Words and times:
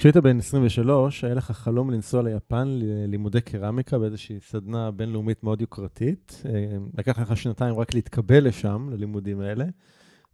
כשהיית 0.00 0.16
בן 0.16 0.38
23, 0.38 1.24
היה 1.24 1.34
לך 1.34 1.50
חלום 1.50 1.90
לנסוע 1.90 2.22
ליפן 2.22 2.68
ללימודי 2.68 3.40
קרמיקה 3.40 3.98
באיזושהי 3.98 4.40
סדנה 4.40 4.90
בינלאומית 4.90 5.44
מאוד 5.44 5.60
יוקרתית. 5.60 6.42
אה, 6.44 6.76
לקח 6.98 7.18
לך 7.18 7.36
שנתיים 7.36 7.74
רק 7.74 7.94
להתקבל 7.94 8.48
לשם, 8.48 8.88
ללימודים 8.90 9.40
האלה. 9.40 9.64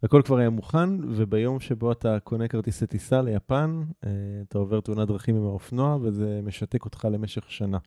הכל 0.02 0.22
כבר 0.24 0.37
היה 0.38 0.50
מוכן, 0.50 0.88
וביום 1.08 1.60
שבו 1.60 1.92
אתה 1.92 2.21
קונה 2.21 2.48
כרטיסי 2.48 2.87
טיסה 2.87 3.22
ליפן, 3.22 3.82
אה, 4.04 4.11
אתה 4.48 4.59
עובר 4.59 4.80
תאונת 4.80 5.09
דרכים 5.09 5.37
עם 5.37 5.43
האופנוע, 5.43 5.98
וזה 6.03 6.41
משתק 6.43 6.85
אותך 6.85 7.09
למשך 7.12 7.51
שנה. 7.51 7.79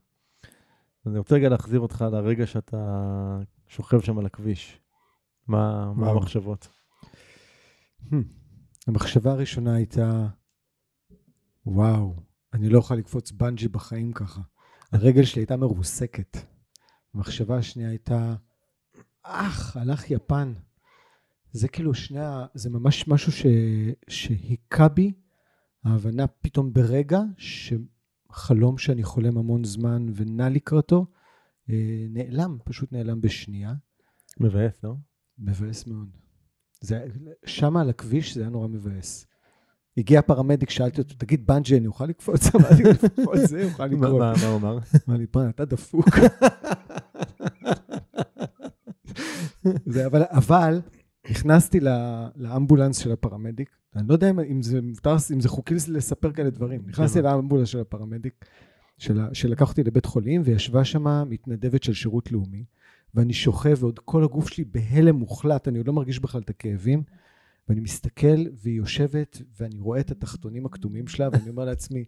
אני 1.05 1.17
רוצה 1.17 1.35
רגע 1.35 1.49
להחזיר 1.49 1.79
אותך 1.79 2.05
לרגע 2.11 2.47
שאתה 2.47 3.39
שוכב 3.67 3.99
שם 3.99 4.19
על 4.19 4.25
הכביש. 4.25 4.79
מה, 5.47 5.93
מה 5.93 6.09
המחשבות? 6.09 6.67
Hmm. 8.11 8.15
המחשבה 8.87 9.31
הראשונה 9.31 9.75
הייתה, 9.75 10.27
וואו, 11.71 12.15
אני 12.53 12.69
לא 12.69 12.77
אוכל 12.77 12.95
לקפוץ 12.95 13.31
בנג'י 13.31 13.67
בחיים 13.67 14.13
ככה. 14.13 14.41
הרגל 14.91 15.25
שלי 15.25 15.41
הייתה 15.41 15.57
מרוסקת. 15.57 16.37
המחשבה 17.13 17.57
השנייה 17.57 17.89
הייתה, 17.89 18.35
אך, 19.23 19.77
הלך 19.77 20.11
יפן. 20.11 20.53
זה 21.51 21.67
כאילו 21.67 21.93
שני, 21.93 22.19
זה 22.53 22.69
ממש 22.69 23.07
משהו 23.07 23.31
ש, 23.31 23.45
שהיכה 24.07 24.87
בי, 24.87 25.13
ההבנה 25.83 26.27
פתאום 26.27 26.73
ברגע 26.73 27.19
שחלום 27.37 28.77
שאני 28.77 29.03
חולם 29.03 29.37
המון 29.37 29.63
זמן 29.63 30.05
ונע 30.15 30.49
לקראתו, 30.49 31.05
אה, 31.69 32.05
נעלם, 32.09 32.57
פשוט 32.65 32.91
נעלם 32.91 33.21
בשנייה. 33.21 33.73
מבאס, 34.39 34.73
לא? 34.83 34.95
מבאס 35.37 35.87
מאוד. 35.87 36.17
זה, 36.81 37.05
שם 37.45 37.77
על 37.77 37.89
הכביש 37.89 38.33
זה 38.33 38.41
היה 38.41 38.49
נורא 38.49 38.67
מבאס. 38.67 39.28
הגיע 39.97 40.21
פרמדיק, 40.21 40.69
שאלתי 40.69 41.01
אותו, 41.01 41.15
תגיד, 41.17 41.47
בנג'י, 41.47 41.77
אני 41.77 41.87
אוכל 41.87 42.05
לקפוץ? 42.05 42.41
אמרתי, 42.55 42.83
לפחות 42.83 43.37
זה 43.37 43.61
יוכל 43.61 43.85
לקרות. 43.85 44.19
מה 44.19 44.47
הוא 44.47 44.57
אמר? 44.57 44.77
אמר 45.09 45.17
לי, 45.17 45.27
פרן, 45.27 45.49
אתה 45.49 45.65
דפוק. 45.65 46.05
אבל 50.31 50.81
נכנסתי 51.29 51.79
לאמבולנס 52.35 52.97
של 52.97 53.11
הפרמדיק, 53.11 53.69
אני 53.95 54.07
לא 54.07 54.13
יודע 54.13 54.29
אם 54.29 54.61
זה 54.61 54.81
מותר, 54.81 55.15
אם 55.33 55.41
זה 55.41 55.49
חוקי 55.49 55.75
לספר 55.87 56.31
כאלה 56.31 56.49
דברים. 56.49 56.81
נכנסתי 56.87 57.21
לאמבולנס 57.21 57.67
של 57.67 57.79
הפרמדיק, 57.79 58.45
שלקח 59.33 59.69
אותי 59.69 59.83
לבית 59.83 60.05
חולים, 60.05 60.41
וישבה 60.45 60.83
שם 60.85 61.29
מתנדבת 61.29 61.83
של 61.83 61.93
שירות 61.93 62.31
לאומי, 62.31 62.63
ואני 63.15 63.33
שוכב, 63.33 63.77
ועוד 63.79 63.99
כל 63.99 64.23
הגוף 64.23 64.47
שלי 64.49 64.63
בהלם 64.63 65.15
מוחלט, 65.15 65.67
אני 65.67 65.77
עוד 65.77 65.87
לא 65.87 65.93
מרגיש 65.93 66.19
בכלל 66.19 66.41
את 66.41 66.49
הכאבים. 66.49 67.03
ואני 67.69 67.81
מסתכל, 67.81 68.45
והיא 68.53 68.77
יושבת, 68.77 69.41
ואני 69.59 69.79
רואה 69.79 69.99
את 69.99 70.11
התחתונים 70.11 70.65
הכתומים 70.65 71.07
שלה, 71.07 71.29
ואני 71.31 71.49
אומר 71.49 71.65
לעצמי, 71.65 72.05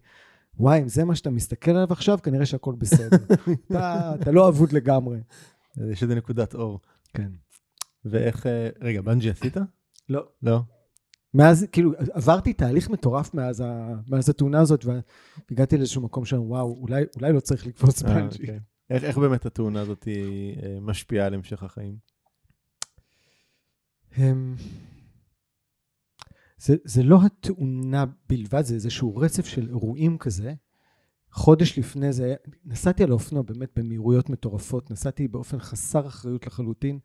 וואי, 0.58 0.82
אם 0.82 0.88
זה 0.88 1.04
מה 1.04 1.14
שאתה 1.14 1.30
מסתכל 1.30 1.70
עליו 1.70 1.92
עכשיו, 1.92 2.18
כנראה 2.22 2.46
שהכל 2.46 2.74
בסדר. 2.78 3.16
אתה, 3.70 4.14
אתה 4.20 4.30
לא 4.30 4.48
אבוד 4.48 4.72
לגמרי. 4.72 5.18
יש 5.90 6.02
איזה 6.02 6.14
נקודת 6.14 6.54
אור. 6.54 6.80
כן. 7.14 7.30
ואיך, 8.04 8.46
אה, 8.46 8.68
רגע, 8.80 9.00
בנג'י 9.02 9.30
עשית? 9.30 9.56
לא. 10.08 10.26
לא? 10.42 10.60
מאז, 11.34 11.66
כאילו, 11.72 11.92
עברתי 12.12 12.52
תהליך 12.52 12.90
מטורף 12.90 13.34
מאז, 13.34 13.60
ה, 13.60 13.94
מאז 14.08 14.28
התאונה 14.28 14.60
הזאת, 14.60 14.84
והגעתי 14.84 15.76
לאיזשהו 15.76 16.02
מקום 16.02 16.24
שם, 16.24 16.40
וואו, 16.40 16.78
אולי, 16.80 17.04
אולי 17.16 17.32
לא 17.32 17.40
צריך 17.40 17.66
לקפוץ 17.66 18.04
אה, 18.04 18.14
בנג'י. 18.14 18.42
אוקיי. 18.42 18.60
איך, 18.90 19.04
איך 19.04 19.18
באמת 19.18 19.46
התאונה 19.46 19.80
הזאת 19.80 20.08
אה, 20.08 20.78
משפיעה 20.80 21.26
על 21.26 21.34
המשך 21.34 21.62
החיים? 21.62 21.96
זה, 26.62 26.76
זה 26.84 27.02
לא 27.02 27.18
התאונה 27.26 28.04
בלבד, 28.28 28.62
זה 28.62 28.74
איזשהו 28.74 29.16
רצף 29.16 29.46
של 29.46 29.68
אירועים 29.68 30.18
כזה. 30.18 30.54
חודש 31.32 31.78
לפני 31.78 32.12
זה, 32.12 32.34
נסעתי 32.64 33.04
על 33.04 33.10
האופנוע 33.10 33.42
באמת 33.42 33.68
במהירויות 33.76 34.30
מטורפות, 34.30 34.90
נסעתי 34.90 35.28
באופן 35.28 35.58
חסר 35.58 36.06
אחריות 36.06 36.46
לחלוטין. 36.46 36.98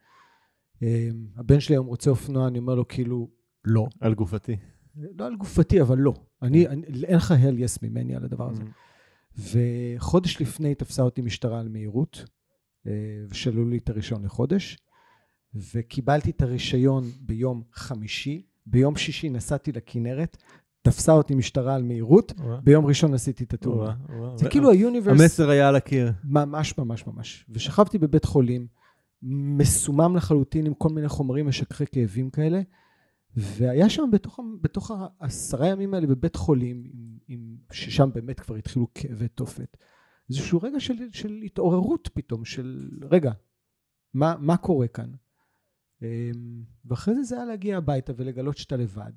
אמ, 0.82 0.88
הבן 1.36 1.60
שלי 1.60 1.76
היום 1.76 1.86
רוצה 1.86 2.10
אופנוע, 2.10 2.48
אני 2.48 2.60
אומר 2.60 2.76
לו 2.76 2.88
כאילו, 2.88 3.30
לא. 3.66 3.88
על 4.00 4.14
גופתי. 4.14 4.58
לא 4.96 5.26
על 5.26 5.36
גופתי, 5.36 5.82
אבל 5.82 5.98
לא. 5.98 6.14
אני, 6.42 6.68
אני 6.68 6.84
אין 7.04 7.16
לך 7.16 7.32
הל 7.32 7.60
יס 7.60 7.84
ממני 7.84 8.16
על 8.16 8.24
הדבר 8.24 8.50
הזה. 8.50 8.64
Mm. 8.64 9.58
וחודש 9.98 10.42
לפני 10.42 10.76
תפסה 10.76 11.02
אותי 11.02 11.22
משטרה 11.22 11.60
על 11.60 11.70
מהירות, 11.70 12.26
אה, 12.88 12.92
ושללו 13.30 13.70
לי 13.70 13.78
את 13.78 13.90
הרישיון 13.90 14.26
לחודש, 14.26 14.78
וקיבלתי 15.54 16.30
את 16.30 16.42
הרישיון 16.42 17.04
ביום 17.22 17.64
חמישי, 17.74 18.48
ביום 18.70 18.96
שישי 18.96 19.30
נסעתי 19.30 19.72
לכנרת, 19.72 20.38
תפסה 20.82 21.12
אותי 21.12 21.36
משטרה 21.36 21.76
על 21.76 21.84
מהירות, 21.84 22.34
ביום 22.64 22.86
ראשון 22.86 23.14
עשיתי 23.14 23.44
את 23.44 23.54
התאונה. 23.54 23.96
זה 24.36 24.50
כאילו 24.50 24.72
היוניברס... 24.72 25.22
המסר 25.22 25.50
היה 25.50 25.68
על 25.68 25.76
הקיר. 25.76 26.12
ממש, 26.24 26.78
ממש, 26.78 27.08
ממש. 27.08 27.46
ושכבתי 27.50 27.98
בבית 27.98 28.26
חולים, 28.26 28.68
מסומם 29.58 30.16
לחלוטין 30.16 30.66
עם 30.66 30.74
כל 30.74 30.90
מיני 30.90 31.10
חומרים 31.10 31.48
משככי 31.48 31.86
כאבים 31.92 32.30
כאלה, 32.30 32.62
והיה 33.36 33.90
שם 33.90 34.10
בתוך, 34.12 34.40
בתוך 34.62 34.92
העשרה 35.20 35.68
ימים 35.68 35.94
האלה 35.94 36.08
בבית 36.08 36.36
חולים, 36.36 36.84
עם, 36.94 37.18
עם, 37.28 37.58
ששם 37.72 38.10
באמת 38.14 38.40
כבר 38.40 38.56
התחילו 38.56 38.88
כאבי 38.96 39.28
תופת, 39.28 39.78
איזשהו 40.30 40.60
רגע 40.64 40.80
של, 40.80 40.94
של 41.12 41.42
התעוררות 41.46 42.10
פתאום, 42.14 42.46
של 42.46 42.90
רגע, 43.12 43.32
מה, 44.14 44.36
מה 44.40 44.58
קורה 44.58 44.88
כאן? 44.88 45.10
אמ, 46.02 46.64
ואחרי 46.86 47.16
זה 47.16 47.24
זה 47.24 47.36
היה 47.36 47.46
להגיע 47.46 47.78
הביתה 47.78 48.14
ולגלות 48.16 48.58
שאתה 48.58 48.78
לבד. 48.78 49.12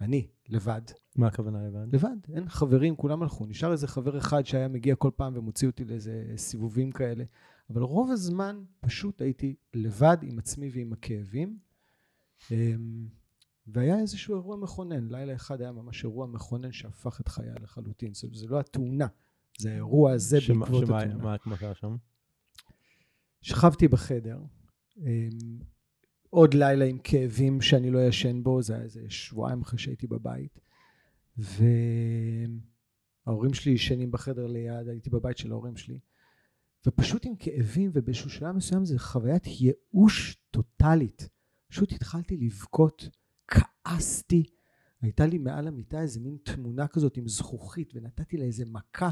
אני, 0.00 0.26
לבד. 0.48 0.82
מה 1.16 1.26
הכוונה 1.26 1.68
לבד? 1.68 1.94
לבד, 1.94 2.16
אין 2.34 2.48
חברים, 2.48 2.96
כולם 2.96 3.22
הלכו. 3.22 3.46
נשאר 3.46 3.72
איזה 3.72 3.88
חבר 3.88 4.18
אחד 4.18 4.46
שהיה 4.46 4.68
מגיע 4.68 4.94
כל 4.94 5.10
פעם 5.16 5.36
ומוציא 5.36 5.68
אותי 5.68 5.84
לאיזה 5.84 6.32
סיבובים 6.36 6.92
כאלה. 6.92 7.24
אבל 7.70 7.82
רוב 7.82 8.10
הזמן 8.10 8.64
פשוט 8.80 9.20
הייתי 9.20 9.54
לבד 9.74 10.16
עם 10.22 10.38
עצמי 10.38 10.70
ועם 10.74 10.92
הכאבים. 10.92 11.58
אמ, 12.50 13.08
והיה 13.66 14.00
איזשהו 14.00 14.34
אירוע 14.34 14.56
מכונן. 14.56 15.08
לילה 15.08 15.34
אחד 15.34 15.60
היה 15.60 15.72
ממש 15.72 16.04
אירוע 16.04 16.26
מכונן 16.26 16.72
שהפך 16.72 17.20
את 17.20 17.28
חיי 17.28 17.54
לחלוטין. 17.62 18.14
זאת 18.14 18.22
אומרת, 18.22 18.36
זה 18.36 18.46
לא 18.46 18.60
התאונה, 18.60 19.06
זה 19.58 19.70
האירוע 19.70 20.12
הזה 20.12 20.40
שמה, 20.40 20.60
בעקבות 20.60 20.86
שמה, 20.86 21.02
התאונה. 21.02 21.36
שמה 21.44 21.56
קרה 21.56 21.74
שם? 21.74 21.96
שכבתי 23.42 23.88
בחדר. 23.88 24.38
עוד 26.36 26.54
לילה 26.54 26.84
עם 26.84 26.98
כאבים 26.98 27.60
שאני 27.60 27.90
לא 27.90 28.08
ישן 28.08 28.42
בו, 28.42 28.62
זה 28.62 28.74
היה 28.74 28.82
איזה 28.82 29.00
שבועיים 29.08 29.62
אחרי 29.62 29.78
שהייתי 29.78 30.06
בבית. 30.06 30.60
וההורים 33.26 33.54
שלי 33.54 33.72
ישנים 33.72 34.10
בחדר 34.10 34.46
ליד, 34.46 34.88
הייתי 34.88 35.10
בבית 35.10 35.38
של 35.38 35.52
ההורים 35.52 35.76
שלי. 35.76 35.98
ופשוט 36.86 37.26
עם 37.26 37.36
כאבים, 37.38 37.90
ובאיזשהו 37.94 38.30
שלב 38.30 38.56
מסוים 38.56 38.84
זה 38.84 38.98
חוויית 38.98 39.42
ייאוש 39.46 40.36
טוטאלית. 40.50 41.28
פשוט 41.68 41.92
התחלתי 41.92 42.36
לבכות, 42.36 43.08
כעסתי. 43.48 44.44
הייתה 45.02 45.26
לי 45.26 45.38
מעל 45.38 45.68
המיטה 45.68 46.00
איזה 46.00 46.20
מין 46.20 46.36
תמונה 46.42 46.88
כזאת 46.88 47.16
עם 47.16 47.28
זכוכית, 47.28 47.92
ונתתי 47.94 48.36
לה 48.36 48.44
איזה 48.44 48.64
מכה. 48.66 49.10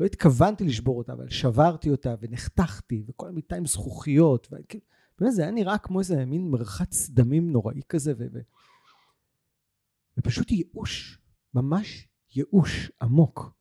לא 0.00 0.06
התכוונתי 0.06 0.64
לשבור 0.64 0.98
אותה, 0.98 1.12
אבל 1.12 1.28
שברתי 1.28 1.90
אותה, 1.90 2.14
ונחתכתי, 2.20 3.02
וכל 3.06 3.28
המיטה 3.28 3.56
עם 3.56 3.66
זכוכיות. 3.66 4.48
וכאילו, 4.52 4.84
באמת 5.18 5.32
זה 5.32 5.42
היה 5.42 5.50
נראה 5.50 5.78
כמו 5.78 6.00
איזה 6.00 6.24
מין 6.24 6.50
מרחץ 6.50 7.08
דמים 7.10 7.52
נוראי 7.52 7.80
כזה, 7.88 8.12
ו... 8.18 8.24
ופשוט 10.18 10.50
ייאוש, 10.50 11.18
ממש 11.54 12.08
ייאוש 12.36 12.90
עמוק. 13.02 13.56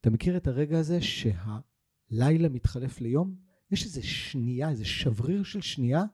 אתה 0.00 0.10
מכיר 0.10 0.36
את 0.36 0.46
הרגע 0.46 0.78
הזה 0.78 0.98
שהלילה 1.00 2.48
מתחלף 2.48 3.00
ליום? 3.00 3.34
יש 3.70 3.84
איזה 3.84 4.02
שנייה, 4.02 4.70
איזה 4.70 4.84
שבריר 4.84 5.42
של 5.42 5.60
שנייה, 5.60 6.04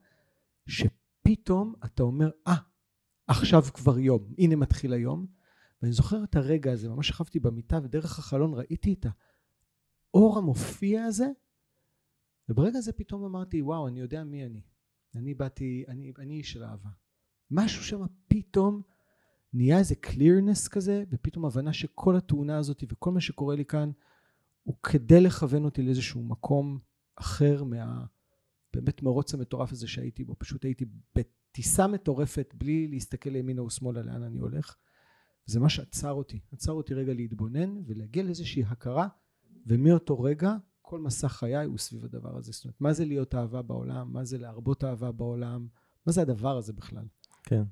שפתאום 0.66 1.74
אתה 1.84 2.02
אומר, 2.02 2.30
אה, 2.46 2.54
ah, 2.54 2.60
עכשיו 3.26 3.62
כבר 3.62 3.98
יום, 3.98 4.34
הנה 4.38 4.56
מתחיל 4.56 4.92
היום. 4.92 5.26
ואני 5.82 5.92
זוכר 5.92 6.24
את 6.24 6.36
הרגע 6.36 6.72
הזה, 6.72 6.88
ממש 6.88 7.08
שכבתי 7.08 7.40
במיטה 7.40 7.78
ודרך 7.82 8.18
החלון 8.18 8.54
ראיתי 8.54 8.92
את 8.92 9.06
האור 10.14 10.38
המופיע 10.38 11.04
הזה 11.04 11.26
וברגע 12.48 12.78
הזה 12.78 12.92
פתאום 12.92 13.24
אמרתי, 13.24 13.62
וואו, 13.62 13.88
אני 13.88 14.00
יודע 14.00 14.24
מי 14.24 14.46
אני. 14.46 14.60
אני 15.14 15.34
באתי, 15.34 15.84
אני, 15.88 16.12
אני 16.18 16.34
איש 16.34 16.52
של 16.52 16.64
אהבה. 16.64 16.90
משהו 17.50 17.82
שם 17.84 18.00
פתאום 18.28 18.82
נהיה 19.52 19.78
איזה 19.78 19.94
clearness 20.06 20.68
כזה, 20.70 21.04
ופתאום 21.10 21.44
הבנה 21.44 21.72
שכל 21.72 22.16
התאונה 22.16 22.58
הזאת 22.58 22.84
וכל 22.88 23.10
מה 23.10 23.20
שקורה 23.20 23.56
לי 23.56 23.64
כאן, 23.64 23.90
הוא 24.62 24.76
כדי 24.82 25.20
לכוון 25.20 25.64
אותי 25.64 25.82
לאיזשהו 25.82 26.22
מקום 26.22 26.78
אחר 27.16 27.64
מה... 27.64 28.04
באמת 28.74 29.02
מרוץ 29.02 29.34
המטורף 29.34 29.72
הזה 29.72 29.88
שהייתי 29.88 30.24
בו. 30.24 30.34
פשוט 30.38 30.64
הייתי 30.64 30.84
בטיסה 31.14 31.86
מטורפת, 31.86 32.54
בלי 32.58 32.88
להסתכל 32.88 33.30
לימינה 33.30 33.62
ושמאלה 33.62 34.02
לאן 34.02 34.22
אני 34.22 34.38
הולך. 34.38 34.76
זה 35.46 35.60
מה 35.60 35.68
שעצר 35.68 36.12
אותי. 36.12 36.40
עצר 36.52 36.72
אותי 36.72 36.94
רגע 36.94 37.14
להתבונן 37.14 37.76
ולהגיע 37.86 38.22
לאיזושהי 38.22 38.64
הכרה, 38.64 39.08
ומאותו 39.66 40.20
רגע 40.20 40.56
כל 40.88 41.00
מסע 41.00 41.28
חיי 41.28 41.64
הוא 41.64 41.78
סביב 41.78 42.04
הדבר 42.04 42.36
הזה. 42.36 42.52
זאת 42.52 42.64
אומרת, 42.64 42.80
מה 42.80 42.92
זה 42.92 43.04
להיות 43.04 43.34
אהבה 43.34 43.62
בעולם? 43.62 44.12
מה 44.12 44.24
זה 44.24 44.38
להרבות 44.38 44.84
אהבה 44.84 45.12
בעולם? 45.12 45.66
מה 46.06 46.12
זה 46.12 46.22
הדבר 46.22 46.56
הזה 46.56 46.72
בכלל? 46.72 47.04
כן. 47.42 47.62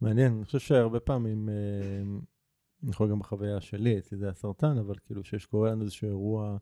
מעניין, 0.00 0.32
אני 0.36 0.44
חושב 0.44 0.58
שהרבה 0.58 1.00
פעמים, 1.00 1.48
אה, 1.48 2.18
יכול 2.90 3.10
גם 3.10 3.18
בחוויה 3.18 3.60
שלי, 3.60 3.98
אצלי 3.98 4.18
זה 4.18 4.28
הסרטן, 4.28 4.78
אבל 4.78 4.94
כאילו 5.06 5.24
שיש 5.24 5.46
קורה 5.46 5.70
לנו 5.70 5.82
איזשהו 5.82 6.08
אירוע, 6.08 6.56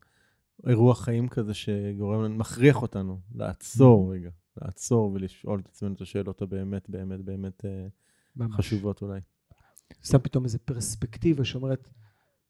אירוע 0.66 0.94
חיים 0.94 1.28
כזה 1.28 1.54
שגורם 1.54 2.24
לנו, 2.24 2.34
מכריח 2.34 2.82
אותנו 2.82 3.20
לעצור 3.34 4.12
רגע, 4.12 4.30
לעצור 4.62 5.12
ולשאול 5.12 5.60
את 5.60 5.66
עצמנו 5.66 5.94
את 5.94 6.00
השאלות 6.00 6.42
הבאמת, 6.42 6.90
באמת, 6.90 7.20
באמת 7.20 7.64
אה, 7.64 7.86
ממש. 8.36 8.54
חשובות 8.56 9.02
אולי. 9.02 9.20
שם 10.02 10.18
פתאום 10.18 10.44
איזו 10.44 10.58
פרספקטיבה 10.64 11.44
שאומרת, 11.44 11.88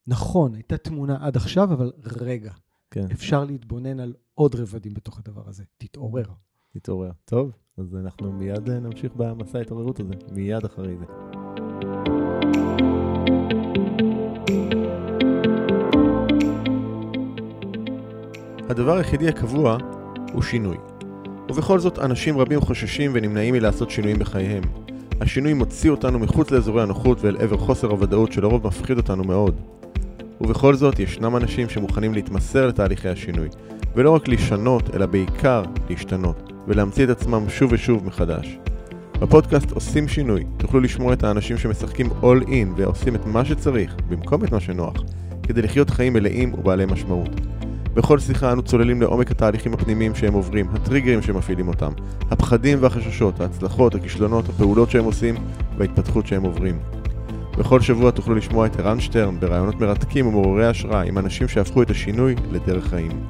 נכון, 0.07 0.55
הייתה 0.55 0.77
תמונה 0.77 1.17
עד 1.21 1.37
עכשיו, 1.37 1.73
אבל 1.73 1.93
רגע, 2.21 2.53
כן, 2.91 3.07
אפשר 3.13 3.45
להתבונן 3.45 4.01
על 4.01 4.15
עוד 4.35 4.55
רבדים 4.55 4.95
בתוך 4.95 5.19
הדבר 5.19 5.43
הזה. 5.47 5.65
תתעורר. 5.79 6.25
תתעורר. 6.73 7.11
טוב, 7.25 7.53
אז 7.79 7.97
אנחנו 7.97 8.33
מיד 8.33 8.71
אה, 8.71 8.81
נמשיך 8.81 9.13
במסע 9.17 9.59
ההתעוררות 9.59 10.01
הזה, 10.01 10.15
מיד 10.33 10.65
אחרי 10.65 10.97
זה. 10.97 11.05
הדבר 18.69 18.97
היחידי 18.97 19.29
הקבוע 19.29 19.79
הוא 20.33 20.43
שינוי. 20.43 20.77
ובכל 21.51 21.79
זאת, 21.79 21.99
אנשים 21.99 22.39
רבים 22.39 22.61
חוששים 22.61 23.11
ונמנעים 23.15 23.55
מלעשות 23.55 23.91
שינויים 23.91 24.19
בחייהם. 24.19 24.63
השינוי 25.21 25.55
מוציא 25.55 25.91
אותנו 25.91 26.19
מחוץ 26.19 26.51
לאזורי 26.51 26.83
הנוחות 26.83 27.19
ואל 27.21 27.37
עבר 27.37 27.57
חוסר 27.57 27.91
הוודאות 27.91 28.33
שלרוב 28.33 28.67
מפחיד 28.67 28.97
אותנו 28.97 29.25
מאוד. 29.25 29.61
ובכל 30.41 30.75
זאת, 30.75 30.99
ישנם 30.99 31.37
אנשים 31.37 31.69
שמוכנים 31.69 32.15
להתמסר 32.15 32.67
לתהליכי 32.67 33.09
השינוי, 33.09 33.49
ולא 33.95 34.11
רק 34.11 34.29
לשנות, 34.29 34.95
אלא 34.95 35.07
בעיקר 35.07 35.63
להשתנות, 35.91 36.53
ולהמציא 36.69 37.05
את 37.05 37.11
עצמם 37.11 37.49
שוב 37.49 37.73
ושוב 37.73 38.07
מחדש. 38.07 38.59
בפודקאסט 39.21 39.71
עושים 39.71 40.09
שינוי, 40.09 40.45
תוכלו 40.57 40.81
לשמוע 40.81 41.13
את 41.13 41.25
האנשים 41.25 41.59
שמשחקים 41.59 42.07
all 42.07 42.47
in 42.47 42.69
ועושים 42.77 43.15
את 43.15 43.27
מה 43.27 43.45
שצריך, 43.45 43.97
במקום 44.09 44.45
את 44.45 44.53
מה 44.53 44.61
שנוח, 44.61 44.95
כדי 45.43 45.63
לחיות 45.63 45.91
חיים 45.91 46.13
מלאים 46.13 46.55
ובעלי 46.55 46.87
משמעות. 46.87 47.31
בכל 47.95 48.19
שיחה 48.19 48.53
אנו 48.53 48.63
צוללים 48.63 49.03
לעומק 49.03 49.31
התהליכים 49.31 49.75
הפנימיים 49.75 50.15
שהם 50.15 50.35
עוברים, 50.35 50.69
הטריגרים 50.73 51.23
שמפעילים 51.23 51.69
אותם, 51.69 51.93
הפחדים 52.31 52.79
והחששות, 52.81 53.41
ההצלחות, 53.41 53.95
הכישלונות, 53.95 54.49
הפעולות 54.49 54.91
שהם 54.91 55.05
עושים 55.05 55.35
וההתפתחות 55.79 56.27
שהם 56.27 56.43
עוברים. 56.43 56.79
בכל 57.59 57.81
שבוע 57.81 58.11
תוכלו 58.11 58.35
לשמוע 58.35 58.67
את 58.67 58.81
ערן 58.81 59.01
שטרן 59.01 59.41
ברעיונות 59.41 59.81
מרתקים 59.81 60.27
ומעוררי 60.27 60.67
השראה 60.67 61.03
עם 61.03 61.19
אנשים 61.19 61.49
שהפכו 61.49 61.83
את 61.83 61.91
השינוי 61.91 62.35
לדרך 62.51 62.87
חיים. 62.87 63.27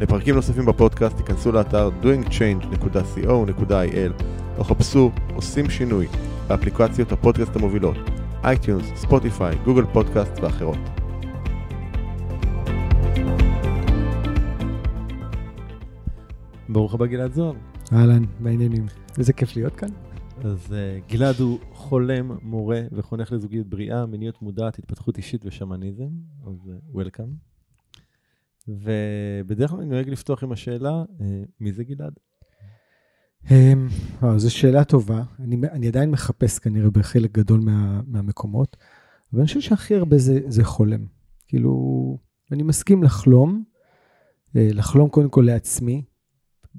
לפרקים 0.00 0.34
נוספים 0.34 0.66
בפודקאסט 0.66 1.16
תיכנסו 1.16 1.52
לאתר 1.52 1.90
doingchange.co.il 2.02 4.12
או 4.58 4.64
חפשו 4.64 5.10
עושים 5.34 5.70
שינוי 5.70 6.06
באפליקציות 6.48 7.12
הפודקאסט 7.12 7.56
המובילות 7.56 7.96
iTunes, 8.44 8.86
ספוטיפיי, 8.96 9.56
Google 9.64 9.84
Podcast 9.92 10.32
ואחרות. 10.42 10.78
ברוך 16.68 16.94
הבא 16.94 17.06
גלעד 17.06 17.32
זוהר. 17.32 17.52
אהלן, 17.92 18.22
בעניינים. 18.40 18.86
איזה 19.18 19.32
כיף 19.32 19.56
להיות 19.56 19.76
כאן. 19.76 19.88
אז 20.44 20.58
אה, 20.68 21.12
גלעד 21.12 21.40
הוא 21.40 21.58
חולם, 21.88 22.38
מורה 22.42 22.82
וחונך 22.92 23.32
לזוגיות 23.32 23.66
בריאה, 23.66 24.06
מיניות 24.06 24.42
מודעת, 24.42 24.78
התפתחות 24.78 25.16
אישית 25.16 25.46
ושמניזם, 25.46 26.08
אז 26.46 26.70
welcome. 26.90 27.26
אה, 27.26 28.68
ובדרך 28.68 29.70
כלל 29.70 29.80
אני 29.80 29.88
נוהג 29.88 30.08
לפתוח 30.08 30.42
עם 30.42 30.52
השאלה, 30.52 31.04
uh, 31.18 31.22
מי 31.60 31.72
זה 31.72 31.84
גלעד? 31.84 32.12
או, 34.22 34.38
זו 34.38 34.54
שאלה 34.54 34.84
טובה. 34.84 35.22
אני, 35.38 35.56
אני 35.72 35.88
עדיין 35.88 36.10
מחפש 36.10 36.58
כנראה 36.58 36.90
בחלק 36.90 37.32
גדול 37.32 37.60
מה, 37.60 38.00
מהמקומות, 38.06 38.76
אבל 39.32 39.40
אני 39.40 39.46
חושב 39.46 39.60
שהכי 39.60 39.94
הרבה 39.94 40.18
זה, 40.18 40.40
זה 40.46 40.64
חולם. 40.64 41.06
כאילו, 41.46 42.18
אני 42.52 42.62
מסכים 42.62 43.02
לחלום, 43.02 43.64
לחלום 44.54 45.08
קודם 45.08 45.28
כל 45.28 45.42
לעצמי, 45.46 46.02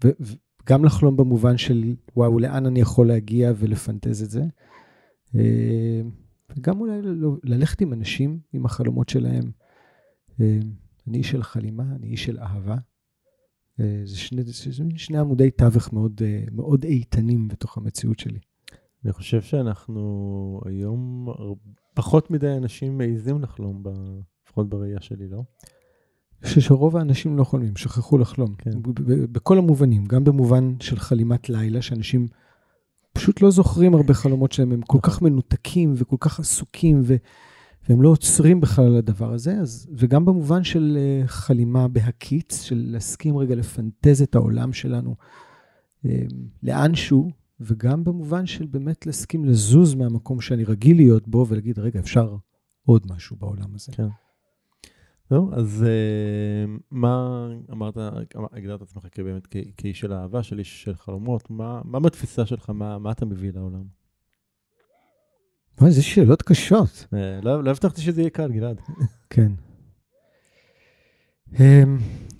וגם 0.03 0.85
לחלום 0.85 1.17
במובן 1.17 1.57
של, 1.57 1.95
וואו, 2.15 2.39
לאן 2.39 2.65
אני 2.65 2.79
יכול 2.79 3.07
להגיע 3.07 3.51
ולפנטז 3.55 4.23
את 4.23 4.29
זה. 4.29 4.43
אה, 5.35 6.01
וגם 6.57 6.79
אולי 6.79 6.99
ללכת 7.43 7.81
עם 7.81 7.93
אנשים, 7.93 8.39
עם 8.53 8.65
החלומות 8.65 9.09
שלהם. 9.09 9.51
אה, 10.41 10.59
אני 11.07 11.17
איש 11.17 11.31
של 11.31 11.43
חלימה, 11.43 11.83
אני 11.95 12.07
איש 12.07 12.25
של 12.25 12.39
אהבה. 12.39 12.77
אה, 13.79 14.01
זה 14.05 14.17
שני, 14.17 14.43
זה 14.43 14.53
שני 14.95 15.17
עמודי 15.17 15.51
תווך 15.51 15.93
מאוד, 15.93 16.21
מאוד 16.51 16.83
איתנים 16.83 17.47
בתוך 17.47 17.77
המציאות 17.77 18.19
שלי. 18.19 18.39
אני 19.05 19.13
חושב 19.13 19.41
שאנחנו 19.41 20.61
היום, 20.65 21.27
פחות 21.93 22.31
מדי 22.31 22.57
אנשים 22.57 22.97
מעיזים 22.97 23.41
לחלום, 23.41 23.83
לפחות 24.43 24.69
בראייה 24.69 25.01
שלי, 25.01 25.27
לא? 25.27 25.43
אני 26.41 26.47
חושב 26.47 26.61
שרוב 26.61 26.97
האנשים 26.97 27.37
לא 27.37 27.43
חולמים, 27.43 27.75
שכחו 27.75 28.17
לחלום. 28.17 28.55
כן. 28.57 28.71
בכל 29.31 29.57
המובנים, 29.57 30.05
גם 30.05 30.23
במובן 30.23 30.73
של 30.79 30.99
חלימת 30.99 31.49
לילה, 31.49 31.81
שאנשים 31.81 32.27
פשוט 33.13 33.41
לא 33.41 33.51
זוכרים 33.51 33.93
הרבה 33.93 34.13
חלומות 34.13 34.51
שלהם, 34.51 34.71
הם 34.71 34.81
כל 34.81 34.99
כך 35.01 35.21
מנותקים 35.21 35.93
וכל 35.97 36.17
כך 36.19 36.39
עסוקים, 36.39 37.01
ו... 37.03 37.15
והם 37.89 38.01
לא 38.01 38.09
עוצרים 38.09 38.61
בכלל 38.61 38.85
על 38.85 38.95
הדבר 38.95 39.33
הזה, 39.33 39.57
אז, 39.59 39.89
וגם 39.97 40.25
במובן 40.25 40.63
של 40.63 40.97
uh, 40.97 41.27
חלימה 41.27 41.87
בהקיץ, 41.87 42.61
של 42.61 42.83
להסכים 42.87 43.37
רגע 43.37 43.55
לפנטז 43.55 44.21
את 44.21 44.35
העולם 44.35 44.73
שלנו 44.73 45.15
uh, 46.05 46.09
לאנשהו, 46.63 47.31
וגם 47.59 48.03
במובן 48.03 48.45
של 48.45 48.65
באמת 48.65 49.05
להסכים 49.05 49.45
לזוז 49.45 49.95
מהמקום 49.95 50.41
שאני 50.41 50.63
רגיל 50.63 50.97
להיות 50.97 51.27
בו, 51.27 51.45
ולהגיד, 51.49 51.79
רגע, 51.79 51.99
אפשר 51.99 52.35
עוד 52.85 53.07
משהו 53.09 53.35
בעולם 53.39 53.75
הזה. 53.75 53.91
כן. 53.91 54.07
זהו, 55.29 55.53
אז 55.53 55.85
uh, 55.85 56.81
מה 56.91 57.47
אמרת, 57.71 57.97
הגדרת 58.51 58.81
עצמך 58.81 59.07
כבאמת 59.11 59.47
כאיש 59.77 59.99
של 59.99 60.13
אהבה, 60.13 60.43
של 60.43 60.59
איש 60.59 60.83
של 60.83 60.95
חלומות, 60.95 61.49
מה, 61.49 61.99
בתפיסה 61.99 62.45
שלך, 62.45 62.69
מה, 62.69 63.11
אתה 63.11 63.25
מביא 63.25 63.51
לעולם? 63.53 63.83
וואי, 65.77 65.89
איזה 65.89 66.01
שאלות 66.03 66.41
קשות. 66.41 67.05
אה, 67.05 67.45
לא, 67.45 67.63
לא 67.63 67.69
הבטחתי 67.69 68.01
שזה 68.01 68.21
יהיה 68.21 68.29
קל, 68.29 68.51
גלעד. 68.51 68.81
כן. 69.33 69.51
אמ, 71.53 71.57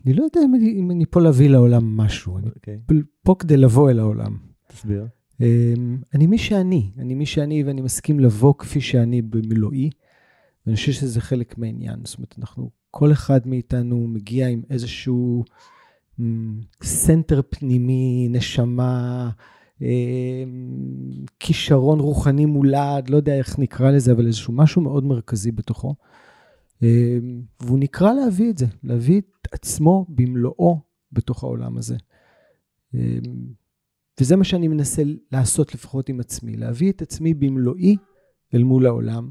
אני 0.06 0.14
לא 0.14 0.24
יודע 0.24 0.42
אם 0.46 0.92
אני, 0.92 1.06
פה 1.06 1.22
להביא 1.22 1.50
לעולם 1.50 1.98
משהו. 1.98 2.38
אני 2.38 2.48
אוקיי. 2.56 2.80
פה 3.24 3.36
כדי 3.40 3.58
לבוא 3.58 3.90
אל 3.90 4.00
העולם. 4.00 4.38
תסביר. 4.68 5.08
אמ, 5.34 5.42
אני 6.14 6.28
מי 6.28 6.38
שאני, 6.38 6.92
אני 6.98 7.14
מי 7.16 7.26
שאני 7.26 7.64
ואני 7.64 7.82
מסכים 7.82 8.20
לבוא 8.20 8.54
כפי 8.58 8.82
שאני 8.82 9.22
במילואי. 9.22 9.90
ואני 10.66 10.76
חושב 10.76 10.92
שזה 10.92 11.22
חלק 11.22 11.58
מהעניין. 11.58 12.00
זאת 12.04 12.18
אומרת, 12.18 12.36
אנחנו 12.40 12.70
כל 12.92 13.12
אחד 13.12 13.48
מאיתנו 13.48 14.08
מגיע 14.08 14.48
עם 14.48 14.62
איזשהו 14.70 15.44
center 16.84 17.42
פנימי, 17.50 18.28
נשמה, 18.30 19.30
אה, 19.82 20.44
כישרון 21.40 22.00
רוחני 22.00 22.46
מולד, 22.46 23.10
לא 23.10 23.18
יודע 23.18 23.38
איך 23.38 23.60
נקרא 23.60 23.92
לזה, 23.92 24.12
אבל 24.12 24.28
איזשהו 24.28 24.54
משהו 24.54 24.82
מאוד 24.82 25.04
מרכזי 25.04 25.52
בתוכו. 25.52 25.96
אה, 26.84 27.18
והוא 27.60 27.80
נקרא 27.80 28.14
להביא 28.14 28.50
את 28.50 28.58
זה, 28.58 28.66
להביא 28.84 29.22
את 29.22 29.48
עצמו 29.52 30.06
במלואו 30.10 30.80
בתוך 31.12 31.44
העולם 31.44 31.78
הזה. 31.78 31.96
אה, 32.96 33.18
וזה 34.22 34.36
מה 34.36 34.44
שאני 34.44 34.68
מנסה 34.68 35.04
לעשות 35.32 35.76
לפחות 35.76 36.10
עם 36.10 36.20
עצמי, 36.20 36.58
להביא 36.58 36.92
את 36.92 37.02
עצמי 37.02 37.34
במלואי 37.34 37.96
אל 38.54 38.64
מול 38.64 38.86
העולם, 38.86 39.30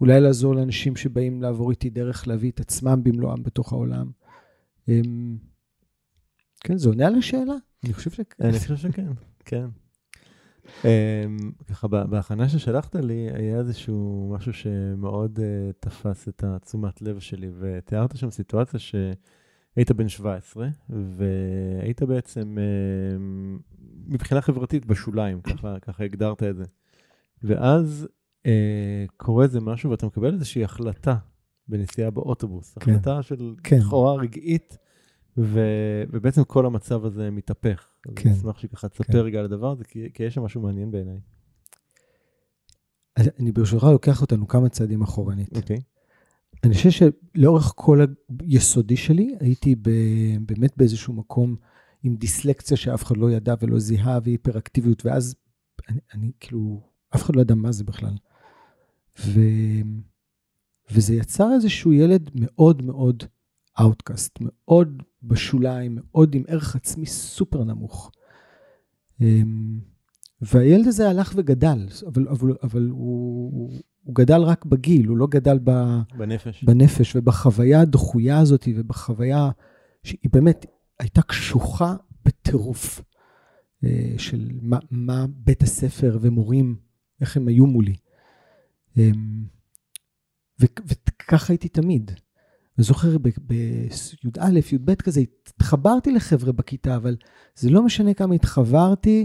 אולי 0.00 0.20
לעזור 0.20 0.54
לאנשים 0.54 0.96
שבאים 0.96 1.42
לעבור 1.42 1.70
איתי 1.70 1.90
דרך 1.90 2.28
להביא 2.28 2.50
את 2.50 2.60
עצמם 2.60 3.00
במלואם 3.04 3.42
בתוך 3.42 3.72
העולם. 3.72 4.10
אמ, 4.88 5.36
כן, 6.60 6.78
זה 6.78 6.88
עונה 6.88 7.06
על 7.06 7.14
השאלה? 7.14 7.54
אני 7.84 7.92
חושב 7.92 8.10
שכן. 8.10 8.44
אני 8.44 8.58
חושב 8.58 8.76
שכן, 8.76 9.08
כן. 9.44 9.66
אמ, 10.84 11.50
ככה, 11.66 11.88
בהכנה 11.88 12.48
ששלחת 12.48 12.94
לי, 12.96 13.28
היה 13.34 13.58
איזשהו 13.58 14.30
משהו 14.34 14.52
שמאוד 14.52 15.38
אה, 15.42 15.70
תפס 15.80 16.28
את 16.28 16.44
התשומת 16.46 17.02
לב 17.02 17.18
שלי, 17.18 17.50
ותיארת 17.58 18.16
שם 18.16 18.30
סיטואציה 18.30 18.80
שהיית 18.80 19.92
בן 19.92 20.08
17, 20.08 20.68
והיית 20.88 22.02
בעצם 22.02 22.58
אמ, 22.58 23.58
מבחינה 24.06 24.40
חברתית 24.40 24.86
בשוליים, 24.86 25.40
ככה 25.82 26.04
הגדרת 26.04 26.42
את 26.42 26.56
זה. 26.56 26.64
ואז 27.42 28.08
קורה 29.16 29.44
איזה 29.44 29.60
משהו 29.60 29.90
ואתה 29.90 30.06
מקבל 30.06 30.34
איזושהי 30.34 30.64
החלטה 30.64 31.16
בנסיעה 31.68 32.10
באוטובוס, 32.10 32.78
כן. 32.78 32.90
החלטה 32.90 33.22
של 33.22 33.54
כן. 33.62 33.78
לכאורה 33.78 34.14
רגעית, 34.14 34.78
ו, 35.38 35.60
ובעצם 36.10 36.44
כל 36.44 36.66
המצב 36.66 37.04
הזה 37.04 37.30
מתהפך. 37.30 37.88
כן. 38.02 38.10
אז 38.10 38.34
אני 38.34 38.38
אשמח 38.38 38.58
שככה 38.58 38.88
תספר 38.88 39.12
כן. 39.12 39.18
רגע 39.18 39.38
על 39.38 39.44
הדבר 39.44 39.70
הזה, 39.72 39.84
כי, 39.84 40.08
כי 40.14 40.22
יש 40.22 40.34
שם 40.34 40.42
משהו 40.42 40.60
מעניין 40.60 40.90
בעיניי. 40.90 41.20
אני 43.16 43.52
ברשותך 43.52 43.84
לוקח 43.84 44.22
אותנו 44.22 44.48
כמה 44.48 44.68
צעדים 44.68 45.02
אחורנית. 45.02 45.56
אוקיי. 45.56 45.80
אני 46.64 46.74
חושב 46.74 46.90
שלאורך 46.90 47.72
כל 47.76 48.00
היסודי 48.40 48.96
שלי, 48.96 49.36
הייתי 49.40 49.74
ב, 49.74 49.90
באמת 50.46 50.76
באיזשהו 50.76 51.12
מקום 51.12 51.56
עם 52.02 52.16
דיסלקציה 52.16 52.76
שאף 52.76 53.02
אחד 53.02 53.16
לא 53.16 53.30
ידע 53.30 53.54
ולא 53.60 53.78
זיהה, 53.78 54.18
והיפראקטיביות, 54.24 55.06
ואז 55.06 55.34
אני, 55.88 55.98
אני 56.14 56.32
כאילו, 56.40 56.80
אף 57.14 57.22
אחד 57.22 57.36
לא 57.36 57.40
ידע 57.40 57.54
מה 57.54 57.72
זה 57.72 57.84
בכלל. 57.84 58.14
ו... 59.20 59.40
וזה 60.90 61.14
יצר 61.14 61.54
איזשהו 61.54 61.92
ילד 61.92 62.30
מאוד 62.34 62.82
מאוד 62.82 63.22
outcast, 63.80 64.38
מאוד 64.40 65.02
בשוליים, 65.22 65.98
מאוד 66.00 66.34
עם 66.34 66.42
ערך 66.48 66.76
עצמי 66.76 67.06
סופר 67.06 67.64
נמוך. 67.64 68.10
אמ, 69.20 69.80
והילד 70.40 70.86
הזה 70.86 71.08
הלך 71.10 71.32
וגדל, 71.36 71.88
אבל, 72.06 72.28
אבל, 72.28 72.56
אבל 72.62 72.88
הוא, 72.88 73.72
הוא 74.02 74.14
גדל 74.14 74.40
רק 74.42 74.64
בגיל, 74.64 75.06
הוא 75.06 75.16
לא 75.16 75.26
גדל 75.26 75.58
ב, 75.64 75.70
בנפש. 76.18 76.64
בנפש 76.64 77.16
ובחוויה 77.16 77.80
הדחויה 77.80 78.38
הזאת 78.38 78.68
ובחוויה 78.74 79.50
שהיא 80.02 80.30
באמת 80.32 80.66
הייתה 80.98 81.22
קשוחה 81.22 81.94
בטירוף 82.24 83.02
אה, 83.84 84.14
של 84.18 84.50
מה, 84.62 84.78
מה 84.90 85.26
בית 85.28 85.62
הספר 85.62 86.18
ומורים, 86.20 86.76
איך 87.20 87.36
הם 87.36 87.48
היו 87.48 87.66
מולי. 87.66 87.94
אמ, 88.96 89.44
וככה 90.58 91.52
הייתי 91.52 91.68
תמיד. 91.68 92.10
אני 92.78 92.84
זוכר 92.84 93.18
בי"א, 93.18 94.60
י"ב 94.72 94.94
כזה, 94.94 95.20
התחברתי 95.20 96.12
לחבר'ה 96.12 96.52
בכיתה, 96.52 96.96
אבל 96.96 97.16
זה 97.54 97.70
לא 97.70 97.82
משנה 97.82 98.14
כמה 98.14 98.34
התחברתי, 98.34 99.24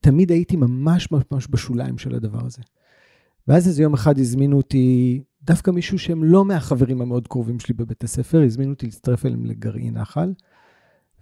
תמיד 0.00 0.30
הייתי 0.30 0.56
ממש 0.56 1.08
ממש 1.10 1.48
בשוליים 1.50 1.98
של 1.98 2.14
הדבר 2.14 2.46
הזה. 2.46 2.62
ואז 3.48 3.68
איזה 3.68 3.82
יום 3.82 3.94
אחד 3.94 4.18
הזמינו 4.18 4.56
אותי, 4.56 5.22
דווקא 5.42 5.70
מישהו 5.70 5.98
שהם 5.98 6.24
לא 6.24 6.44
מהחברים 6.44 7.02
המאוד 7.02 7.28
קרובים 7.28 7.60
שלי 7.60 7.74
בבית 7.74 8.04
הספר, 8.04 8.42
הזמינו 8.42 8.72
אותי 8.72 8.86
להצטרף 8.86 9.26
אליהם 9.26 9.46
לגרעין 9.46 9.98
נחל, 9.98 10.32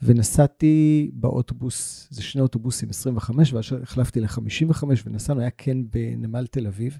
ונסעתי 0.02 1.10
באוטובוס, 1.14 2.08
זה 2.10 2.22
שני 2.22 2.40
אוטובוסים, 2.40 2.90
25, 2.90 3.52
ואז 3.52 3.64
החלפתי 3.82 4.20
ל-55, 4.20 4.84
ונסענו, 5.06 5.40
היה 5.40 5.50
כן 5.50 5.78
בנמל 5.90 6.46
תל 6.46 6.66
אביב. 6.66 6.98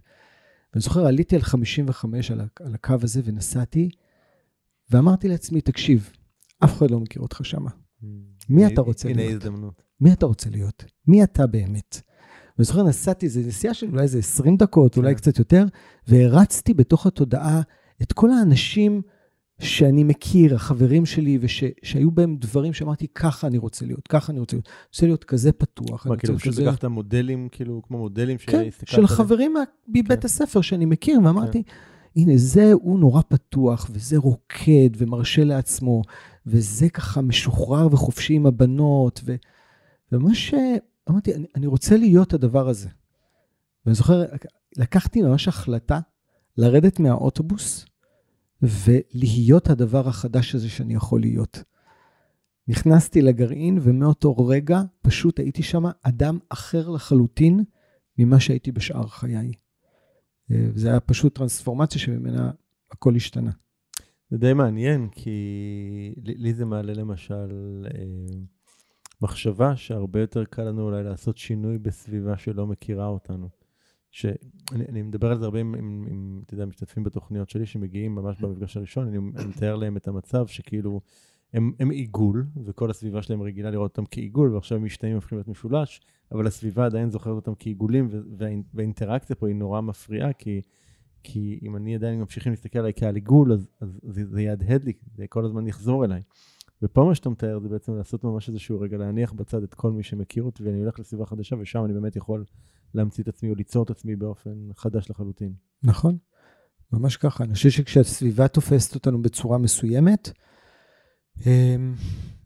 ואני 0.72 0.82
זוכר, 0.82 1.06
עליתי 1.06 1.36
על 1.36 1.42
55, 1.42 2.30
על, 2.30 2.40
על 2.60 2.74
הקו 2.74 2.94
הזה, 3.02 3.20
ונסעתי, 3.24 3.90
ואמרתי 4.90 5.28
לעצמי, 5.28 5.60
תקשיב, 5.60 6.10
אף 6.64 6.78
אחד 6.78 6.90
לא 6.90 7.00
מכיר 7.00 7.22
אותך 7.22 7.40
שמה. 7.44 7.70
Mm. 7.70 8.06
מי 8.48 8.66
אתה 8.66 8.80
רוצה 8.80 9.08
להיות? 9.08 9.20
הנה 9.20 9.30
הזדמנות. 9.30 9.82
מי 10.00 10.12
אתה 10.12 10.26
רוצה 10.26 10.50
להיות? 10.50 10.84
מי 11.06 11.22
אתה 11.22 11.46
באמת? 11.46 12.00
ואני 12.58 12.64
זוכר, 12.64 12.82
נסעתי, 12.82 13.28
זו 13.28 13.40
נסיעה 13.46 13.74
של 13.74 13.86
אולי 13.86 14.02
איזה 14.02 14.18
20 14.18 14.56
דקות, 14.56 14.96
אולי 14.96 15.14
כן. 15.14 15.16
קצת 15.16 15.38
יותר, 15.38 15.64
והרצתי 16.08 16.74
בתוך 16.74 17.06
התודעה 17.06 17.60
את 18.02 18.12
כל 18.12 18.30
האנשים 18.30 19.02
שאני 19.60 20.04
מכיר, 20.04 20.54
החברים 20.54 21.06
שלי, 21.06 21.38
ושהיו 21.40 22.10
בהם 22.10 22.36
דברים 22.36 22.72
שאמרתי, 22.72 23.06
ככה 23.14 23.46
אני 23.46 23.58
רוצה 23.58 23.86
להיות, 23.86 24.08
ככה 24.08 24.32
אני 24.32 24.40
רוצה 24.40 24.56
להיות. 24.56 24.66
אני 24.68 24.74
רוצה 24.92 25.06
להיות 25.06 25.24
כזה 25.24 25.52
פתוח. 25.52 26.06
מה, 26.06 26.16
כאילו 26.16 26.38
פשוט 26.38 26.58
לקחת 26.58 26.84
מודלים, 26.84 27.48
כאילו, 27.52 27.82
כמו 27.82 27.98
מודלים 27.98 28.36
כן, 28.38 28.68
של 28.84 29.06
חברים 29.06 29.54
מבית 29.88 30.20
כן. 30.20 30.26
הספר 30.26 30.60
שאני 30.60 30.84
מכיר, 30.84 31.20
ואמרתי, 31.24 31.62
כן. 31.62 31.70
הנה, 32.16 32.32
זה, 32.36 32.72
הוא 32.72 32.98
נורא 33.00 33.22
פתוח, 33.28 33.90
וזה 33.92 34.16
רוקד 34.16 34.90
ומרשה 34.96 35.44
לעצמו, 35.44 36.02
וזה 36.46 36.88
ככה 36.88 37.20
משוחרר 37.20 37.88
וחופשי 37.90 38.34
עם 38.34 38.46
הבנות, 38.46 39.20
ו... 39.24 39.34
וממש 40.12 40.54
אמרתי, 41.10 41.34
אני, 41.34 41.46
אני 41.56 41.66
רוצה 41.66 41.96
להיות 41.96 42.34
הדבר 42.34 42.68
הזה. 42.68 42.88
ואני 43.86 43.94
זוכר, 43.94 44.24
לקחתי 44.76 45.22
ממש 45.22 45.48
החלטה 45.48 46.00
לרדת 46.56 47.00
מהאוטובוס 47.00 47.86
ולהיות 48.62 49.70
הדבר 49.70 50.08
החדש 50.08 50.54
הזה 50.54 50.68
שאני 50.68 50.94
יכול 50.94 51.20
להיות. 51.20 51.62
נכנסתי 52.68 53.22
לגרעין, 53.22 53.78
ומאותו 53.82 54.46
רגע 54.46 54.80
פשוט 55.02 55.38
הייתי 55.38 55.62
שם 55.62 55.82
אדם 56.02 56.38
אחר 56.48 56.88
לחלוטין 56.88 57.64
ממה 58.18 58.40
שהייתי 58.40 58.72
בשאר 58.72 59.06
חיי. 59.06 59.52
זה 60.74 60.88
היה 60.88 61.00
פשוט 61.00 61.34
טרנספורמציה 61.34 62.00
שממנה 62.00 62.50
הכל 62.90 63.16
השתנה. 63.16 63.50
זה 64.30 64.38
די 64.38 64.52
מעניין, 64.52 65.08
כי 65.08 66.14
לי 66.16 66.54
זה 66.54 66.64
מעלה 66.64 66.92
למשל 66.92 67.84
אה, 67.84 68.04
מחשבה 69.22 69.76
שהרבה 69.76 70.20
יותר 70.20 70.44
קל 70.44 70.64
לנו 70.64 70.82
אולי 70.82 71.04
לעשות 71.04 71.38
שינוי 71.38 71.78
בסביבה 71.78 72.38
שלא 72.38 72.66
מכירה 72.66 73.06
אותנו. 73.06 73.48
שאני 74.10 75.02
מדבר 75.02 75.30
על 75.30 75.38
זה 75.38 75.44
הרבה 75.44 75.60
עם, 75.60 75.74
עם, 75.74 76.06
עם, 76.10 76.40
אתה 76.46 76.54
יודע, 76.54 76.66
משתתפים 76.66 77.04
בתוכניות 77.04 77.48
שלי 77.48 77.66
שמגיעים 77.66 78.14
ממש 78.14 78.40
במפגש 78.40 78.76
הראשון, 78.76 79.06
אני, 79.08 79.18
אני 79.36 79.46
מתאר 79.46 79.76
להם 79.76 79.96
את 79.96 80.08
המצב 80.08 80.46
שכאילו 80.46 81.00
הם, 81.52 81.72
הם 81.78 81.90
עיגול, 81.90 82.46
וכל 82.64 82.90
הסביבה 82.90 83.22
שלהם 83.22 83.42
רגילה 83.42 83.70
לראות 83.70 83.90
אותם 83.90 84.04
כעיגול, 84.10 84.54
ועכשיו 84.54 84.78
הם 84.78 84.84
משתנים 84.84 85.14
הופכים 85.14 85.38
להיות 85.38 85.48
משולש, 85.48 86.00
אבל 86.32 86.46
הסביבה 86.46 86.86
עדיין 86.86 87.10
זוכרת 87.10 87.34
אותם 87.34 87.52
כעיגולים, 87.58 88.08
וה, 88.10 88.48
והאינטראקציה 88.74 89.36
פה 89.36 89.48
היא 89.48 89.56
נורא 89.56 89.80
מפריעה, 89.80 90.32
כי, 90.32 90.60
כי 91.22 91.60
אם 91.62 91.76
אני 91.76 91.94
עדיין 91.94 92.20
ממשיכים 92.20 92.52
להסתכל 92.52 92.78
עליי 92.78 92.92
כעל 92.96 93.14
עיגול, 93.14 93.52
אז, 93.52 93.70
אז 93.80 94.00
זה, 94.02 94.26
זה 94.26 94.42
יהדהד 94.42 94.84
לי, 94.84 94.92
זה 95.16 95.26
כל 95.26 95.44
הזמן 95.44 95.66
יחזור 95.66 96.04
אליי. 96.04 96.22
ופה 96.82 97.04
מה 97.04 97.14
שאתה 97.14 97.30
מתאר 97.30 97.58
זה 97.58 97.68
בעצם 97.68 97.94
לעשות 97.94 98.24
ממש 98.24 98.48
איזשהו 98.48 98.80
רגע, 98.80 98.98
להניח 98.98 99.32
בצד 99.32 99.62
את 99.62 99.74
כל 99.74 99.92
מי 99.92 100.02
שמכיר 100.02 100.42
אותי, 100.42 100.62
ואני 100.62 100.80
הולך 100.80 101.00
לסביבה 101.00 101.26
חדשה, 101.26 101.56
ושם 101.58 101.84
אני 101.84 101.92
באמת 101.92 102.16
יכול 102.16 102.44
להמציא 102.94 103.22
את 103.22 103.28
עצמי 103.28 103.50
או 103.50 103.54
ליצור 103.54 103.82
את 103.82 103.90
עצמי 103.90 104.16
באופן 104.16 104.50
חדש 104.76 105.10
לחלוטין. 105.10 105.52
נכון, 105.82 106.16
ממש 106.92 107.16
ככה. 107.16 107.44
אני 107.44 107.54
חושב 107.54 107.70
שכשהסביבה 107.70 108.48
תופסת 108.48 108.94
אותנו 108.94 109.22
בצורה 109.22 109.58
מסוימת, 109.58 110.30
אמ, 111.46 111.94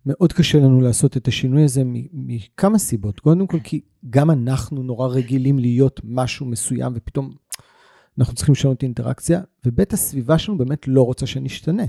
מאוד 0.06 0.32
קשה 0.32 0.58
לנו 0.58 0.80
לעשות 0.80 1.16
את 1.16 1.28
השינוי 1.28 1.64
הזה 1.64 1.82
מכמה 2.12 2.78
סיבות. 2.78 3.20
קודם 3.20 3.46
כל, 3.46 3.60
כי 3.64 3.80
גם 4.10 4.30
אנחנו 4.30 4.82
נורא 4.82 5.08
רגילים 5.08 5.58
להיות 5.58 6.00
משהו 6.04 6.46
מסוים, 6.46 6.92
ופתאום 6.96 7.34
אנחנו 8.18 8.34
צריכים 8.34 8.52
לשנות 8.52 8.76
את 8.76 8.82
האינטראקציה, 8.82 9.40
ובית 9.66 9.92
הסביבה 9.92 10.38
שלנו 10.38 10.58
באמת 10.58 10.88
לא 10.88 11.02
רוצה 11.02 11.26
שנשתנה. 11.26 11.82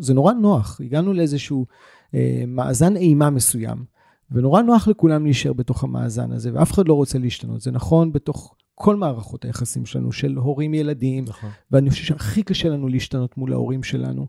זה 0.00 0.14
נורא 0.14 0.32
נוח, 0.32 0.80
הגענו 0.84 1.12
לאיזשהו 1.12 1.66
אה, 2.14 2.44
מאזן 2.46 2.96
אימה 2.96 3.30
מסוים, 3.30 3.84
ונורא 4.32 4.62
נוח 4.62 4.88
לכולם 4.88 5.24
להישאר 5.24 5.52
בתוך 5.52 5.84
המאזן 5.84 6.32
הזה, 6.32 6.50
ואף 6.54 6.72
אחד 6.72 6.88
לא 6.88 6.94
רוצה 6.94 7.18
להשתנות. 7.18 7.60
זה 7.60 7.70
נכון 7.70 8.12
בתוך 8.12 8.54
כל 8.74 8.96
מערכות 8.96 9.44
היחסים 9.44 9.86
שלנו, 9.86 10.12
של 10.12 10.36
הורים-ילדים, 10.36 11.24
נכון. 11.28 11.50
ואני 11.70 11.90
חושב 11.90 12.04
שהכי 12.04 12.42
קשה 12.42 12.68
לנו 12.68 12.88
להשתנות 12.88 13.36
מול 13.36 13.52
ההורים 13.52 13.82
שלנו. 13.82 14.26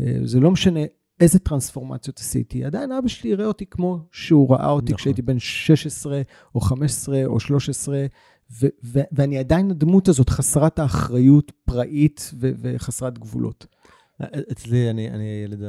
אה, 0.00 0.18
זה 0.24 0.40
לא 0.40 0.50
משנה 0.50 0.80
איזה 1.20 1.38
טרנספורמציות 1.38 2.18
עשיתי. 2.18 2.64
עדיין 2.64 2.92
אבא 2.92 3.08
שלי 3.08 3.30
יראה 3.30 3.46
אותי 3.46 3.66
כמו 3.66 3.98
שהוא 4.12 4.50
ראה 4.52 4.70
אותי 4.70 4.84
נכון. 4.84 4.96
כשהייתי 4.96 5.22
בן 5.22 5.38
16 5.38 6.22
או 6.54 6.60
15 6.60 7.26
או 7.26 7.40
13, 7.40 8.06
ו- 8.60 8.66
ו- 8.84 9.00
ואני 9.12 9.38
עדיין 9.38 9.70
הדמות 9.70 10.08
הזאת 10.08 10.30
חסרת 10.30 10.78
האחריות, 10.78 11.52
פראית 11.64 12.30
וחסרת 12.38 13.18
גבולות. 13.18 13.66
אצלי, 14.52 14.90
אני, 14.90 15.10
אני 15.10 15.24
הילד 15.24 15.62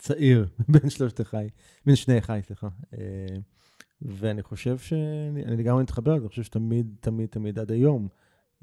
הצעיר 0.00 0.46
בין 0.68 0.90
שלושת 0.90 1.20
אחי, 1.20 1.46
בין 1.86 1.96
שני 1.96 2.18
אחי, 2.18 2.40
סליחה. 2.46 2.68
אה, 2.92 2.98
ואני 4.02 4.42
חושב 4.42 4.78
שאני 4.78 5.56
לגמרי 5.56 5.82
מתחבר 5.82 6.14
לזה, 6.14 6.22
אני 6.22 6.28
חושב 6.28 6.42
שתמיד, 6.42 6.96
תמיד, 7.00 7.28
תמיד 7.28 7.58
עד 7.58 7.72
היום 7.72 8.08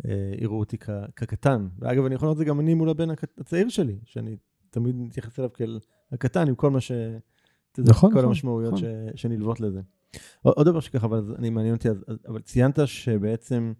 אה, 0.05 0.33
יראו 0.37 0.59
אותי 0.59 0.77
כ- 0.77 1.09
כקטן. 1.15 1.67
ואגב, 1.79 2.05
אני 2.05 2.15
יכול 2.15 2.25
לראות 2.25 2.35
את 2.35 2.39
זה 2.39 2.45
גם 2.45 2.59
אני 2.59 2.73
מול 2.73 2.89
הבן 2.89 3.07
הצעיר 3.37 3.69
שלי, 3.69 3.99
שאני 4.05 4.35
תמיד 4.69 4.95
מתייחס 4.95 5.39
אליו 5.39 5.53
כאל 5.53 5.79
הקטן, 6.11 6.47
עם 6.47 6.55
כל 6.55 6.69
מה 6.69 6.81
ש... 6.81 6.91
נכון, 7.77 8.11
כל 8.11 8.17
נכון, 8.17 8.29
המשמעויות 8.29 8.73
נכון. 8.73 8.85
ש, 9.15 9.21
שנלוות 9.21 9.59
לזה. 9.59 9.81
עוד 10.41 10.67
דבר 10.67 10.79
שככה, 10.79 11.05
אבל 11.05 11.35
אני 11.37 11.49
מעניין 11.49 11.75
אותי, 11.75 11.89
אבל 12.27 12.41
ציינת 12.41 12.79
שבעצם, 12.85 13.73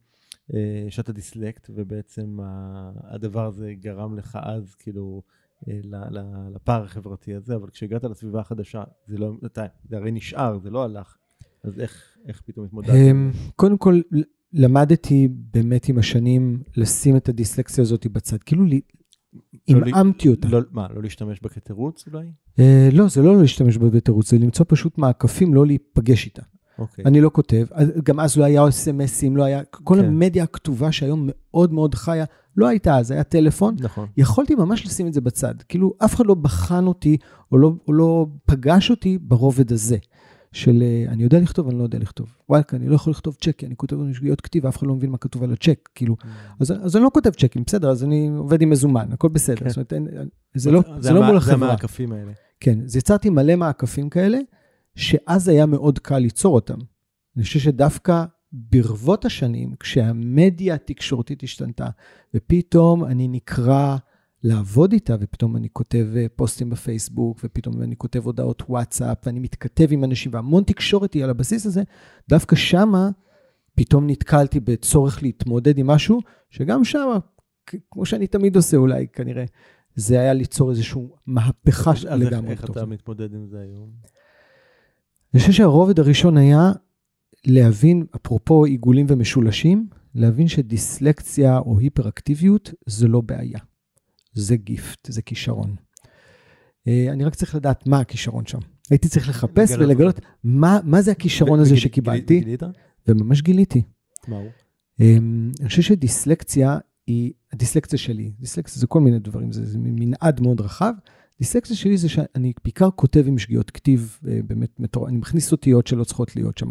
אה, 0.54 0.86
שאתה 0.90 1.12
דיסלקט, 1.12 1.70
ובעצם 1.74 2.40
הדבר 3.04 3.46
הזה 3.46 3.74
גרם 3.74 4.16
לך 4.16 4.40
אז, 4.42 4.76
כאילו, 4.76 5.22
לפער 6.56 6.84
החברתי 6.84 7.36
הזה, 7.36 7.56
אבל 7.56 7.70
כשהגעת 7.70 8.04
לסביבה 8.04 8.40
החדשה, 8.40 8.84
זה 9.08 9.18
לא, 9.18 9.34
אתה, 9.46 9.66
זה 9.90 9.98
הרי 9.98 10.12
נשאר, 10.12 10.60
זה 10.60 10.70
לא 10.70 10.84
הלך. 10.84 11.18
אז 11.64 11.80
איך, 11.80 12.18
איך 12.28 12.42
פתאום 12.46 12.66
התמודדת? 12.66 12.94
אמ, 12.96 13.32
קודם 13.56 13.78
כל, 13.78 14.02
למדתי 14.54 15.28
באמת 15.32 15.90
עם 15.90 15.98
השנים 15.98 16.64
לשים 16.78 17.18
את 17.18 17.30
הדיסלקציה 17.30 17.82
הזאת 17.82 18.08
בצד. 18.08 18.38
כאילו 18.44 18.66
עמעמתי 19.68 20.30
אותה. 20.30 20.48
לא, 20.48 20.60
מה, 20.72 20.88
לא 20.94 21.02
להשתמש 21.02 21.42
בה 21.42 21.50
כתירוץ 21.50 22.08
אולי? 22.08 22.28
אה, 22.60 22.90
לא, 22.94 23.08
זה 23.08 23.22
לא 23.22 23.42
להשתמש 23.42 23.78
בה 23.78 23.90
בתירוץ, 23.90 24.32
זה 24.32 24.38
למצוא 24.38 24.66
פשוט 24.70 24.98
מעקפים, 24.98 25.54
לא 25.54 25.66
להיפגש 25.66 26.26
איתה. 26.26 26.42
אוקיי. 26.80 27.06
אני 27.06 27.22
לא 27.22 27.30
כותב, 27.34 27.66
גם 28.04 28.20
אז 28.20 28.38
לא 28.38 28.44
היה 28.44 28.68
אס.אם.אסים, 28.68 29.38
לא 29.38 29.44
היה, 29.44 29.64
כל 29.64 29.96
כן. 30.02 30.06
המדיה 30.06 30.44
הכתובה 30.44 30.92
שהיום 30.92 31.30
מאוד 31.32 31.74
מאוד 31.74 31.96
חיה, 31.96 32.26
לא 32.58 32.68
הייתה 32.68 32.98
אז, 32.98 33.12
היה 33.12 33.24
טלפון. 33.24 33.76
נכון. 33.80 34.08
יכולתי 34.18 34.56
ממש 34.56 34.86
לשים 34.86 35.08
את 35.08 35.14
זה 35.14 35.22
בצד. 35.22 35.54
כאילו, 35.70 35.94
אף 36.06 36.16
אחד 36.16 36.26
לא 36.26 36.34
בחן 36.34 36.88
אותי, 36.88 37.18
או 37.52 37.58
לא, 37.58 37.72
או 37.88 37.94
לא 37.94 38.28
פגש 38.46 38.90
אותי 38.90 39.18
ברובד 39.22 39.72
הזה. 39.72 39.98
של 40.52 40.82
אה, 40.84 41.12
אני 41.12 41.24
יודע 41.24 41.40
לכתוב, 41.40 41.68
אני 41.68 41.78
לא 41.78 41.84
יודע 41.84 42.00
לכתוב. 42.00 42.38
וואלקה, 42.50 42.78
אני 42.78 42.88
לא 42.88 42.96
יכול 42.96 43.12
לכתוב 43.12 43.38
צ'ק, 43.42 43.64
אני 43.64 43.76
כותב 43.76 43.96
שגיאות 44.14 44.42
כתיב, 44.42 44.66
אף 44.66 44.78
אחד 44.78 44.88
לא 44.88 44.96
מבין 44.96 45.10
מה 45.10 45.18
כתוב 45.18 45.44
על 45.44 45.54
הצ'ק, 45.54 45.90
כאילו. 45.96 46.16
Mm. 46.22 46.26
אז, 46.60 46.72
אז 46.72 46.96
אני 46.96 47.04
לא 47.04 47.10
כותב 47.14 47.30
צ'קים, 47.30 47.64
בסדר, 47.68 47.90
אז 47.90 48.04
אני 48.04 48.30
עובד 48.38 48.62
עם 48.62 48.70
מזומן, 48.70 49.08
הכל 49.12 49.28
בסדר. 49.28 49.56
כן. 49.56 49.70
זאת 49.70 49.78
אומרת, 49.78 49.94
אין, 49.94 50.08
זה 50.56 50.72
לא, 50.72 50.82
זה, 50.96 51.02
זה 51.02 51.14
לא 51.14 51.24
מול 51.24 51.38
החברה. 51.38 51.58
זה 51.58 51.66
המעקפים 51.66 52.12
האלה. 52.12 52.32
כן, 52.60 52.80
אז 52.86 52.96
יצרתי 52.96 53.30
מלא 53.30 53.56
מעקפים 53.56 54.10
כאלה, 54.10 54.38
שאז 54.96 55.48
היה 55.48 55.66
מאוד 55.66 56.00
קל 56.00 56.18
ליצור 56.18 56.56
אותם. 56.56 56.78
אני 57.36 57.44
חושב 57.44 57.60
שדווקא 57.60 58.26
ברבות 58.72 59.26
השנים, 59.26 59.76
כשהמדיה 59.80 60.76
התקשורתית 60.76 61.44
השתנתה, 61.44 61.88
ופתאום 62.34 63.06
אני 63.06 63.28
נקרא 63.28 63.98
לעבוד 64.44 64.94
איתה, 64.94 65.16
ופתאום 65.20 65.58
אני 65.58 65.70
כותב 65.74 66.08
אה, 66.16 66.26
פוסטים 66.36 66.70
בפייסבוק, 66.70 67.40
ופתאום 67.44 67.82
אני 67.82 67.96
כותב 67.96 68.26
הודעות 68.26 68.64
וואטסאפ, 68.70 69.18
ואני 69.26 69.40
מתכתב 69.40 69.88
עם 69.92 70.04
אנשים, 70.04 70.34
והמון 70.34 70.64
תקשורת 70.64 71.14
היא 71.14 71.24
על 71.24 71.30
הבסיס 71.30 71.66
הזה, 71.66 71.84
דווקא 72.30 72.56
שמה 72.56 73.10
פתאום 73.76 74.10
נתקלתי 74.10 74.60
בצורך 74.60 75.24
להתמודד 75.24 75.78
עם 75.78 75.88
משהו, 75.88 76.20
שגם 76.50 76.84
שמה, 76.84 77.18
כמו 77.92 78.06
שאני 78.06 78.28
תמיד 78.28 78.56
עושה 78.56 78.78
אולי, 78.78 79.08
כנראה, 79.14 79.46
זה 79.96 80.20
היה 80.20 80.34
ליצור 80.34 80.70
איזושהי 80.70 81.02
מהפכה 81.26 81.92
לגמרי. 82.16 82.52
איך 82.52 82.64
אתה 82.64 82.86
מתמודד 82.86 83.34
עם 83.34 83.48
זה 83.48 83.60
היום? 83.60 83.90
אני 85.34 85.40
חושב 85.40 85.52
שהרובד 85.52 86.00
הראשון 86.00 86.38
היה 86.38 86.72
להבין, 87.48 88.06
אפרופו 88.16 88.66
עיגולים 88.66 89.06
ומשולשים, 89.10 89.88
להבין 90.16 90.48
שדיסלקציה 90.48 91.58
או 91.58 91.80
היפראקטיביות 91.80 92.74
זה 92.86 93.08
לא 93.08 93.22
בעיה. 93.22 93.60
זה 94.34 94.56
גיפט, 94.56 95.12
זה 95.12 95.22
כישרון. 95.22 95.76
אה, 96.88 97.08
אני 97.10 97.24
רק 97.26 97.36
צריך 97.36 97.56
לדעת 97.56 97.88
מה 97.88 98.00
הכישרון 98.00 98.46
שם. 98.46 98.60
הייתי 98.90 99.10
צריך 99.10 99.30
לחפש 99.30 99.72
ולגלות 99.72 100.20
מה, 100.44 100.80
מה 100.84 101.02
זה 101.02 101.12
הכישרון 101.12 101.60
הזה 101.60 101.78
שקיבלתי. 101.78 102.40
גילית? 102.40 102.64
וממש 103.08 103.42
גיליתי. 103.42 103.82
מה 104.28 104.38
הוא? 104.38 104.50
אמ, 105.00 105.52
אני 105.60 105.70
חושב 105.70 105.82
שדיסלקציה 105.82 106.78
היא, 107.08 107.32
הדיסלקציה 107.54 108.00
שלי, 108.00 108.32
דיסלקציה 108.40 108.80
זה 108.80 108.88
כל 108.88 109.02
מיני 109.02 109.20
דברים, 109.20 109.52
זה, 109.52 109.66
זה 109.66 109.78
מנעד 109.80 110.42
מאוד 110.42 110.62
רחב. 110.62 110.94
דיסלקציה 111.40 111.76
שלי 111.76 111.98
זה 111.98 112.10
שאני 112.10 112.54
בעיקר 112.64 112.90
כותב 112.92 113.24
עם 113.28 113.38
שגיאות 113.38 113.72
כתיב, 113.72 114.20
אה, 114.28 114.40
באמת. 114.48 114.80
אני 115.08 115.18
מכניס 115.18 115.52
אותיות 115.52 115.88
שלא 115.88 116.04
צריכות 116.04 116.36
להיות 116.36 116.58
שם. 116.58 116.70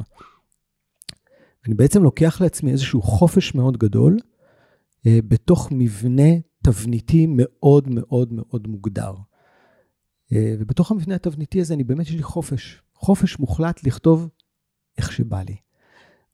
אני 1.66 1.74
בעצם 1.74 2.02
לוקח 2.02 2.40
לעצמי 2.40 2.72
איזשהו 2.72 3.02
חופש 3.02 3.54
מאוד 3.54 3.76
גדול 3.76 4.18
אה, 5.06 5.18
בתוך 5.28 5.68
מבנה 5.72 6.30
תבניתי 6.62 7.26
מאוד 7.28 7.88
מאוד 7.88 8.32
מאוד 8.32 8.66
מוגדר. 8.66 9.14
אה, 10.32 10.54
ובתוך 10.58 10.90
המבנה 10.90 11.14
התבניתי 11.14 11.60
הזה 11.60 11.74
אני 11.74 11.84
באמת 11.84 12.06
יש 12.06 12.12
לי 12.12 12.22
חופש, 12.22 12.82
חופש 12.94 13.38
מוחלט 13.38 13.84
לכתוב 13.84 14.28
איך 14.98 15.12
שבא 15.12 15.42
לי. 15.42 15.56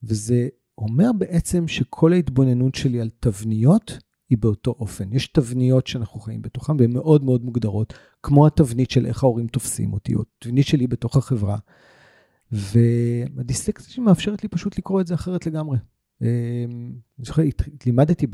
וזה 0.02 0.48
אומר 0.78 1.12
בעצם 1.18 1.68
שכל 1.68 2.12
ההתבוננות 2.12 2.74
שלי 2.74 3.00
על 3.00 3.10
תבניות 3.20 3.98
היא 4.30 4.38
באותו 4.38 4.70
אופן. 4.70 5.12
יש 5.12 5.26
תבניות 5.26 5.86
שאנחנו 5.86 6.20
חיים 6.20 6.42
בתוכן 6.42 6.72
והן 6.78 6.92
מאוד 6.92 7.24
מאוד 7.24 7.44
מוגדרות, 7.44 7.92
כמו 8.22 8.46
התבנית 8.46 8.90
של 8.90 9.06
איך 9.06 9.22
ההורים 9.22 9.46
תופסים 9.46 9.92
אותי, 9.92 10.14
או 10.14 10.22
תבנית 10.38 10.66
שלי 10.66 10.86
בתוך 10.86 11.16
החברה. 11.16 11.58
והדיסלקציה 12.52 14.04
מאפשרת 14.04 14.42
לי 14.42 14.48
פשוט 14.48 14.78
לקרוא 14.78 15.00
את 15.00 15.06
זה 15.06 15.14
אחרת 15.14 15.46
לגמרי. 15.46 15.78
אמ, 16.22 16.26
אני 17.18 17.24
זוכר, 17.24 17.42
לימדתי 17.86 18.26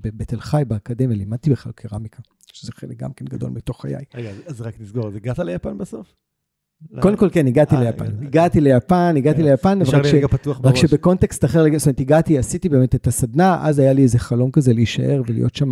בתל 0.00 0.40
חי 0.40 0.62
באקדמיה, 0.68 1.16
לימדתי 1.16 1.50
בכלל 1.50 1.72
קרמיקה, 1.72 2.22
שזה 2.52 2.72
חלק 2.72 2.96
גם 2.96 3.12
כן 3.12 3.24
גדול 3.24 3.50
מתוך 3.50 3.82
חיי. 3.82 4.04
רגע, 4.14 4.30
אז 4.46 4.60
רק 4.60 4.80
נסגור, 4.80 5.08
אז 5.08 5.16
הגעת 5.16 5.38
ליפן 5.38 5.78
בסוף? 5.78 6.14
קודם 7.00 7.16
כל 7.16 7.30
כן, 7.30 7.46
הגעתי 7.46 7.74
אה, 7.74 7.84
ליפן. 7.84 8.04
הגעתי 8.22 8.60
ליפן, 8.60 9.14
הגעתי. 9.16 9.42
ליפן, 9.42 9.78
רק 10.64 10.76
שבקונטקסט 10.76 11.44
אחר, 11.44 11.64
זאת 11.78 11.86
אומרת, 11.86 12.00
הגעתי, 12.00 12.38
עשיתי 12.38 12.68
באמת 12.68 12.94
את 12.94 13.06
הסדנה, 13.06 13.66
אז 13.68 13.78
היה 13.78 13.92
לי 13.92 14.02
איזה 14.02 14.18
חלום 14.18 14.50
כזה 14.50 14.72
להישאר 14.72 15.22
ולהיות 15.26 15.54
שם 15.54 15.70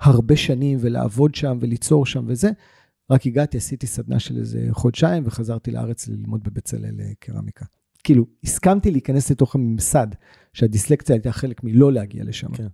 הרבה 0.00 0.36
שנים 0.36 0.78
ולעבוד 0.80 1.34
שם 1.34 1.58
וליצור 1.60 2.06
שם 2.06 2.24
וזה. 2.28 2.50
רק 3.10 3.26
הגעתי, 3.26 3.56
עשיתי 3.56 3.86
סדנה 3.86 4.18
של 4.18 4.36
איזה 4.36 4.68
חודשיים 4.70 5.22
וחזרתי 5.26 5.70
לארץ 5.70 6.08
ללמוד 6.08 6.44
בבצלאל 6.44 7.00
אה, 7.00 7.12
קרמיקה. 7.18 7.64
כאילו, 8.04 8.26
הסכמתי 8.44 8.90
להיכנס 8.90 9.30
לתוך 9.30 9.54
הממסד, 9.54 10.06
שהדיסלקציה 10.52 11.16
הייתה 11.16 11.32
חלק 11.32 11.64
מלא 11.64 11.92
להגיע 11.92 12.24
לשם. 12.24 12.52
כן. 12.54 12.66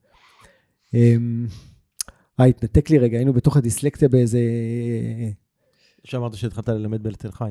אמ, 0.94 1.46
אה, 2.40 2.44
התנתק 2.44 2.90
לי 2.90 2.98
רגע, 2.98 3.16
היינו 3.16 3.32
בתוך 3.32 3.56
הדיסלקציה 3.56 4.08
באיזה... 4.08 4.40
שאמרת 6.04 6.34
שהתחלת 6.34 6.68
ללמד 6.68 7.02
בתל 7.02 7.30
חי. 7.30 7.50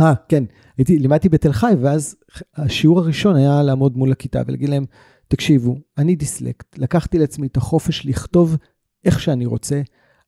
אה, 0.00 0.14
כן. 0.28 0.44
הייתי, 0.78 0.98
לימדתי 0.98 1.28
בתל 1.28 1.52
חי, 1.52 1.72
ואז 1.80 2.16
השיעור 2.54 2.98
הראשון 2.98 3.36
היה 3.36 3.62
לעמוד 3.62 3.96
מול 3.96 4.12
הכיתה 4.12 4.42
ולהגיד 4.46 4.68
להם, 4.68 4.84
תקשיבו, 5.28 5.78
אני 5.98 6.14
דיסלקט, 6.16 6.78
לקחתי 6.78 7.18
לעצמי 7.18 7.46
את 7.46 7.56
החופש 7.56 8.06
לכתוב 8.06 8.56
איך 9.04 9.20
שאני 9.20 9.46
רוצה, 9.46 9.82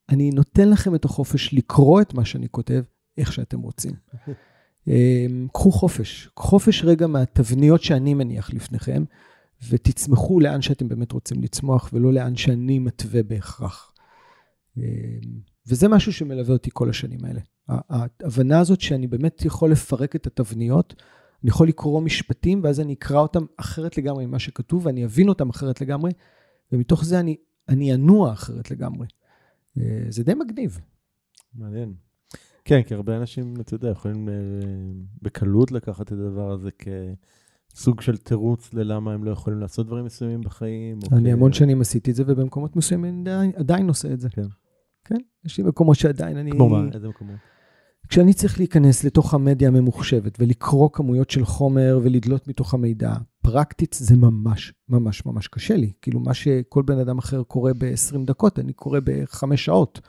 אני 0.08 0.30
נותן 0.30 0.68
לכם 0.68 0.94
את 0.94 1.04
החופש 1.04 1.54
לקרוא 1.54 2.00
את 2.00 2.14
מה 2.14 2.24
שאני 2.24 2.48
כותב, 2.50 2.82
איך 3.18 3.32
שאתם 3.32 3.60
רוצים. 3.60 3.92
אמ, 4.88 5.48
קחו 5.52 5.72
חופש, 5.72 6.28
חופש 6.36 6.84
רגע 6.84 7.06
מהתבניות 7.06 7.82
שאני 7.82 8.14
מניח 8.14 8.54
לפניכם, 8.54 9.04
ותצמחו 9.68 10.40
לאן 10.40 10.62
שאתם 10.62 10.88
באמת 10.88 11.12
רוצים 11.12 11.42
לצמוח, 11.42 11.90
ולא 11.92 12.12
לאן 12.12 12.36
שאני 12.36 12.78
מתווה 12.78 13.22
בהכרח. 13.22 13.92
אמ, 14.76 14.82
וזה 15.66 15.88
משהו 15.88 16.12
שמלווה 16.12 16.52
אותי 16.52 16.70
כל 16.72 16.90
השנים 16.90 17.24
האלה. 17.24 17.40
ההבנה 17.68 18.60
הזאת 18.60 18.80
שאני 18.80 19.06
באמת 19.06 19.44
יכול 19.44 19.70
לפרק 19.70 20.16
את 20.16 20.26
התבניות, 20.26 20.94
אני 21.42 21.50
יכול 21.50 21.68
לקרוא 21.68 22.00
משפטים, 22.00 22.60
ואז 22.64 22.80
אני 22.80 22.92
אקרא 22.92 23.18
אותם 23.18 23.44
אחרת 23.56 23.98
לגמרי 23.98 24.26
ממה 24.26 24.38
שכתוב, 24.38 24.86
ואני 24.86 25.04
אבין 25.04 25.28
אותם 25.28 25.50
אחרת 25.50 25.80
לגמרי, 25.80 26.12
ומתוך 26.72 27.04
זה 27.04 27.20
אני, 27.20 27.36
אני 27.68 27.94
אנוע 27.94 28.32
אחרת 28.32 28.70
לגמרי. 28.70 29.06
אה, 29.80 30.06
זה 30.08 30.24
די 30.24 30.34
מגניב. 30.34 30.80
מעניין. 31.54 31.94
כן, 32.64 32.82
כי 32.82 32.94
הרבה 32.94 33.16
אנשים, 33.16 33.54
אתה 33.60 33.74
יודע, 33.74 33.88
יכולים 33.88 34.28
אה, 34.28 34.34
בקלות 35.22 35.72
לקחת 35.72 36.06
את 36.06 36.12
הדבר 36.12 36.50
הזה 36.50 36.70
כסוג 37.72 38.00
של 38.00 38.16
תירוץ 38.16 38.74
ללמה 38.74 39.12
הם 39.12 39.24
לא 39.24 39.30
יכולים 39.30 39.60
לעשות 39.60 39.86
דברים 39.86 40.04
מסוימים 40.04 40.40
בחיים. 40.40 40.98
אני 41.12 41.30
כ... 41.30 41.32
המון 41.32 41.52
שנים 41.52 41.80
עשיתי 41.80 42.10
את 42.10 42.16
זה, 42.16 42.22
ובמקומות 42.26 42.76
מסוימים 42.76 43.20
עדיין, 43.20 43.52
עדיין 43.56 43.88
עושה 43.88 44.12
את 44.12 44.20
זה. 44.20 44.28
כן. 44.28 44.46
כן, 45.04 45.18
יש 45.44 45.58
לי 45.58 45.64
מקומות 45.64 45.96
שעדיין 45.96 46.36
אני... 46.36 46.50
כמו 46.50 46.68
מה? 46.68 46.84
איזה 46.94 47.08
מקומות? 47.08 47.36
כשאני 48.08 48.34
צריך 48.34 48.58
להיכנס 48.58 49.04
לתוך 49.04 49.34
המדיה 49.34 49.68
הממוחשבת 49.68 50.40
ולקרוא 50.40 50.88
כמויות 50.92 51.30
של 51.30 51.44
חומר 51.44 52.00
ולדלות 52.02 52.48
מתוך 52.48 52.74
המידע, 52.74 53.14
פרקטית 53.46 53.96
זה 54.00 54.16
ממש 54.16 54.72
ממש 54.88 55.26
ממש 55.26 55.48
קשה 55.48 55.76
לי. 55.76 55.92
כאילו 56.02 56.20
מה 56.20 56.34
שכל 56.34 56.82
בן 56.82 56.98
אדם 56.98 57.18
אחר 57.18 57.42
קורא 57.42 57.72
ב-20 57.78 58.18
דקות, 58.24 58.58
אני 58.58 58.72
קורא 58.72 59.00
בחמש 59.04 59.64
שעות. 59.64 60.00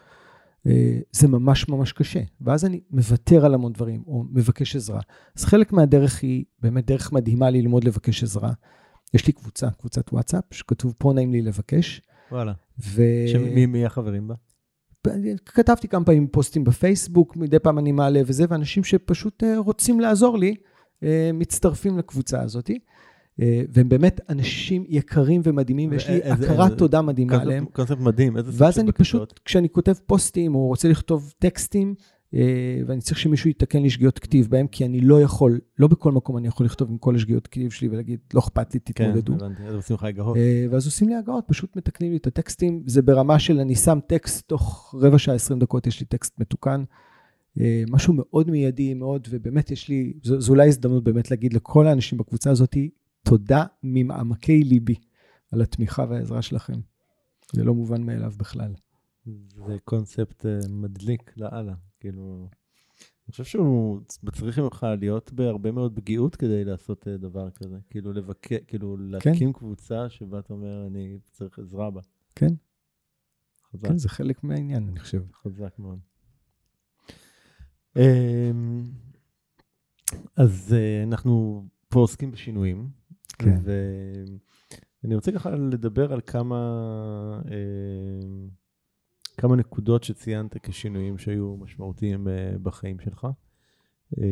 אה, 0.68 1.00
זה 1.12 1.28
ממש 1.28 1.70
ממש 1.70 1.92
קשה. 1.92 2.20
ואז 2.42 2.66
אני 2.66 2.82
מוותר 2.92 3.46
על 3.46 3.54
המון 3.54 3.74
דברים, 3.74 4.04
או 4.08 4.24
מבקש 4.32 4.76
עזרה. 4.76 5.00
אז 5.38 5.46
חלק 5.46 5.74
מהדרך 5.74 6.22
היא 6.22 6.46
באמת 6.60 6.86
דרך 6.86 7.14
מדהימה 7.14 7.50
ללמוד 7.50 7.84
לבקש 7.84 8.24
עזרה. 8.24 8.52
יש 9.14 9.28
לי 9.28 9.34
קבוצה, 9.34 9.70
קבוצת 9.70 10.14
וואטסאפ, 10.14 10.44
שכתוב 10.52 10.94
פה 10.98 11.14
נעים 11.14 11.32
לי 11.32 11.42
לבקש. 11.42 12.02
וואלה. 12.32 12.54
ו... 12.80 13.02
שמי 13.28 13.66
מי 13.66 13.86
החברים 13.86 14.28
בה? 14.28 14.36
כתבתי 15.46 15.88
כמה 15.88 16.06
פעמים 16.06 16.28
פוסטים 16.28 16.64
בפייסבוק, 16.64 17.36
מדי 17.36 17.60
פעם 17.60 17.80
אני 17.80 17.92
מעלה 17.92 18.22
וזה, 18.26 18.46
ואנשים 18.50 18.84
שפשוט 18.84 19.44
אה, 19.44 19.58
רוצים 19.58 20.00
לעזור 20.00 20.38
לי, 20.38 20.56
אה, 21.04 21.32
מצטרפים 21.34 21.98
לקבוצה 21.98 22.42
הזאת. 22.42 22.70
אה, 23.42 23.62
והם 23.70 23.90
באמת 23.90 24.22
אנשים 24.30 24.86
יקרים 24.88 25.42
ומדהימים, 25.44 25.92
ויש 25.92 26.10
לי 26.10 26.24
הכרת 26.24 26.78
תודה 26.78 27.02
מדהימה 27.02 27.42
עליהם. 27.42 27.66
קונספט 27.66 28.00
מדהים, 28.00 28.38
איזה 28.38 28.52
סוג 28.52 28.58
של 28.58 28.64
בקשות. 28.64 28.68
ואז 28.68 28.80
אני 28.80 28.92
פשוט, 28.92 29.40
כשאני 29.46 29.70
כותב 29.70 29.94
פוסטים, 30.06 30.56
או 30.56 30.68
רוצה 30.68 30.90
לכתוב 30.90 31.34
טקסטים, 31.40 31.96
אה, 32.34 32.82
ואני 32.88 33.02
צריך 33.02 33.20
שמישהו 33.20 33.50
יתקן 33.50 33.82
לי 33.82 33.90
שגיאות 33.90 34.20
כתיב 34.20 34.48
בהם, 34.50 34.68
כי 34.68 34.86
אני 34.86 35.02
לא 35.02 35.22
יכול, 35.22 35.60
לא 35.80 35.88
בכל 35.88 36.12
מקום 36.12 36.38
אני 36.38 36.48
יכול 36.48 36.66
לכתוב 36.66 36.90
עם 36.90 36.98
כל 36.98 37.16
השגיאות 37.16 37.48
כתיב 37.48 37.72
שלי 37.72 37.88
ולהגיד, 37.88 38.20
לא 38.34 38.40
אכפת 38.40 38.74
לי, 38.74 38.80
תתמודדו. 38.80 39.34
כן, 39.40 39.46
הבנתי, 39.46 39.64
אז 39.64 39.76
עושים 39.76 39.96
לך 39.96 40.04
הגהות. 40.04 40.38
אה, 40.38 40.66
ואז 40.72 40.86
עושים 40.86 41.10
לי 41.10 41.16
הגהות, 41.16 41.44
פשוט 41.48 41.76
מתקנים 41.76 42.12
לי 42.12 42.18
את 42.18 42.28
הטקסטים. 42.28 42.84
זה 42.86 43.02
ברמה 43.02 43.40
של 43.40 43.60
אני 43.60 43.76
שם 43.76 44.00
טקסט, 44.08 44.48
תוך 44.48 44.96
רבע 45.02 45.18
שעה, 45.18 45.36
20 45.36 45.60
דקות 45.60 45.88
יש 45.88 46.00
לי 46.00 46.06
טקסט 46.06 46.40
מתוקן. 46.40 46.84
אה, 47.60 47.84
משהו 47.90 48.14
מאוד 48.18 48.52
מיידי, 48.52 48.94
מאוד, 48.94 49.28
ובאמת 49.32 49.72
יש 49.72 49.90
לי, 49.90 50.14
זו, 50.24 50.42
זו 50.42 50.52
אולי 50.52 50.68
הזדמנות 50.68 51.04
באמת 51.04 51.32
להגיד 51.32 51.54
לכל 51.54 51.88
האנשים 51.88 52.18
בקבוצה 52.18 52.52
הזאת, 52.52 52.78
תודה 53.30 53.66
ממעמקי 53.84 54.64
ליבי 54.64 54.96
על 55.52 55.62
התמיכה 55.62 56.06
והעזרה 56.10 56.42
שלכם. 56.42 56.80
זה 57.54 57.64
לא 57.64 57.74
מובן 57.74 58.04
מאליו 58.04 58.34
בכלל. 58.38 58.74
זה 59.56 59.78
קונספט 59.84 60.46
מדליק 60.70 61.38
לאללה. 61.38 61.74
כאילו, 62.00 62.50
אני 63.28 63.32
חושב 63.32 63.44
שהוא 63.44 64.02
צריך 64.32 64.60
ממך 64.60 64.86
להיות 65.00 65.34
בהרבה 65.34 65.72
מאוד 65.72 65.96
פגיעות 65.96 66.36
כדי 66.36 66.66
לעשות 66.66 67.08
אה, 67.08 67.18
דבר 67.18 67.50
כזה. 67.52 67.78
כאילו, 67.90 68.14
לבקר, 68.14 68.58
כאילו, 68.68 68.96
כן. 68.98 69.04
להקים 69.04 69.54
כן. 69.54 69.60
קבוצה 69.60 70.10
שבה 70.10 70.40
אתה 70.40 70.54
אומר, 70.54 70.88
אני 70.88 71.20
צריך 71.32 71.60
עזרה 71.60 71.92
בה. 71.92 72.02
כן. 72.36 72.54
חזק. 73.72 73.88
כן, 73.88 73.98
זה 73.98 74.10
חלק 74.10 74.44
מהעניין, 74.44 74.88
אני 74.88 75.00
חושב. 75.00 75.24
חזק 75.34 75.80
מאוד. 75.80 76.00
אמ, 77.96 78.84
אז 80.36 80.74
אה, 80.78 81.04
אנחנו 81.04 81.64
פה 81.90 82.00
עוסקים 82.00 82.32
בשינויים. 82.32 82.90
כן. 83.40 83.60
ואני 85.04 85.16
רוצה 85.16 85.32
ככה 85.32 85.50
לדבר 85.56 86.14
על 86.14 86.22
כמה... 86.26 86.58
אה, 87.52 88.48
כמה 89.38 89.56
נקודות 89.56 90.04
שציינת 90.04 90.58
כשינויים 90.64 91.18
שהיו 91.18 91.58
משמעותיים 91.58 92.28
אה, 92.28 92.54
בחיים 92.64 93.00
שלך. 93.00 93.28
אה, 94.18 94.24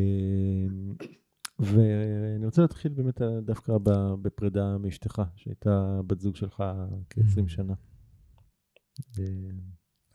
ואני 1.59 2.45
רוצה 2.45 2.61
להתחיל 2.61 2.93
באמת 2.93 3.21
דווקא 3.21 3.77
בפרידה 4.21 4.77
מאשתך, 4.77 5.21
שהייתה 5.35 6.01
בת 6.07 6.19
זוג 6.19 6.35
שלך 6.35 6.63
כ-20 7.09 7.47
שנה. 7.47 7.73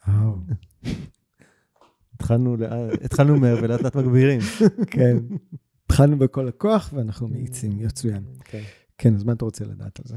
וואו. 0.09 0.37
התחלנו, 2.15 2.57
התחלנו 3.05 3.37
מהר 3.37 3.57
ולאט 3.63 3.83
לאט 3.83 3.97
מגבירים. 3.97 4.41
כן. 4.95 5.17
התחלנו 5.85 6.19
בכל 6.19 6.49
הכוח 6.49 6.91
ואנחנו 6.95 7.29
מאיצים, 7.29 7.79
מצוין. 7.79 8.25
כן. 8.45 8.63
כן, 9.03 9.15
אז 9.15 9.25
מה 9.25 9.33
אתה 9.33 9.45
רוצה 9.45 9.65
לדעת 9.65 10.01
על 10.01 10.05
זה? 10.07 10.17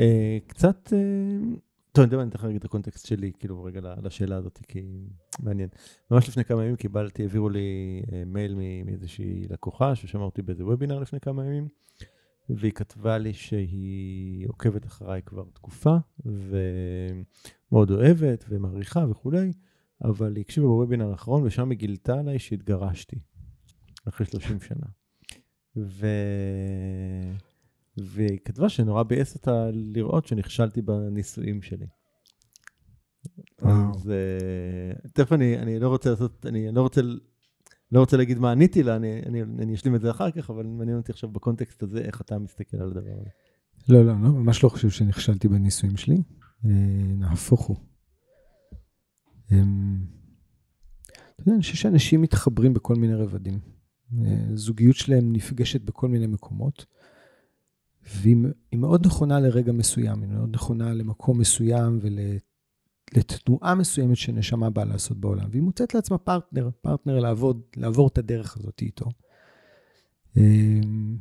אה, 0.00 0.38
קצת, 0.46 0.92
אה, 0.92 0.98
טוב, 1.92 2.02
אני 2.02 2.04
יודע 2.04 2.16
מה, 2.16 2.22
אני 2.22 2.28
אתן 2.28 2.38
לך 2.38 2.44
רגע 2.44 2.56
את 2.56 2.64
הקונטקסט 2.64 3.06
שלי, 3.06 3.32
כאילו, 3.38 3.64
רגע 3.64 3.80
לשאלה 4.02 4.36
הזאת, 4.36 4.58
כי 4.68 4.82
מעניין. 5.42 5.68
ממש 6.10 6.28
לפני 6.28 6.44
כמה 6.44 6.64
ימים 6.64 6.76
קיבלתי, 6.76 7.22
העבירו 7.22 7.48
לי 7.48 8.02
אה, 8.12 8.22
מייל 8.26 8.54
מאיזושהי 8.84 9.46
לקוחה, 9.50 9.94
ששמעה 9.94 10.24
אותי 10.24 10.42
באיזה 10.42 10.64
וובינר 10.64 10.98
לפני 10.98 11.20
כמה 11.20 11.44
ימים, 11.44 11.68
והיא 12.48 12.72
כתבה 12.72 13.18
לי 13.18 13.34
שהיא 13.34 14.48
עוקבת 14.48 14.86
אחריי 14.86 15.22
כבר 15.22 15.44
תקופה, 15.52 15.96
ומאוד 16.24 17.90
אוהבת 17.90 18.44
ומעריכה 18.48 19.06
וכולי, 19.10 19.52
אבל 20.04 20.36
היא 20.36 20.44
הקשיבה 20.44 20.66
בוובינר 20.66 21.10
האחרון, 21.10 21.42
ושם 21.42 21.70
היא 21.70 21.78
גילתה 21.78 22.18
עליי 22.20 22.38
שהתגרשתי, 22.38 23.16
אחרי 24.08 24.26
30 24.26 24.60
שנה. 24.60 24.86
ו... 25.76 26.06
והיא 27.96 28.38
כתבה 28.44 28.68
שנורא 28.68 29.02
ביאס 29.02 29.34
אותה 29.34 29.70
לראות 29.72 30.26
שנכשלתי 30.26 30.82
בנישואים 30.82 31.62
שלי. 31.62 31.86
אז 33.58 34.10
uh, 34.10 35.08
תכף 35.12 35.32
אני, 35.32 35.58
אני 35.58 35.78
לא 35.78 35.88
רוצה 35.88 36.10
לעשות, 36.10 36.46
אני 36.46 36.72
לא 36.72 36.82
רוצה, 36.82 37.00
לא 37.92 38.00
רוצה 38.00 38.16
להגיד 38.16 38.38
מה 38.38 38.52
עניתי 38.52 38.82
לה, 38.82 38.96
אני, 38.96 39.22
אני, 39.26 39.42
אני 39.42 39.74
אשלים 39.74 39.94
את 39.94 40.00
זה 40.00 40.10
אחר 40.10 40.30
כך, 40.30 40.50
אבל 40.50 40.66
מעניין 40.66 40.96
אותי 40.96 41.12
עכשיו 41.12 41.30
בקונטקסט 41.30 41.82
הזה, 41.82 41.98
איך 41.98 42.20
אתה 42.20 42.38
מסתכל 42.38 42.76
על 42.76 42.88
הדבר 42.88 43.14
הזה. 43.20 43.30
לא, 43.88 44.04
לא, 44.04 44.12
לא, 44.12 44.14
ממש 44.14 44.64
לא 44.64 44.68
חושב 44.68 44.90
שנכשלתי 44.90 45.48
בנישואים 45.48 45.96
שלי, 45.96 46.16
אה, 46.64 46.70
נהפוך 47.18 47.60
הוא. 47.60 47.76
אמ, 49.52 49.98
אתה 51.34 51.42
יודע, 51.42 51.52
אני 51.52 51.62
חושב 51.62 51.74
שאנשים 51.74 52.22
מתחברים 52.22 52.74
בכל 52.74 52.94
מיני 52.94 53.14
רבדים. 53.14 53.60
אה, 54.24 54.46
זוגיות 54.54 54.96
שלהם 54.96 55.32
נפגשת 55.32 55.80
בכל 55.80 56.08
מיני 56.08 56.26
מקומות. 56.26 56.86
והיא 58.06 58.36
מאוד 58.72 59.06
נכונה 59.06 59.40
לרגע 59.40 59.72
מסוים, 59.72 60.22
היא 60.22 60.30
מאוד 60.30 60.54
נכונה 60.54 60.92
למקום 60.92 61.38
מסוים 61.40 61.98
ולתנועה 63.12 63.74
מסוימת 63.74 64.16
שנשמה 64.16 64.70
באה 64.70 64.84
לעשות 64.84 65.20
בעולם. 65.20 65.48
והיא 65.50 65.62
מוצאת 65.62 65.94
לעצמה 65.94 66.18
פרטנר, 66.18 66.70
פרטנר 66.80 67.18
לעבוד, 67.20 67.60
לעבור 67.76 68.08
את 68.08 68.18
הדרך 68.18 68.56
הזאת 68.56 68.82
איתו. 68.82 69.06
אמ, 70.36 71.16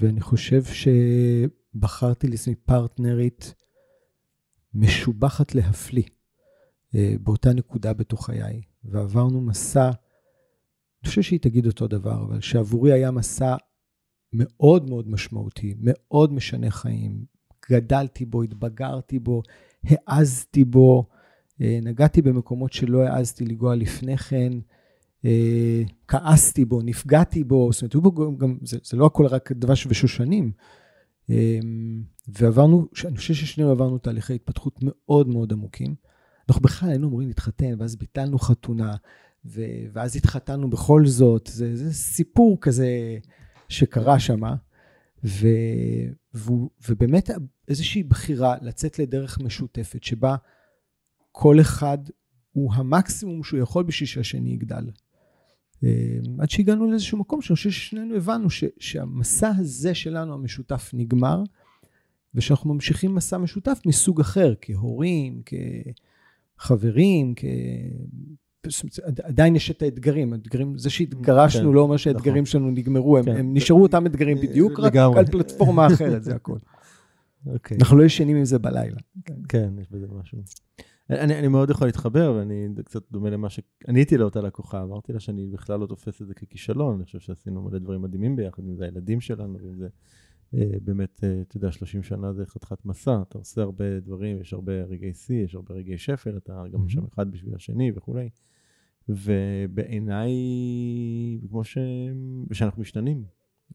ואני 0.00 0.20
חושב 0.20 0.62
שבחרתי 0.64 2.28
לעצמי 2.28 2.54
פרטנרית 2.54 3.54
משובחת 4.74 5.54
להפליא 5.54 6.08
אה, 6.94 7.14
באותה 7.20 7.52
נקודה 7.52 7.92
בתוך 7.92 8.26
חיי. 8.26 8.62
ועברנו 8.84 9.40
מסע, 9.40 9.90
אני 11.02 11.08
חושב 11.08 11.22
שהיא 11.22 11.40
תגיד 11.40 11.66
אותו 11.66 11.86
דבר, 11.86 12.24
אבל 12.24 12.40
שעבורי 12.40 12.92
היה 12.92 13.10
מסע 13.10 13.56
מאוד 14.32 14.90
מאוד 14.90 15.08
משמעותי, 15.08 15.74
מאוד 15.78 16.32
משנה 16.32 16.70
חיים. 16.70 17.24
גדלתי 17.70 18.24
בו, 18.24 18.42
התבגרתי 18.42 19.18
בו, 19.18 19.42
העזתי 19.84 20.64
בו, 20.64 21.06
אה, 21.60 21.78
נגעתי 21.82 22.22
במקומות 22.22 22.72
שלא 22.72 23.02
העזתי 23.02 23.44
לנגוע 23.44 23.74
לפני 23.74 24.16
כן, 24.16 24.52
אה, 25.24 25.82
כעסתי 26.08 26.64
בו, 26.64 26.82
נפגעתי 26.82 27.44
בו, 27.44 27.72
זאת 27.72 27.82
אומרת, 27.82 27.96
בו 27.96 28.36
גם, 28.36 28.58
זה, 28.62 28.78
זה 28.84 28.96
לא 28.96 29.06
הכל 29.06 29.26
רק 29.26 29.52
דבש 29.52 29.86
ושושנים. 29.86 30.52
אה, 31.30 31.58
ועברנו, 32.28 32.86
אני 33.04 33.16
חושב 33.16 33.34
ששנינו 33.34 33.70
עברנו 33.70 33.98
תהליכי 33.98 34.34
התפתחות 34.34 34.78
מאוד 34.82 35.28
מאוד 35.28 35.52
עמוקים. 35.52 35.94
אנחנו 36.48 36.62
בכלל 36.62 36.88
היינו 36.88 37.08
אמורים 37.08 37.28
להתחתן, 37.28 37.74
ואז 37.78 37.96
ביטלנו 37.96 38.38
חתונה, 38.38 38.96
ואז 39.92 40.16
התחתנו 40.16 40.70
בכל 40.70 41.06
זאת. 41.06 41.50
זה, 41.52 41.76
זה 41.76 41.94
סיפור 41.94 42.58
כזה 42.60 43.18
שקרה 43.68 44.18
שם, 44.18 44.40
ובאמת 46.88 47.30
איזושהי 47.68 48.02
בחירה 48.02 48.56
לצאת 48.62 48.98
לדרך 48.98 49.40
משותפת, 49.40 50.04
שבה 50.04 50.36
כל 51.32 51.60
אחד 51.60 51.98
הוא 52.52 52.74
המקסימום 52.74 53.44
שהוא 53.44 53.60
יכול 53.60 53.84
בשביל 53.84 54.06
שהשני 54.06 54.50
יגדל. 54.50 54.90
אה, 55.84 56.18
עד 56.38 56.50
שהגענו 56.50 56.90
לאיזשהו 56.90 57.18
מקום 57.18 57.42
שאני 57.42 57.56
חושב 57.56 57.70
ששנינו 57.70 58.16
הבנו 58.16 58.50
ש, 58.50 58.64
שהמסע 58.78 59.52
הזה 59.56 59.94
שלנו 59.94 60.34
המשותף 60.34 60.90
נגמר, 60.94 61.42
ושאנחנו 62.34 62.74
ממשיכים 62.74 63.14
מסע 63.14 63.38
משותף 63.38 63.80
מסוג 63.86 64.20
אחר, 64.20 64.54
כהורים, 64.60 65.42
כחברים, 66.56 67.34
כ... 67.36 67.44
עדיין 69.22 69.56
יש 69.56 69.70
את 69.70 69.82
האתגרים, 69.82 70.32
האתגרים, 70.32 70.78
זה 70.78 70.90
שהתגרשנו 70.90 71.68
כן, 71.68 71.74
לא 71.74 71.80
אומר 71.80 71.96
שהאתגרים 71.96 72.42
נכון. 72.42 72.46
שלנו 72.46 72.70
נגמרו, 72.70 73.18
הם, 73.18 73.24
כן. 73.24 73.36
הם 73.36 73.54
נשארו 73.54 73.82
אותם 73.82 74.06
אתגרים 74.06 74.36
בדיוק, 74.36 74.80
רק 74.80 74.92
לגמרי. 74.92 75.18
על 75.18 75.26
פלטפורמה 75.26 75.86
אחרת, 75.86 76.24
זה 76.24 76.34
הכול. 76.34 76.58
אוקיי. 77.46 77.76
אנחנו 77.80 77.96
לא 77.96 78.02
ישנים 78.02 78.36
עם 78.36 78.44
זה 78.44 78.58
בלילה. 78.58 78.96
כן, 79.48 79.70
יש 79.80 79.90
בזה 79.90 80.06
משהו. 80.20 80.38
אני, 81.10 81.38
אני 81.38 81.48
מאוד 81.48 81.70
יכול 81.70 81.88
להתחבר, 81.88 82.34
ואני 82.38 82.68
קצת 82.84 83.12
דומה 83.12 83.30
למה 83.30 83.48
שעניתי 83.50 84.18
לאותה 84.18 84.40
לקוחה, 84.40 84.82
אמרתי 84.82 85.12
לה 85.12 85.20
שאני 85.20 85.46
בכלל 85.46 85.80
לא 85.80 85.86
תופס 85.86 86.22
את 86.22 86.26
זה 86.26 86.34
ככישלון, 86.34 86.94
אני 86.94 87.04
חושב 87.04 87.20
שעשינו 87.20 87.62
מלא 87.62 87.78
דברים 87.78 88.02
מדהימים 88.02 88.36
ביחד, 88.36 88.62
אם 88.68 88.76
זה 88.76 88.84
הילדים 88.84 89.20
שלנו, 89.20 89.58
ואם 89.62 89.78
זה 89.78 89.88
אה, 90.54 90.78
באמת, 90.82 91.24
אה, 91.24 91.40
אתה 91.40 91.56
יודע, 91.56 91.72
30 91.72 92.02
שנה 92.02 92.32
זה 92.32 92.46
חתיכת 92.46 92.84
מסע, 92.84 93.22
אתה 93.28 93.38
עושה 93.38 93.62
הרבה 93.62 94.00
דברים, 94.00 94.40
יש 94.40 94.52
הרבה 94.52 94.72
רגעי 94.82 95.14
שיא, 95.14 95.44
יש 95.44 95.54
הרבה 95.54 95.74
רגעי 95.74 95.98
שפל, 95.98 96.36
אתה 96.36 96.62
גם 96.72 96.88
שם 96.88 97.04
אחד 97.14 97.30
בשביל 97.30 97.54
השני 97.54 97.92
וכולי. 97.96 98.28
ובעיניי, 99.08 100.32
כמו 101.48 101.64
ש... 101.64 101.78
שאנחנו 102.52 102.82
משתנים, 102.82 103.24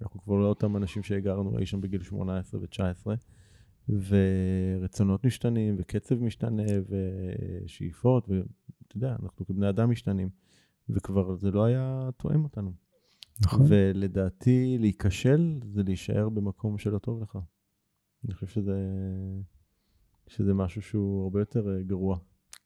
אנחנו 0.01 0.21
כבר 0.21 0.35
לא 0.35 0.47
אותם 0.47 0.77
אנשים 0.77 1.03
שהגרנו 1.03 1.59
אי 1.59 1.65
שם 1.65 1.81
בגיל 1.81 2.03
18 2.03 2.61
ו-19, 2.61 3.07
ורצונות 3.89 5.25
משתנים, 5.25 5.75
וקצב 5.77 6.15
משתנה, 6.15 6.63
ושאיפות, 7.65 8.29
ואתה 8.29 8.97
יודע, 8.97 9.15
אנחנו 9.23 9.45
כבני 9.45 9.69
אדם 9.69 9.89
משתנים, 9.89 10.29
וכבר 10.89 11.35
זה 11.35 11.51
לא 11.51 11.65
היה 11.65 12.09
תואם 12.17 12.43
אותנו. 12.43 12.73
נכון. 13.41 13.65
ולדעתי, 13.69 14.77
להיכשל 14.79 15.59
זה 15.73 15.83
להישאר 15.83 16.29
במקום 16.29 16.77
שלא 16.77 16.99
טוב 16.99 17.21
לך. 17.21 17.37
אני 18.25 18.33
חושב 18.33 18.47
שזה, 18.47 18.77
שזה 20.27 20.53
משהו 20.53 20.81
שהוא 20.81 21.23
הרבה 21.23 21.39
יותר 21.41 21.69
אה, 21.69 21.83
גרוע. 21.83 22.17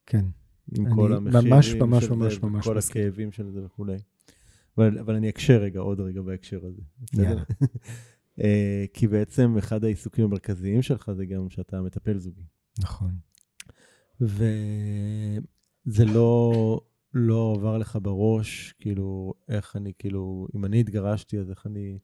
כן. 0.06 0.26
עם 0.78 0.96
כל 0.96 1.14
המחירים 1.14 1.54
ממש, 1.54 1.74
ממש, 1.74 2.06
של 2.06 2.14
ממש, 2.14 2.34
זה, 2.34 2.40
ממש 2.42 2.68
וכל 2.68 2.78
הכאבים 2.78 3.32
של 3.32 3.52
זה 3.52 3.66
וכולי. 3.66 3.98
אבל, 4.78 5.00
אבל 5.00 5.16
אני 5.16 5.30
אקשר 5.30 5.58
רגע, 5.58 5.80
עוד 5.80 6.00
רגע 6.00 6.22
בהקשר 6.22 6.66
הזה. 6.66 6.82
יאללה. 7.14 7.44
אה, 8.44 8.86
כי 8.94 9.08
בעצם 9.08 9.58
אחד 9.58 9.84
העיסוקים 9.84 10.26
המרכזיים 10.26 10.82
שלך 10.82 11.12
זה 11.18 11.26
גם 11.26 11.50
שאתה 11.50 11.82
מטפל 11.82 12.18
זוגי. 12.18 12.44
נכון. 12.80 13.12
וזה 14.22 16.06
לא, 16.06 16.82
לא 17.14 17.54
עבר 17.58 17.78
לך 17.78 18.00
בראש, 18.02 18.74
כאילו, 18.80 19.34
איך 19.50 19.76
אני, 19.76 19.94
כאילו, 20.00 20.48
אם 20.56 20.66
אני 20.66 20.80
התגרשתי, 20.80 21.40
אז 21.40 21.50
איך 21.50 21.66
אני... 21.66 21.98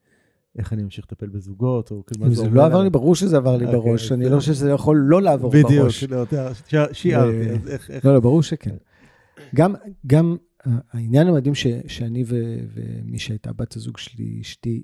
איך 0.57 0.73
אני 0.73 0.83
אמשיך 0.83 1.05
לטפל 1.11 1.29
בזוגות, 1.29 1.91
או 1.91 2.03
כאילו 2.05 2.25
מה 2.25 2.33
זה 2.33 2.49
לא 2.49 2.65
עבר 2.65 2.83
לי, 2.83 2.89
ברור 2.89 3.15
שזה 3.15 3.37
עבר 3.37 3.57
לי 3.57 3.65
אוקיי, 3.65 3.79
בראש, 3.79 4.11
אני 4.11 4.29
לא 4.29 4.39
חושב 4.39 4.53
שזה 4.53 4.69
יכול 4.69 4.97
לא 4.97 5.21
לעבור 5.21 5.51
בראש. 5.51 5.63
בדיוק, 5.63 5.89
שיערתי, 5.89 7.49
אז 7.49 7.67
איך... 7.67 8.05
לא, 8.05 8.13
לא, 8.13 8.19
ברור 8.19 8.43
שכן. 8.43 8.75
גם 10.05 10.35
העניין 10.65 11.27
המדהים 11.27 11.55
שאני 11.87 12.23
ומי 12.27 13.19
שהייתה 13.19 13.53
בת 13.53 13.75
הזוג 13.75 13.97
שלי, 13.97 14.37
אשתי, 14.41 14.83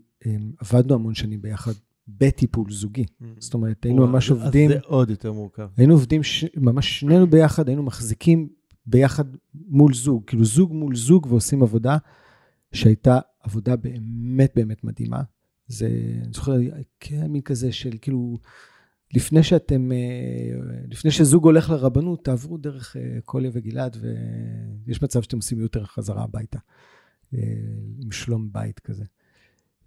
עבדנו 0.60 0.94
המון 0.96 1.16
שנים 1.16 1.42
ביחד 1.42 1.72
בטיפול 2.08 2.72
זוגי. 2.72 3.04
Mm. 3.04 3.26
זאת 3.40 3.54
אומרת, 3.54 3.86
היינו 3.86 4.08
ממש 4.08 4.30
עובדים... 4.30 4.72
אז 4.72 4.76
זה 4.76 4.82
עוד 4.86 5.10
יותר 5.10 5.34
מורכב. 5.34 5.68
היינו 5.78 5.94
עובדים 5.94 6.22
ממש 6.56 7.00
שנינו 7.00 7.28
ביחד, 7.28 7.68
היינו 7.68 7.84
מחזיקים 7.84 8.48
ביחד 8.86 9.26
מול 9.68 9.94
זוג, 9.94 10.24
כאילו 10.28 10.46
זוג 10.46 10.74
מול 10.74 10.96
זוג 10.96 11.28
ועושים 11.30 11.64
עבודה 11.64 11.98
שהייתה 12.72 13.20
עבודה 13.44 13.76
באמת 13.76 14.52
באמת 14.56 14.84
מדהימה. 14.84 15.22
זה, 15.68 15.88
אני 16.24 16.34
זוכר, 16.34 16.54
כן, 17.00 17.28
מין 17.28 17.42
כזה 17.42 17.72
של 17.72 17.98
כאילו, 18.02 18.38
לפני 19.14 19.44
שאתם, 19.44 19.92
אה, 19.92 19.98
לפני 20.88 21.12
שזוג 21.12 21.44
הולך 21.44 21.70
לרבנות, 21.70 22.26
תעברו 22.26 22.58
דרך 22.58 22.98
אה, 22.98 23.18
קוליה 23.26 23.52
וגלעד, 23.54 23.98
ויש 24.86 25.02
מצב 25.02 25.22
שאתם 25.22 25.38
עושים 25.38 25.60
יותר 25.60 25.84
חזרה 25.84 26.24
הביתה, 26.24 26.60
אה, 27.34 27.40
עם 28.00 28.12
שלום 28.12 28.50
בית 28.52 28.80
כזה. 28.80 29.04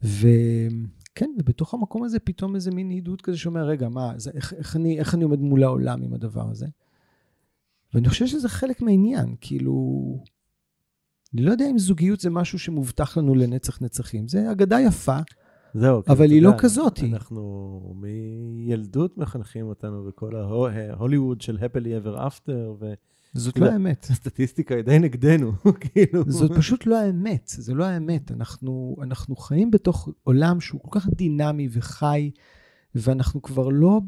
וכן, 0.02 1.30
ובתוך 1.38 1.74
המקום 1.74 2.04
הזה 2.04 2.18
פתאום 2.18 2.54
איזה 2.54 2.70
מין 2.70 2.90
עידוד 2.90 3.22
כזה 3.22 3.38
שאומר, 3.38 3.64
רגע, 3.64 3.88
מה, 3.88 4.12
זה, 4.16 4.30
איך, 4.34 4.54
איך, 4.54 4.76
אני, 4.76 4.98
איך 4.98 5.14
אני 5.14 5.24
עומד 5.24 5.40
מול 5.40 5.62
העולם 5.62 6.02
עם 6.02 6.14
הדבר 6.14 6.50
הזה? 6.50 6.66
ואני 7.94 8.08
חושב 8.08 8.26
שזה 8.26 8.48
חלק 8.48 8.82
מהעניין, 8.82 9.34
כאילו, 9.40 9.74
אני 11.34 11.42
לא 11.42 11.50
יודע 11.50 11.70
אם 11.70 11.78
זוגיות 11.78 12.20
זה 12.20 12.30
משהו 12.30 12.58
שמובטח 12.58 13.16
לנו 13.16 13.34
לנצח 13.34 13.82
נצחים. 13.82 14.28
זה 14.28 14.52
אגדה 14.52 14.80
יפה, 14.80 15.18
זהו. 15.74 16.02
אבל 16.08 16.26
כאילו, 16.28 16.32
היא 16.32 16.40
אתה 16.40 16.56
לא 16.56 16.62
כזאתי. 16.62 17.12
אנחנו 17.12 17.94
מילדות 17.96 19.18
מחנכים 19.18 19.66
אותנו 19.66 20.04
בכל 20.04 20.36
ההוליווד 20.36 21.40
של 21.40 21.58
happily 21.58 22.04
ever 22.04 22.18
after, 22.18 22.84
זאת 23.34 23.58
לא, 23.58 23.66
לא 23.66 23.72
האמת. 23.72 24.06
והסטטיסטיקה 24.10 24.74
היא 24.74 24.84
די 24.84 24.98
נגדנו, 24.98 25.52
כאילו. 25.80 26.22
זאת 26.26 26.52
פשוט 26.52 26.86
לא 26.86 26.98
האמת, 26.98 27.42
זה 27.46 27.74
לא 27.74 27.84
האמת. 27.84 28.30
אנחנו, 28.30 28.96
אנחנו 29.02 29.36
חיים 29.36 29.70
בתוך 29.70 30.08
עולם 30.22 30.60
שהוא 30.60 30.80
כל 30.80 31.00
כך 31.00 31.08
דינמי 31.08 31.68
וחי, 31.72 32.30
ואנחנו 32.94 33.42
כבר 33.42 33.68
לא 33.68 34.00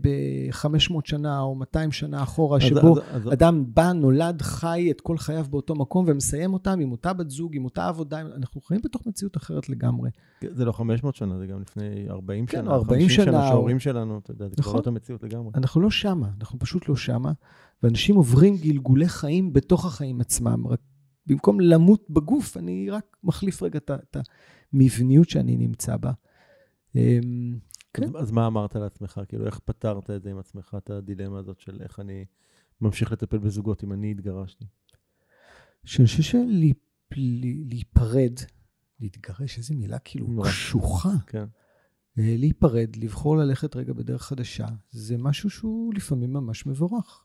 ב-500 0.00 0.74
שנה 1.04 1.40
או 1.40 1.54
200 1.54 1.92
שנה 1.92 2.22
אחורה, 2.22 2.56
אז- 2.58 2.62
שבו 2.64 2.98
אז- 3.00 3.26
אז- 3.26 3.32
אדם 3.32 3.64
בא, 3.74 3.92
נולד, 3.92 4.42
חי 4.42 4.88
את 4.90 5.00
כל 5.00 5.18
חייו 5.18 5.46
באותו 5.50 5.74
מקום 5.74 6.04
ומסיים 6.08 6.52
אותם 6.52 6.78
עם 6.80 6.92
אותה 6.92 7.12
בת 7.12 7.30
זוג, 7.30 7.56
עם 7.56 7.64
אותה 7.64 7.88
עבודה. 7.88 8.20
אנחנו 8.20 8.60
חיים 8.60 8.80
בתוך 8.84 9.06
מציאות 9.06 9.36
אחרת 9.36 9.68
לגמרי. 9.68 10.10
זה 10.50 10.64
לא 10.64 10.72
500 10.72 11.14
שנה, 11.14 11.38
זה 11.38 11.46
גם 11.46 11.60
לפני 11.60 11.84
40 12.08 12.46
כן, 12.46 12.58
שנה, 12.58 12.70
או 12.70 12.74
40 12.74 13.00
50 13.08 13.24
שנה, 13.24 13.42
או- 13.42 13.48
שההורים 13.48 13.78
שלנו, 13.78 14.18
אתה 14.18 14.30
יודע, 14.30 14.48
זה 14.48 14.54
כבר 14.56 14.62
נכון. 14.62 14.74
לא 14.74 14.78
אותה 14.78 14.90
מציאות 14.90 15.22
לגמרי. 15.22 15.50
אנחנו 15.54 15.80
לא 15.80 15.90
שמה, 15.90 16.28
אנחנו 16.40 16.58
פשוט 16.58 16.88
לא 16.88 16.96
שמה, 16.96 17.32
ואנשים 17.82 18.16
עוברים 18.16 18.56
גלגולי 18.56 19.08
חיים 19.08 19.52
בתוך 19.52 19.84
החיים 19.86 20.20
עצמם. 20.20 20.66
רק 20.66 20.80
במקום 21.26 21.60
למות 21.60 22.04
בגוף, 22.10 22.56
אני 22.56 22.90
רק 22.90 23.16
מחליף 23.24 23.62
רגע 23.62 23.78
את 23.78 24.16
המבניות 24.72 25.28
שאני 25.30 25.56
נמצא 25.56 25.96
בה. 25.96 26.12
כן. 27.94 28.04
אז- 28.04 28.22
אז 28.22 28.30
מה 28.30 28.46
אמרת 28.46 28.76
לעצמך? 28.76 29.20
כאילו, 29.28 29.46
איך 29.46 29.58
פתרת 29.58 30.10
את 30.10 30.22
זה 30.22 30.30
עם 30.30 30.38
עצמך, 30.38 30.74
את 30.78 30.90
הדילמה 30.90 31.38
הזאת 31.38 31.60
של 31.60 31.82
איך 31.82 32.00
אני 32.00 32.24
ממשיך 32.80 33.12
לטפל 33.12 33.38
בזוגות 33.38 33.84
אם 33.84 33.92
אני 33.92 34.10
התגרשתי? 34.10 34.64
שאני 35.84 36.06
חושב 36.06 36.38
שלהיפרד, 37.12 38.32
להתגרש, 39.00 39.58
איזו 39.58 39.74
מילה 39.74 39.98
כאילו 39.98 40.26
נורא. 40.26 40.48
קשוחה. 40.48 41.10
כן. 41.26 41.44
אה, 42.18 42.34
להיפרד, 42.38 42.96
לבחור 42.96 43.36
ללכת 43.36 43.76
רגע 43.76 43.92
בדרך 43.92 44.22
חדשה, 44.22 44.66
זה 44.90 45.16
משהו 45.18 45.50
שהוא 45.50 45.94
לפעמים 45.94 46.32
ממש 46.32 46.66
מבורך. 46.66 47.24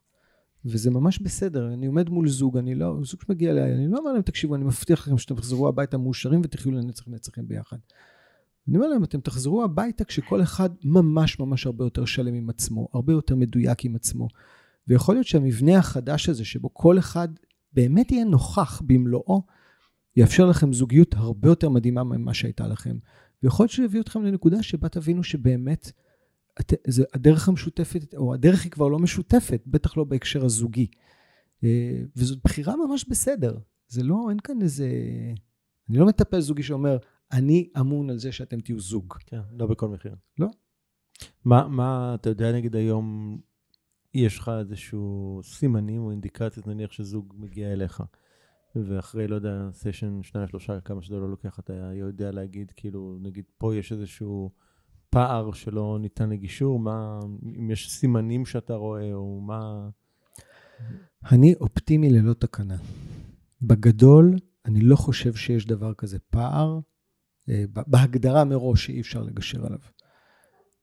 וזה 0.66 0.92
ממש 0.92 1.20
בסדר, 1.20 1.74
אני 1.74 1.86
עומד 1.88 2.10
מול 2.10 2.28
זוג, 2.30 2.58
אני 2.58 2.76
לא, 2.76 3.00
זוג 3.04 3.22
שמגיע 3.22 3.52
אליי, 3.52 3.74
אני 3.74 3.88
לא 3.88 3.98
אומר 3.98 4.12
להם, 4.14 4.22
תקשיבו, 4.22 4.56
אני 4.56 4.64
מבטיח 4.64 5.08
לכם 5.08 5.18
שאתם 5.18 5.36
תחזרו 5.36 5.68
הביתה 5.68 5.98
מאושרים 5.98 6.42
ותחיו 6.44 6.72
לנצח 6.72 7.08
נצחים 7.08 7.48
ביחד. 7.48 7.78
אני 8.68 8.78
אומר 8.78 8.88
להם, 8.88 9.04
אתם 9.04 9.20
תחזרו 9.20 9.64
הביתה 9.64 10.04
כשכל 10.04 10.42
אחד 10.42 10.70
ממש 10.84 11.40
ממש 11.40 11.66
הרבה 11.66 11.86
יותר 11.86 12.06
שלם 12.06 12.34
עם 12.34 12.50
עצמו, 12.50 12.88
הרבה 12.94 13.14
יותר 13.14 13.36
מדויק 13.36 13.86
עם 13.86 13.96
עצמו. 13.96 14.28
ויכול 14.88 15.16
להיות 15.16 15.28
שהמבנה 15.28 15.78
החדש 15.78 16.30
הזה, 16.30 16.46
שבו 16.46 16.74
כל 16.74 17.00
אחד 17.00 17.28
באמת 17.74 18.12
יהיה 18.12 18.26
נוכח 18.26 18.82
במלואו, 18.86 19.44
יאפשר 20.16 20.46
לכם 20.46 20.74
זוגיות 20.74 21.14
הרבה 21.14 21.50
יותר 21.50 21.70
מדהימה 21.70 22.04
ממה 22.04 22.34
שהייתה 22.34 22.68
לכם. 22.68 22.98
ויכול 23.44 23.64
להיות 23.64 23.72
שיביא 23.72 24.02
אתכם 24.02 24.24
לנקודה 24.24 24.64
שבה 24.64 24.90
תבינו 24.90 25.24
שבאמת 25.24 25.92
את, 26.60 26.74
זה, 26.88 27.04
הדרך 27.14 27.48
המשותפת, 27.48 28.16
או 28.16 28.34
הדרך 28.34 28.64
היא 28.64 28.72
כבר 28.72 28.88
לא 28.88 29.00
משותפת, 29.00 29.62
בטח 29.68 29.98
לא 29.98 30.04
בהקשר 30.04 30.46
הזוגי. 30.46 30.88
אה, 31.64 32.02
וזאת 32.16 32.40
בחירה 32.44 32.76
ממש 32.88 33.06
בסדר. 33.10 33.58
זה 33.88 34.04
לא, 34.04 34.28
אין 34.30 34.40
כאן 34.40 34.62
איזה... 34.62 34.90
אני 35.90 35.98
לא 35.98 36.06
מטפל 36.06 36.40
זוגי 36.40 36.64
שאומר, 36.64 36.98
אני 37.32 37.70
אמון 37.80 38.10
על 38.10 38.18
זה 38.18 38.32
שאתם 38.32 38.62
תהיו 38.62 38.80
זוג. 38.80 39.14
כן, 39.26 39.42
לא 39.52 39.68
בכל 39.68 39.88
מחיר. 39.88 40.16
לא. 40.40 40.48
מה, 41.46 41.68
מה, 41.68 42.16
אתה 42.16 42.30
יודע, 42.30 42.52
נגיד 42.52 42.76
היום, 42.76 43.38
יש 44.14 44.40
לך 44.40 44.52
איזשהו 44.60 45.42
סימנים 45.44 46.02
או 46.02 46.12
אינדיקציות, 46.12 46.68
נניח 46.68 46.92
שזוג 46.92 47.34
מגיע 47.38 47.74
אליך, 47.74 48.04
ואחרי, 48.76 49.28
לא 49.28 49.36
יודע, 49.36 49.70
סשן, 49.72 50.24
שניים, 50.24 50.48
שלושה, 50.48 50.82
כמה 50.82 51.02
שזה 51.02 51.16
לא 51.16 51.30
לוקח, 51.30 51.60
אתה 51.60 51.74
יודע 51.94 52.32
להגיד, 52.32 52.72
כאילו, 52.76 53.18
נגיד, 53.22 53.46
פה 53.58 53.76
יש 53.76 53.92
איזשהו 53.92 54.52
פער 55.10 55.52
שלא 55.52 55.98
ניתן 56.02 56.30
לגישור, 56.30 56.80
מה, 56.80 57.20
אם 57.60 57.72
יש 57.72 57.92
סימנים 57.92 58.46
שאתה 58.46 58.74
רואה, 58.76 59.14
או 59.14 59.42
מה... 59.42 59.90
אני 61.32 61.56
אופטימי 61.56 62.10
ללא 62.10 62.34
תקנה. 62.34 62.78
בגדול, 63.62 64.36
אני 64.66 64.82
לא 64.82 64.96
חושב 64.96 65.36
שיש 65.36 65.66
דבר 65.66 65.94
כזה 65.94 66.20
פער, 66.20 66.80
בהגדרה 67.88 68.44
מראש 68.44 68.86
שאי 68.86 69.02
אפשר 69.02 69.24
לגשר 69.24 69.66
עליו. 69.66 69.80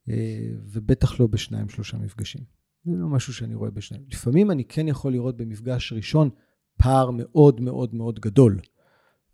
אה, 0.09 0.51
ובטח 0.73 1.21
לא 1.21 1.27
בשניים, 1.27 1.69
שלושה 1.69 1.99
מפגשים. 1.99 2.43
זה 2.85 2.97
לא 2.97 3.09
משהו 3.09 3.35
שאני 3.35 3.55
רואה 3.55 3.71
בשניים. 3.71 4.05
לפעמים 4.09 4.51
אני 4.51 4.65
כן 4.65 4.89
יכול 4.89 5.13
לראות 5.13 5.37
במפגש 5.37 5.93
ראשון 5.93 6.31
פער 6.79 7.11
מאוד 7.11 7.61
מאוד 7.61 7.95
מאוד 7.95 8.21
גדול. 8.21 8.61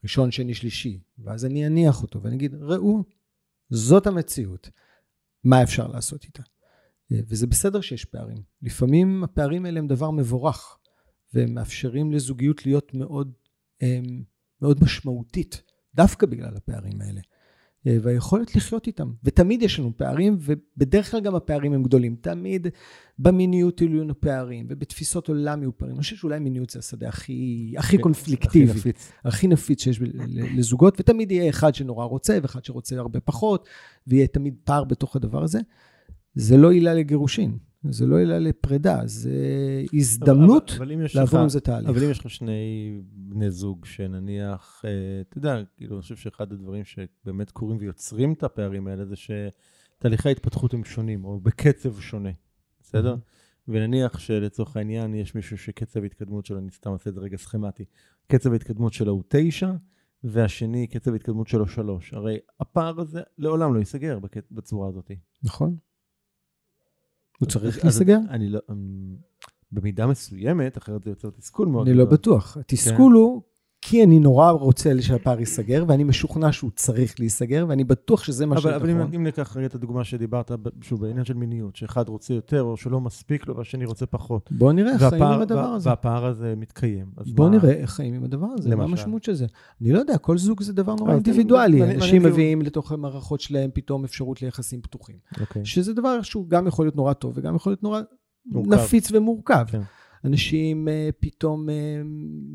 ראשון, 0.03 0.31
שני, 0.31 0.55
שלישי. 0.55 1.01
ואז 1.19 1.45
אני 1.45 1.66
אניח 1.66 2.03
אותו 2.03 2.23
ואני 2.23 2.37
אגיד, 2.37 2.55
ראו, 2.55 3.03
זאת 3.71 4.07
המציאות. 4.07 4.71
מה 5.45 5.62
אפשר 5.62 5.88
לעשות 5.88 6.25
איתה? 6.25 6.43
אה, 7.12 7.21
וזה 7.29 7.47
בסדר 7.47 7.81
שיש 7.81 8.05
פערים. 8.05 8.43
לפעמים 8.62 9.25
הפערים 9.25 9.64
האלה 9.64 9.79
הם 9.79 9.87
דבר 9.87 10.11
מבורך, 10.11 10.77
והם 11.35 11.55
מאפשרים 11.55 12.12
לזוגיות 12.12 12.66
להיות 12.66 12.95
מאוד, 12.95 13.33
מאוד 14.62 14.79
משמעותית, 14.83 15.62
דווקא 15.94 16.26
בגלל 16.26 16.57
הפערים 16.57 17.00
האלה. 17.00 17.20
אה, 17.87 17.96
והיכולת 18.03 18.57
לחיות 18.57 18.87
איתם. 18.87 19.12
ותמיד 19.24 19.62
יש 19.62 19.79
לנו 19.79 19.92
פערים, 19.96 20.37
ובדרך 20.40 21.11
כלל 21.11 21.20
גם 21.20 21.35
הפערים 21.35 21.72
הם 21.72 21.83
גדולים. 21.83 22.16
תמיד 22.20 22.66
במיניות 23.18 23.81
יהיו 23.81 24.05
לנו 24.05 24.20
פערים, 24.20 24.66
ובתפיסות 24.70 25.29
עולם 25.29 25.62
יהיו 25.62 25.79
פערים. 25.79 25.94
אני 25.94 26.03
חושב 26.03 26.16
שאולי 26.16 26.38
מיניות 26.38 26.70
זה 26.70 26.79
השדה 26.79 27.09
הכי, 27.09 27.74
הכי 27.79 27.96
כן, 27.96 28.03
קונפליקטיבי. 28.03 28.70
הכי 28.70 28.79
נפיץ. 28.79 29.12
הכי 29.24 29.46
נפיץ 29.46 29.83
שיש 29.83 30.00
לזוגות, 30.57 31.00
ותמיד 31.00 31.33
יהיה 31.33 31.50
אחד 31.50 31.74
שנורא 31.74 32.05
רוצה, 32.05 32.38
ואחד 32.42 32.64
שרוצה 32.64 32.98
הרבה 32.98 33.20
פחות, 33.20 33.68
ויהיה 34.07 34.26
תמיד 34.26 34.55
פער 34.64 34.85
בתוך 34.85 35.16
הדבר 35.16 35.42
הזה. 35.42 35.61
זה 36.35 36.57
לא 36.57 36.70
עילה 36.70 36.94
לגירושין, 36.94 37.59
זה 37.88 38.07
לא 38.07 38.19
עילה 38.19 38.38
לפרידה, 38.38 39.01
זה 39.05 39.31
הזדמנות 39.93 40.71
אבל- 40.71 40.93
אבל 40.93 41.07
לעבור 41.14 41.40
עם 41.40 41.49
זה 41.49 41.61
תהליך. 41.61 41.88
אבל 41.88 42.05
אם 42.05 42.11
יש 42.11 42.19
לך 42.19 42.31
שני 42.31 43.01
בני 43.12 43.51
זוג 43.51 43.85
שנניח, 43.85 44.83
אה, 44.85 44.90
אתה 45.29 45.38
יודע, 45.38 45.62
כאילו, 45.77 45.95
אני 45.97 46.03
חושב 46.03 46.16
שאחד 46.16 46.53
הדברים 46.53 46.83
שבאמת 46.85 47.51
קורים 47.51 47.77
ויוצרים 47.81 48.33
את 48.33 48.43
הפערים 48.43 48.87
האלה 48.87 49.05
זה 49.07 49.14
שתהליכי 49.16 50.29
ההתפתחות 50.29 50.75
הם 50.75 50.85
שונים, 50.85 51.25
או 51.25 51.40
בקצב 51.40 52.01
שונה, 52.01 52.31
בסדר? 52.81 53.16
ונניח 53.69 54.19
שלצורך 54.19 54.77
העניין 54.77 55.14
יש 55.14 55.35
מישהו 55.35 55.59
שקצב 55.59 56.03
ההתקדמות 56.03 56.47
שלו, 56.47 56.59
אני 56.59 56.71
סתם 56.71 56.90
עושה 56.90 57.11
את 57.11 57.14
זה 57.14 57.21
רגע 57.21 57.37
סכמטי, 57.37 57.85
קצב 58.27 58.53
ההתקדמות 58.53 58.93
שלו 58.93 59.12
הוא 59.12 59.23
תשע, 59.29 59.71
והשני 60.25 60.87
קצב 60.87 61.12
ההתקדמות 61.12 61.49
שלו 61.49 61.66
שלוש. 61.69 62.14
הרי 62.14 62.38
הפער 62.61 63.01
הזה 63.01 63.21
לעולם 63.38 63.75
לא 63.75 63.79
ייסגר 63.79 64.19
בצורה 64.51 64.88
הזאת. 64.88 65.11
נכון. 65.43 65.77
הוא 67.40 67.48
צריך 67.48 67.85
להיסגר? 67.85 68.18
אני 68.31 68.48
לא... 68.48 68.59
אמ, 68.70 69.16
במידה 69.72 70.07
מסוימת, 70.07 70.79
אחרת 70.79 71.05
זה 71.05 71.11
יוצר 71.11 71.31
תסכול 71.31 71.68
מאוד 71.68 71.88
אני 71.88 71.96
לא. 71.96 72.05
בטוח. 72.05 72.57
התסכול 72.57 73.12
הוא, 73.12 73.42
כי 73.83 74.05
אני 74.05 74.19
נורא 74.19 74.51
רוצה 74.51 74.93
שהפער 75.01 75.40
ייסגר, 75.40 75.85
ואני 75.88 76.05
משוכנע 76.05 76.53
שהוא 76.53 76.71
צריך 76.77 77.14
להיסגר, 77.21 77.64
ואני 77.69 77.85
בטוח 77.85 78.25
שזה 78.25 78.47
מה 78.47 78.57
אבל, 78.57 78.75
אבל 78.75 78.87
שנכון. 78.87 79.01
אם, 79.03 79.14
אם 79.14 79.25
ניקח 79.25 79.57
רגע 79.57 79.66
את 79.66 79.75
הדוגמה 79.75 80.05
שדיברת, 80.05 80.51
שוב, 80.81 81.01
בעניין 81.01 81.25
של 81.25 81.35
מיניות, 81.35 81.77
שאחד 81.77 82.09
רוצה 82.09 82.35
יותר 82.35 82.62
או 82.62 82.77
שלא 82.77 83.01
מספיק 83.01 83.47
לו 83.49 83.57
והשני 83.57 83.85
רוצה 83.85 84.07
פחות. 84.07 84.51
בוא 84.53 84.73
נראה 84.73 84.93
איך 84.93 85.03
חיים 85.05 85.23
עם 85.25 85.40
הדבר 85.40 85.61
הזה. 85.61 85.88
והפער 85.88 86.27
הזה 86.27 86.55
מתקיים. 86.57 87.07
בוא 87.35 87.51
מה- 87.51 87.57
נראה 87.57 87.73
איך 87.73 87.90
חיים 87.90 88.14
עם 88.14 88.25
הדבר 88.25 88.47
הזה, 88.59 88.77
מה? 88.77 88.85
המשמעות 88.85 89.25
של 89.25 89.35
זה. 89.35 89.47
אני 89.83 89.93
לא 89.93 89.99
יודע, 89.99 90.19
כל 90.19 90.38
זוג 90.38 90.62
זה 90.62 90.73
דבר 90.73 90.95
נורא 90.95 91.12
אינדיבידואלי. 91.12 91.95
אנשים 91.95 92.23
מביאים 92.23 92.62
לתוך 92.62 92.93
המערכות 92.93 93.40
שלהם 93.40 93.71
פתאום 93.75 94.05
אפשרות 94.05 94.43
ליחסים 94.43 94.81
פתוחים. 94.83 95.16
אוקיי. 95.40 95.64
שזה 95.64 95.95
דבר 95.95 96.23
שהוא 96.23 96.49
גם 96.49 96.66
יכול 96.66 96.85
להיות 96.85 96.97
נורא 96.97 97.12
טוב 97.12 97.33
וגם 97.37 97.57
יכול 97.57 97.71
להיות 97.71 97.83
נורא. 97.83 98.01
נפיץ 98.55 99.12
ומורכב. 99.12 99.64
אנשים 100.24 100.88
uh, 100.88 101.12
פתאום 101.20 101.68
uh, 101.68 101.72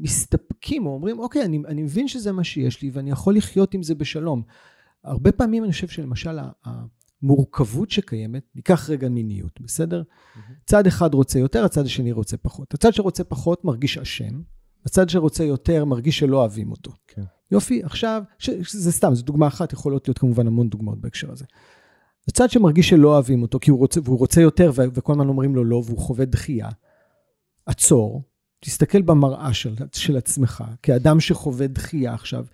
מסתפקים 0.01 0.85
או 0.85 0.93
אומרים, 0.93 1.19
אוקיי, 1.19 1.45
אני, 1.45 1.61
אני 1.67 1.83
מבין 1.83 2.07
שזה 2.07 2.31
מה 2.31 2.43
שיש 2.43 2.81
לי 2.81 2.89
ואני 2.93 3.11
יכול 3.11 3.35
לחיות 3.35 3.73
עם 3.73 3.83
זה 3.83 3.95
בשלום. 3.95 4.41
הרבה 5.03 5.31
פעמים 5.31 5.63
אני 5.63 5.71
חושב 5.71 5.87
שלמשל 5.87 6.37
המורכבות 7.23 7.91
שקיימת, 7.91 8.43
ניקח 8.55 8.89
רגע 8.89 9.09
מיניות, 9.09 9.61
בסדר? 9.61 10.03
צד 10.65 10.87
אחד 10.87 11.13
רוצה 11.13 11.39
יותר, 11.39 11.65
הצד 11.65 11.85
השני 11.85 12.11
רוצה 12.11 12.37
פחות. 12.37 12.73
הצד 12.73 12.93
שרוצה 12.93 13.23
פחות 13.23 13.65
מרגיש 13.65 13.97
אשם, 13.97 14.41
הצד 14.85 15.09
שרוצה 15.09 15.43
יותר 15.43 15.85
מרגיש 15.85 16.19
שלא 16.19 16.37
אוהבים 16.37 16.71
אותו. 16.71 16.91
כן. 17.07 17.23
יופי, 17.51 17.83
עכשיו, 17.83 18.23
ש, 18.39 18.49
זה 18.71 18.91
סתם, 18.91 19.15
זו 19.15 19.23
דוגמה 19.23 19.47
אחת, 19.47 19.73
יכולות 19.73 20.07
להיות 20.07 20.17
כמובן 20.17 20.47
המון 20.47 20.69
דוגמאות 20.69 21.01
בהקשר 21.01 21.31
הזה. 21.31 21.45
הצד 22.27 22.49
שמרגיש 22.49 22.89
שלא 22.89 23.13
אוהבים 23.13 23.41
אותו, 23.41 23.59
כי 23.59 23.71
הוא 23.71 23.79
רוצה, 23.79 23.99
והוא 24.03 24.19
רוצה 24.19 24.41
יותר, 24.41 24.71
וכל 24.75 25.13
הזמן 25.13 25.27
אומרים 25.27 25.55
לו 25.55 25.63
לא, 25.63 25.81
והוא 25.85 25.97
חווה 25.97 26.25
דחייה, 26.25 26.69
עצור, 27.65 28.23
תסתכל 28.59 29.01
במראה 29.01 29.53
של, 29.53 29.75
של 29.93 30.17
עצמך, 30.17 30.63
כאדם 30.81 31.19
שחווה 31.19 31.67
דחייה 31.67 32.13
עכשיו, 32.13 32.45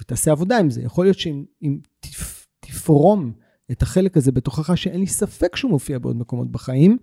ותעשה 0.00 0.30
עבודה 0.30 0.58
עם 0.58 0.70
זה. 0.70 0.82
יכול 0.82 1.04
להיות 1.04 1.18
שאם 1.18 1.44
אם 1.62 1.78
תפ, 2.00 2.46
תפרום 2.60 3.32
את 3.70 3.82
החלק 3.82 4.16
הזה 4.16 4.32
בתוכך, 4.32 4.78
שאין 4.78 5.00
לי 5.00 5.06
ספק 5.06 5.56
שהוא 5.56 5.70
מופיע 5.70 5.98
בעוד 5.98 6.16
מקומות 6.16 6.50
בחיים, 6.50 6.98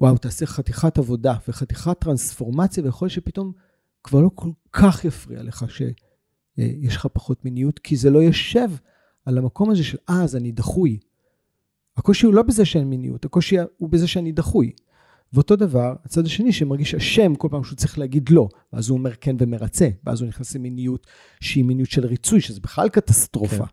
וואו, 0.00 0.18
תעשה 0.18 0.46
חתיכת 0.46 0.98
עבודה 0.98 1.34
וחתיכת 1.48 1.98
טרנספורמציה, 1.98 2.84
ויכול 2.84 3.06
להיות 3.06 3.14
שפתאום 3.14 3.52
כבר 4.02 4.20
לא 4.20 4.30
כל 4.34 4.50
כך 4.72 5.04
יפריע 5.04 5.42
לך 5.42 5.64
שיש 5.68 6.96
לך 6.96 7.06
פחות 7.12 7.44
מיניות, 7.44 7.78
כי 7.78 7.96
זה 7.96 8.10
לא 8.10 8.18
יושב 8.18 8.68
על 9.24 9.38
המקום 9.38 9.70
הזה 9.70 9.84
של, 9.84 9.98
אה, 10.10 10.22
אז 10.22 10.36
אני 10.36 10.52
דחוי. 10.52 10.98
הקושי 11.96 12.26
הוא 12.26 12.34
לא 12.34 12.42
בזה 12.42 12.64
שאין 12.64 12.90
מיניות, 12.90 13.24
הקושי 13.24 13.56
הוא 13.76 13.88
בזה 13.88 14.06
שאני 14.06 14.32
דחוי. 14.32 14.72
ואותו 15.36 15.56
דבר, 15.56 15.94
הצד 16.04 16.26
השני 16.26 16.52
שמרגיש 16.52 16.94
אשם 16.94 17.34
כל 17.34 17.48
פעם 17.50 17.64
שהוא 17.64 17.76
צריך 17.76 17.98
להגיד 17.98 18.28
לא, 18.28 18.48
ואז 18.72 18.88
הוא 18.88 18.98
אומר 18.98 19.14
כן 19.14 19.36
ומרצה, 19.38 19.88
ואז 20.04 20.20
הוא 20.20 20.28
נכנס 20.28 20.54
למיניות 20.54 21.06
שהיא 21.40 21.64
מיניות 21.64 21.90
של 21.90 22.06
ריצוי, 22.06 22.40
שזה 22.40 22.60
בכלל 22.60 22.88
קטסטרופה. 22.88 23.66
כן. 23.66 23.72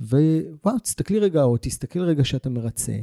ווואו, 0.00 0.78
תסתכלי 0.78 1.18
רגע, 1.18 1.42
או 1.42 1.56
תסתכל 1.56 2.00
רגע 2.00 2.24
שאתה 2.24 2.50
מרצה, 2.50 2.96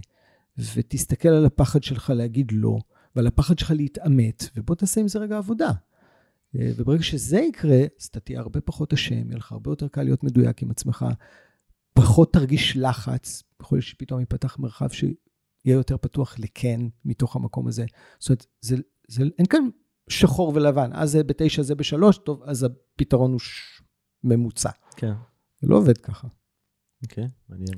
ותסתכל 0.76 1.30
על 1.30 1.46
הפחד 1.46 1.84
שלך 1.84 2.10
להגיד 2.16 2.52
לא, 2.52 2.80
ועל 3.16 3.28
הפחד 3.28 3.60
שלך 3.60 3.72
להתעמת, 3.76 4.50
ובוא 4.56 4.76
תעשה 4.76 5.02
עם 5.02 5.08
זה 5.08 5.20
רגע 5.20 5.38
עבודה. 5.38 5.72
אה, 6.56 6.72
וברגע 6.76 7.04
שזה 7.04 7.40
יקרה, 7.40 7.80
אז 8.02 8.06
אתה 8.06 8.20
תהיה 8.20 8.40
הרבה 8.40 8.62
פחות 8.62 8.94
אשם, 8.94 9.28
יהיה 9.28 9.38
לך 9.38 9.52
הרבה 9.52 9.72
יותר 9.72 9.88
קל 9.88 10.04
להיות 10.04 10.24
מדויק 10.24 10.64
עם 10.64 10.72
עצמך, 10.72 11.06
פחות 11.94 12.34
תרגיש 12.34 12.78
לחץ, 12.78 13.44
יכול 13.62 13.76
להיות 13.76 13.86
שפתאום 13.86 14.20
ייפתח 14.20 14.60
מרחב 14.60 14.90
שיהיה 15.64 15.76
יותר 15.76 15.98
פתוח 15.98 16.40
לכן 16.40 16.82
מתוך 17.06 17.36
המקום 17.36 17.68
הזה. 17.68 17.86
זאת 18.20 18.30
אומרת, 18.30 18.46
זה, 18.62 18.76
זה, 19.08 19.24
אין 19.38 19.46
כאן 19.46 19.70
שחור 20.10 20.52
ולבן, 20.56 20.90
אז 20.94 21.12
זה 21.12 21.24
בתשע, 21.24 21.62
זה 21.62 21.76
בשלוש, 21.76 22.18
טוב, 22.18 22.44
אז 22.44 22.64
הפתרון 22.64 23.32
הוא 23.32 23.40
ש... 23.40 23.82
ממוצע. 24.24 24.70
כן. 24.96 25.14
זה 25.62 25.68
לא 25.68 25.78
עובד 25.78 25.98
ככה. 25.98 26.28
אוקיי, 27.04 27.24
okay, 27.24 27.28
מעניין. 27.50 27.78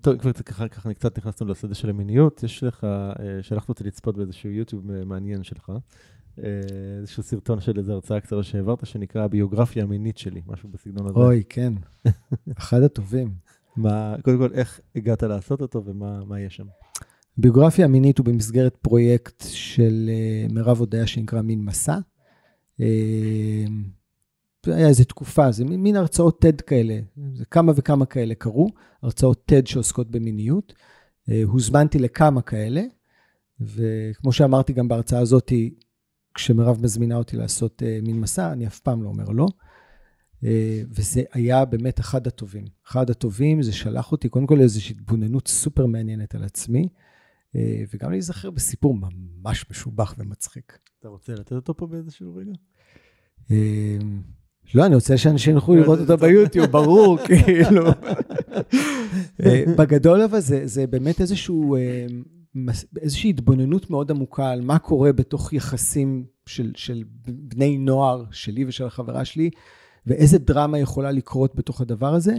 טוב, 0.00 0.18
כבר 0.18 0.32
ככה, 0.32 0.68
ככה 0.68 0.94
קצת 0.94 1.18
נכנסנו 1.18 1.46
לשדה 1.46 1.74
של 1.74 1.90
המיניות. 1.90 2.42
יש 2.42 2.64
לך, 2.64 2.84
אה, 2.84 3.42
שלחת 3.42 3.68
אותי 3.68 3.84
לצפות 3.84 4.16
באיזשהו 4.16 4.50
יוטיוב 4.50 4.90
אה, 4.90 5.04
מעניין 5.04 5.42
שלך. 5.42 5.72
אה, 6.38 6.60
איזשהו 7.00 7.22
סרטון 7.22 7.60
של 7.60 7.78
איזו 7.78 7.92
הרצאה 7.92 8.20
קצרה 8.20 8.42
שהעברת, 8.42 8.86
שנקרא 8.86 9.24
הביוגרפיה 9.24 9.82
המינית 9.82 10.18
שלי, 10.18 10.42
משהו 10.46 10.68
בסגנון 10.68 11.06
הזה. 11.06 11.18
אוי, 11.18 11.42
כן. 11.48 11.72
אחד 12.58 12.82
הטובים. 12.82 13.34
מה, 13.76 14.16
קודם 14.22 14.38
כל, 14.38 14.52
איך 14.52 14.80
הגעת 14.96 15.22
לעשות 15.22 15.60
אותו 15.60 15.84
ומה 15.84 16.40
יש 16.40 16.56
שם? 16.56 16.66
ביוגרפיה 17.36 17.84
המינית 17.84 18.18
הוא 18.18 18.26
במסגרת 18.26 18.76
פרויקט 18.76 19.44
של 19.48 20.10
מירב 20.50 20.78
הודיה 20.78 21.06
שנקרא 21.06 21.42
מין 21.42 21.64
מסע. 21.64 21.98
היה 24.66 24.88
איזו 24.88 25.04
תקופה, 25.04 25.52
זה 25.52 25.64
מין 25.64 25.96
הרצאות 25.96 26.44
TED 26.44 26.62
כאלה, 26.62 26.98
זה 27.34 27.44
כמה 27.44 27.72
וכמה 27.76 28.06
כאלה 28.06 28.34
קרו, 28.34 28.68
הרצאות 29.02 29.52
TED 29.52 29.70
שעוסקות 29.70 30.10
במיניות. 30.10 30.72
אה, 31.30 31.42
הוזמנתי 31.44 31.98
לכמה 31.98 32.42
כאלה, 32.42 32.82
וכמו 33.60 34.32
שאמרתי 34.32 34.72
גם 34.72 34.88
בהרצאה 34.88 35.20
הזאת, 35.20 35.52
כשמירב 36.34 36.82
מזמינה 36.82 37.16
אותי 37.16 37.36
לעשות 37.36 37.82
אה, 37.82 37.98
מין 38.02 38.20
מסע, 38.20 38.52
אני 38.52 38.66
אף 38.66 38.80
פעם 38.80 39.02
לא 39.02 39.08
אומר 39.08 39.24
לא. 39.24 39.46
אה, 40.44 40.82
וזה 40.90 41.22
היה 41.32 41.64
באמת 41.64 42.00
אחד 42.00 42.26
הטובים. 42.26 42.64
אחד 42.86 43.10
הטובים, 43.10 43.62
זה 43.62 43.72
שלח 43.72 44.12
אותי 44.12 44.28
קודם 44.28 44.46
כל 44.46 44.54
לאיזושהי 44.54 44.94
התבוננות 44.94 45.48
סופר 45.48 45.86
מעניינת 45.86 46.34
על 46.34 46.44
עצמי, 46.44 46.88
וגם 47.94 48.10
להיזכר 48.10 48.50
בסיפור 48.50 48.94
ממש 48.94 49.64
משובח 49.70 50.14
ומצחיק. 50.18 50.78
אתה 51.00 51.08
רוצה 51.08 51.34
לתת 51.34 51.52
אותו 51.52 51.76
פה 51.76 51.86
באיזשהו 51.86 52.34
רגע? 52.34 52.52
לא, 54.74 54.86
אני 54.86 54.94
רוצה 54.94 55.18
שאנשים 55.18 55.54
ילכו 55.54 55.74
לראות 55.74 55.98
אותו 55.98 56.16
ביוטיוב, 56.26 56.66
ברור, 56.66 57.18
כאילו. 57.26 57.86
אה, 59.42 59.64
בגדול 59.78 60.22
אבל 60.22 60.40
זה, 60.40 60.66
זה 60.66 60.86
באמת 60.86 61.20
איזשהו, 61.20 61.76
אה, 61.76 62.06
איזושהי 63.00 63.30
התבוננות 63.30 63.90
מאוד 63.90 64.10
עמוקה 64.10 64.50
על 64.50 64.60
מה 64.60 64.78
קורה 64.78 65.12
בתוך 65.12 65.52
יחסים 65.52 66.24
של, 66.46 66.72
של 66.76 67.04
בני 67.26 67.78
נוער, 67.78 68.24
שלי 68.30 68.64
ושל 68.64 68.84
החברה 68.84 69.24
שלי, 69.24 69.50
ואיזה 70.06 70.38
דרמה 70.38 70.78
יכולה 70.78 71.10
לקרות 71.10 71.54
בתוך 71.54 71.80
הדבר 71.80 72.14
הזה, 72.14 72.34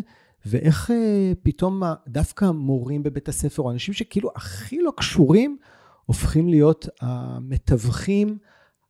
ואיך 0.46 0.92
אה, 0.92 1.32
פתאום 1.44 1.84
דווקא 2.08 2.46
המורים 2.46 3.04
בבית 3.04 3.30
הספר, 3.30 3.62
או 3.62 3.72
אנשים 3.72 3.94
שכאילו 3.94 4.32
הכי 4.36 4.82
לא 4.82 4.94
קשורים, 4.98 5.58
הופכים 6.06 6.50
להיות 6.50 6.88
המתווכים, 7.02 8.38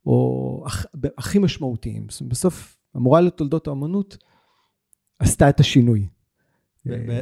או 0.05 0.65
הכי 1.17 1.39
משמעותיים. 1.39 2.07
בסוף 2.27 2.77
המורה 2.93 3.21
לתולדות 3.21 3.67
האמנות 3.67 4.17
עשתה 5.19 5.49
את 5.49 5.59
השינוי. 5.59 6.07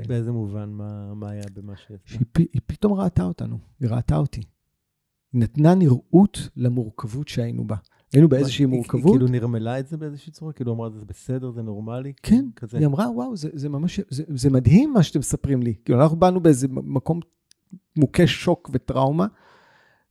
באיזה 0.08 0.32
מובן? 0.32 0.70
מה 1.16 1.30
היה 1.30 1.44
במה 1.54 1.74
ש... 1.78 1.92
היא 2.38 2.62
פתאום 2.66 2.94
ראתה 2.94 3.24
אותנו, 3.24 3.60
היא 3.80 3.90
ראתה 3.90 4.16
אותי. 4.16 4.42
נתנה 5.34 5.76
נראות 5.76 6.50
למורכבות 6.56 7.28
שהיינו 7.28 7.68
בה. 7.68 7.76
היינו 8.13 8.30
באיזושהי 8.30 8.65
מורכבות. 8.65 9.04
היא 9.04 9.12
כאילו 9.12 9.28
נרמלה 9.28 9.80
את 9.80 9.88
זה 9.88 9.98
באיזושהי 9.98 10.32
צורה? 10.32 10.54
כאילו 10.54 10.74
אמרה, 10.74 10.89
זה 10.89 11.06
בסדר, 11.06 11.52
זה 11.52 11.62
נורמלי? 11.62 12.13
כן, 12.24 12.45
היא 12.74 12.86
אמרה, 12.86 13.12
וואו, 13.12 13.36
זה 13.36 13.69
ממש, 13.69 14.00
זה 14.10 14.50
מדהים 14.50 14.93
מה 14.93 15.04
שאתם 15.04 15.19
מספרים 15.19 15.63
לי. 15.63 15.74
כאילו, 15.86 16.02
אנחנו 16.02 16.17
באנו 16.17 16.39
באיזה 16.39 16.67
מקום 16.69 17.19
מוכה 17.95 18.28
שוק 18.28 18.69
וטראומה, 18.74 19.28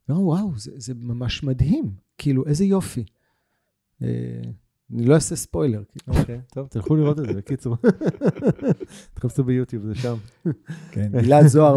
ואמרנו, 0.08 0.26
וואו, 0.26 0.50
זה 0.56 0.94
ממש 0.94 1.42
מדהים. 1.42 1.90
כאילו, 2.18 2.46
איזה 2.46 2.64
יופי. 2.64 3.04
אה, 4.02 4.08
אני 4.94 5.04
לא 5.04 5.14
אעשה 5.14 5.36
ספוילר. 5.36 5.82
כאילו. 5.88 6.18
אוקיי, 6.18 6.40
טוב, 6.52 6.66
תלכו 6.66 6.96
לראות 6.96 7.20
את 7.20 7.26
זה, 7.26 7.32
בקיצור. 7.32 7.76
תחפשו 9.14 9.44
ביוטיוב, 9.44 9.86
זה 9.86 9.94
שם. 9.94 10.16
כן, 10.90 11.10
גלעד 11.12 11.46
זוהר, 11.46 11.76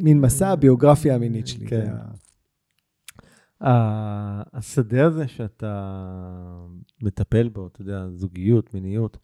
מין 0.00 0.20
מסע, 0.20 0.50
הביוגרפיה 0.52 1.14
המינית 1.14 1.46
שלי. 1.46 1.66
כן. 1.66 1.92
השדה 3.62 5.06
הזה 5.06 5.28
שאתה 5.28 6.04
מטפל 7.02 7.48
בו, 7.48 7.66
אתה 7.66 7.82
יודע, 7.82 8.08
זוגיות, 8.10 8.74
מיניות, 8.74 9.18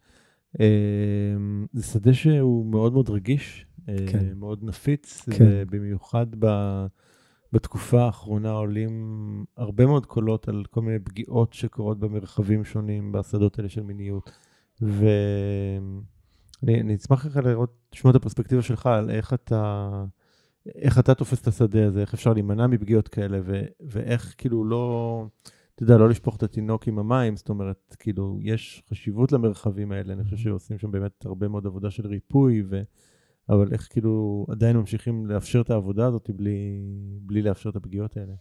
אמ, 0.59 1.65
זה 1.73 1.83
שדה 1.83 2.13
שהוא 2.13 2.65
מאוד 2.65 2.93
מאוד 2.93 3.09
רגיש, 3.09 3.65
אה, 3.89 3.95
כן. 4.11 4.25
מאוד 4.35 4.63
נפיץ, 4.63 5.29
כן. 5.29 5.45
ובמיוחד 5.47 6.25
ב... 6.39 6.47
בתקופה 7.53 8.01
האחרונה 8.01 8.51
עולים 8.51 9.45
הרבה 9.57 9.85
מאוד 9.85 10.05
קולות 10.05 10.47
על 10.47 10.63
כל 10.71 10.81
מיני 10.81 10.99
פגיעות 10.99 11.53
שקורות 11.53 11.99
במרחבים 11.99 12.63
שונים, 12.63 13.11
בשדות 13.11 13.59
האלה 13.59 13.69
של 13.69 13.83
מיניות. 13.83 14.31
ואני 14.81 16.95
אשמח 16.95 17.25
לך 17.25 17.37
לראות, 17.37 17.73
לשמוע 17.93 18.11
את 18.11 18.15
הפרספקטיבה 18.15 18.61
שלך 18.61 18.85
על 18.85 19.09
איך 19.09 19.33
אתה, 19.33 19.89
איך 20.75 20.99
אתה 20.99 21.15
תופס 21.15 21.41
את 21.41 21.47
השדה 21.47 21.87
הזה, 21.87 22.01
איך 22.01 22.13
אפשר 22.13 22.33
להימנע 22.33 22.67
מפגיעות 22.67 23.07
כאלה, 23.07 23.39
ו, 23.43 23.61
ואיך 23.79 24.35
כאילו 24.37 24.65
לא, 24.65 25.25
אתה 25.75 25.83
יודע, 25.83 25.97
לא 25.97 26.09
לשפוך 26.09 26.35
את 26.35 26.43
התינוק 26.43 26.87
עם 26.87 26.99
המים, 26.99 27.35
זאת 27.35 27.49
אומרת, 27.49 27.95
כאילו, 27.99 28.37
יש 28.41 28.83
חשיבות 28.89 29.31
למרחבים 29.31 29.91
האלה, 29.91 30.13
אני 30.13 30.23
חושב 30.23 30.37
שעושים 30.37 30.77
שם 30.79 30.91
באמת 30.91 31.25
הרבה 31.25 31.47
מאוד 31.47 31.65
עבודה 31.65 31.91
של 31.91 32.07
ריפוי, 32.07 32.63
ו... 32.69 32.81
אבל 33.49 33.73
איך 33.73 33.87
כאילו 33.89 34.45
עדיין 34.49 34.77
ממשיכים 34.77 35.25
לאפשר 35.25 35.61
את 35.61 35.69
העבודה 35.69 36.07
הזאת 36.07 36.29
בלי, 36.35 36.81
בלי 37.21 37.41
לאפשר 37.41 37.69
את 37.69 37.75
הפגיעות 37.75 38.17
האלה? 38.17 38.33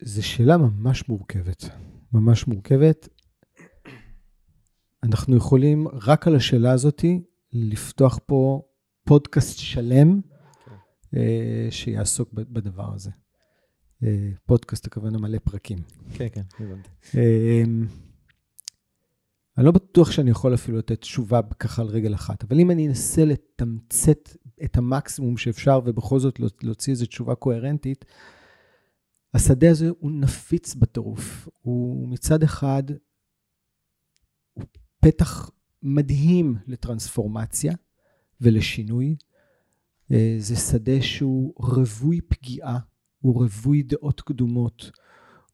זו 0.00 0.26
שאלה 0.26 0.56
ממש 0.56 1.08
מורכבת, 1.08 1.64
ממש 2.12 2.46
מורכבת. 2.46 3.08
אנחנו 5.02 5.36
יכולים 5.36 5.88
רק 5.88 6.26
על 6.26 6.36
השאלה 6.36 6.72
הזאת 6.72 7.04
לפתוח 7.52 8.18
פה 8.26 8.62
פודקאסט 9.06 9.58
שלם 9.58 10.20
okay. 10.20 10.64
כן. 10.64 11.18
אה, 11.18 11.66
שיעסוק 11.70 12.32
בדבר 12.32 12.94
הזה. 12.94 13.10
אה, 14.02 14.30
פודקאסט, 14.46 14.86
הכוונה 14.86 15.18
מלא 15.18 15.38
פרקים. 15.38 15.78
כן, 16.14 16.28
כן, 16.32 16.42
הבנתי. 16.58 16.88
אה, 17.16 17.62
אני 19.58 19.66
לא 19.66 19.70
בטוח 19.72 20.10
שאני 20.10 20.30
יכול 20.30 20.54
אפילו 20.54 20.78
לתת 20.78 21.00
תשובה 21.00 21.40
ככה 21.58 21.82
על 21.82 21.88
רגל 21.88 22.14
אחת, 22.14 22.44
אבל 22.44 22.60
אם 22.60 22.70
אני 22.70 22.88
אנסה 22.88 23.24
לתמצת 23.24 24.36
את 24.64 24.76
המקסימום 24.76 25.36
שאפשר 25.36 25.80
ובכל 25.84 26.18
זאת 26.18 26.40
להוציא 26.62 26.92
איזו 26.92 27.06
תשובה 27.06 27.34
קוהרנטית, 27.34 28.04
השדה 29.34 29.70
הזה 29.70 29.88
הוא 29.98 30.10
נפיץ 30.10 30.74
בטירוף. 30.74 31.48
הוא 31.60 32.08
מצד 32.08 32.42
אחד, 32.42 32.82
הוא 34.52 34.64
פתח 35.00 35.50
מדהים 35.82 36.56
לטרנספורמציה 36.66 37.72
ולשינוי. 38.40 39.16
אה, 40.12 40.36
זה 40.38 40.56
שדה 40.56 41.02
שהוא 41.02 41.54
רווי 41.58 42.20
פגיעה, 42.20 42.78
הוא 43.20 43.34
רווי 43.34 43.82
דעות 43.82 44.20
קדומות, 44.20 44.90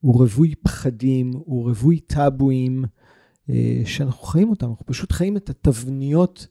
הוא 0.01 0.15
רווי 0.15 0.55
פחדים, 0.55 1.33
הוא 1.35 1.69
רווי 1.69 2.01
טאבואים. 2.01 2.85
אה, 3.51 3.83
שאנחנו 3.85 4.23
חיים 4.23 4.51
אותם, 4.51 4.71
אנחנו 4.71 4.87
פשוט 4.87 5.13
חיים 5.13 5.37
את 5.37 5.51
התבניות, 5.51 6.47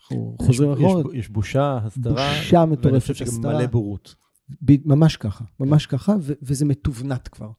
אנחנו 0.00 0.36
חוזרים 0.42 0.72
אחורה. 0.72 1.00
יש, 1.00 1.18
יש 1.18 1.28
בושה, 1.28 1.78
הסתרה, 1.84 2.38
בושה 2.38 2.64
מטורפת, 2.64 2.86
ואני 2.86 3.00
חושב 3.00 3.14
שגם 3.14 3.40
מלא 3.40 3.66
בורות. 3.66 4.14
ב, 4.62 4.88
ממש 4.88 5.16
ככה, 5.16 5.44
ממש 5.60 5.86
ככה, 5.86 6.16
ו, 6.22 6.32
וזה 6.42 6.64
מתובנת 6.64 7.28
כבר. 7.28 7.50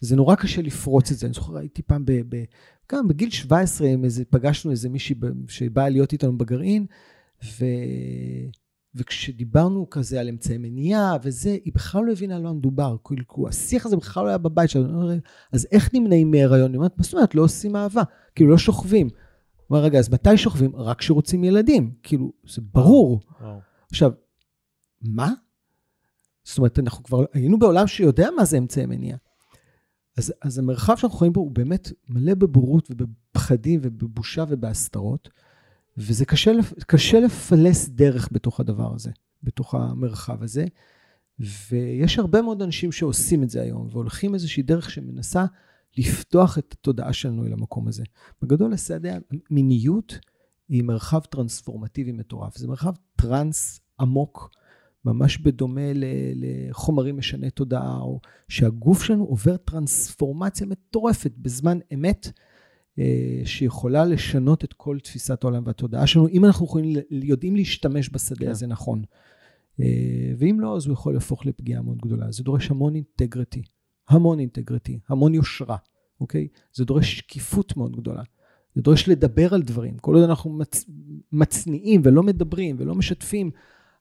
זה 0.00 0.16
נורא 0.16 0.34
קשה 0.34 0.62
לפרוץ 0.62 1.10
את 1.10 1.18
זה. 1.18 1.26
אני 1.26 1.34
זוכר, 1.34 1.56
הייתי 1.56 1.82
פעם, 1.82 2.04
ב, 2.04 2.12
ב, 2.28 2.44
גם 2.92 3.08
בגיל 3.08 3.30
17, 3.30 3.88
איזה, 4.04 4.24
פגשנו 4.24 4.70
איזה 4.70 4.88
מישהי 4.88 5.14
שבאה 5.48 5.88
להיות 5.88 6.12
איתנו 6.12 6.38
בגרעין, 6.38 6.86
ו... 7.44 7.64
וכשדיברנו 8.94 9.90
כזה 9.90 10.20
על 10.20 10.28
אמצעי 10.28 10.58
מניעה 10.58 11.16
וזה, 11.22 11.50
היא 11.50 11.72
בכלל 11.74 12.04
לא 12.04 12.12
הבינה 12.12 12.36
על 12.36 12.42
מה 12.42 12.52
מדובר. 12.52 12.96
כאילו, 13.04 13.48
השיח 13.48 13.86
הזה 13.86 13.96
בכלל 13.96 14.24
לא 14.24 14.28
היה 14.28 14.38
בבית 14.38 14.70
שלנו. 14.70 15.10
אז 15.52 15.66
איך 15.72 15.94
נמנעים 15.94 16.30
מהיריון? 16.30 16.70
היא 16.70 16.76
אומרת, 16.76 16.98
מה 16.98 17.04
זאת 17.04 17.14
אומרת? 17.14 17.34
לא 17.34 17.42
עושים 17.42 17.76
אהבה. 17.76 18.02
כאילו, 18.34 18.50
לא 18.50 18.58
שוכבים. 18.58 19.06
הוא 19.06 19.76
אומר, 19.76 19.84
רגע, 19.84 19.98
אז 19.98 20.08
מתי 20.12 20.36
שוכבים? 20.36 20.76
רק 20.76 20.98
כשרוצים 20.98 21.44
ילדים. 21.44 21.94
כאילו, 22.02 22.32
זה 22.48 22.62
ברור. 22.74 23.20
וואו. 23.40 23.58
עכשיו, 23.90 24.12
מה? 25.02 25.32
זאת 26.44 26.58
אומרת, 26.58 26.78
אנחנו 26.78 27.04
כבר 27.04 27.24
היינו 27.32 27.58
בעולם 27.58 27.86
שיודע 27.86 28.28
מה 28.36 28.44
זה 28.44 28.58
אמצעי 28.58 28.86
מניעה. 28.86 29.18
אז, 30.18 30.32
אז 30.42 30.58
המרחב 30.58 30.96
שאנחנו 30.96 31.18
חיים 31.18 31.32
בו 31.32 31.40
הוא 31.40 31.50
באמת 31.50 31.92
מלא 32.08 32.34
בבורות 32.34 32.90
ובפחדים 32.90 33.80
ובבושה 33.82 34.44
ובהסתרות, 34.48 35.28
וזה 36.00 36.24
קשה, 36.24 36.50
קשה 36.86 37.20
לפלס 37.20 37.88
דרך 37.88 38.28
בתוך 38.32 38.60
הדבר 38.60 38.94
הזה, 38.94 39.10
בתוך 39.42 39.74
המרחב 39.74 40.42
הזה. 40.42 40.64
ויש 41.70 42.18
הרבה 42.18 42.42
מאוד 42.42 42.62
אנשים 42.62 42.92
שעושים 42.92 43.42
את 43.42 43.50
זה 43.50 43.62
היום, 43.62 43.88
והולכים 43.90 44.34
איזושהי 44.34 44.62
דרך 44.62 44.90
שמנסה 44.90 45.44
לפתוח 45.98 46.58
את 46.58 46.74
התודעה 46.78 47.12
שלנו 47.12 47.46
אל 47.46 47.52
המקום 47.52 47.88
הזה. 47.88 48.02
בגדול, 48.42 48.72
השדה 48.72 49.18
המיניות 49.50 50.18
היא 50.68 50.82
מרחב 50.82 51.20
טרנספורמטיבי 51.20 52.12
מטורף. 52.12 52.58
זה 52.58 52.68
מרחב 52.68 52.92
טרנס 53.16 53.80
עמוק, 54.00 54.50
ממש 55.04 55.38
בדומה 55.38 55.92
לחומרים 56.34 57.16
משני 57.16 57.50
תודעה, 57.50 57.98
או 58.00 58.20
שהגוף 58.48 59.02
שלנו 59.02 59.24
עובר 59.24 59.56
טרנספורמציה 59.56 60.66
מטורפת 60.66 61.32
בזמן 61.36 61.78
אמת, 61.94 62.32
שיכולה 63.44 64.04
לשנות 64.04 64.64
את 64.64 64.72
כל 64.72 64.98
תפיסת 65.02 65.44
העולם 65.44 65.62
והתודעה 65.66 66.06
שלנו, 66.06 66.28
אם 66.28 66.44
אנחנו 66.44 66.66
יכולים, 66.66 66.96
יודעים 67.10 67.56
להשתמש 67.56 68.10
בשדה 68.12 68.44
כן. 68.44 68.50
הזה 68.50 68.66
נכון. 68.66 69.02
אה, 69.80 70.32
ואם 70.38 70.60
לא, 70.60 70.76
אז 70.76 70.86
הוא 70.86 70.92
יכול 70.92 71.14
להפוך 71.14 71.46
לפגיעה 71.46 71.82
מאוד 71.82 71.98
גדולה. 71.98 72.32
זה 72.32 72.42
דורש 72.42 72.70
המון 72.70 72.94
אינטגריטי, 72.94 73.62
המון 74.08 74.40
אינטגריטי, 74.40 74.98
המון 75.08 75.34
יושרה, 75.34 75.76
אוקיי? 76.20 76.48
זה 76.74 76.84
דורש 76.84 77.18
שקיפות 77.18 77.76
מאוד 77.76 77.96
גדולה. 77.96 78.22
זה 78.74 78.82
דורש 78.82 79.08
לדבר 79.08 79.54
על 79.54 79.62
דברים. 79.62 79.98
כל 79.98 80.14
עוד 80.14 80.24
אנחנו 80.24 80.50
מצ... 80.50 80.84
מצניעים 81.32 82.00
ולא 82.04 82.22
מדברים 82.22 82.76
ולא 82.78 82.94
משתפים, 82.94 83.50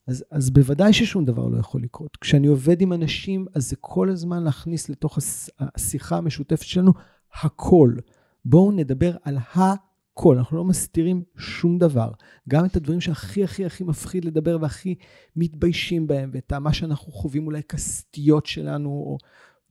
אז, 0.07 0.25
אז 0.31 0.49
בוודאי 0.49 0.93
ששום 0.93 1.25
דבר 1.25 1.47
לא 1.47 1.57
יכול 1.57 1.83
לקרות. 1.83 2.17
כשאני 2.17 2.47
עובד 2.47 2.81
עם 2.81 2.93
אנשים, 2.93 3.45
אז 3.55 3.69
זה 3.69 3.75
כל 3.75 4.09
הזמן 4.09 4.43
להכניס 4.43 4.89
לתוך 4.89 5.17
השיחה 5.59 6.17
המשותפת 6.17 6.65
שלנו 6.65 6.91
הכל. 7.41 7.93
בואו 8.45 8.71
נדבר 8.71 9.15
על 9.23 9.37
הכל, 9.53 10.37
אנחנו 10.37 10.57
לא 10.57 10.65
מסתירים 10.65 11.23
שום 11.37 11.77
דבר. 11.77 12.11
גם 12.49 12.65
את 12.65 12.75
הדברים 12.75 13.01
שהכי 13.01 13.43
הכי 13.43 13.65
הכי 13.65 13.83
מפחיד 13.83 14.25
לדבר 14.25 14.57
והכי 14.61 14.95
מתביישים 15.35 16.07
בהם, 16.07 16.31
ואת 16.33 16.53
מה 16.53 16.73
שאנחנו 16.73 17.11
חווים 17.11 17.45
אולי 17.45 17.63
כסטיות 17.63 18.45
שלנו, 18.45 18.89
או 18.89 19.17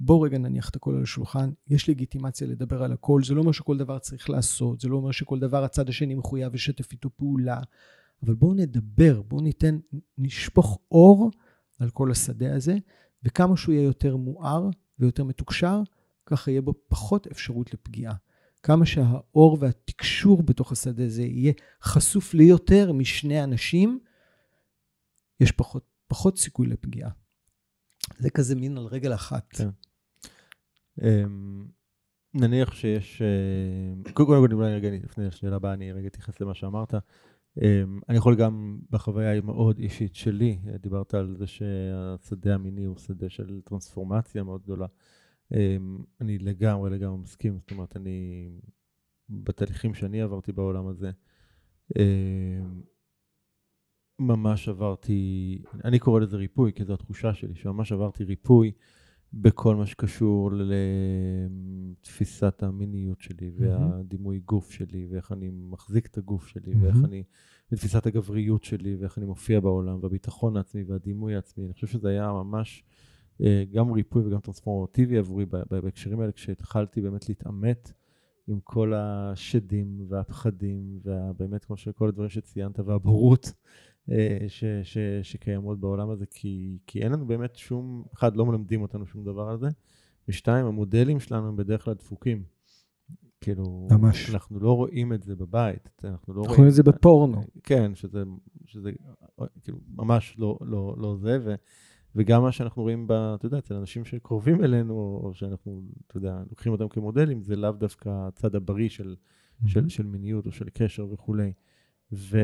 בואו 0.00 0.20
רגע 0.20 0.38
נניח 0.38 0.68
את 0.68 0.76
הכל 0.76 0.94
על 0.94 1.02
השולחן, 1.02 1.50
יש 1.68 1.88
לגיטימציה 1.88 2.46
לדבר 2.46 2.82
על 2.82 2.92
הכל, 2.92 3.24
זה 3.24 3.34
לא 3.34 3.40
אומר 3.40 3.52
שכל 3.52 3.78
דבר 3.78 3.98
צריך 3.98 4.30
לעשות, 4.30 4.80
זה 4.80 4.88
לא 4.88 4.96
אומר 4.96 5.10
שכל 5.10 5.38
דבר 5.38 5.64
הצד 5.64 5.88
השני 5.88 6.14
מחויב 6.14 6.54
לשתף 6.54 6.92
איתו 6.92 7.10
פעולה, 7.16 7.60
אבל 8.22 8.34
בואו 8.34 8.54
נדבר, 8.54 9.22
בואו 9.22 9.40
ניתן, 9.40 9.78
נשפוך 10.18 10.78
אור 10.90 11.30
על 11.78 11.90
כל 11.90 12.10
השדה 12.10 12.54
הזה, 12.54 12.76
וכמה 13.22 13.56
שהוא 13.56 13.72
יהיה 13.72 13.84
יותר 13.84 14.16
מואר 14.16 14.68
ויותר 14.98 15.24
מתוקשר, 15.24 15.82
ככה 16.26 16.50
יהיה 16.50 16.62
בו 16.62 16.74
פחות 16.88 17.26
אפשרות 17.26 17.74
לפגיעה. 17.74 18.14
כמה 18.68 18.86
שהאור 18.86 19.58
והתקשור 19.60 20.42
בתוך 20.42 20.72
השדה 20.72 21.04
הזה 21.04 21.22
יהיה 21.22 21.52
חשוף 21.82 22.34
לי 22.34 22.44
יותר 22.44 22.92
משני 22.92 23.44
אנשים, 23.44 23.98
יש 25.40 25.52
פחות, 25.52 25.84
פחות 26.06 26.38
סיכוי 26.38 26.66
לפגיעה. 26.66 27.10
זה 28.18 28.30
כזה 28.30 28.54
מין 28.54 28.78
על 28.78 28.84
רגל 28.84 29.14
אחת. 29.14 29.48
כן. 29.50 29.68
אמ, 31.02 31.66
נניח 32.34 32.74
שיש, 32.74 33.22
אה, 33.22 34.12
קודם 34.12 34.28
כל 34.28 34.52
אולי 34.52 34.74
רגע 34.74 34.90
לפני 34.90 35.26
השאלה 35.26 35.56
הבאה, 35.56 35.72
אני 35.72 35.92
רגע 35.92 36.06
אתייחס 36.06 36.40
למה 36.40 36.54
שאמרת. 36.54 36.94
אמ, 37.62 38.00
אני 38.08 38.16
יכול 38.16 38.36
גם 38.36 38.78
בחוויה 38.90 39.36
המאוד 39.36 39.78
אישית 39.78 40.14
שלי, 40.14 40.58
דיברת 40.80 41.14
על 41.14 41.36
זה 41.38 41.46
שהשדה 41.46 42.54
המיני 42.54 42.84
הוא 42.84 42.98
שדה 42.98 43.28
של 43.28 43.60
טרנספורמציה 43.64 44.42
מאוד 44.42 44.62
גדולה. 44.62 44.86
אמ, 45.55 45.99
אני 46.20 46.38
לגמרי 46.38 46.90
לגמרי 46.90 47.18
מסכים, 47.18 47.59
זאת 47.59 47.70
אומרת, 47.70 47.96
אני, 47.96 48.49
בתהליכים 49.28 49.94
שאני 49.94 50.22
עברתי 50.22 50.53
בעולם 50.53 50.86
הזה, 50.86 51.11
אמ, 51.99 52.82
ממש 54.18 54.68
עברתי, 54.68 55.62
אני 55.84 55.99
קורא 55.99 56.20
לזה 56.20 56.36
ריפוי, 56.36 56.72
כי 56.72 56.84
זו 56.84 56.94
התחושה 56.94 57.34
שלי, 57.34 57.55
שממש 57.55 57.92
עברתי 57.92 58.24
ריפוי 58.24 58.72
בכל 59.32 59.76
מה 59.76 59.86
שקשור 59.86 60.51
לתפיסת 62.01 62.62
המיניות 62.62 63.20
שלי, 63.20 63.51
והדימוי 63.57 64.40
גוף 64.40 64.70
שלי, 64.70 65.07
ואיך 65.11 65.32
אני 65.32 65.51
מחזיק 65.51 66.07
את 66.07 66.18
הגוף 66.18 66.46
שלי, 66.46 66.74
ואיך. 66.80 66.96
אני, 67.05 67.22
ותפיסת 67.72 68.07
הגבריות 68.07 68.64
שלי, 68.64 68.96
ואיך 68.96 69.18
אני 69.18 69.26
מופיע 69.26 69.61
בעולם, 69.61 69.99
והביטחון 70.03 70.57
העצמי, 70.57 70.82
והדימוי 70.82 71.34
העצמי. 71.34 71.64
אני 71.64 71.72
חושב 71.72 71.86
שזה 71.86 72.09
היה 72.09 72.32
ממש 72.32 72.84
גם 73.72 73.93
ריפוי 73.93 74.26
וגם 74.26 74.41
טרנספורמטיבי 74.41 75.18
עבורי 75.18 75.47
בהקשרים 75.70 76.20
האלה, 76.20 76.32
כשהתחלתי 76.32 77.01
באמת 77.01 77.28
להתעמת 77.28 77.93
עם 78.49 78.61
כל 78.64 78.93
השדים 78.97 80.07
והפחדים, 80.09 81.01
ובאמת, 81.05 81.64
כמו 81.64 81.76
שכל 81.76 82.09
הדברים 82.09 82.28
שציינת, 82.28 82.80
והבורות 82.80 83.53
אה, 84.11 84.39
ש, 84.49 84.64
ש, 84.82 84.99
שקיימות 85.22 85.80
בעולם 85.80 86.11
הזה, 86.11 86.26
כי, 86.30 86.78
כי 86.86 87.03
אין 87.03 87.12
לנו 87.12 87.26
באמת 87.26 87.57
שום, 87.57 88.05
אחד, 88.14 88.36
לא 88.36 88.47
מלמדים 88.47 88.82
אותנו 88.82 89.07
שום 89.07 89.24
דבר 89.24 89.49
על 89.49 89.59
זה, 89.59 89.68
ושתיים, 90.28 90.66
המודלים 90.66 91.20
שלנו 91.20 91.49
הם 91.49 91.57
בדרך 91.57 91.84
כלל 91.84 91.95
דפוקים. 91.95 92.43
כאילו, 93.41 93.89
ממש. 93.91 94.30
אנחנו 94.30 94.61
לא 94.61 94.72
רואים 94.72 95.12
את 95.12 95.22
זה 95.22 95.36
בבית, 95.36 95.89
אנחנו 96.05 96.34
לא 96.34 96.41
אנחנו 96.41 96.57
רואים 96.57 96.68
את 96.68 96.74
זה 96.74 96.82
בפורנו. 96.82 97.43
כן, 97.62 97.95
שזה, 97.95 98.22
שזה 98.66 98.91
כאילו 99.62 99.78
ממש 99.95 100.34
לא, 100.39 100.59
לא, 100.61 100.95
לא 100.99 101.16
זה, 101.16 101.39
ו, 101.45 101.55
וגם 102.16 102.42
מה 102.42 102.52
שאנחנו 102.52 102.82
רואים, 102.82 103.06
ב, 103.06 103.12
אתה 103.12 103.46
יודע, 103.46 103.59
אצל 103.59 103.74
אנשים 103.74 104.04
שקרובים 104.04 104.64
אלינו, 104.64 105.20
או 105.24 105.34
שאנחנו, 105.34 105.82
אתה 106.06 106.16
יודע, 106.16 106.42
לוקחים 106.50 106.72
אותם 106.72 106.88
כמודלים, 106.88 107.42
זה 107.42 107.56
לאו 107.56 107.72
דווקא 107.72 108.09
הצד 108.28 108.54
הבריא 108.54 108.88
של, 108.88 109.16
של, 109.66 109.88
של 109.88 110.06
מיניות 110.06 110.46
או 110.46 110.52
של 110.52 110.68
קשר 110.72 111.06
וכולי. 111.12 111.52
ו... 112.12 112.38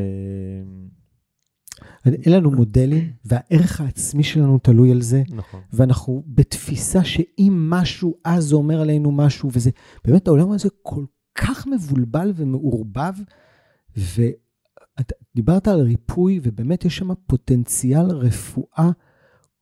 אין 2.05 2.33
לנו 2.33 2.51
מודלים, 2.51 3.13
והערך 3.25 3.81
העצמי 3.81 4.23
שלנו 4.23 4.59
תלוי 4.59 4.91
על 4.91 5.03
זה, 5.03 5.23
נכון. 5.31 5.61
ואנחנו 5.73 6.23
בתפיסה 6.27 7.05
שאם 7.05 7.67
משהו, 7.71 8.17
אז 8.25 8.45
זה 8.45 8.55
אומר 8.55 8.81
עלינו 8.81 9.13
משהו, 9.13 9.51
וזה, 9.53 9.71
באמת 10.05 10.29
העולם 10.29 10.51
הזה 10.51 10.69
כל 10.83 11.05
כך 11.35 11.67
מבולבל 11.67 12.33
ומעורבב, 12.37 13.15
ודיברת 13.97 15.69
על 15.69 15.81
ריפוי, 15.81 16.41
ובאמת 16.43 16.85
יש 16.85 16.97
שם 16.97 17.15
פוטנציאל 17.27 18.07
רפואה 18.07 18.91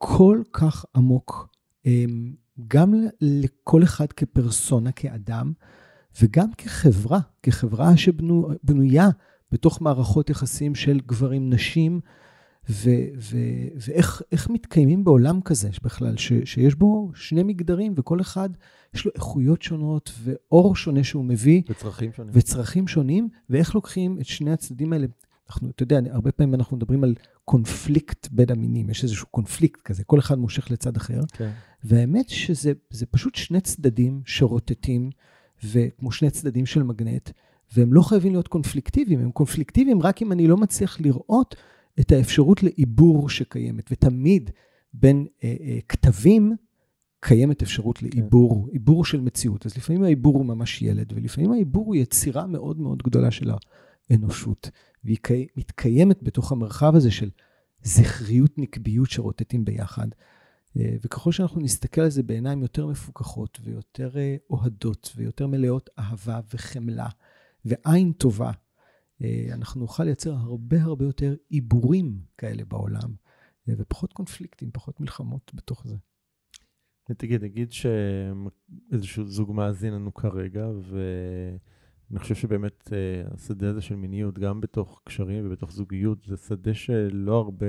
כל 0.04 0.42
כך 0.52 0.84
עמוק, 0.96 1.48
אמ, 1.86 2.32
גם 2.68 2.94
לכל 3.20 3.82
אחד 3.82 4.06
כפרסונה, 4.12 4.92
כאדם, 4.92 5.52
וגם 6.22 6.52
כחברה, 6.58 7.20
כחברה 7.42 7.96
שבנויה 7.96 9.08
בתוך 9.52 9.82
מערכות 9.82 10.30
יחסים 10.30 10.74
של 10.74 11.00
גברים-נשים, 11.06 12.00
ו- 12.70 12.90
ו- 13.16 13.68
ואיך 13.86 14.22
איך 14.32 14.50
מתקיימים 14.50 15.04
בעולם 15.04 15.40
כזה 15.40 15.68
בכלל, 15.82 16.16
ש- 16.16 16.32
שיש 16.44 16.74
בו 16.74 17.10
שני 17.14 17.42
מגדרים 17.42 17.94
וכל 17.96 18.20
אחד 18.20 18.48
יש 18.94 19.04
לו 19.04 19.12
איכויות 19.14 19.62
שונות 19.62 20.12
ואור 20.22 20.76
שונה 20.76 21.04
שהוא 21.04 21.24
מביא 21.24 21.62
וצרכים 21.70 22.12
שונים. 22.12 22.32
וצרכים 22.34 22.88
שונים, 22.88 23.28
ואיך 23.50 23.74
לוקחים 23.74 24.18
את 24.20 24.26
שני 24.26 24.52
הצדדים 24.52 24.92
האלה. 24.92 25.06
אנחנו, 25.52 25.70
אתה 25.70 25.82
יודע, 25.82 26.00
הרבה 26.10 26.32
פעמים 26.32 26.54
אנחנו 26.54 26.76
מדברים 26.76 27.04
על 27.04 27.14
קונפליקט 27.44 28.28
בין 28.30 28.50
המינים, 28.50 28.90
יש 28.90 29.02
איזשהו 29.02 29.26
קונפליקט 29.26 29.80
כזה, 29.80 30.04
כל 30.04 30.18
אחד 30.18 30.38
מושך 30.38 30.70
לצד 30.70 30.96
אחר, 30.96 31.20
כן. 31.32 31.50
והאמת 31.84 32.28
שזה 32.28 32.72
זה 32.90 33.06
פשוט 33.06 33.34
שני 33.34 33.60
צדדים 33.60 34.22
שרוטטים, 34.24 35.10
וכמו 35.64 36.12
שני 36.12 36.30
צדדים 36.30 36.66
של 36.66 36.82
מגנט, 36.82 37.30
והם 37.76 37.92
לא 37.92 38.02
חייבים 38.02 38.32
להיות 38.32 38.48
קונפליקטיביים, 38.48 39.20
הם 39.20 39.30
קונפליקטיביים 39.30 40.02
רק 40.02 40.22
אם 40.22 40.32
אני 40.32 40.46
לא 40.46 40.56
מצליח 40.56 41.00
לראות 41.00 41.56
את 42.00 42.12
האפשרות 42.12 42.62
לעיבור 42.62 43.28
שקיימת, 43.28 43.88
ותמיד 43.90 44.50
בין 44.94 45.26
אה, 45.44 45.54
אה, 45.60 45.78
כתבים 45.88 46.56
קיימת 47.20 47.62
אפשרות 47.62 48.02
לעיבור, 48.02 48.66
כן. 48.66 48.72
עיבור 48.72 49.04
של 49.04 49.20
מציאות. 49.20 49.66
אז 49.66 49.76
לפעמים 49.76 50.02
העיבור 50.02 50.34
הוא 50.34 50.46
ממש 50.46 50.82
ילד, 50.82 51.12
ולפעמים 51.16 51.52
העיבור 51.52 51.86
הוא 51.86 51.96
יצירה 51.96 52.46
מאוד 52.46 52.80
מאוד 52.80 53.02
גדולה 53.02 53.30
של 53.30 53.50
האנושות, 54.10 54.70
והיא 55.04 55.18
קי- 55.22 55.46
מתקיימת 55.56 56.22
בתוך 56.22 56.52
המרחב 56.52 56.94
הזה 56.94 57.10
של 57.10 57.30
זכריות, 57.82 58.58
נקביות 58.58 59.10
שרוטטים 59.10 59.64
ביחד. 59.64 60.08
אה, 60.76 60.96
וככל 61.02 61.32
שאנחנו 61.32 61.60
נסתכל 61.60 62.00
על 62.00 62.10
זה 62.10 62.22
בעיניים 62.22 62.62
יותר 62.62 62.86
מפוקחות 62.86 63.58
ויותר 63.62 64.18
אה, 64.18 64.36
אוהדות 64.50 65.12
ויותר 65.16 65.46
מלאות 65.46 65.90
אהבה 65.98 66.40
וחמלה 66.54 67.08
ועין 67.64 68.12
טובה, 68.12 68.50
אה, 69.22 69.46
אנחנו 69.52 69.80
נוכל 69.80 70.04
לייצר 70.04 70.32
הרבה 70.34 70.82
הרבה 70.82 71.04
יותר 71.04 71.34
עיבורים 71.48 72.20
כאלה 72.38 72.64
בעולם, 72.64 73.14
ופחות 73.68 74.12
קונפליקטים, 74.12 74.70
פחות 74.72 75.00
מלחמות 75.00 75.50
בתוך 75.54 75.86
זה. 75.86 75.96
תגיד, 77.16 77.44
נגיד 77.44 77.72
שאיזשהו 77.72 79.26
זוג 79.26 79.52
מאזין 79.52 79.92
לנו 79.94 80.14
כרגע, 80.14 80.66
אני 82.12 82.20
חושב 82.20 82.34
שבאמת 82.34 82.92
אה, 82.92 83.28
השדה 83.34 83.70
הזה 83.70 83.80
של 83.80 83.96
מיניות, 83.96 84.38
גם 84.38 84.60
בתוך 84.60 85.00
קשרים 85.04 85.46
ובתוך 85.46 85.72
זוגיות, 85.72 86.22
זה 86.26 86.36
שדה 86.36 86.74
שלא 86.74 87.38
הרבה 87.38 87.66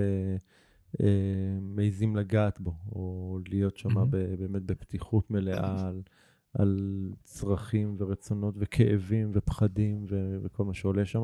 אה, 1.02 1.58
מעיזים 1.62 2.16
לגעת 2.16 2.60
בו, 2.60 2.74
או 2.92 3.40
להיות 3.50 3.78
שם 3.78 3.94
מהמם. 3.94 4.12
באמת 4.12 4.64
בפתיחות 4.64 5.32
מלאה 5.32 5.88
על, 5.88 6.02
על 6.54 6.80
צרכים 7.24 7.96
ורצונות 8.00 8.56
וכאבים 8.58 9.32
ופחדים 9.34 10.06
ו- 10.10 10.38
וכל 10.44 10.66
מה 10.66 10.74
שעולה 10.74 11.06
שם. 11.06 11.24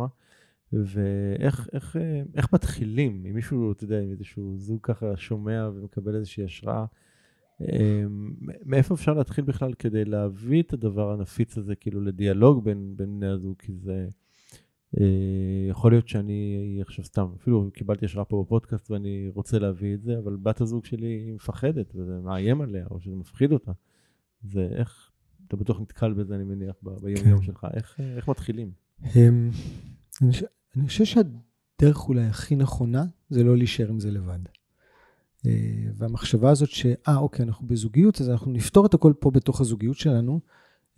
ואיך 0.74 1.70
איך, 1.74 1.96
אה, 1.96 2.22
איך 2.36 2.54
מתחילים? 2.54 3.26
אם 3.30 3.36
מישהו, 3.36 3.72
אתה 3.72 3.84
יודע, 3.84 4.00
אם 4.00 4.12
איזשהו 4.12 4.58
זוג 4.58 4.80
ככה 4.84 5.18
שומע 5.18 5.70
ומקבל 5.74 6.16
איזושהי 6.16 6.44
השראה, 6.44 6.78
אה, 6.78 6.86
מאיפה 8.66 8.94
אפשר 8.94 9.14
להתחיל 9.14 9.44
בכלל 9.44 9.74
כדי 9.74 10.06
להביא 10.06 10.64
את 10.64 10.74
הדבר 10.74 11.12
הנפיץ 11.12 11.58
הזה, 11.58 11.76
כאילו 11.76 12.02
לדיאלוג 12.02 12.64
בין, 12.64 12.94
בין 12.96 13.20
בני 13.20 13.28
הזוג? 13.28 13.56
כי 13.60 13.74
זה 13.78 14.08
אה, 14.98 15.68
יכול 15.70 15.92
להיות 15.92 16.08
שאני 16.08 16.78
עכשיו 16.82 17.06
סתם, 17.06 17.28
אפילו 17.42 17.70
קיבלתי 17.74 18.06
השראה 18.06 18.26
פה 18.26 18.44
בפודקאסט 18.46 18.92
ואני 18.92 19.32
רוצה 19.34 19.60
להביא 19.60 19.94
את 19.94 20.02
זה, 20.02 20.20
אבל 20.20 20.36
בת 20.36 20.62
הזוג 20.62 20.86
שלי 20.86 21.08
היא 21.08 21.34
מפחדת 21.34 21.96
וזה 21.96 22.20
מאיים 22.24 22.62
עליה, 22.62 22.86
או 22.92 23.00
שזה 23.00 23.16
מפחיד 23.16 23.52
אותה. 23.52 23.72
זה 24.44 24.68
איך, 24.72 25.12
אתה 25.48 25.58
בטוח 25.58 25.82
נתקל 25.82 26.14
בזה, 26.14 26.36
אני 26.36 26.44
מניח, 26.44 26.76
ב- 26.84 27.00
ביום-יום 27.02 27.40
כן. 27.40 27.46
שלך. 27.46 27.68
איך, 27.74 28.00
איך 28.00 28.28
מתחילים? 28.30 28.72
אמ, 29.16 29.50
אני 30.76 30.88
חושב 30.88 31.06
שהדרך 31.06 32.10
אולי 32.10 32.26
הכי 32.26 32.56
נכונה 32.56 33.06
זה 33.30 33.44
לא 33.44 33.58
להישאר 33.58 33.90
עם 33.90 34.00
זה 34.00 34.12
לבד. 34.12 34.40
אה, 35.46 35.52
והמחשבה 35.98 36.50
הזאת 36.50 36.70
ש, 36.70 36.86
אה, 37.08 37.18
אוקיי, 37.18 37.46
אנחנו 37.46 37.68
בזוגיות, 37.68 38.22
אז 38.22 38.30
אנחנו 38.30 38.52
נפתור 38.52 38.86
את 38.86 38.94
הכל 38.94 39.14
פה 39.20 39.32
בתוך 39.32 39.62
הזוגיות 39.62 39.98
שלנו, 39.98 40.40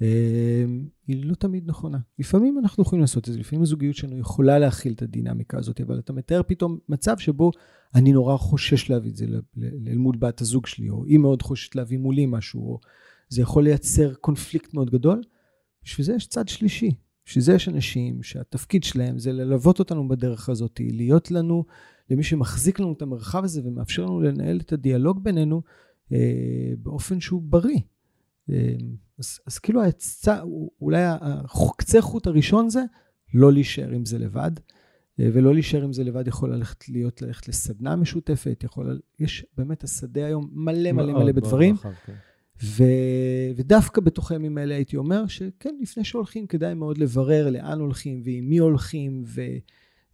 אה, 0.02 0.66
היא 1.08 1.26
לא 1.26 1.36
תמיד 1.36 1.68
נכונה. 1.68 1.98
לפעמים 2.20 2.60
אנחנו 2.60 2.84
יכולים 2.84 3.02
לעשות 3.02 3.28
את 3.28 3.34
זה, 3.34 3.39
לפעמים 3.39 3.64
הזוגיות 3.64 3.96
שלנו 3.96 4.18
יכולה 4.18 4.60
להכיל 4.60 4.94
את 4.94 5.02
הדינמיקה 5.02 5.58
הזאת, 5.58 5.82
אבל 5.82 6.00
אתה 6.00 6.14
מתאר 6.14 6.42
פתאום 6.48 6.78
מצב 6.89 7.18
שבו 7.18 7.52
אני 7.96 8.12
נורא 8.12 8.38
חושש 8.38 8.89
להביא 8.89 9.12
את 9.12 9.16
זה 9.16 9.26
אל 9.88 9.98
מול 9.98 10.16
בת 10.20 10.42
הזוג 10.42 10.68
שלי, 10.68 10.89
או 10.89 11.06
היא 11.06 11.18
מאוד 11.18 11.42
חוששת 11.42 11.76
להביא 11.76 11.98
מולי 11.98 12.26
משהו, 12.26 12.62
או 12.62 12.80
זה 13.30 13.42
יכול 13.42 13.64
לייצר 13.64 14.14
קונפליקט 14.14 14.74
מאוד 14.74 14.89
גדול. 14.89 15.22
בשביל 15.84 16.06
זה 16.06 16.14
יש 16.14 16.28
צד 16.28 16.48
שלישי. 16.48 16.92
בשביל 17.26 17.44
זה 17.44 17.54
יש 17.54 17.68
אנשים 17.68 18.24
שהתפקיד 18.24 18.84
שלהם 18.84 19.20
זה 19.20 19.34
ללוות 19.34 19.80
אותנו 19.80 20.08
בדרך 20.08 20.50
הזאת, 20.50 20.82
להיות 20.84 21.32
לנו, 21.32 21.66
למי 22.12 22.24
שמחזיק 22.24 22.80
לנו 22.80 22.93
את 22.93 23.01
המרחב 23.01 23.43
הזה 23.43 23.62
ומאפשר 23.64 24.05
לנו 24.05 24.22
לנהל 24.22 24.59
את 24.59 24.74
הדיאלוג 24.74 25.24
בינינו 25.24 25.62
אה, 26.14 26.74
באופן 26.78 27.20
שהוא 27.20 27.41
בריא. 27.41 27.80
אה, 28.49 28.76
אז, 29.20 29.39
אז 29.47 29.59
כאילו 29.59 29.84
העצה, 29.84 30.41
אולי 30.82 31.01
הקצה 31.05 32.01
חוט 32.01 32.28
הראשון 32.28 32.70
זה 32.70 32.82
לא 33.34 33.53
להישאר 33.53 33.89
עם 33.89 34.05
זה 34.05 34.18
לבד, 34.20 34.51
אה, 35.20 35.30
ולא 35.34 35.53
להישאר 35.53 35.84
עם 35.84 35.93
זה 35.93 36.03
לבד 36.03 36.28
יכול 36.28 36.53
ללכת 36.53 36.89
להיות, 36.89 37.22
ללכת 37.22 37.47
לסדנה 37.47 37.95
משותפת, 37.95 38.64
יכול, 38.64 38.99
יש 39.20 39.45
באמת 39.57 39.84
השדה 39.84 40.26
היום 40.26 40.49
מלא 40.51 40.91
מלא 40.91 40.91
מלא 40.91 41.14
מאוד 41.14 41.36
בדברים. 41.36 41.76
רחב, 41.76 41.93
כן. 42.05 42.14
ו... 42.64 42.84
ודווקא 43.55 44.01
בתוך 44.01 44.32
הימים 44.32 44.57
האלה 44.57 44.76
הייתי 44.76 44.97
אומר 44.97 45.28
שכן, 45.28 45.76
לפני 45.82 46.03
שהולכים 46.03 46.47
כדאי 46.47 46.74
מאוד 46.74 46.97
לברר 46.97 47.49
לאן 47.49 47.80
הולכים 47.80 48.22
ועם 48.26 48.49
מי 48.49 48.57
הולכים, 48.57 49.24
ו... 49.26 49.41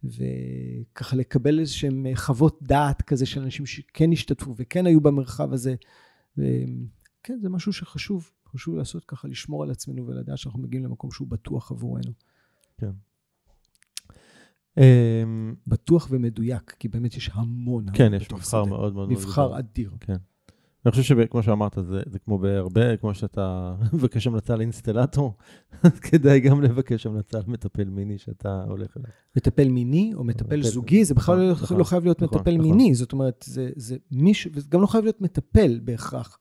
וככה 0.04 1.16
לקבל 1.16 1.58
איזה 1.60 1.72
שהם 1.72 2.06
חוות 2.14 2.58
דעת 2.62 3.02
כזה 3.02 3.26
של 3.26 3.40
אנשים 3.42 3.66
שכן 3.66 4.12
השתתפו 4.12 4.54
וכן 4.56 4.86
היו 4.86 5.00
במרחב 5.00 5.52
הזה. 5.52 5.74
ו... 6.38 6.42
כן, 7.22 7.38
זה 7.42 7.48
משהו 7.48 7.72
שחשוב, 7.72 8.30
חשוב 8.48 8.76
לעשות 8.76 9.04
ככה, 9.04 9.28
לשמור 9.28 9.62
על 9.62 9.70
עצמנו 9.70 10.06
ולדעת 10.06 10.38
שאנחנו 10.38 10.60
מגיעים 10.60 10.84
למקום 10.84 11.10
שהוא 11.10 11.28
בטוח 11.28 11.72
עבורנו. 11.72 12.12
אמ, 14.78 15.54
בטוח 15.66 16.08
ומדויק, 16.10 16.76
כי 16.78 16.88
באמת 16.88 17.14
יש 17.16 17.30
המון 17.32 17.86
כן, 17.94 18.14
יש 18.14 18.32
מבחר. 18.32 18.64
מאוד 18.64 18.94
מאוד 18.94 19.10
מבחר. 19.10 19.58
אדיר. 19.58 19.92
אני 20.86 20.90
חושב 20.90 21.02
שכמו 21.02 21.42
שאמרת, 21.42 21.78
זה, 21.88 22.00
זה 22.06 22.18
כמו 22.18 22.38
בהרבה, 22.38 22.96
כמו 22.96 23.14
שאתה 23.14 23.74
מבקש 23.92 24.26
המלצה 24.26 24.56
לאינסטלטור, 24.56 25.36
אז 25.82 26.00
כדאי 26.00 26.40
גם 26.40 26.62
לבקש 26.62 27.06
המלצה 27.06 27.38
על 27.38 27.44
מטפל 27.46 27.84
מיני 27.84 28.18
שאתה 28.18 28.64
הולך 28.68 28.96
אליו. 28.96 29.08
מטפל 29.36 29.68
מיני 29.68 30.12
או 30.14 30.24
מטפל 30.24 30.56
מטפל- 30.56 30.62
זוגי, 30.70 31.04
זה 31.04 31.14
בכלל 31.14 31.38
לא- 31.38 31.52
נכון, 31.52 31.78
לא 31.78 31.84
חייב 31.84 32.04
להיות 32.04 32.22
נכון, 32.22 32.38
מטפל 32.38 32.54
נכון. 32.56 32.70
מיני, 32.70 32.94
זאת 32.94 33.12
אומרת, 33.12 33.44
זה, 33.48 33.70
זה 33.76 33.96
מישהו, 34.10 34.50
וזה 34.54 34.66
גם 34.70 34.82
לא 34.82 34.86
חייב 34.86 35.04
להיות 35.04 35.20
מטפל 35.20 35.80
בהכרח, 35.84 36.38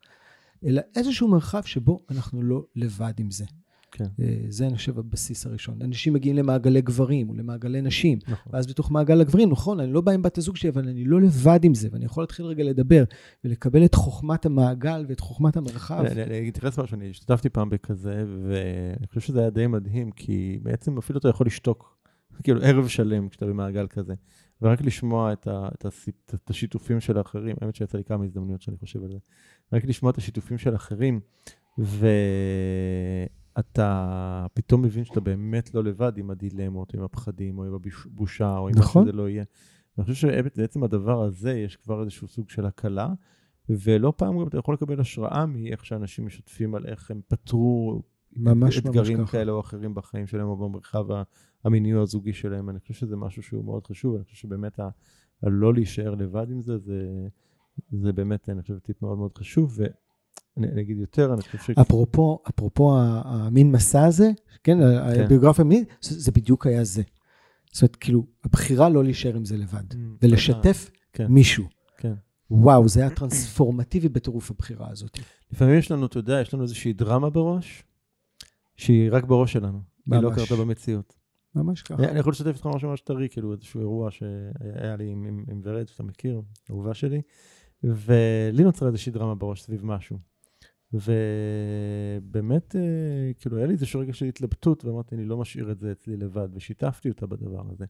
אלא 0.65 0.81
איזשהו 0.95 1.27
מרחב 1.27 1.63
שבו 1.63 1.99
אנחנו 2.11 2.41
לא 2.41 2.63
לבד 2.75 3.13
עם 3.19 3.31
זה. 3.31 3.45
כן. 3.91 4.05
אה, 4.21 4.37
זה, 4.49 4.67
אני 4.67 4.75
חושב, 4.75 4.99
הבסיס 4.99 5.45
הראשון. 5.45 5.81
אנשים 5.81 6.13
מגיעים 6.13 6.35
למעגלי 6.37 6.81
גברים 6.81 7.29
או 7.29 7.33
למעגלי 7.35 7.81
נשים, 7.81 8.19
נכון. 8.27 8.53
ואז 8.53 8.67
בתוך 8.67 8.91
מעגל 8.91 9.21
הגברים, 9.21 9.49
נכון, 9.49 9.79
אני 9.79 9.93
לא 9.93 10.01
בא 10.01 10.11
עם 10.11 10.21
בת 10.21 10.37
הזוג 10.37 10.55
שלי, 10.55 10.69
אבל 10.69 10.87
אני 10.87 11.05
לא 11.05 11.21
לבד 11.21 11.59
עם 11.63 11.73
זה, 11.73 11.87
ואני 11.91 12.05
יכול 12.05 12.23
להתחיל 12.23 12.45
רגע 12.45 12.63
לדבר 12.63 13.03
ולקבל 13.43 13.85
את 13.85 13.95
חוכמת 13.95 14.45
המעגל 14.45 15.05
ואת 15.09 15.19
חוכמת 15.19 15.57
המרחב. 15.57 16.03
אני- 16.11 16.23
אני 16.23 16.49
אתייחס 16.49 16.79
למשהו, 16.79 16.95
אני 16.95 17.09
השתתפתי 17.09 17.49
פעם 17.49 17.69
בכזה, 17.69 18.25
ואני 18.47 19.07
חושב 19.07 19.21
שזה 19.21 19.39
היה 19.39 19.49
די 19.49 19.67
מדהים, 19.67 20.11
כי 20.11 20.59
בעצם 20.63 20.97
אפילו 20.97 21.19
אתה 21.19 21.29
יכול 21.29 21.47
לשתוק, 21.47 21.97
כאילו 22.43 22.61
ערב 22.61 22.87
שלם 22.87 23.29
כשאתה 23.29 23.45
במעגל 23.45 23.87
כזה, 23.87 24.13
ורק 24.61 24.81
לשמוע 24.81 25.33
את, 25.33 25.47
ה, 25.47 25.67
את, 25.73 25.85
הסיפ, 25.85 26.15
את 26.35 26.49
השיתופים 26.49 26.99
של 26.99 27.17
האחרים, 27.17 27.55
האמת 27.61 27.75
שיצא 27.75 27.97
לי 27.97 28.03
כמה 28.03 28.23
הזדמנויות 28.25 28.61
שאני 28.61 28.77
חושב 28.77 29.03
על 29.03 29.11
זה, 29.11 29.17
רק 29.73 29.85
לשמוע 29.85 30.11
את 30.11 30.17
השיתופים 30.17 30.57
של 30.57 30.73
האחרים, 30.73 31.19
ואתה 33.57 34.45
פתאום 34.53 34.81
מבין 34.81 35.03
שאתה 35.03 35.19
באמת 35.19 35.73
לא 35.73 35.83
לבד 35.83 36.17
עם 36.17 36.29
הדילמות, 36.29 36.93
עם 36.93 37.03
הפחדים, 37.03 37.59
או 37.59 37.65
עם 37.65 37.73
הבושה, 38.05 38.57
או 38.57 38.67
עם 38.67 38.75
נכון. 38.77 39.01
מה 39.01 39.07
שזה 39.07 39.17
לא 39.17 39.29
יהיה. 39.29 39.43
אני 39.97 40.05
חושב 40.05 40.29
שבעצם 40.29 40.83
הדבר 40.83 41.23
הזה 41.23 41.51
יש 41.51 41.75
כבר 41.75 42.01
איזשהו 42.01 42.27
סוג 42.27 42.49
של 42.49 42.65
הקלה, 42.65 43.13
ולא 43.69 44.13
פעם 44.17 44.39
גם 44.39 44.47
אתה 44.47 44.57
יכול 44.57 44.73
לקבל 44.73 44.99
השראה 44.99 45.45
מאיך 45.45 45.85
שאנשים 45.85 46.25
משתפים 46.25 46.75
על 46.75 46.85
איך 46.85 47.11
הם 47.11 47.21
פתרו 47.27 48.01
ממש 48.35 48.55
ממש 48.55 48.77
אתגרים 48.77 49.17
ככה. 49.17 49.31
כאלה 49.31 49.51
או 49.51 49.59
אחרים 49.59 49.95
בחיים 49.95 50.27
שלהם 50.27 50.47
או 50.47 50.57
במרחב 50.57 51.05
המיני 51.63 51.93
או 51.93 52.01
הזוגי 52.01 52.33
שלהם. 52.33 52.69
אני 52.69 52.79
חושב 52.79 52.93
שזה 52.93 53.15
משהו 53.15 53.43
שהוא 53.43 53.65
מאוד 53.65 53.87
חשוב, 53.87 54.15
אני 54.15 54.23
חושב 54.23 54.35
שבאמת 54.35 54.79
הלא 55.43 55.73
להישאר 55.73 56.15
לבד 56.15 56.51
עם 56.51 56.61
זה, 56.61 56.77
זה, 56.77 57.27
זה 57.91 58.13
באמת, 58.13 58.49
אני 58.49 58.61
חושב, 58.61 58.79
טיפ 58.79 59.01
מאוד 59.01 59.17
מאוד 59.17 59.37
חשוב. 59.37 59.79
אני 60.57 60.81
אגיד 60.81 60.97
יותר, 60.97 61.33
אני 61.33 61.41
חושב 61.41 61.57
ש... 61.57 61.69
אפרופו, 61.69 62.39
אפרופו 62.49 62.97
המין 62.99 63.71
מסע 63.71 64.03
הזה, 64.05 64.31
כן, 64.63 64.77
הביוגרפיה 64.81 65.65
המינית, 65.65 65.87
זה 66.01 66.19
זה 66.19 66.31
בדיוק 66.31 66.67
היה 66.67 66.83
זה. 66.83 67.01
זאת 67.73 67.81
אומרת, 67.81 67.95
כאילו, 67.95 68.25
הבחירה 68.43 68.89
לא 68.89 69.03
להישאר 69.03 69.35
עם 69.35 69.45
זה 69.45 69.57
לבד, 69.57 69.91
Mm, 69.91 69.95
ולשתף 70.21 70.89
כן. 71.13 71.27
מישהו. 71.27 71.65
כן. 71.97 72.13
וואו, 72.51 72.87
זה 72.87 72.99
היה 72.99 73.09
טרנספורמטיבי 73.09 74.09
בטירוף 74.09 74.51
הבחירה 74.51 74.89
הזאת. 74.91 75.19
לפעמים 75.51 75.77
יש 75.77 75.91
לנו, 75.91 76.05
אתה 76.05 76.17
יודע, 76.19 76.41
יש 76.41 76.53
לנו 76.53 76.63
איזושהי 76.63 76.93
דרמה 76.93 77.29
בראש, 77.29 77.83
שהיא 78.75 79.09
רק 79.11 79.23
בראש 79.23 79.53
שלנו. 79.53 79.79
היא 80.11 80.21
לא 80.21 80.29
ממש. 80.29 80.39
קרתה 80.39 80.61
במציאות. 80.61 81.13
ממש 81.55 81.81
ככה. 81.81 82.03
אני 82.03 82.07
אני 82.11 82.19
יכול 82.19 82.31
לשתף 82.31 82.47
איתך 82.47 82.65
משהו 82.75 82.89
ממש 82.89 83.01
טרי, 83.01 83.29
כאילו 83.29 83.53
איזשהו 83.53 83.79
אירוע 83.79 84.11
שהיה 84.11 84.95
לי 84.95 85.09
עם, 85.09 85.25
עם, 85.25 85.43
עם 85.51 85.61
ורד, 85.63 85.87
שאתה 85.87 86.03
מכיר, 86.03 86.41
אהובה 86.69 86.93
שלי, 86.93 87.21
ולי 87.83 88.63
נוצרה 88.63 88.87
איזושהי 88.87 89.11
דרמה 89.11 89.35
בראש 89.35 89.61
סביב 89.61 89.85
משהו. 89.85 90.17
ובאמת, 90.93 92.75
אה, 92.75 93.33
כאילו, 93.39 93.57
היה 93.57 93.65
לי 93.65 93.73
איזשהו 93.73 93.99
רגע 93.99 94.13
של 94.13 94.25
התלבטות, 94.25 94.85
ואמרתי, 94.85 95.15
אני 95.15 95.25
לא 95.25 95.37
משאיר 95.37 95.71
את 95.71 95.79
זה 95.79 95.91
אצלי 95.91 96.17
לבד, 96.17 96.49
ושיתפתי 96.53 97.09
אותה 97.09 97.25
בדבר 97.25 97.63
הזה. 97.71 97.85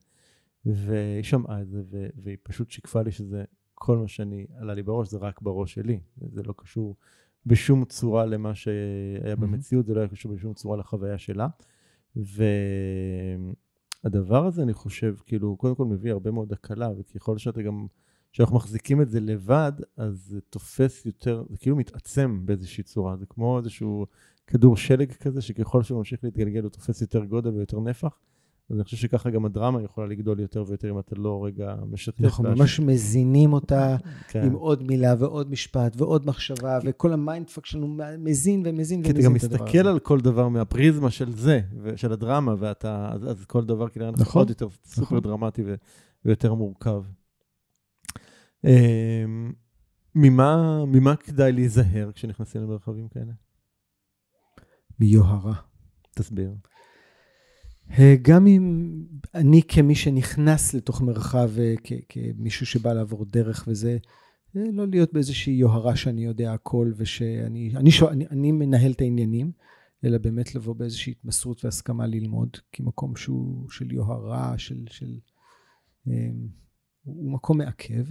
והיא 0.64 1.22
שמעה 1.22 1.62
את 1.62 1.68
זה, 1.68 1.82
והיא 2.16 2.36
פשוט 2.42 2.70
שיקפה 2.70 3.02
לי 3.02 3.10
שזה, 3.10 3.44
כל 3.74 3.98
מה 3.98 4.08
שאני, 4.08 4.46
עלה 4.56 4.74
לי 4.74 4.82
בראש, 4.82 5.08
זה 5.08 5.18
רק 5.18 5.42
בראש 5.42 5.74
שלי. 5.74 6.00
זה 6.32 6.42
לא 6.42 6.54
קשור 6.56 6.96
בשום 7.46 7.84
צורה 7.84 8.26
למה 8.26 8.54
שהיה. 8.54 9.36
במציאות, 9.36 9.86
זה 9.86 9.94
לא 9.94 10.00
היה 10.00 10.08
קשור 10.08 10.34
בשום 10.34 10.54
צורה 10.54 10.76
לחוויה 10.76 11.18
שלה. 11.18 11.48
והדבר 14.04 14.46
הזה, 14.46 14.62
אני 14.62 14.74
חושב, 14.74 15.14
כאילו, 15.26 15.56
קודם 15.56 15.74
כל 15.74 15.84
מביא 15.84 16.12
הרבה 16.12 16.30
מאוד 16.30 16.52
הקלה, 16.52 16.90
וככל 16.98 17.38
שאתה 17.38 17.62
גם, 17.62 17.86
כשאנחנו 18.38 18.56
מחזיקים 18.56 19.02
את 19.02 19.10
זה 19.10 19.20
לבד, 19.20 19.72
אז 19.96 20.26
זה 20.28 20.40
תופס 20.50 21.06
יותר, 21.06 21.42
זה 21.50 21.56
כאילו 21.56 21.76
מתעצם 21.76 22.40
באיזושהי 22.44 22.84
צורה, 22.84 23.16
זה 23.16 23.26
כמו 23.26 23.58
איזשהו 23.58 24.06
כדור 24.46 24.76
שלג 24.76 25.12
כזה, 25.12 25.40
שככל 25.42 25.82
שהוא 25.82 25.98
ממשיך 25.98 26.24
להתגלגל 26.24 26.62
הוא 26.62 26.70
תופס 26.70 27.00
יותר 27.00 27.24
גודל 27.24 27.50
ויותר 27.50 27.80
נפח. 27.80 28.18
אז 28.70 28.76
אני 28.76 28.84
חושב 28.84 28.96
שככה 28.96 29.30
גם 29.30 29.44
הדרמה 29.44 29.82
יכולה 29.82 30.06
לגדול 30.06 30.40
יותר 30.40 30.64
ויותר 30.68 30.90
אם 30.90 30.98
אתה 30.98 31.14
לא 31.16 31.44
רגע 31.44 31.74
משתף. 31.90 32.20
אנחנו 32.24 32.44
בהש- 32.44 32.58
ממש 32.58 32.80
מזינים 32.80 33.52
אותה 33.52 33.96
כן. 34.28 34.42
עם 34.46 34.52
עוד 34.52 34.82
מילה 34.82 35.14
ועוד 35.18 35.50
משפט 35.50 35.94
ועוד 35.96 36.26
מחשבה, 36.26 36.78
וכל 36.84 37.12
ה 37.12 37.18
mindfuck 37.18 37.66
שלנו 37.66 37.96
מזין 38.18 38.62
ומזין 38.66 39.02
כי 39.02 39.10
אתה 39.10 39.18
ומזין 39.18 39.30
גם 39.30 39.36
את 39.36 39.44
הדבר 39.44 39.64
מסתכל 39.64 39.78
הזה. 39.78 39.90
על 39.90 39.98
כל 39.98 40.20
דבר 40.20 40.48
מהפריזמה 40.48 41.10
של 41.10 41.32
זה, 41.32 41.60
ושל 41.82 42.12
הדרמה, 42.12 42.54
ואתה, 42.58 43.08
אז, 43.12 43.30
אז 43.30 43.44
כל 43.44 43.64
דבר 43.64 43.88
כאילו 43.88 44.10
נכון. 44.10 44.20
נכון, 44.22 44.40
עוד 44.40 44.48
יותר 44.48 44.68
סופר 44.84 45.02
נכון. 45.04 45.20
דרמטי 45.20 45.62
ו, 45.66 45.74
ויותר 46.24 46.54
מורכב. 46.54 47.02
אמ, 48.64 49.52
ממה, 50.14 50.84
ממה 50.86 51.16
כדאי 51.16 51.52
להיזהר 51.52 52.12
כשנכנסים 52.12 52.62
למרחבים 52.62 53.08
כאלה? 53.08 53.32
מיוהרה. 55.00 55.54
תסביר. 56.14 56.54
אה, 57.90 58.14
גם 58.22 58.46
אם 58.46 58.94
אני 59.34 59.62
כמי 59.68 59.94
שנכנס 59.94 60.74
לתוך 60.74 61.02
מרחב, 61.02 61.50
אה, 61.58 61.74
כ- 61.84 61.92
כמישהו 62.08 62.66
שבא 62.66 62.92
לעבור 62.92 63.24
דרך 63.24 63.64
וזה, 63.68 63.98
אה, 64.56 64.62
לא 64.72 64.86
להיות 64.88 65.12
באיזושהי 65.12 65.52
יוהרה 65.52 65.96
שאני 65.96 66.24
יודע 66.24 66.52
הכל 66.52 66.92
ושאני 66.96 67.72
אני, 67.76 67.90
שואל- 67.90 68.12
אני, 68.12 68.26
אני 68.30 68.52
מנהל 68.52 68.90
את 68.92 69.00
העניינים, 69.00 69.52
אלא 70.04 70.18
באמת 70.18 70.54
לבוא 70.54 70.74
באיזושהי 70.74 71.10
התמסרות 71.10 71.64
והסכמה 71.64 72.06
ללמוד, 72.06 72.50
כמקום 72.72 73.16
שהוא 73.16 73.70
של 73.70 73.92
יוהרה, 73.92 74.58
של... 74.58 74.84
של 74.90 75.18
אה, 76.08 76.30
הוא 77.02 77.32
מקום 77.32 77.58
מעכב, 77.58 78.04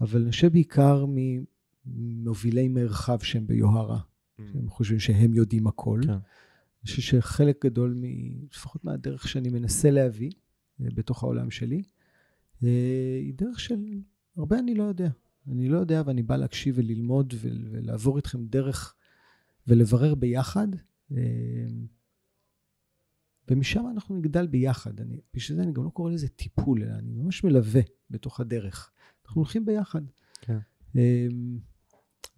אבל 0.00 0.22
אני 0.22 0.30
חושב 0.30 0.52
בעיקר 0.52 1.04
ממובילי 1.86 2.68
מרחב 2.68 3.18
שהם 3.22 3.46
ביוהרה. 3.46 4.00
הם 4.54 4.68
חושבים 4.68 4.98
שהם 4.98 5.34
יודעים 5.34 5.66
הכל. 5.66 6.00
כן. 6.04 6.10
אני 6.12 6.20
חושב 6.90 7.02
שחלק 7.02 7.64
גדול, 7.66 7.94
מ, 7.96 8.04
לפחות 8.52 8.84
מהדרך 8.84 9.28
שאני 9.28 9.48
מנסה 9.48 9.90
להביא 9.90 10.30
אה, 10.80 10.86
בתוך 10.94 11.22
העולם 11.22 11.50
שלי, 11.50 11.82
אה, 12.64 12.68
היא 13.20 13.34
דרך 13.34 13.60
של 13.60 13.74
הרבה 14.36 14.58
אני 14.58 14.74
לא 14.74 14.82
יודע. 14.84 15.08
אני 15.48 15.68
לא 15.68 15.78
יודע, 15.78 16.02
ואני 16.06 16.22
בא 16.22 16.36
להקשיב 16.36 16.74
וללמוד 16.78 17.34
ול- 17.40 17.68
ולעבור 17.70 18.16
איתכם 18.16 18.46
דרך 18.46 18.94
ולברר 19.66 20.14
ביחד. 20.14 20.68
ומשם 23.50 23.84
אנחנו 23.90 24.16
נגדל 24.16 24.46
ביחד. 24.46 25.00
אני, 25.00 25.20
בשביל 25.34 25.56
זה 25.56 25.62
אני 25.62 25.72
גם 25.72 25.84
לא 25.84 25.90
קורא 25.90 26.10
לזה 26.10 26.28
טיפול, 26.28 26.82
אלא 26.82 26.94
אני 26.94 27.12
ממש 27.12 27.44
מלווה 27.44 27.80
בתוך 28.10 28.40
הדרך. 28.40 28.90
אנחנו 29.26 29.40
הולכים 29.40 29.64
ביחד. 29.66 30.00
כן. 30.40 30.58
אמ, 30.94 31.58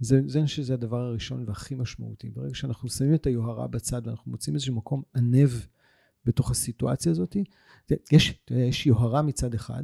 זה, 0.00 0.20
זה 0.26 0.38
אני 0.38 0.46
חושב 0.46 0.56
שזה 0.56 0.74
הדבר 0.74 1.00
הראשון 1.00 1.44
והכי 1.46 1.74
משמעותי. 1.74 2.30
ברגע 2.30 2.54
שאנחנו 2.54 2.88
שמים 2.88 3.14
את 3.14 3.26
היוהרה 3.26 3.66
בצד 3.66 4.02
ואנחנו 4.04 4.30
מוצאים 4.30 4.54
איזשהו 4.54 4.74
מקום 4.74 5.02
ענב 5.16 5.50
בתוך 6.24 6.50
הסיטואציה 6.50 7.12
הזאת, 7.12 7.36
יש, 8.12 8.34
יש 8.50 8.86
יוהרה 8.86 9.22
מצד 9.22 9.54
אחד, 9.54 9.82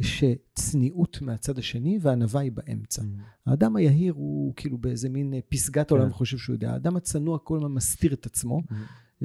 יש 0.00 0.24
צניעות 0.54 1.22
מהצד 1.22 1.58
השני 1.58 1.98
והענווה 2.02 2.40
היא 2.40 2.52
באמצע. 2.52 3.02
האדם 3.46 3.76
היהיר 3.76 4.12
הוא 4.12 4.54
כאילו 4.56 4.78
באיזה 4.78 5.08
מין 5.08 5.34
אה, 5.34 5.38
פסגת 5.48 5.90
עולם 5.90 6.04
כן. 6.04 6.10
וחושב 6.10 6.38
שהוא 6.38 6.54
יודע. 6.54 6.72
האדם 6.72 6.96
הצנוע 6.96 7.38
כל 7.38 7.56
הזמן 7.56 7.72
מסתיר 7.72 8.12
את 8.12 8.26
עצמו, 8.26 8.60
אה, 8.72 8.76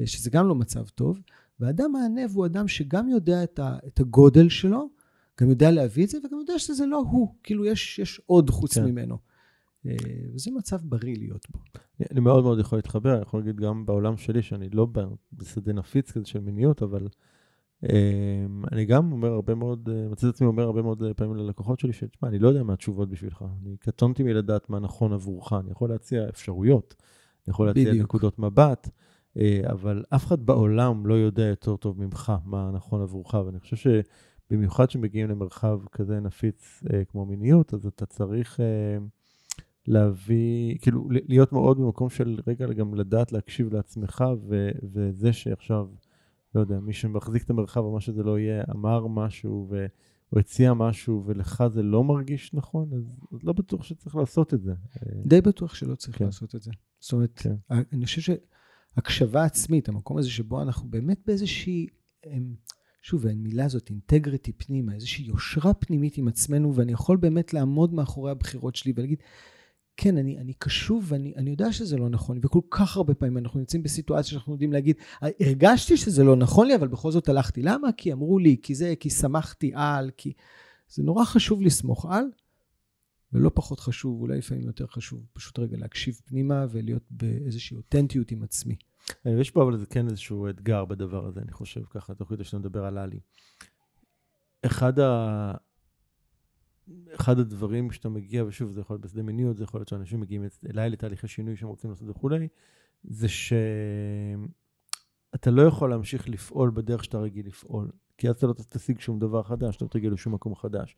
שזה 0.04 0.30
גם 0.30 0.48
לא 0.48 0.54
מצב 0.54 0.88
טוב. 0.88 1.20
והאדם 1.60 1.96
הענב 1.96 2.30
הוא 2.34 2.46
אדם 2.46 2.68
שגם 2.68 3.08
יודע 3.08 3.44
את, 3.44 3.58
ה, 3.58 3.76
את 3.86 4.00
הגודל 4.00 4.48
שלו, 4.48 4.88
גם 5.40 5.50
יודע 5.50 5.70
להביא 5.70 6.04
את 6.04 6.08
זה, 6.08 6.18
וגם 6.18 6.38
יודע 6.38 6.58
שזה 6.58 6.86
לא 6.86 7.04
הוא. 7.10 7.34
כאילו, 7.42 7.64
יש, 7.64 7.98
יש 7.98 8.20
עוד 8.26 8.50
חוץ 8.50 8.78
כן. 8.78 8.84
ממנו. 8.84 9.18
אה, 9.86 9.96
וזה 10.34 10.50
מצב 10.50 10.78
בריא 10.82 11.16
להיות 11.18 11.46
בו. 11.50 11.58
אני 12.10 12.20
מאוד 12.20 12.44
מאוד 12.44 12.58
יכול 12.58 12.78
להתחבר, 12.78 13.14
אני 13.14 13.22
יכול 13.22 13.40
להגיד 13.40 13.56
גם 13.56 13.86
בעולם 13.86 14.16
שלי, 14.16 14.42
שאני 14.42 14.68
לא 14.70 14.88
בשדה 15.32 15.72
נפיץ 15.72 16.12
כזה 16.12 16.26
של 16.26 16.40
מיניות, 16.40 16.82
אבל 16.82 17.08
אה, 17.84 18.46
אני 18.72 18.84
גם 18.84 19.12
אומר 19.12 19.32
הרבה 19.32 19.54
מאוד, 19.54 19.88
אה, 19.92 20.08
מצא 20.08 20.28
את 20.28 20.34
עצמי 20.34 20.46
אומר 20.46 20.62
הרבה 20.62 20.82
מאוד 20.82 21.02
אה, 21.02 21.14
פעמים 21.14 21.36
ללקוחות 21.36 21.80
שלי, 21.80 21.92
שתשמע, 21.92 22.28
אני 22.28 22.38
לא 22.38 22.48
יודע 22.48 22.62
מה 22.62 22.72
התשובות 22.72 23.08
בשבילך. 23.08 23.44
אני 23.62 23.76
קטונתי 23.76 24.22
מלדעת 24.22 24.70
מה 24.70 24.78
נכון 24.78 25.12
עבורך, 25.12 25.52
אני 25.52 25.70
יכול 25.70 25.88
להציע 25.88 26.28
אפשרויות, 26.28 26.94
אני 26.98 27.50
יכול 27.50 27.66
להציע 27.66 27.90
בדיוק. 27.90 28.04
נקודות 28.04 28.38
מבט, 28.38 28.86
אה, 28.86 28.92
אבל 29.72 30.04
אף 30.14 30.26
אחד 30.26 30.46
בעולם 30.46 31.06
לא 31.06 31.14
יודע 31.14 31.42
יותר 31.42 31.76
טוב 31.76 32.00
ממך 32.00 32.32
מה 32.44 32.70
נכון 32.74 33.02
עבורך, 33.02 33.34
ואני 33.34 33.60
חושב 33.60 33.76
שבמיוחד 33.76 34.86
כשמגיעים 34.86 35.28
למרחב 35.28 35.80
כזה 35.92 36.20
נפיץ 36.20 36.84
אה, 36.92 37.04
כמו 37.04 37.24
מיניות, 37.24 37.74
אז 37.74 37.86
אתה 37.86 38.06
צריך... 38.06 38.60
אה, 38.60 38.98
להביא, 39.88 40.78
כאילו, 40.78 41.08
להיות 41.10 41.52
מאוד 41.52 41.78
במקום 41.78 42.10
של 42.10 42.38
רגע 42.46 42.66
גם 42.66 42.94
לדעת 42.94 43.32
להקשיב 43.32 43.74
לעצמך, 43.74 44.24
ו, 44.48 44.70
וזה 44.92 45.32
שעכשיו, 45.32 45.88
לא 46.54 46.60
יודע, 46.60 46.80
מי 46.80 46.92
שמחזיק 46.92 47.42
את 47.42 47.50
המרחב 47.50 47.80
או 47.80 47.92
מה 47.92 48.00
שזה 48.00 48.22
לא 48.22 48.38
יהיה, 48.38 48.64
אמר 48.70 49.06
משהו, 49.06 49.66
ו, 49.70 49.86
או 50.32 50.38
הציע 50.38 50.74
משהו, 50.74 51.22
ולך 51.26 51.64
זה 51.72 51.82
לא 51.82 52.04
מרגיש 52.04 52.54
נכון, 52.54 52.90
אז, 52.92 53.16
אז 53.32 53.38
לא 53.42 53.52
בטוח 53.52 53.82
שצריך 53.82 54.16
לעשות 54.16 54.54
את 54.54 54.62
זה. 54.62 54.70
אה, 54.72 55.22
די 55.26 55.40
בטוח 55.40 55.74
שלא 55.74 55.94
צריך 55.94 56.18
כן. 56.18 56.24
לעשות 56.24 56.54
את 56.54 56.62
זה. 56.62 56.70
זאת 57.00 57.12
אומרת, 57.12 57.32
כן. 57.36 57.54
אני 57.70 58.04
חושב 58.04 58.34
שהקשבה 58.96 59.44
עצמית, 59.44 59.88
המקום 59.88 60.18
הזה 60.18 60.30
שבו 60.30 60.62
אנחנו 60.62 60.88
באמת 60.88 61.18
באיזושהי, 61.26 61.86
אמ, 62.26 62.54
שוב, 63.02 63.26
המילה 63.26 63.64
הזאת, 63.64 63.90
אינטגריטי 63.90 64.52
פנימה, 64.52 64.94
איזושהי 64.94 65.24
יושרה 65.24 65.74
פנימית 65.74 66.18
עם 66.18 66.28
עצמנו, 66.28 66.74
ואני 66.74 66.92
יכול 66.92 67.16
באמת 67.16 67.54
לעמוד 67.54 67.94
מאחורי 67.94 68.30
הבחירות 68.30 68.76
שלי 68.76 68.92
ולהגיד, 68.96 69.18
כן, 69.96 70.18
אני, 70.18 70.38
אני 70.38 70.52
קשוב 70.58 71.04
ואני 71.08 71.32
אני 71.36 71.50
יודע 71.50 71.72
שזה 71.72 71.96
לא 71.96 72.08
נכון, 72.08 72.38
וכל 72.42 72.60
כך 72.70 72.96
הרבה 72.96 73.14
פעמים 73.14 73.38
אנחנו 73.38 73.60
נמצאים 73.60 73.82
בסיטואציה 73.82 74.30
שאנחנו 74.30 74.52
יודעים 74.52 74.72
להגיד, 74.72 74.96
הרגשתי 75.22 75.96
שזה 75.96 76.24
לא 76.24 76.36
נכון 76.36 76.66
לי, 76.66 76.74
אבל 76.74 76.88
בכל 76.88 77.12
זאת 77.12 77.28
הלכתי. 77.28 77.62
למה? 77.62 77.92
כי 77.92 78.12
אמרו 78.12 78.38
לי, 78.38 78.56
כי 78.62 78.74
זה, 78.74 78.94
כי 79.00 79.10
שמחתי 79.10 79.72
על, 79.74 80.10
כי... 80.16 80.32
זה 80.88 81.02
נורא 81.02 81.24
חשוב 81.24 81.62
לסמוך 81.62 82.06
על, 82.10 82.24
ולא 83.36 83.50
פחות 83.54 83.80
חשוב, 83.80 84.20
אולי 84.20 84.38
לפעמים 84.38 84.66
יותר 84.66 84.86
חשוב, 84.86 85.26
פשוט 85.32 85.58
רגע 85.58 85.76
להקשיב 85.76 86.20
פנימה 86.24 86.66
ולהיות 86.70 87.02
באיזושהי 87.10 87.76
אותנטיות 87.76 88.30
עם 88.30 88.42
עצמי. 88.42 88.76
אה, 89.26 89.32
יש 89.40 89.50
פה 89.50 89.62
אבל 89.62 89.76
זה 89.76 89.86
כן 89.86 90.08
איזשהו 90.08 90.48
אתגר 90.48 90.84
בדבר 90.84 91.26
הזה, 91.26 91.40
אני 91.40 91.52
חושב 91.52 91.80
ככה, 91.90 92.14
תוך 92.14 92.28
כדי 92.28 92.44
שאתה 92.44 92.58
מדבר 92.58 92.84
על 92.84 92.98
עלי. 92.98 93.20
אחד, 94.62 94.98
ה... 94.98 95.54
אחד 97.14 97.38
הדברים 97.38 97.90
שאתה 97.90 98.08
מגיע, 98.08 98.44
ושוב, 98.44 98.70
זה 98.70 98.80
יכול 98.80 98.94
להיות 98.94 99.02
בשדה 99.04 99.22
מיניות, 99.22 99.56
זה 99.56 99.64
יכול 99.64 99.80
להיות 99.80 99.88
שאנשים 99.88 100.20
מגיעים 100.20 100.44
אליי 100.70 100.90
לתהליכי 100.90 101.28
שינוי 101.28 101.56
שהם 101.56 101.68
רוצים 101.68 101.90
לעשות 101.90 102.08
וכולי, 102.08 102.48
זה 103.04 103.28
שאתה 103.28 103.60
לא 105.50 105.62
יכול 105.62 105.90
להמשיך 105.90 106.28
לפעול 106.28 106.70
בדרך 106.70 107.04
שאתה 107.04 107.18
רגיל 107.18 107.46
לפעול, 107.46 107.90
כי 108.18 108.28
אז 108.28 108.36
אתה 108.36 108.46
לא 108.46 108.54
תשיג 108.68 109.00
שום 109.00 109.18
דבר 109.18 109.42
חדש, 109.42 109.76
אתה 109.76 109.84
לא 109.84 109.90
תגיע 109.90 110.10
לשום 110.10 110.34
מקום 110.34 110.54
חדש. 110.54 110.96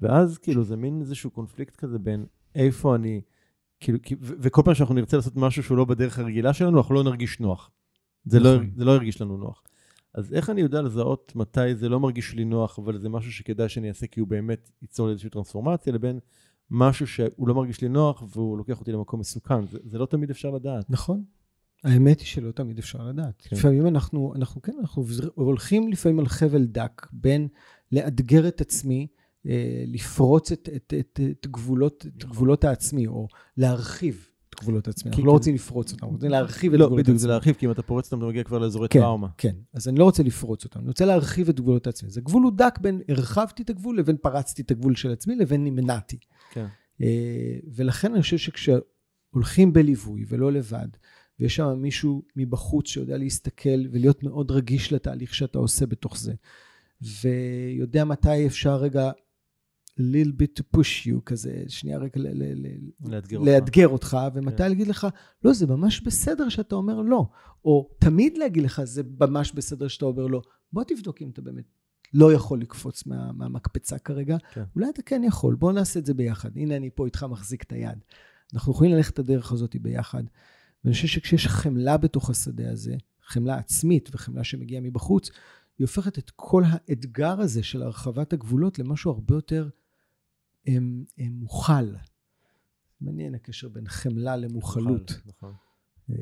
ואז 0.00 0.38
כאילו 0.38 0.64
זה 0.64 0.76
מין 0.76 1.00
איזשהו 1.00 1.30
קונפליקט 1.30 1.76
כזה 1.76 1.98
בין 1.98 2.26
איפה 2.54 2.94
אני, 2.94 3.20
כאילו, 3.80 3.98
וכל 4.20 4.62
פעם 4.64 4.74
שאנחנו 4.74 4.94
נרצה 4.94 5.16
לעשות 5.16 5.36
משהו 5.36 5.62
שהוא 5.62 5.76
לא 5.76 5.84
בדרך 5.84 6.18
הרגילה 6.18 6.52
שלנו, 6.52 6.78
אנחנו 6.78 6.94
לא 6.94 7.02
נרגיש 7.02 7.40
נוח. 7.40 7.70
זה 8.24 8.40
לא, 8.40 8.54
נכון. 8.54 8.70
זה 8.76 8.84
לא 8.84 8.92
ירגיש 8.92 9.20
לנו 9.20 9.36
נוח. 9.36 9.62
אז 10.14 10.34
איך 10.34 10.50
אני 10.50 10.60
יודע 10.60 10.82
לזהות 10.82 11.32
מתי 11.36 11.74
זה 11.74 11.88
לא 11.88 12.00
מרגיש 12.00 12.34
לי 12.34 12.44
נוח, 12.44 12.78
אבל 12.78 12.98
זה 12.98 13.08
משהו 13.08 13.32
שכדאי 13.32 13.68
שאני 13.68 13.88
אעשה 13.88 14.06
כי 14.06 14.20
הוא 14.20 14.28
באמת 14.28 14.70
ייצור 14.82 15.06
לי 15.06 15.12
איזושהי 15.12 15.30
טרנספורמציה, 15.30 15.92
לבין 15.92 16.18
משהו 16.70 17.06
שהוא 17.06 17.48
לא 17.48 17.54
מרגיש 17.54 17.80
לי 17.80 17.88
נוח 17.88 18.22
והוא 18.32 18.58
לוקח 18.58 18.80
אותי 18.80 18.92
למקום 18.92 19.20
מסוכן. 19.20 19.66
זה, 19.66 19.78
זה 19.84 19.98
לא 19.98 20.06
תמיד 20.06 20.30
אפשר 20.30 20.50
לדעת. 20.50 20.90
נכון. 20.90 21.24
האמת 21.84 22.20
היא 22.20 22.26
שלא 22.26 22.52
תמיד 22.52 22.78
אפשר 22.78 23.06
לדעת. 23.06 23.42
כן. 23.48 23.56
לפעמים 23.56 23.86
אנחנו, 23.86 24.32
אנחנו 24.36 24.62
כן, 24.62 24.72
אנחנו 24.80 25.04
הולכים 25.34 25.92
לפעמים 25.92 26.18
על 26.18 26.26
חבל 26.26 26.64
דק 26.64 27.06
בין 27.12 27.48
לאתגר 27.92 28.48
את 28.48 28.60
עצמי, 28.60 29.06
לפרוץ 29.86 30.52
את, 30.52 30.68
את, 30.76 30.94
את, 31.00 31.20
את, 31.30 31.46
גבולות, 31.46 32.06
את 32.06 32.16
נכון. 32.18 32.30
גבולות 32.30 32.64
העצמי, 32.64 33.06
או 33.06 33.28
להרחיב 33.56 34.28
את 34.50 34.60
גבולות 34.60 34.86
העצמי. 34.86 35.10
אנחנו 35.10 35.22
כי- 35.22 35.26
לא 35.26 35.32
רוצים 35.32 35.54
לפרוץ 35.54 35.92
אותם, 35.92 36.04
אנחנו 36.04 36.14
רוצים 36.16 36.30
להרחיב 36.30 36.72
את 36.74 36.78
לא, 36.80 36.86
גבולות 36.86 36.98
בדיוק, 37.02 37.08
העצמי. 37.14 37.18
זה 37.18 37.28
להרחיב, 37.28 37.54
כי 37.54 37.66
אם 37.66 37.70
אתה 37.70 37.82
פורץ 37.82 38.04
אותם, 38.06 38.18
אתה 38.18 38.26
מגיע 38.26 38.44
כבר 38.44 38.58
לאזורי 38.58 38.88
כן, 38.88 39.00
טראומה. 39.00 39.28
כן. 39.38 39.54
אז 39.74 39.88
אני 39.88 39.98
לא 39.98 40.04
רוצה 40.04 40.22
לפרוץ 40.22 40.64
אותם, 40.64 40.80
אני 40.80 40.88
רוצה 40.88 41.04
להרחיב 41.04 41.48
את 41.48 41.60
גבולות 41.60 41.86
העצמי. 41.86 42.08
אז 42.08 42.18
הגבול 42.18 42.42
הוא 42.42 42.52
דק 42.56 42.78
בין 42.80 43.00
הרחבתי 43.08 43.62
את 43.62 43.70
הגבול 43.70 43.98
לבין 43.98 44.16
פרצתי 44.16 44.62
את 44.62 44.70
הגבול 44.70 44.94
של 44.94 45.12
עצמי 45.12 45.36
לבין 45.36 45.64
נמנעתי. 45.64 46.18
כן. 46.52 46.66
אה, 47.02 47.06
ולכן 47.74 48.12
אני 48.12 48.22
חושב 48.22 48.38
שכשהולכים 48.38 49.72
בליווי 49.72 50.24
ולא 50.28 50.52
לבד, 50.52 50.88
ויש 51.40 51.56
שם 51.56 51.74
מישהו 51.78 52.22
מבחוץ 52.36 52.88
שיודע 52.88 53.16
להסתכל 53.16 53.86
ולהיות 53.90 54.22
מאוד 54.22 54.50
רגיש 54.50 54.92
לתהליך 54.92 55.34
שאתה 55.34 55.58
עושה 55.58 55.86
בתוך 55.86 56.18
זה, 56.18 56.32
ויודע 57.22 58.04
מתי 58.04 58.46
אפשר 58.46 58.76
רגע 58.76 59.10
little 60.00 60.32
bit 60.42 60.60
to 60.60 60.78
push 60.78 61.06
you 61.06 61.20
כזה, 61.26 61.64
שנייה 61.68 61.98
רגע 61.98 62.12
ל- 62.16 62.42
ל- 62.42 62.66
ל- 62.66 63.12
לאתגר 63.14 63.38
אותך. 63.38 63.48
לאתגר 63.50 63.88
אותך, 63.88 64.16
ומתי 64.34 64.56
כן. 64.56 64.68
להגיד 64.68 64.86
לך, 64.86 65.06
לא, 65.44 65.52
זה 65.52 65.66
ממש 65.66 66.00
בסדר 66.00 66.48
שאתה 66.48 66.74
אומר 66.74 67.00
לא. 67.00 67.28
או 67.64 67.90
תמיד 67.98 68.38
להגיד 68.38 68.62
לך, 68.62 68.84
זה 68.84 69.02
ממש 69.20 69.52
בסדר 69.52 69.88
שאתה 69.88 70.04
אומר 70.04 70.26
לא. 70.26 70.42
בוא 70.72 70.84
תבדוק 70.84 71.22
אם 71.22 71.30
אתה 71.30 71.42
באמת 71.42 71.64
לא 72.14 72.32
יכול 72.32 72.60
לקפוץ 72.60 73.06
מה, 73.06 73.32
מהמקפצה 73.32 73.98
כרגע. 73.98 74.36
כן. 74.54 74.62
אולי 74.74 74.90
אתה 74.90 75.02
כן 75.02 75.24
יכול, 75.24 75.54
בוא 75.54 75.72
נעשה 75.72 76.00
את 76.00 76.06
זה 76.06 76.14
ביחד. 76.14 76.56
הנה, 76.56 76.76
אני 76.76 76.90
פה 76.94 77.06
איתך 77.06 77.26
מחזיק 77.30 77.62
את 77.62 77.72
היד. 77.72 77.98
אנחנו 78.54 78.72
יכולים 78.72 78.92
ללכת 78.92 79.14
את 79.14 79.18
הדרך 79.18 79.52
הזאת 79.52 79.76
ביחד. 79.80 80.22
ואני 80.84 80.94
חושב 80.94 81.08
שכשיש 81.08 81.46
חמלה 81.46 81.96
בתוך 81.96 82.30
השדה 82.30 82.70
הזה, 82.70 82.96
חמלה 83.22 83.56
עצמית 83.56 84.08
וחמלה 84.12 84.44
שמגיעה 84.44 84.80
מבחוץ, 84.80 85.30
היא 85.78 85.84
הופכת 85.84 86.18
את 86.18 86.30
כל 86.36 86.62
האתגר 86.66 87.40
הזה 87.40 87.62
של 87.62 87.82
הרחבת 87.82 88.32
הגבולות 88.32 88.78
למשהו 88.78 89.10
הרבה 89.10 89.34
יותר 89.34 89.68
הם, 90.66 91.04
הם, 91.18 91.32
מוכל. 91.32 91.94
מעניין 93.00 93.34
הקשר 93.34 93.68
בין 93.68 93.88
חמלה 93.88 94.36
למוכלות. 94.36 95.12
נכון. 95.26 95.54
אה, 96.10 96.16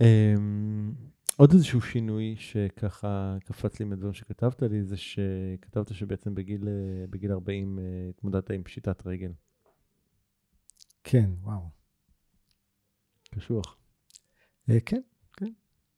אמ, 0.00 0.94
עוד 1.36 1.52
איזשהו 1.52 1.80
שינוי 1.80 2.34
שככה 2.38 3.36
קפץ 3.44 3.80
לי 3.80 3.86
מהדברים 3.86 4.14
שכתבת 4.14 4.62
לי, 4.62 4.84
זה 4.84 4.96
שכתבת 4.96 5.94
שבעצם 5.94 6.34
בגיל, 6.34 6.68
אה, 6.68 7.06
בגיל 7.10 7.32
40 7.32 7.78
אה, 7.78 7.84
התמודדת 8.10 8.50
עם 8.50 8.62
פשיטת 8.62 9.06
רגל. 9.06 9.32
כן, 11.04 11.30
וואו. 11.42 11.70
קשוח. 13.34 13.76
אה, 14.70 14.80
כן, 14.80 15.00
כן. 15.36 15.52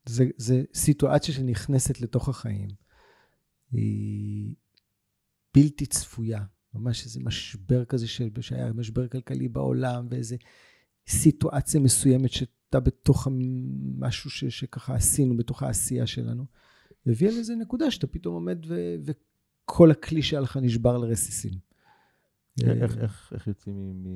זה, 0.07 0.25
זה 0.37 0.63
סיטואציה 0.75 1.35
שנכנסת 1.35 2.01
לתוך 2.01 2.29
החיים. 2.29 2.69
היא 3.73 4.55
בלתי 5.59 5.87
צפויה. 5.87 6.45
ממש 6.75 7.05
איזה 7.05 7.21
משבר 7.21 7.85
כזה 7.85 8.07
שהיה 8.41 8.73
משבר 8.73 9.09
כלכלי 9.09 9.49
בעולם, 9.49 10.07
ואיזה 10.11 10.37
סיטואציה 11.09 11.81
מסוימת 11.81 12.33
שאתה 12.33 12.81
בתוך 12.81 13.29
משהו 13.99 14.31
ש, 14.31 14.45
שככה 14.45 14.95
עשינו, 14.95 15.37
בתוך 15.37 15.63
העשייה 15.63 16.07
שלנו. 16.07 16.47
הביאה 17.07 17.33
לאיזה 17.33 17.55
נקודה 17.55 17.91
שאתה 17.91 18.07
פתאום 18.07 18.35
עומד 18.35 18.59
ו, 18.69 18.97
וכל 19.05 19.91
הכלי 19.91 20.23
שהיה 20.23 20.41
לך 20.41 20.57
נשבר 20.57 20.99
לרסיסים. 20.99 21.53
איך, 22.65 22.99
איך, 22.99 23.33
איך 23.35 23.47
יוצאים 23.47 24.07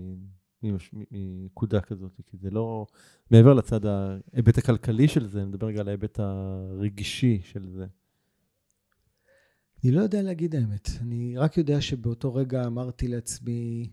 מנקודה 1.11 1.81
כזאת? 1.81 2.21
כי 2.27 2.37
זה 2.37 2.51
לא, 2.51 2.87
מעבר 3.31 3.55
לצד 3.55 3.87
ההיבט 3.87 4.59
הכלכלי 4.59 5.09
של 5.09 5.27
זה, 5.27 5.39
אני 5.39 5.49
מדבר 5.49 5.67
רגע 5.67 5.81
על 5.81 5.89
ההיבט 5.89 6.19
הרגשי 6.19 7.41
של 7.45 7.67
זה. 7.69 7.87
אני 9.85 9.93
לא 9.93 10.01
יודע 10.01 10.23
להגיד 10.23 10.55
האמת. 10.55 10.89
אני 11.01 11.39
רק 11.39 11.59
יודע 11.59 11.81
שבאותו 11.81 12.35
רגע 12.35 12.67
אמרתי 12.67 13.09
לעצמי, 13.09 13.91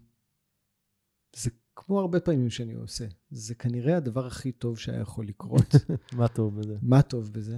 זה 1.35 1.49
כמו 1.75 1.99
הרבה 1.99 2.19
פעמים 2.19 2.49
שאני 2.49 2.73
עושה, 2.73 3.05
זה 3.29 3.55
כנראה 3.55 3.97
הדבר 3.97 4.27
הכי 4.27 4.51
טוב 4.51 4.77
שהיה 4.77 5.01
יכול 5.01 5.27
לקרות. 5.27 5.75
מה 6.17 6.27
טוב 6.27 6.59
בזה? 6.59 6.77
מה 6.81 7.01
טוב 7.01 7.33
בזה? 7.33 7.55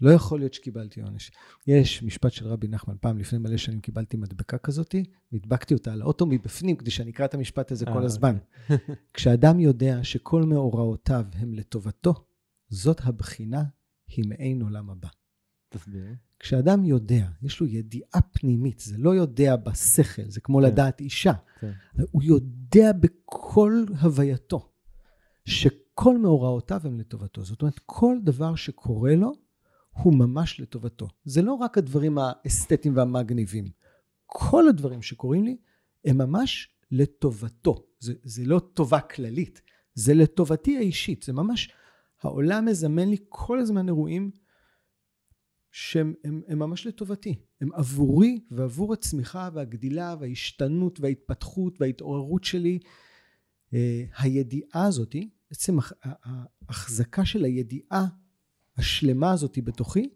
לא 0.00 0.10
יכול 0.10 0.38
להיות 0.38 0.54
שקיבלתי 0.54 1.00
עונש. 1.00 1.30
יש 1.66 2.02
משפט 2.02 2.32
של 2.32 2.46
רבי 2.46 2.68
נחמן, 2.68 2.94
פעם 3.00 3.18
לפני 3.18 3.38
מלא 3.38 3.56
שנים 3.56 3.80
קיבלתי 3.80 4.16
מדבקה 4.16 4.58
כזאת, 4.58 4.94
נדבקתי 5.32 5.74
אותה 5.74 5.92
על 5.92 6.02
האוטו 6.02 6.26
מבפנים 6.26 6.76
כדי 6.76 6.90
שאני 6.90 7.10
אקרא 7.10 7.24
את 7.24 7.34
המשפט 7.34 7.72
הזה 7.72 7.84
כל 7.86 7.98
אה, 7.98 8.04
הזמן. 8.04 8.36
אוקיי. 8.70 8.94
כשאדם 9.14 9.60
יודע 9.60 10.04
שכל 10.04 10.42
מאורעותיו 10.42 11.24
הם 11.32 11.54
לטובתו, 11.54 12.14
זאת 12.68 13.00
הבחינה 13.04 13.62
היא 14.08 14.24
מעין 14.28 14.62
עולם 14.62 14.90
הבא. 14.90 15.08
תסביר. 15.70 16.04
כשאדם 16.38 16.84
יודע, 16.84 17.28
יש 17.42 17.60
לו 17.60 17.66
ידיעה 17.66 18.20
פנימית, 18.32 18.78
זה 18.78 18.98
לא 18.98 19.14
יודע 19.14 19.56
בשכל, 19.56 20.22
זה 20.28 20.40
כמו 20.40 20.58
כן. 20.58 20.64
לדעת 20.64 21.00
אישה. 21.00 21.32
כן. 21.60 21.72
הוא 22.10 22.22
יודע 22.22 22.92
בכל 22.92 23.84
הווייתו 24.00 24.70
שכל 25.44 26.18
מאורעותיו 26.18 26.80
הם 26.84 27.00
לטובתו. 27.00 27.44
זאת 27.44 27.62
אומרת, 27.62 27.80
כל 27.86 28.16
דבר 28.22 28.54
שקורה 28.54 29.14
לו 29.14 29.32
הוא 29.92 30.14
ממש 30.14 30.60
לטובתו. 30.60 31.08
זה 31.24 31.42
לא 31.42 31.52
רק 31.52 31.78
הדברים 31.78 32.18
האסתטיים 32.18 32.96
והמגניבים. 32.96 33.64
כל 34.26 34.68
הדברים 34.68 35.02
שקורים 35.02 35.44
לי 35.44 35.56
הם 36.04 36.18
ממש 36.18 36.68
לטובתו. 36.90 37.84
זה, 37.98 38.14
זה 38.22 38.44
לא 38.44 38.58
טובה 38.74 39.00
כללית, 39.00 39.62
זה 39.94 40.14
לטובתי 40.14 40.76
האישית. 40.76 41.22
זה 41.22 41.32
ממש, 41.32 41.72
העולם 42.22 42.64
מזמן 42.64 43.08
לי 43.08 43.16
כל 43.28 43.58
הזמן 43.58 43.88
אירועים 43.88 44.30
שהם 45.72 46.14
הם, 46.24 46.42
הם 46.48 46.58
ממש 46.58 46.86
לטובתי. 46.86 47.34
הם 47.60 47.72
עבורי 47.72 48.40
ועבור 48.50 48.92
הצמיחה 48.92 49.48
והגדילה 49.54 50.16
וההשתנות 50.20 51.00
וההתפתחות 51.00 51.80
וההתעוררות 51.80 52.44
שלי. 52.44 52.78
אה, 53.74 54.04
הידיעה 54.18 54.86
הזאתי, 54.86 55.30
בעצם 55.50 55.78
ההחזקה 56.02 57.24
של 57.24 57.44
הידיעה 57.44 58.06
השלמה 58.76 59.32
הזאתי 59.32 59.62
בתוכי, 59.62 60.08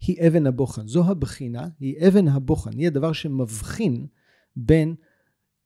היא 0.00 0.28
אבן 0.28 0.46
הבוחן. 0.46 0.86
זו 0.86 1.10
הבחינה, 1.10 1.68
היא 1.80 2.08
אבן 2.08 2.28
הבוחן. 2.28 2.78
היא 2.78 2.86
הדבר 2.86 3.12
שמבחין 3.12 4.06
בין 4.56 4.94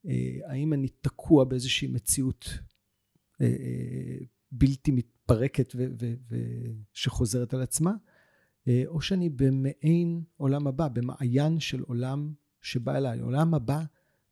אה, 0.07 0.39
האם 0.47 0.73
אני 0.73 0.89
תקוע 0.89 1.45
באיזושהי 1.45 1.89
מציאות 1.89 2.49
אה, 3.41 3.47
בלתי 4.53 4.91
מתפרקת 4.91 5.75
ושחוזרת 6.93 7.55
על 7.55 7.63
עצמה, 7.63 7.93
או 8.87 9.01
שאני 9.01 9.29
במעין 9.29 10.23
עולם 10.37 10.67
הבא, 10.67 10.89
במעיין 10.89 11.61
של 11.61 11.81
עולם 11.81 12.33
שבא 12.61 12.97
אליי. 12.97 13.21
עולם 13.21 13.55
הבא 13.55 13.83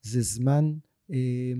זה 0.02 0.22
זמן 0.22 0.74
אה, 1.10 1.52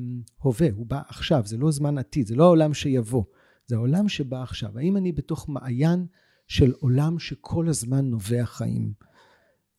הווה, 0.43 0.69
הוא 0.75 0.87
בא 0.87 1.03
עכשיו, 1.09 1.43
זה 1.47 1.57
לא 1.57 1.71
זמן 1.71 1.99
עתיד, 1.99 2.27
זה 2.27 2.37
לא 2.37 2.45
העולם 2.45 2.75
שיבוא, 2.75 3.25
זה 3.67 3.77
העולם 3.77 4.09
שבא 4.09 4.43
עכשיו. 4.43 4.79
האם 4.79 4.97
אני 4.97 5.13
בתוך 5.13 5.49
מעיין 5.49 6.07
של 6.47 6.73
עולם 6.73 7.19
שכל 7.19 7.69
הזמן 7.69 8.05
נובע 8.05 8.45
חיים? 8.47 8.93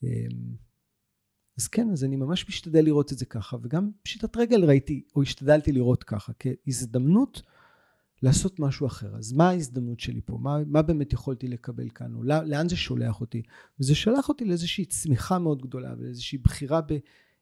אה, 0.04 0.10
אז 1.58 1.68
כן, 1.68 1.90
אז 1.90 2.04
אני 2.04 2.16
ממש 2.16 2.50
משתדל 2.50 2.86
לראות 2.86 3.12
את 3.12 3.18
זה 3.18 3.26
ככה, 3.26 3.58
וגם 3.62 3.92
פשיטת 4.04 4.38
רגל 4.38 4.66
ראיתי, 4.66 5.04
או 5.16 5.22
השתדלתי 5.22 5.72
לראות 5.72 6.04
ככה, 6.04 6.32
כהזדמנות 6.40 7.42
לעשות 8.24 8.60
משהו 8.60 8.88
אחר. 8.88 9.16
אז 9.16 9.34
מה 9.34 9.50
ההזדמנות 9.50 10.00
שלי 10.00 10.22
פה? 10.26 10.38
מה, 10.42 10.58
מה 10.68 10.82
באמת 10.82 11.14
יכולתי 11.14 11.48
לקבל 11.48 11.90
כאן? 11.90 12.16
או 12.16 12.24
לא, 12.24 12.44
לאן 12.44 12.70
זה 12.70 12.76
שולח 12.76 13.22
אותי? 13.22 13.42
וזה 13.80 13.96
שלח 13.96 14.30
אותי 14.30 14.46
לאיזושהי 14.46 14.86
צמיחה 14.86 15.40
מאוד 15.40 15.62
גדולה 15.62 15.94
ולאיזושהי 15.98 16.38
בחירה 16.38 16.82
ב, 16.82 16.92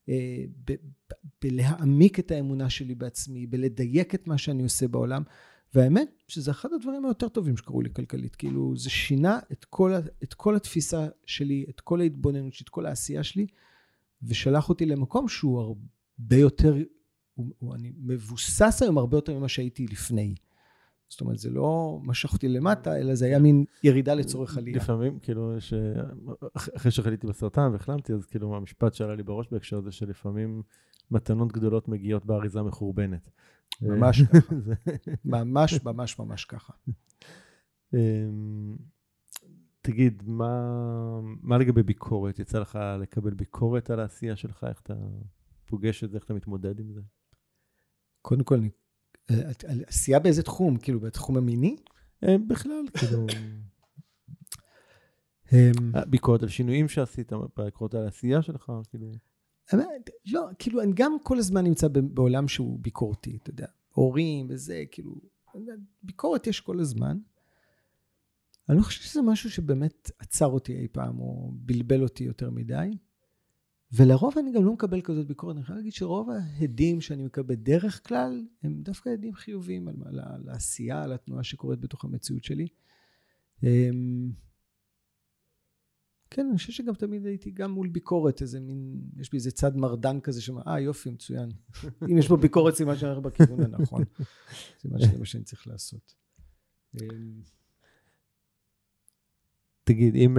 אה, 0.09 0.45
ב, 0.65 0.71
ב, 0.71 1.13
בלהעמיק 1.41 2.19
את 2.19 2.32
האמונה 2.32 2.69
שלי 2.69 2.95
בעצמי, 2.95 3.47
בלדייק 3.47 4.15
את 4.15 4.28
מה 4.28 4.38
שאני 4.38 4.63
עושה 4.63 4.88
בעולם. 4.88 5.24
והאמת 5.76 6.24
שזה 6.28 6.51
אחד 6.51 6.74
הדברים 6.74 7.05
היותר 7.05 7.30
טובים 7.30 7.57
שקרו 7.57 7.82
לי 7.82 7.89
כלכלית. 7.93 8.36
כאילו 8.36 8.78
זה 8.78 8.89
שינה 8.89 9.39
את 9.51 9.65
כל, 9.65 9.93
את 10.24 10.34
כל 10.34 10.55
התפיסה 10.55 11.07
שלי, 11.26 11.65
את 11.69 11.82
כל 11.82 12.01
ההתבוננות 12.01 12.53
שלי, 12.53 12.63
את 12.63 12.69
כל 12.69 12.86
העשייה 12.86 13.24
שלי, 13.24 13.47
ושלח 14.24 14.69
אותי 14.69 14.86
למקום 14.86 15.28
שהוא 15.28 15.59
הרבה 15.59 16.36
יותר, 16.36 16.76
הוא, 17.34 17.47
הוא, 17.59 17.76
אני 17.76 17.91
מבוסס 17.97 18.82
היום 18.82 18.97
הרבה 18.97 19.17
יותר 19.17 19.39
ממה 19.39 19.47
שהייתי 19.47 19.88
לפני. 19.88 20.36
זאת 21.09 21.21
אומרת, 21.21 21.37
זה 21.37 21.49
לא 21.49 21.99
משך 22.03 22.33
אותי 22.33 22.47
למטה, 22.47 22.97
אלא 22.97 23.15
זה 23.15 23.25
היה 23.25 23.39
מין 23.39 23.65
ירידה 23.83 24.13
לצורך 24.13 24.57
עלייה. 24.57 24.77
לפעמים, 24.77 25.19
כאילו, 25.19 25.55
ש... 25.59 25.73
אחרי 26.55 26.91
שחליתי 26.91 27.27
בסרטן 27.27 27.69
והחלמתי, 27.71 28.13
אז 28.13 28.25
כאילו, 28.25 28.55
המשפט 28.55 28.93
שעלה 28.93 29.15
לי 29.15 29.23
בראש 29.23 29.47
בהקשר 29.51 29.77
הזה, 29.77 29.91
שלפעמים 29.91 30.63
מתנות 31.11 31.51
גדולות 31.51 31.87
מגיעות 31.87 32.25
באריזה 32.25 32.61
מחורבנת. 32.61 33.29
ממש 33.81 34.21
ככה. 34.21 34.55
ממש, 35.25 35.83
ממש, 35.83 36.19
ממש 36.19 36.45
ככה. 36.45 36.73
אמ, 37.93 38.77
תגיד, 39.81 40.23
מה, 40.25 41.19
מה 41.41 41.57
לגבי 41.57 41.83
ביקורת? 41.83 42.39
יצא 42.39 42.59
לך 42.59 42.79
לקבל 43.01 43.33
ביקורת 43.33 43.89
על 43.89 43.99
העשייה 43.99 44.35
שלך? 44.35 44.65
איך 44.69 44.81
אתה 44.81 44.93
פוגש 45.65 46.03
את 46.03 46.11
זה? 46.11 46.17
איך 46.17 46.25
אתה 46.25 46.33
מתמודד 46.33 46.79
עם 46.79 46.91
זה? 46.91 47.01
קודם 48.21 48.43
כל, 48.43 48.55
אני 48.55 48.69
עשייה 49.88 50.19
באיזה 50.19 50.43
תחום? 50.43 50.78
כאילו, 50.78 50.99
בתחום 50.99 51.38
המיני? 51.38 51.76
אה, 52.24 52.36
בכלל, 52.47 52.86
כאילו... 52.97 53.28
אמ, 55.53 55.91
ביקורת 56.07 56.43
על 56.43 56.49
שינויים 56.49 56.89
שעשית, 56.89 57.32
ביקורת 57.57 57.93
על 57.93 58.05
העשייה 58.05 58.41
שלך, 58.41 58.71
כאילו... 58.89 59.11
לא, 60.26 60.47
כאילו, 60.59 60.82
אני 60.82 60.91
גם 60.95 61.17
כל 61.24 61.38
הזמן 61.38 61.63
נמצא 61.63 61.88
בעולם 61.88 62.47
שהוא 62.47 62.80
ביקורתי, 62.82 63.38
אתה 63.41 63.49
יודע, 63.49 63.67
הורים 63.93 64.47
וזה, 64.49 64.84
כאילו, 64.91 65.15
ביקורת 66.03 66.47
יש 66.47 66.59
כל 66.59 66.80
הזמן. 66.80 67.17
אני 68.69 68.78
לא 68.78 68.84
חושב 68.84 69.01
שזה 69.01 69.21
משהו 69.21 69.51
שבאמת 69.51 70.11
עצר 70.19 70.45
אותי 70.45 70.78
אי 70.78 70.88
פעם, 70.91 71.19
או 71.19 71.51
בלבל 71.55 72.03
אותי 72.03 72.24
יותר 72.24 72.49
מדי. 72.49 72.97
ולרוב 73.95 74.37
אני 74.37 74.51
גם 74.51 74.65
לא 74.65 74.73
מקבל 74.73 75.01
כזאת 75.01 75.27
ביקורת. 75.27 75.55
אני 75.55 75.63
חייב 75.65 75.77
להגיד 75.77 75.93
שרוב 75.93 76.29
ההדים 76.29 77.01
שאני 77.01 77.23
מקבל 77.23 77.55
בדרך 77.55 78.07
כלל, 78.07 78.45
הם 78.63 78.81
דווקא 78.81 79.09
הדים 79.09 79.33
חיוביים 79.33 79.87
על, 79.87 79.95
על, 80.05 80.19
על 80.19 80.49
העשייה, 80.49 81.03
על 81.03 81.13
התנועה 81.13 81.43
שקורית 81.43 81.79
בתוך 81.79 82.05
המציאות 82.05 82.43
שלי. 82.43 82.67
אמ, 83.63 84.31
כן, 86.29 86.45
אני 86.49 86.57
חושב 86.57 86.71
שגם 86.71 86.93
תמיד 86.93 87.25
הייתי 87.25 87.51
גם 87.51 87.71
מול 87.71 87.87
ביקורת, 87.87 88.41
איזה 88.41 88.59
מין, 88.59 89.01
יש 89.17 89.31
בי 89.31 89.37
איזה 89.37 89.51
צד 89.51 89.77
מרדן 89.77 90.19
כזה 90.19 90.41
שאומר, 90.41 90.61
אה, 90.67 90.79
יופי, 90.79 91.09
מצוין. 91.09 91.49
אם 92.11 92.17
יש 92.17 92.27
פה 92.27 92.37
ביקורת, 92.37 92.75
סימן 92.75 92.97
שאני 92.97 93.11
הולך 93.11 93.25
בכיוון 93.25 93.63
הנכון. 93.63 94.03
סימן 94.81 94.99
שזה 94.99 95.17
מה 95.19 95.25
שאני 95.25 95.43
צריך 95.43 95.67
לעשות. 95.67 96.15
אמ, 96.95 97.41
תגיד, 99.83 100.15
אם... 100.15 100.37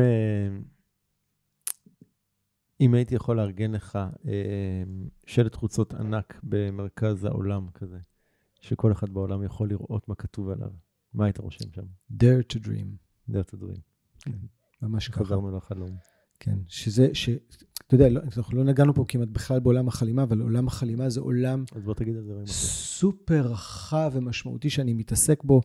אה, 2.85 2.89
אם 2.89 2.95
הייתי 2.95 3.15
יכול 3.15 3.37
לארגן 3.37 3.73
לך 3.73 3.99
אה, 4.29 4.83
שלט 5.27 5.55
חוצות 5.55 5.95
ענק 5.95 6.41
במרכז 6.43 7.25
העולם 7.25 7.67
כזה, 7.75 7.99
שכל 8.61 8.93
אחד 8.93 9.11
בעולם 9.11 9.43
יכול 9.43 9.69
לראות 9.69 10.09
מה 10.09 10.15
כתוב 10.15 10.49
עליו, 10.49 10.71
מה 11.15 11.25
היית 11.25 11.39
רושם 11.39 11.73
שם? 11.75 11.83
Dare 12.13 12.53
to 12.53 12.57
dream. 12.67 12.89
Dare 13.31 13.53
to 13.53 13.55
dream. 13.55 13.81
כן, 14.21 14.33
ממש 14.83 15.09
ככה. 15.09 15.25
חזרנו 15.25 15.57
לחלום. 15.57 15.97
כן, 16.41 16.59
שזה, 16.69 17.09
ש... 17.13 17.29
אתה 17.87 17.95
יודע, 17.95 18.09
לא, 18.09 18.21
אנחנו 18.37 18.57
לא 18.57 18.65
נגענו 18.65 18.95
פה 18.95 19.05
כמעט 19.09 19.29
בכלל 19.29 19.61
בעולם 19.61 19.89
החלימה, 19.89 20.23
אבל 20.23 20.41
עולם 20.41 20.67
החלימה 20.67 21.11
זה 21.11 21.21
עולם... 21.21 21.65
אז 21.77 21.83
בוא 21.83 21.95
תגיד 21.95 22.17
על 22.17 22.25
זה. 22.25 22.53
סופר 22.53 23.47
רחב 23.47 24.11
ומשמעותי 24.15 24.71
שאני 24.71 24.93
מתעסק 24.93 25.45
בו. 25.45 25.61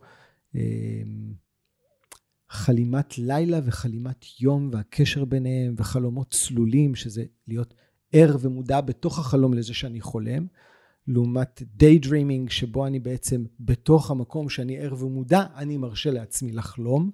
חלימת 2.50 3.18
לילה 3.18 3.60
וחלימת 3.66 4.26
יום 4.40 4.70
והקשר 4.74 5.26
ביניהם 5.26 5.76
וחלומות 5.78 6.32
צלולים, 6.32 6.96
שזה 6.96 7.26
להיות 7.48 7.74
ער 8.12 8.38
ומודע 8.42 8.82
בתוך 8.82 9.20
החלום 9.20 9.54
לזה 9.54 9.74
שאני 9.74 10.02
חולם, 10.02 10.48
לעומת 11.08 11.62
דרימינג 11.76 12.50
שבו 12.50 12.88
אני 12.88 13.00
בעצם 13.00 13.46
בתוך 13.60 14.12
המקום 14.12 14.50
שאני 14.50 14.80
ער 14.80 15.04
ומודע, 15.06 15.46
אני 15.56 15.78
מרשה 15.78 16.12
לעצמי 16.12 16.52
לחלום. 16.52 17.12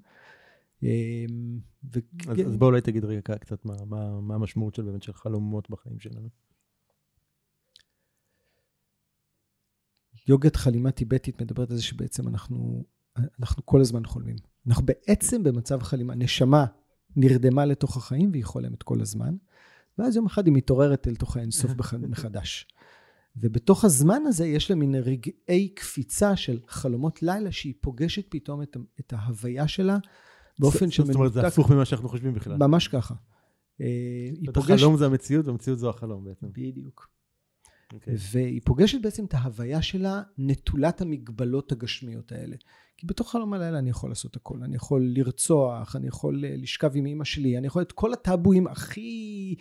ו... 1.93 1.99
אז, 2.27 2.37
אז 2.47 2.57
בואו 2.57 2.69
אולי 2.69 2.81
תגיד 2.81 3.05
רגע 3.05 3.21
קצת 3.21 3.65
מה, 3.65 3.73
מה, 3.85 4.21
מה 4.21 4.35
המשמעות 4.35 4.75
של 4.75 4.83
באמת 4.83 5.03
של 5.03 5.13
חלומות 5.13 5.69
בחיים 5.69 5.99
שלנו. 5.99 6.29
יוגת 10.27 10.55
חלימה 10.55 10.91
טיבטית 10.91 11.41
מדברת 11.41 11.71
על 11.71 11.77
זה 11.77 11.83
שבעצם 11.83 12.27
אנחנו, 12.27 12.85
אנחנו 13.39 13.65
כל 13.65 13.81
הזמן 13.81 14.05
חולמים. 14.05 14.54
אנחנו 14.67 14.85
בעצם 14.85 15.43
במצב 15.43 15.83
חלימה, 15.83 16.15
נשמה 16.15 16.65
נרדמה 17.15 17.65
לתוך 17.65 17.97
החיים 17.97 18.31
והיא 18.31 18.45
חולמת 18.45 18.83
כל 18.83 19.01
הזמן, 19.01 19.35
ואז 19.97 20.15
יום 20.15 20.25
אחד 20.25 20.45
היא 20.45 20.53
מתעוררת 20.53 21.07
אל 21.07 21.15
תוך 21.15 21.37
האינסוף 21.37 21.71
מחדש. 22.09 22.67
ובתוך 23.37 23.85
הזמן 23.85 24.21
הזה 24.25 24.45
יש 24.45 24.69
לה 24.69 24.75
מין 24.75 24.95
רגעי 24.95 25.67
קפיצה 25.75 26.35
של 26.35 26.59
חלומות 26.67 27.23
לילה 27.23 27.51
שהיא 27.51 27.73
פוגשת 27.81 28.25
פתאום 28.29 28.61
את, 28.61 28.77
את 28.99 29.13
ההוויה 29.13 29.67
שלה 29.67 29.97
באופן 30.59 30.91
שמנותק. 30.91 31.13
זאת 31.13 31.15
אומרת, 31.15 31.33
זה 31.33 31.47
הפוך 31.47 31.71
ממה 31.71 31.85
שאנחנו 31.85 32.09
חושבים 32.09 32.33
בכלל. 32.33 32.57
ממש 32.57 32.87
ככה. 32.87 33.15
אה, 33.81 33.85
היא 34.41 34.49
פוגשת... 34.53 34.73
החלום 34.73 34.97
זה 34.97 35.05
המציאות, 35.05 35.47
והמציאות 35.47 35.79
זו 35.79 35.89
החלום 35.89 36.25
בעצם. 36.25 36.47
בדיוק. 36.51 37.14
Okay. 37.85 37.95
אוקיי. 37.95 38.13
והיא 38.17 38.61
פוגשת 38.65 39.01
בעצם 39.01 39.25
את 39.25 39.33
ההוויה 39.33 39.81
שלה 39.81 40.21
נטולת 40.37 41.01
המגבלות 41.01 41.71
הגשמיות 41.71 42.31
האלה. 42.31 42.55
כי 42.97 43.07
בתוך 43.07 43.31
חלום 43.31 43.53
הלילה 43.53 43.79
אני 43.79 43.89
יכול 43.89 44.11
לעשות 44.11 44.35
הכל. 44.35 44.63
אני 44.63 44.75
יכול 44.75 45.11
לרצוח, 45.15 45.95
אני 45.95 46.07
יכול 46.07 46.45
אה, 46.45 46.55
לשכב 46.57 46.91
עם 46.95 47.05
אמא 47.05 47.23
שלי, 47.23 47.57
אני 47.57 47.67
יכול 47.67 47.81
את 47.81 47.91
כל 47.91 48.13
הטאבואים 48.13 48.67
הכי 48.67 49.55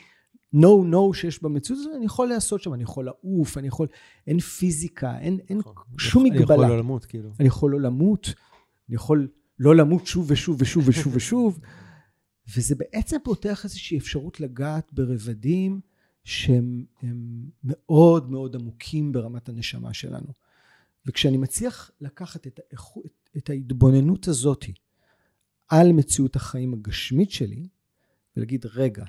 no 0.55 0.93
no 0.93 1.15
שיש 1.15 1.43
במציאות 1.43 1.81
הזאת, 1.81 1.93
אני 1.97 2.05
יכול 2.05 2.29
לעשות 2.29 2.63
שם, 2.63 2.75
אני 2.75 2.83
יכול 2.83 3.05
לעוף, 3.05 3.59
אני 3.59 3.69
יכול, 3.69 3.89
אין 4.27 4.41
פיזיקה, 4.41 5.19
אין, 5.19 5.39
אין 5.49 5.59
נכון. 5.59 5.75
שום 5.99 6.25
מגבלה. 6.25 6.55
אני 6.55 6.63
יכול 6.63 6.67
לא 6.67 6.79
למות, 6.79 7.05
כאילו. 7.05 7.31
אני 7.41 7.49
יכול 7.49 7.73
לא 7.73 7.81
למות, 7.81 8.27
אני 8.89 8.95
יכול 8.95 9.29
לא 9.59 9.77
למות 9.77 10.07
שוב 10.07 10.27
ושוב 10.31 10.57
ושוב 10.61 10.89
ושוב 10.89 11.17
ושוב, 11.17 11.61
וזה 12.57 12.75
בעצם 12.75 13.17
פותח 13.25 13.65
איזושהי 13.65 13.99
אפשרות 13.99 14.41
לגעת 14.41 14.93
ברבדים 14.93 15.81
שהם 16.25 16.85
מאוד 17.65 18.31
מאוד 18.31 18.57
עמוקים 18.57 19.13
ברמת 19.13 19.49
הנשמה 19.49 19.95
שלנו. 19.95 20.33
וכשאני 21.07 21.37
מצליח 21.37 21.91
לקחת 22.01 22.47
את, 22.47 22.61
האיכות, 22.69 23.31
את 23.37 23.51
ההתבוננות 23.51 24.29
הזאתי 24.29 24.73
על 25.69 25.93
מציאות 25.93 26.37
החיים 26.37 26.75
הגשמית 26.75 27.31
שלי, 27.31 27.69
ולהגיד, 28.37 28.67
רגע, 28.75 29.05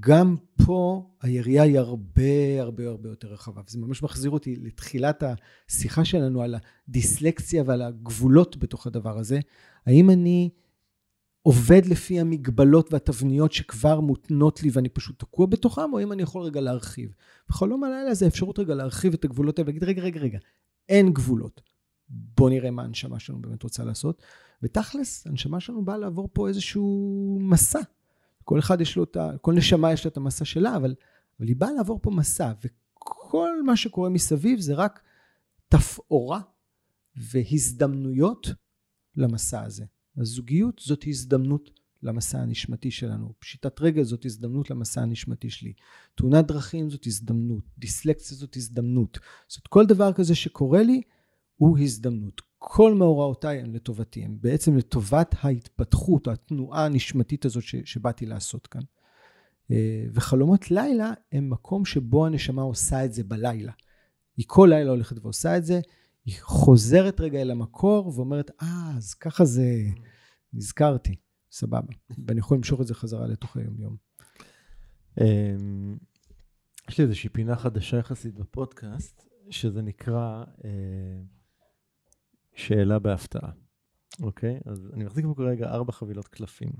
גם 0.00 0.36
פה 0.66 1.10
היריעה 1.22 1.64
היא 1.64 1.78
הרבה 1.78 2.60
הרבה 2.60 2.88
הרבה 2.88 3.08
יותר 3.08 3.28
רחבה. 3.28 3.62
וזה 3.68 3.78
ממש 3.78 4.02
מחזיר 4.02 4.30
אותי 4.30 4.56
לתחילת 4.56 5.22
השיחה 5.22 6.04
שלנו 6.04 6.42
על 6.42 6.54
הדיסלקציה 6.88 7.62
ועל 7.66 7.82
הגבולות 7.82 8.56
בתוך 8.56 8.86
הדבר 8.86 9.18
הזה. 9.18 9.40
האם 9.86 10.10
אני 10.10 10.50
עובד 11.48 11.86
לפי 11.86 12.20
המגבלות 12.20 12.92
והתבניות 12.92 13.52
שכבר 13.52 14.00
מותנות 14.00 14.62
לי 14.62 14.70
ואני 14.72 14.88
פשוט 14.88 15.18
תקוע 15.18 15.46
בתוכם, 15.46 15.92
או 15.92 16.02
אם 16.02 16.12
אני 16.12 16.22
יכול 16.22 16.42
רגע 16.42 16.60
להרחיב. 16.60 17.14
בחלום 17.48 17.84
הלילה 17.84 18.14
זה 18.14 18.26
אפשרות 18.26 18.58
רגע 18.58 18.74
להרחיב 18.74 19.14
את 19.14 19.24
הגבולות 19.24 19.58
האלה 19.58 19.66
ולהגיד, 19.66 19.84
רגע, 19.84 20.02
רגע, 20.02 20.20
רגע, 20.20 20.38
אין 20.88 21.12
גבולות. 21.12 21.60
בוא 22.08 22.50
נראה 22.50 22.70
מה 22.70 22.82
הנשמה 22.82 23.18
שלנו 23.18 23.40
באמת 23.40 23.62
רוצה 23.62 23.84
לעשות. 23.84 24.22
ותכלס, 24.62 25.26
הנשמה 25.26 25.60
שלנו 25.60 25.84
באה 25.84 25.98
לעבור 25.98 26.28
פה 26.32 26.48
איזשהו 26.48 27.38
מסע. 27.40 27.80
כל 28.44 28.58
אחד 28.58 28.80
יש 28.80 28.96
לו 28.96 29.04
את 29.04 29.16
ה... 29.16 29.30
כל 29.40 29.52
נשמה 29.54 29.92
יש 29.92 30.04
לה 30.04 30.10
את 30.10 30.16
המסע 30.16 30.44
שלה, 30.44 30.76
אבל, 30.76 30.94
אבל 31.38 31.48
היא 31.48 31.56
באה 31.56 31.72
לעבור 31.72 31.98
פה 32.02 32.10
מסע, 32.10 32.52
וכל 32.64 33.62
מה 33.62 33.76
שקורה 33.76 34.08
מסביב 34.08 34.60
זה 34.60 34.74
רק 34.74 35.00
תפאורה 35.68 36.40
והזדמנויות 37.16 38.48
למסע 39.16 39.62
הזה. 39.62 39.84
הזוגיות 40.20 40.80
זאת 40.84 41.04
הזדמנות 41.06 41.70
למסע 42.02 42.38
הנשמתי 42.38 42.90
שלנו. 42.90 43.32
פשיטת 43.38 43.80
רגל 43.80 44.02
זאת 44.02 44.24
הזדמנות 44.24 44.70
למסע 44.70 45.02
הנשמתי 45.02 45.50
שלי. 45.50 45.72
תאונת 46.14 46.46
דרכים 46.46 46.90
זאת 46.90 47.06
הזדמנות. 47.06 47.64
דיסלקציה 47.78 48.36
זאת 48.36 48.56
הזדמנות. 48.56 49.18
זאת 49.48 49.66
כל 49.66 49.86
דבר 49.86 50.12
כזה 50.12 50.34
שקורה 50.34 50.82
לי 50.82 51.00
הוא 51.56 51.78
הזדמנות. 51.78 52.42
כל 52.58 52.94
מאורעותיי 52.94 53.58
הן 53.58 53.72
לטובתי, 53.72 54.24
הן 54.24 54.36
בעצם 54.40 54.76
לטובת 54.76 55.34
ההתפתחות, 55.40 56.28
התנועה 56.28 56.84
הנשמתית 56.84 57.44
הזאת 57.44 57.62
ש, 57.62 57.76
שבאתי 57.84 58.26
לעשות 58.26 58.66
כאן. 58.66 58.82
אה, 59.70 60.04
וחלומות 60.12 60.70
לילה 60.70 61.12
הם 61.32 61.50
מקום 61.50 61.84
שבו 61.84 62.26
הנשמה 62.26 62.62
עושה 62.62 63.04
את 63.04 63.12
זה 63.12 63.24
בלילה. 63.24 63.72
היא 64.36 64.44
כל 64.48 64.66
לילה 64.70 64.90
הולכת 64.90 65.16
ועושה 65.22 65.56
את 65.56 65.64
זה, 65.64 65.80
היא 66.28 66.36
חוזרת 66.40 67.20
רגע 67.20 67.40
אל 67.40 67.50
המקור 67.50 68.12
ואומרת, 68.14 68.50
אה, 68.62 68.92
אז 68.96 69.14
ככה 69.14 69.44
זה, 69.44 69.72
נזכרתי, 70.52 71.16
סבבה. 71.52 71.92
ואני 72.26 72.40
יכול 72.40 72.56
למשוך 72.56 72.80
את 72.80 72.86
זה 72.86 72.94
חזרה 72.94 73.26
לתוך 73.26 73.56
היום-יום. 73.56 73.96
אמ, 75.20 75.96
יש 76.88 76.98
לי 76.98 77.04
איזושהי 77.04 77.30
פינה 77.30 77.56
חדשה 77.56 77.96
יחסית 77.96 78.34
בפודקאסט, 78.34 79.28
שזה 79.50 79.82
נקרא... 79.82 80.44
אה, 80.64 81.20
שאלה 82.54 82.98
בהפתעה, 82.98 83.50
אוקיי? 84.22 84.60
אז 84.64 84.90
אני 84.92 85.04
מחזיק 85.04 85.24
פה 85.24 85.34
כרגע 85.36 85.70
ארבע 85.70 85.92
חבילות 85.92 86.28
קלפים. 86.28 86.70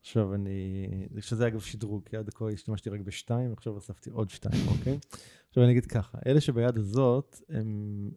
עכשיו 0.00 0.34
אני, 0.34 0.86
שזה 1.20 1.46
אגב 1.46 1.60
שדרוג, 1.60 2.02
כי 2.04 2.16
עד 2.16 2.30
כה 2.30 2.50
השתמשתי 2.50 2.90
רק 2.90 3.00
בשתיים, 3.00 3.52
עכשיו 3.52 3.72
הוספתי 3.72 4.10
עוד 4.10 4.30
שתיים, 4.30 4.68
אוקיי? 4.68 4.98
עכשיו 5.48 5.64
אני 5.64 5.72
אגיד 5.72 5.86
ככה, 5.86 6.18
אלה 6.26 6.40
שביד 6.40 6.78
הזאת 6.78 7.40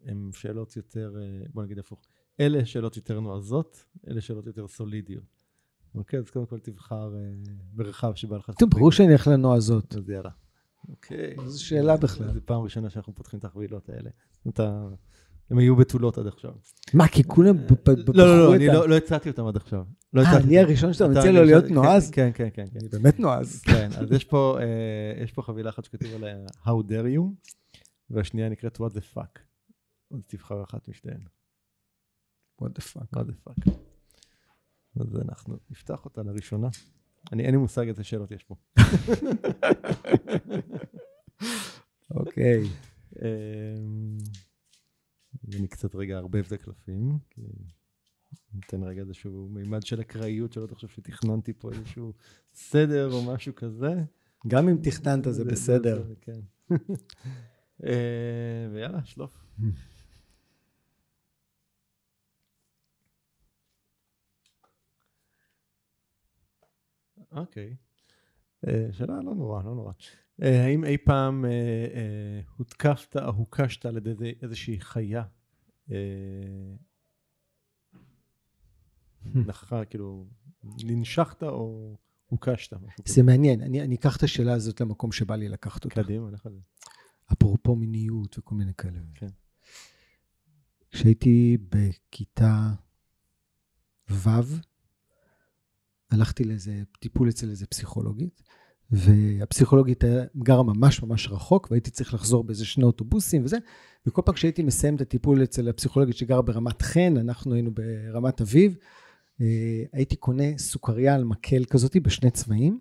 הם 0.04 0.30
שאלות 0.32 0.76
יותר, 0.76 1.16
אה, 1.20 1.46
בוא 1.54 1.62
נגיד 1.62 1.78
הפוך, 1.78 2.00
אלה 2.40 2.66
שאלות 2.66 2.96
יותר 2.96 3.20
נועזות, 3.20 3.84
אלה 4.08 4.20
שאלות 4.20 4.46
יותר 4.46 4.68
סולידיות. 4.68 5.44
אוקיי, 5.94 6.18
אז 6.18 6.30
קודם 6.30 6.46
כל 6.46 6.58
תבחר 6.58 7.14
אה, 7.16 7.32
ברחב 7.72 8.14
שבא 8.14 8.36
לך... 8.36 8.50
טוב, 8.58 8.70
ברור 8.70 8.92
שאני 8.92 9.08
הולך 9.08 9.28
לנועזות. 9.28 9.96
אז 9.96 10.10
יאללה. 10.10 10.30
אוקיי. 10.88 11.36
זו 11.46 11.64
שאלה 11.64 11.96
בכלל. 11.96 12.32
זו 12.32 12.40
פעם 12.44 12.62
ראשונה 12.62 12.90
שאנחנו 12.90 13.14
פותחים 13.14 13.38
את 13.38 13.44
החבילות 13.44 13.88
האלה. 13.88 14.10
אתה... 14.48 14.88
הם 15.50 15.58
היו 15.58 15.76
בתולות 15.76 16.18
עד 16.18 16.26
עכשיו. 16.26 16.52
מה, 16.94 17.08
כי 17.08 17.24
כולם 17.24 17.56
בחרו 17.56 17.76
את 17.82 17.88
ה... 17.88 17.92
לא, 18.14 18.26
לא, 18.26 18.38
לא, 18.38 18.54
אני 18.54 18.66
לא 18.66 18.96
הצעתי 18.96 19.28
אותם 19.28 19.46
עד 19.46 19.56
עכשיו. 19.56 19.84
לא 20.12 20.22
אה, 20.22 20.36
אני 20.36 20.58
הראשון 20.58 20.92
שאתה 20.92 21.08
מציע 21.08 21.32
לו 21.32 21.44
להיות 21.44 21.64
נועז? 21.70 22.10
כן, 22.10 22.30
כן, 22.34 22.48
כן. 22.54 22.64
אני 22.80 22.88
באמת 22.88 23.20
נועז. 23.20 23.62
כן, 23.62 23.88
אז 23.96 24.12
אה, 24.12 24.16
יש 25.22 25.32
פה 25.32 25.42
חבילה 25.42 25.70
אחת 25.70 25.84
שכתוב 25.84 26.14
עליה 26.14 26.36
How 26.64 26.82
dare 26.88 27.16
you, 27.16 27.22
והשנייה 28.10 28.48
נקראת 28.48 28.76
What 28.76 28.90
the 28.94 29.16
fuck. 29.16 29.38
אז 30.14 30.24
תבחר 30.26 30.62
אחת 30.62 30.88
משתיהן. 30.88 31.20
What 32.62 32.66
the 32.66 32.82
fuck. 32.82 33.18
What 33.18 33.22
the 33.22 33.48
fuck. 33.48 33.70
אז 35.00 35.16
אנחנו 35.28 35.56
נפתח 35.70 36.04
אותה 36.04 36.22
לראשונה. 36.22 36.68
אני, 37.32 37.42
אין 37.44 37.50
לי 37.50 37.56
מושג 37.56 37.88
איזה 37.88 38.04
שאלות 38.04 38.30
יש 38.30 38.44
פה. 38.44 38.54
אוקיי. 42.20 42.62
אני 45.52 45.68
קצת 45.68 45.94
רגע 45.94 46.14
אערבב 46.14 46.44
את 46.46 46.52
הקלפים, 46.52 47.18
כי 47.30 47.42
ניתן 48.54 48.82
רגע 48.82 49.00
איזשהו 49.02 49.48
מימד 49.48 49.82
של 49.82 50.00
אקראיות, 50.00 50.52
שלא 50.52 50.66
תחשוב 50.66 50.90
שתכננתי 50.90 51.52
פה 51.52 51.72
איזשהו 51.72 52.12
סדר 52.54 53.12
או 53.12 53.32
משהו 53.32 53.54
כזה. 53.54 53.94
גם 54.48 54.68
אם 54.68 54.76
תכננת 54.82 55.24
זה 55.30 55.44
בסדר. 55.44 56.14
כן. 56.20 56.40
אה, 57.84 58.68
ויאללה, 58.72 59.04
שלוף. 59.04 59.44
אוקיי. 67.32 67.76
אה, 68.66 68.88
שאלה 68.92 69.14
לא 69.22 69.34
נורא, 69.34 69.62
לא 69.62 69.74
נורא. 69.74 69.92
אה, 70.42 70.64
האם 70.64 70.84
אי 70.84 70.98
פעם 70.98 71.44
הותקפת 72.56 73.16
או 73.16 73.30
הוקשת 73.30 73.86
על 73.86 73.96
ידי 73.96 74.34
איזושהי 74.42 74.80
חיה 74.80 75.24
אה, 75.90 75.96
נכחה, 79.34 79.84
כאילו, 79.84 80.26
ננשכת 80.64 81.42
או 81.42 81.96
הוקשת? 82.26 82.72
זה 83.06 83.22
מעניין, 83.22 83.60
אני, 83.60 83.82
אני 83.82 83.94
אקח 83.94 84.16
את 84.16 84.22
השאלה 84.22 84.52
הזאת 84.52 84.80
למקום 84.80 85.12
שבא 85.12 85.36
לי 85.36 85.48
לקחת 85.48 85.84
אותה. 85.84 86.02
קדימה, 86.02 86.30
לך 86.30 86.46
על 86.46 86.52
זה. 86.52 86.60
אפרופו 87.32 87.76
מיניות 87.76 88.38
וכל 88.38 88.54
מיני 88.54 88.74
כאלה. 88.74 88.98
כן. 89.14 89.28
כשהייתי 90.90 91.58
בכיתה 91.68 92.72
ו', 94.10 94.28
הלכתי 96.10 96.44
לאיזה 96.44 96.82
טיפול 97.00 97.28
אצל 97.28 97.50
איזה 97.50 97.66
פסיכולוגית, 97.66 98.42
והפסיכולוגית 98.90 100.04
גרה 100.36 100.62
ממש 100.62 101.02
ממש 101.02 101.28
רחוק, 101.28 101.68
והייתי 101.70 101.90
צריך 101.90 102.14
לחזור 102.14 102.44
באיזה 102.44 102.64
שני 102.64 102.84
אוטובוסים 102.84 103.44
וזה, 103.44 103.56
וכל 104.06 104.22
פעם 104.24 104.34
כשהייתי 104.34 104.62
מסיים 104.62 104.96
את 104.96 105.00
הטיפול 105.00 105.42
אצל 105.42 105.68
הפסיכולוגית 105.68 106.16
שגרה 106.16 106.42
ברמת 106.42 106.82
חן, 106.82 107.16
אנחנו 107.16 107.54
היינו 107.54 107.70
ברמת 107.74 108.40
אביב, 108.40 108.76
אה, 109.40 109.46
הייתי 109.92 110.16
קונה 110.16 110.58
סוכריה 110.58 111.14
על 111.14 111.24
מקל 111.24 111.64
כזאתי 111.64 112.00
בשני 112.00 112.30
צבעים, 112.30 112.78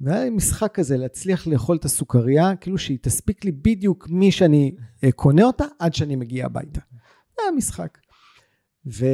והיה 0.00 0.24
לי 0.24 0.30
משחק 0.30 0.74
כזה 0.74 0.96
להצליח 0.96 1.46
לאכול 1.46 1.76
את 1.76 1.84
הסוכריה, 1.84 2.56
כאילו 2.56 2.78
שהיא 2.78 2.98
תספיק 3.02 3.44
לי 3.44 3.52
בדיוק 3.52 4.08
מי 4.08 4.32
שאני 4.32 4.74
אה, 5.04 5.12
קונה 5.12 5.44
אותה, 5.44 5.64
עד 5.78 5.94
שאני 5.94 6.16
מגיע 6.16 6.46
הביתה. 6.46 6.80
זה 7.36 7.42
היה 7.42 7.50
משחק. 7.56 7.98
ו... 8.86 9.06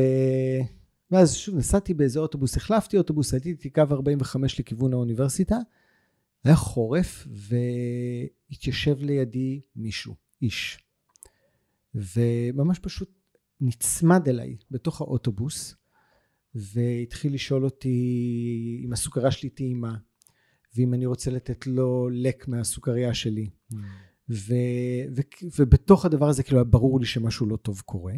ואז 1.11 1.35
שוב 1.35 1.57
נסעתי 1.57 1.95
באיזה 1.95 2.21
אוטובוס, 2.21 2.57
החלפתי 2.57 2.99
אוטובוס, 2.99 3.35
הייתי 3.35 3.71
קו 3.71 3.83
45 3.91 4.61
לכיוון 4.61 4.93
האוניברסיטה, 4.93 5.57
היה 6.45 6.57
חורף 6.57 7.27
והתיישב 8.51 8.97
לידי 9.01 9.61
מישהו, 9.77 10.15
איש. 10.43 10.79
וממש 11.95 12.79
פשוט 12.79 13.11
נצמד 13.61 14.29
אליי 14.29 14.57
בתוך 14.71 15.01
האוטובוס, 15.01 15.75
והתחיל 16.55 17.35
לשאול 17.35 17.65
אותי 17.65 18.83
אם 18.85 18.93
הסוכריה 18.93 19.31
שלי 19.31 19.51
טעימה, 19.51 19.97
ואם 20.77 20.95
אני 20.95 21.07
רוצה 21.07 21.31
לתת 21.31 21.67
לו 21.67 22.09
לק 22.13 22.49
מהסוכריה 22.49 23.15
שלי. 23.15 23.51
Mm. 23.73 23.77
ו, 24.31 24.55
ו, 25.17 25.21
ובתוך 25.59 26.05
הדבר 26.05 26.29
הזה 26.29 26.43
כאילו 26.43 26.59
היה 26.59 26.65
ברור 26.65 27.01
לי 27.01 27.07
שמשהו 27.07 27.47
לא 27.47 27.57
טוב 27.57 27.81
קורה. 27.81 28.15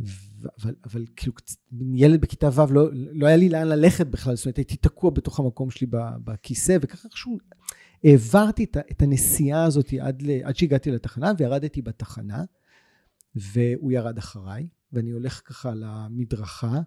אבל, 0.00 0.74
אבל 0.84 1.04
כאילו 1.16 1.32
ילד 1.94 2.20
בכיתה 2.20 2.48
ו' 2.52 2.72
לא, 2.72 2.88
לא 2.92 3.26
היה 3.26 3.36
לי 3.36 3.48
לאן 3.48 3.68
ללכת 3.68 4.06
בכלל, 4.06 4.36
זאת 4.36 4.46
אומרת 4.46 4.56
הייתי 4.56 4.76
תקוע 4.76 5.10
בתוך 5.10 5.40
המקום 5.40 5.70
שלי 5.70 5.86
בכיסא 6.24 6.76
וככה 6.80 7.08
איכשהו 7.08 7.38
העברתי 8.04 8.66
את 8.90 9.02
הנסיעה 9.02 9.64
הזאת 9.64 9.92
עד, 10.00 10.22
עד 10.44 10.56
שהגעתי 10.56 10.90
לתחנה 10.90 11.32
וירדתי 11.38 11.82
בתחנה 11.82 12.44
והוא 13.34 13.92
ירד 13.92 14.18
אחריי 14.18 14.68
ואני 14.92 15.10
הולך 15.10 15.40
ככה 15.44 15.70
על 15.70 15.82
המדרכה 15.86 16.80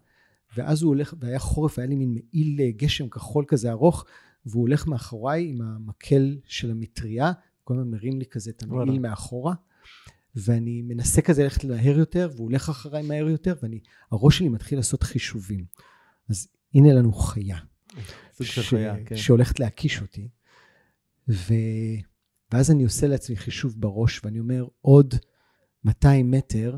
ואז 0.57 0.81
הוא 0.81 0.89
הולך, 0.89 1.13
והיה 1.19 1.39
חורף, 1.39 1.79
היה 1.79 1.87
לי 1.87 1.95
מין 1.95 2.13
מעיל 2.13 2.71
גשם 2.71 3.09
כחול 3.09 3.45
כזה 3.47 3.71
ארוך 3.71 4.05
והוא 4.45 4.61
הולך 4.61 4.87
מאחוריי 4.87 5.49
עם 5.49 5.61
המקל 5.61 6.37
של 6.45 6.71
המטריה, 6.71 7.31
כל 7.63 7.73
הזמן 7.73 7.91
מרים 7.91 8.19
לי 8.19 8.25
כזה 8.25 8.51
את 8.51 8.63
המעיל 8.63 8.99
מאחורה 8.99 9.53
ואני 10.37 10.81
מנסה 10.81 11.21
כזה 11.21 11.43
ללכת 11.43 11.63
מהר 11.63 11.97
יותר, 11.97 12.29
והוא 12.35 12.45
הולך 12.45 12.69
אחריי 12.69 13.03
מהר 13.03 13.27
יותר, 13.27 13.55
והראש 14.11 14.37
שלי 14.37 14.49
מתחיל 14.49 14.79
לעשות 14.79 15.03
חישובים. 15.03 15.65
אז 16.29 16.47
הנה 16.73 16.93
לנו 16.93 17.13
חיה. 17.13 17.57
ש... 18.43 18.59
חיה, 18.59 18.95
כן. 19.05 19.15
שהולכת 19.15 19.59
להקיש 19.59 20.01
אותי. 20.01 20.29
ו... 21.29 21.53
ואז 22.51 22.71
אני 22.71 22.83
עושה 22.83 23.07
לעצמי 23.07 23.35
חישוב 23.35 23.81
בראש, 23.81 24.25
ואני 24.25 24.39
אומר, 24.39 24.65
עוד 24.81 25.15
200 25.83 26.31
מטר 26.31 26.77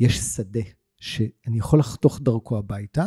יש 0.00 0.18
שדה, 0.18 0.60
שאני 0.96 1.58
יכול 1.58 1.78
לחתוך 1.78 2.20
דרכו 2.22 2.58
הביתה, 2.58 3.06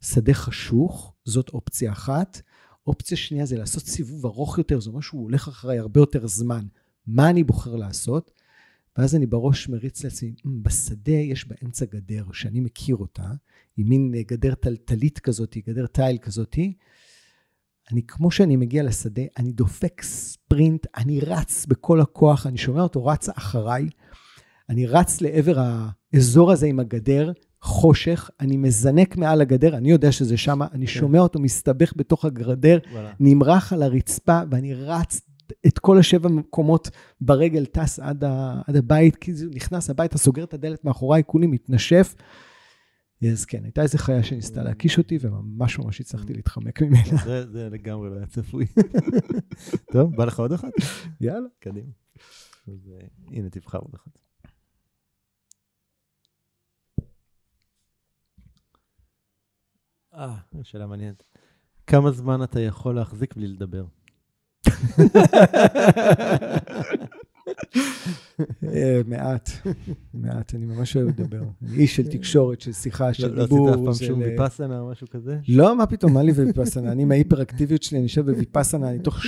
שדה 0.00 0.34
חשוך, 0.34 1.14
זאת 1.24 1.48
אופציה 1.48 1.92
אחת. 1.92 2.40
אופציה 2.86 3.16
שנייה 3.16 3.46
זה 3.46 3.58
לעשות 3.58 3.82
סיבוב 3.82 4.26
ארוך 4.26 4.58
יותר, 4.58 4.80
זה 4.80 4.90
אומר 4.90 5.00
שהוא 5.00 5.22
הולך 5.22 5.48
אחריי 5.48 5.78
הרבה 5.78 6.00
יותר 6.00 6.26
זמן. 6.26 6.66
מה 7.06 7.30
אני 7.30 7.44
בוחר 7.44 7.76
לעשות? 7.76 8.30
ואז 8.98 9.14
אני 9.14 9.26
בראש 9.26 9.68
מריץ 9.68 10.04
לעצמי, 10.04 10.34
בשדה 10.44 11.12
יש 11.12 11.48
באמצע 11.48 11.84
גדר 11.84 12.24
שאני 12.32 12.60
מכיר 12.60 12.96
אותה, 12.96 13.30
היא 13.76 13.86
מין 13.86 14.12
גדר 14.26 14.54
טלטלית 14.54 15.18
כזאת, 15.18 15.56
גדר 15.66 15.86
תיל 15.86 16.18
כזאת. 16.18 16.58
אני, 17.92 18.02
כמו 18.02 18.30
שאני 18.30 18.56
מגיע 18.56 18.82
לשדה, 18.82 19.22
אני 19.38 19.52
דופק 19.52 20.02
ספרינט, 20.02 20.86
אני 20.96 21.20
רץ 21.20 21.66
בכל 21.66 22.00
הכוח, 22.00 22.46
אני 22.46 22.58
שומע 22.58 22.82
אותו 22.82 23.06
רץ 23.06 23.28
אחריי, 23.28 23.88
אני 24.68 24.86
רץ 24.86 25.20
לעבר 25.20 25.58
האזור 26.12 26.52
הזה 26.52 26.66
עם 26.66 26.80
הגדר, 26.80 27.32
חושך, 27.62 28.30
אני 28.40 28.56
מזנק 28.56 29.16
מעל 29.16 29.40
הגדר, 29.40 29.76
אני 29.76 29.90
יודע 29.90 30.12
שזה 30.12 30.36
שם, 30.36 30.62
אני 30.62 30.86
כן. 30.86 30.92
שומע 30.92 31.18
אותו 31.18 31.38
מסתבך 31.38 31.92
בתוך 31.96 32.24
הגדר, 32.24 32.78
נמרח 33.20 33.72
על 33.72 33.82
הרצפה, 33.82 34.40
ואני 34.50 34.74
רץ 34.74 35.20
את 35.66 35.78
כל 35.78 35.98
השבע 35.98 36.28
מקומות 36.28 36.90
ברגל, 37.20 37.66
טס 37.66 37.98
עד, 37.98 38.24
ה, 38.24 38.60
עד 38.66 38.76
הבית, 38.76 39.16
כי 39.16 39.30
הוא 39.30 39.54
נכנס 39.54 39.90
הביתה, 39.90 40.18
סוגר 40.18 40.44
את 40.44 40.54
הדלת 40.54 40.84
מאחוריי, 40.84 41.22
כולי 41.26 41.46
מתנשף. 41.46 42.14
אז 43.32 43.44
כן, 43.44 43.64
הייתה 43.64 43.82
איזה 43.82 43.98
חיה 43.98 44.22
שניסתה 44.22 44.62
להקיש 44.62 44.98
אותי, 44.98 45.18
וממש 45.20 45.78
ממש 45.78 46.00
הצלחתי 46.00 46.34
להתחמק 46.34 46.82
ממנה. 46.82 47.16
זה, 47.24 47.46
זה 47.50 47.68
לגמרי 47.70 48.10
לא 48.10 48.16
היה 48.16 48.26
צפוי. 48.26 48.66
טוב, 49.92 50.16
בא 50.16 50.24
לך 50.24 50.38
עוד 50.38 50.52
אחת? 50.52 50.72
יאללה. 51.20 51.48
קדימה. 51.58 51.90
אז 52.68 52.92
אה, 52.94 53.06
הנה, 53.30 53.50
תבחר 53.50 53.78
עוד 53.78 53.94
אחת. 53.94 54.18
אה, 60.14 60.36
שאלה 60.62 60.86
מעניינת. 60.86 61.22
כמה 61.86 62.10
זמן 62.10 62.42
אתה 62.42 62.60
יכול 62.60 62.94
להחזיק 62.94 63.34
בלי 63.36 63.46
לדבר? 63.46 63.84
אה, 68.64 69.00
מעט, 69.06 69.50
מעט, 70.14 70.54
אני 70.54 70.66
ממש 70.66 70.96
אוהב 70.96 71.08
לדבר. 71.08 71.42
איש 71.72 71.96
של 71.96 72.10
תקשורת, 72.10 72.60
של 72.60 72.72
שיחה, 72.72 73.14
של 73.14 73.34
לא, 73.34 73.42
דיבור. 73.42 73.66
לא 73.68 73.72
עשית 73.72 73.80
אף 73.80 73.98
פעם 73.98 74.08
שום 74.08 74.20
ויפאסנה 74.20 74.80
או 74.80 74.90
משהו 74.90 75.06
כזה? 75.08 75.38
לא, 75.48 75.76
מה 75.76 75.86
פתאום, 75.86 76.14
מה 76.14 76.22
לי 76.22 76.32
וויפאסנה? 76.32 76.92
אני 76.92 77.02
עם 77.02 77.12
ההיפראקטיביות 77.12 77.82
שלי, 77.82 77.98
אני 77.98 78.04
יושב 78.04 78.30
בוויפאסנה, 78.30 78.90
אני 78.90 78.98
תוך 78.98 79.18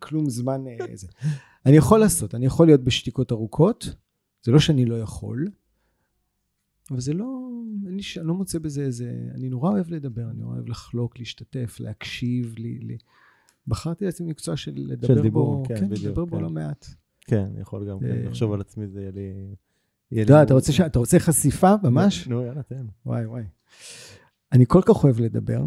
כלום 0.00 0.30
זמן... 0.30 0.64
איזה. 0.88 1.06
אה, 1.24 1.30
אני 1.66 1.76
יכול 1.76 2.00
לעשות, 2.00 2.34
אני 2.34 2.46
יכול 2.46 2.66
להיות 2.66 2.84
בשתיקות 2.84 3.32
ארוכות, 3.32 3.94
זה 4.42 4.52
לא 4.52 4.58
שאני 4.58 4.84
לא 4.84 5.00
יכול, 5.00 5.46
אבל 6.90 7.00
זה 7.00 7.12
לא, 7.12 7.48
אני 7.86 8.02
לא 8.22 8.34
מוצא 8.34 8.58
בזה 8.58 8.82
איזה... 8.82 9.12
אני 9.34 9.48
נורא 9.48 9.70
אוהב 9.70 9.90
לדבר, 9.90 10.30
אני 10.30 10.42
אוהב 10.42 10.68
לחלוק, 10.68 11.18
להשתתף, 11.18 11.76
להקשיב, 11.80 12.54
לי... 12.58 12.98
בחרתי 13.68 14.04
לעצמי 14.04 14.30
מקצוע 14.30 14.56
של 14.56 14.72
לדבר 14.76 15.06
של 15.06 15.22
דיבור, 15.22 15.56
בו, 15.56 15.68
כן, 15.68 15.80
כן 15.80 15.88
בדיוק, 15.88 16.06
לדבר 16.06 16.24
כן. 16.24 16.30
בו 16.30 16.40
לא 16.40 16.50
מעט. 16.50 16.86
כן, 17.20 17.46
אני 17.52 17.60
יכול 17.60 17.88
גם 17.90 18.00
כן, 18.00 18.06
אה, 18.06 18.22
לחשוב 18.28 18.52
על 18.52 18.60
עצמי, 18.60 18.86
זה 18.88 19.00
יהיה 19.00 19.10
לי... 19.10 20.24
לא, 20.28 20.42
אתה 20.42 20.54
רוצה, 20.54 20.72
ש... 20.72 20.80
אתה 20.80 20.98
רוצה 20.98 21.18
חשיפה 21.18 21.74
ממש? 21.82 22.28
נו, 22.28 22.42
יאללה, 22.42 22.62
תן. 22.62 22.86
וואי, 23.06 23.26
וואי. 23.26 23.44
אני 24.52 24.64
כל 24.68 24.82
כך 24.84 25.04
אוהב 25.04 25.20
לדבר, 25.20 25.64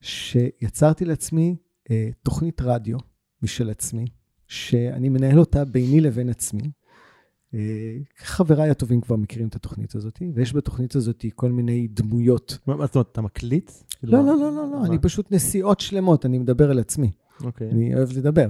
שיצרתי 0.00 1.04
לעצמי 1.04 1.56
אה, 1.90 2.08
תוכנית 2.22 2.60
רדיו 2.60 2.98
משל 3.42 3.70
עצמי, 3.70 4.06
שאני 4.46 5.08
מנהל 5.08 5.38
אותה 5.38 5.64
ביני 5.64 6.00
לבין 6.00 6.28
עצמי. 6.28 6.70
אה, 7.54 7.96
חבריי 8.18 8.70
הטובים 8.70 9.00
כבר 9.00 9.16
מכירים 9.16 9.48
את 9.48 9.56
התוכנית 9.56 9.94
הזאת, 9.94 10.22
ויש 10.34 10.54
בתוכנית 10.54 10.96
הזאת 10.96 11.24
כל 11.34 11.52
מיני 11.52 11.88
דמויות. 11.88 12.58
מה 12.66 12.86
זאת 12.86 12.94
אומרת, 12.94 13.08
אתה 13.12 13.20
מקליט? 13.20 13.70
לא, 14.02 14.18
לא, 14.18 14.36
לא, 14.40 14.52
לא, 14.52 14.70
לא, 14.72 14.84
אני 14.84 14.98
פשוט 14.98 15.32
נסיעות 15.32 15.80
שלמות, 15.80 16.26
אני 16.26 16.38
מדבר 16.38 16.70
על 16.70 16.78
עצמי. 16.78 17.10
אוקיי. 17.44 17.70
אני 17.70 17.94
אוהב 17.94 18.08
לדבר. 18.16 18.48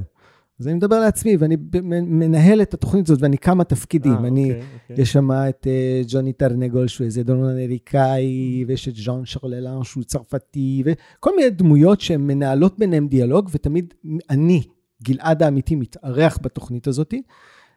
אז 0.61 0.67
אני 0.67 0.75
מדבר 0.75 1.01
לעצמי, 1.01 1.37
ואני 1.37 1.57
מנהל 2.03 2.63
את 2.63 2.75
התוכנית 2.75 3.09
הזאת, 3.09 3.23
ואני 3.23 3.39
כמה 3.39 3.65
תפקידים. 3.65 4.15
아, 4.15 4.27
אני, 4.27 4.45
אוקיי, 4.45 4.63
אוקיי. 4.83 5.03
יש 5.03 5.13
שם 5.13 5.31
את 5.33 5.67
uh, 5.67 6.11
ג'וני 6.13 6.33
טרנגול, 6.33 6.89
שהוא 6.89 7.05
איזה 7.05 7.23
דונון 7.23 7.51
אמריקאי, 7.51 8.65
ויש 8.69 8.89
את 8.89 8.97
ז'אן 8.97 9.25
שרללן, 9.25 9.85
שהוא 9.85 10.05
צרפתי, 10.05 10.83
וכל 10.87 11.37
מיני 11.37 11.51
דמויות 11.51 12.01
שהן 12.01 12.21
מנהלות 12.21 12.79
ביניהן 12.79 13.09
דיאלוג, 13.09 13.49
ותמיד 13.53 13.95
אני, 14.31 14.63
גלעד 15.03 15.43
האמיתי, 15.43 15.75
מתארח 15.75 16.39
בתוכנית 16.43 16.87
הזאת, 16.87 17.15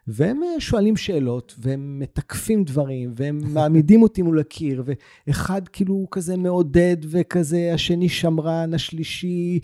והם 0.06 0.42
אה, 0.42 0.60
שואלים 0.60 0.96
שאלות, 0.96 1.54
והם 1.58 1.98
מתקפים 1.98 2.64
דברים, 2.64 3.12
והם 3.16 3.40
מעמידים 3.54 4.02
אותי 4.02 4.22
מול 4.22 4.38
הקיר, 4.40 4.84
ואחד 5.26 5.68
כאילו 5.68 6.06
כזה 6.10 6.36
מעודד, 6.36 6.96
וכזה, 7.10 7.70
השני 7.74 8.08
שמרן, 8.08 8.74
השלישי... 8.74 9.60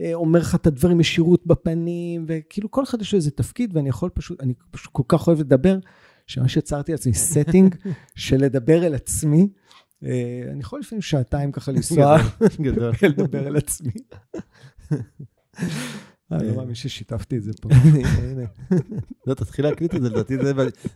אה, 0.00 0.14
אומר 0.14 0.40
לך 0.40 0.54
את 0.54 0.66
הדברים 0.66 1.00
ישירות 1.00 1.46
בפנים, 1.46 2.24
וכאילו 2.28 2.70
כל 2.70 2.84
אחד 2.84 3.00
יש 3.00 3.12
לו 3.12 3.16
איזה 3.16 3.30
תפקיד, 3.30 3.76
ואני 3.76 3.88
יכול 3.88 4.10
פשוט, 4.10 4.40
אני 4.40 4.54
פשוט 4.70 4.92
כל 4.92 5.02
כך 5.08 5.28
אוהב 5.28 5.40
לדבר, 5.40 5.78
שממש 6.26 6.56
יצרתי 6.56 6.92
לעצמי 6.92 7.12
setting 7.12 7.88
של 8.14 8.36
לדבר 8.36 8.86
אל 8.86 8.94
עצמי. 8.94 9.48
אה, 10.04 10.42
אני 10.52 10.60
יכול 10.60 10.80
לפעמים 10.80 11.02
שעתיים 11.02 11.52
ככה 11.52 11.72
לנסוע, 11.72 12.16
לדבר 13.08 13.46
אל 13.46 13.56
עצמי. 13.56 13.92
אני 16.32 16.48
לא 16.48 16.56
מאמין 16.56 16.74
ששיתפתי 16.74 17.36
את 17.36 17.42
זה 17.42 17.52
פה. 17.60 17.68
לא, 19.26 19.34
תתחיל 19.34 19.64
להקליט 19.64 19.94
את 19.94 20.02
זה, 20.02 20.08
לדעתי 20.08 20.36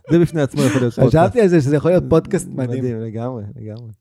זה 0.09 0.19
בפני 0.19 0.41
עצמו 0.41 0.61
יכול 0.61 0.81
להיות 0.81 0.93
פודקאסט. 0.93 1.15
חשבתי 1.15 1.41
על 1.41 1.47
זה 1.47 1.61
שזה 1.61 1.75
יכול 1.75 1.91
להיות 1.91 2.03
פודקאסט 2.09 2.47
מדהים. 2.47 2.79
מדהים, 2.79 3.01
לגמרי, 3.01 3.43
לגמרי. 3.55 3.91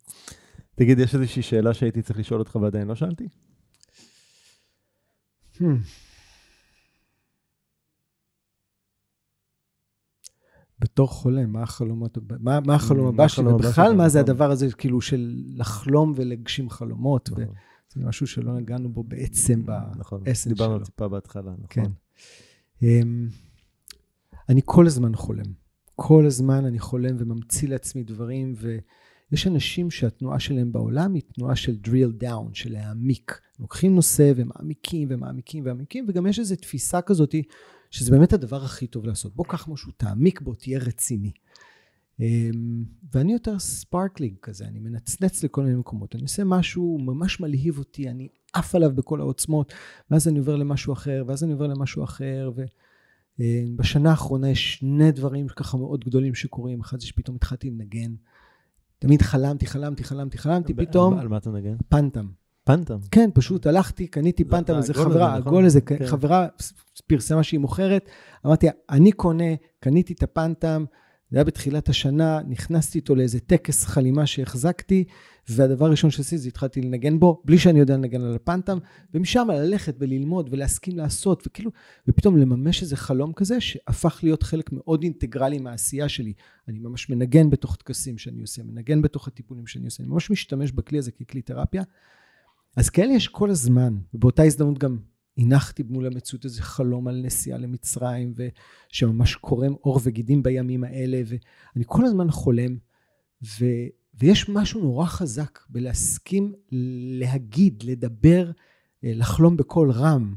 תגיד, 0.75 0.99
יש 0.99 1.15
איזושהי 1.15 1.43
שאלה 1.43 1.75
שהייתי 1.75 2.03
צריך 2.03 2.19
לשאול 2.19 2.41
אותך 2.41 2.57
ועדיין 2.57 2.89
לא 2.89 2.95
שאלתי? 2.95 3.29
Hmm. 5.59 5.65
בתור 10.79 11.09
חולה, 11.09 11.47
מה 11.47 11.63
החלומות, 11.63 12.19
מה, 12.41 12.61
מה 12.61 12.75
החלום 12.75 13.07
הבא 13.07 13.29
שלי, 13.29 13.47
ובכלל 13.47 13.97
מה 13.97 14.09
זה 14.09 14.21
הדבר 14.21 14.51
הזה, 14.51 14.73
כאילו, 14.73 15.01
של 15.01 15.43
לחלום 15.57 16.13
ולהגשים 16.17 16.71
חלומות, 16.71 17.29
וזה 17.33 17.45
נכון. 17.45 18.09
משהו 18.09 18.27
שלא 18.27 18.55
נגענו 18.55 18.93
בו 18.93 19.05
בעצם 19.05 19.65
נכון, 19.97 20.25
באסנס 20.25 20.45
שלו. 20.45 20.67
דיברנו 20.67 20.85
טיפה 20.85 21.09
בהתחלה, 21.09 21.53
נכון. 21.53 21.67
כן. 21.69 21.91
אמ, 22.83 23.29
אני 24.49 24.61
כל 24.65 24.87
הזמן 24.87 25.15
חולם. 25.15 25.53
כל 25.97 26.27
הזמן 26.27 26.65
אני 26.65 26.79
חולם 26.79 27.17
וממציא 27.19 27.69
לעצמי 27.69 28.03
דברים, 28.03 28.55
ו... 28.57 28.79
יש 29.33 29.47
אנשים 29.47 29.91
שהתנועה 29.91 30.41
שלהם 30.41 30.73
בעולם 30.73 31.15
היא 31.15 31.23
תנועה 31.35 31.57
של 31.57 31.77
drill 31.85 32.23
down, 32.23 32.51
של 32.53 32.73
להעמיק. 32.73 33.41
לוקחים 33.59 33.95
נושא 33.95 34.33
ומעמיקים 34.37 35.09
ומעמיקים 35.11 35.65
ומעמיקים, 35.67 36.05
וגם 36.09 36.27
יש 36.27 36.39
איזו 36.39 36.57
תפיסה 36.57 37.03
כזאת 37.03 37.35
שזה 37.91 38.11
באמת 38.11 38.33
הדבר 38.33 38.65
הכי 38.65 38.87
טוב 38.87 39.07
לעשות. 39.07 39.37
בוא 39.37 39.45
קח 39.49 39.69
משהו, 39.69 39.93
תעמיק 39.97 40.41
בו, 40.41 40.55
תהיה 40.55 40.79
רציני. 40.79 41.33
אמ, 42.21 42.85
ואני 43.13 43.33
יותר 43.33 43.59
sparkling 43.59 44.37
כזה, 44.43 44.65
אני 44.65 44.79
מנצנץ 44.79 45.45
לכל 45.45 45.63
מיני 45.63 45.77
מקומות. 45.77 46.15
אני 46.15 46.23
עושה 46.23 46.45
משהו 46.45 46.99
ממש 46.99 47.41
מלהיב 47.41 47.79
אותי, 47.79 48.09
אני 48.09 48.29
עף 48.53 48.75
עליו 48.75 48.91
בכל 48.95 49.21
העוצמות, 49.21 49.73
ואז 50.11 50.29
אני 50.29 50.39
עובר 50.39 50.57
למשהו 50.57 50.93
אחר, 50.93 51.25
ואז 51.27 51.45
אני 51.45 51.53
עובר 51.53 51.67
למשהו 51.67 52.05
אחר, 52.05 52.53
ובשנה 53.39 54.11
האחרונה 54.11 54.51
יש 54.51 54.75
שני 54.75 55.13
דברים 55.13 55.49
ככה 55.49 55.77
מאוד 55.77 56.05
גדולים 56.05 56.35
שקורים. 56.35 56.81
אחד 56.81 57.01
זה 57.01 57.07
שפתאום 57.07 57.37
התחלתי 57.37 57.71
לנגן. 57.71 58.15
תמיד 59.05 59.23
חלמתי, 59.23 59.67
חלמתי, 59.67 60.05
חלמתי, 60.05 60.39
חלמתי, 60.39 60.75
פתאום... 60.75 61.19
על 61.19 61.29
מה 61.29 61.37
אתה 61.37 61.51
מנגן? 61.51 61.75
פנטם. 61.89 62.27
פנטם. 62.65 62.99
כן, 63.11 63.31
פשוט 63.35 63.67
הלכתי, 63.67 64.07
קניתי 64.07 64.45
פנטם, 64.45 64.77
איזה 64.77 64.95
חברה, 64.95 65.39
נכון? 65.39 65.49
הגול 65.49 65.67
הזה, 65.67 65.81
כן. 65.81 66.07
חברה 66.07 66.47
פרסמה 67.07 67.43
שהיא 67.43 67.61
מוכרת, 67.61 68.09
אמרתי, 68.47 68.67
אני 68.91 69.13
קונה, 69.13 69.55
קניתי 69.81 70.13
את 70.13 70.23
הפנטם, 70.23 70.85
זה 71.35 71.39
היה 71.39 71.45
בתחילת 71.45 71.89
השנה, 71.89 72.41
נכנסתי 72.49 72.99
איתו 72.99 73.15
לאיזה 73.15 73.41
טקס 73.41 73.85
חלימה 73.85 74.27
שהחזקתי, 74.27 75.05
והדבר 75.49 75.87
הראשון 75.87 76.11
שעשיתי 76.11 76.39
זה 76.39 76.49
התחלתי 76.49 76.81
לנגן 76.81 77.19
בו, 77.19 77.43
בלי 77.45 77.59
שאני 77.59 77.79
יודע 77.79 77.97
לנגן 77.97 78.21
על 78.21 78.35
הפנטם, 78.35 78.79
ומשם 79.15 79.49
ללכת 79.51 79.95
וללמוד 79.99 80.49
ולהסכים 80.53 80.97
לעשות, 80.97 81.43
וכאילו, 81.47 81.71
ופתאום 82.09 82.37
לממש 82.37 82.83
איזה 82.83 82.97
חלום 82.97 83.33
כזה, 83.33 83.61
שהפך 83.61 84.21
להיות 84.23 84.43
חלק 84.43 84.73
מאוד 84.73 85.03
אינטגרלי 85.03 85.59
מהעשייה 85.59 86.09
שלי. 86.09 86.33
אני 86.69 86.79
ממש 86.79 87.11
מנגן 87.11 87.51
בתוך 87.51 87.77
טקסים 87.77 88.19
שאני 88.19 88.41
עושה, 88.41 88.63
מנגן 88.63 89.03
בתוך 89.03 89.29
הטיפולים 89.29 89.67
שאני 89.67 89.85
עושה, 89.85 90.03
אני 90.03 90.13
ממש 90.13 90.31
משתמש 90.31 90.73
בכלי 90.73 90.99
הזה 90.99 91.11
ככלי 91.11 91.43
תרפיה. 91.43 91.83
אז 92.77 92.91
כאלה 92.91 93.13
יש 93.13 93.29
כל 93.29 93.51
הזמן, 93.51 93.97
ובאותה 94.15 94.43
הזדמנות 94.43 94.79
גם 94.79 94.99
הנחתי 95.39 95.83
מול 95.83 96.07
המציאות 96.07 96.45
איזה 96.45 96.63
חלום 96.63 97.09
על 97.09 97.23
נסיעה 97.25 97.59
למצרים, 97.59 98.35
ושממש 98.91 99.35
קורם 99.35 99.73
עור 99.73 100.01
וגידים 100.05 100.43
בימים 100.43 100.85
האלה, 100.85 101.23
ואני 101.27 101.85
כל 101.87 102.05
הזמן 102.05 102.31
חולם, 102.31 102.77
ו, 103.43 103.65
ויש 104.15 104.49
משהו 104.49 104.81
נורא 104.81 105.07
חזק 105.07 105.59
בלהסכים 105.69 106.53
להגיד, 107.19 107.83
לדבר, 107.87 108.51
לחלום 109.03 109.57
בקול 109.57 109.91
רם. 109.91 110.35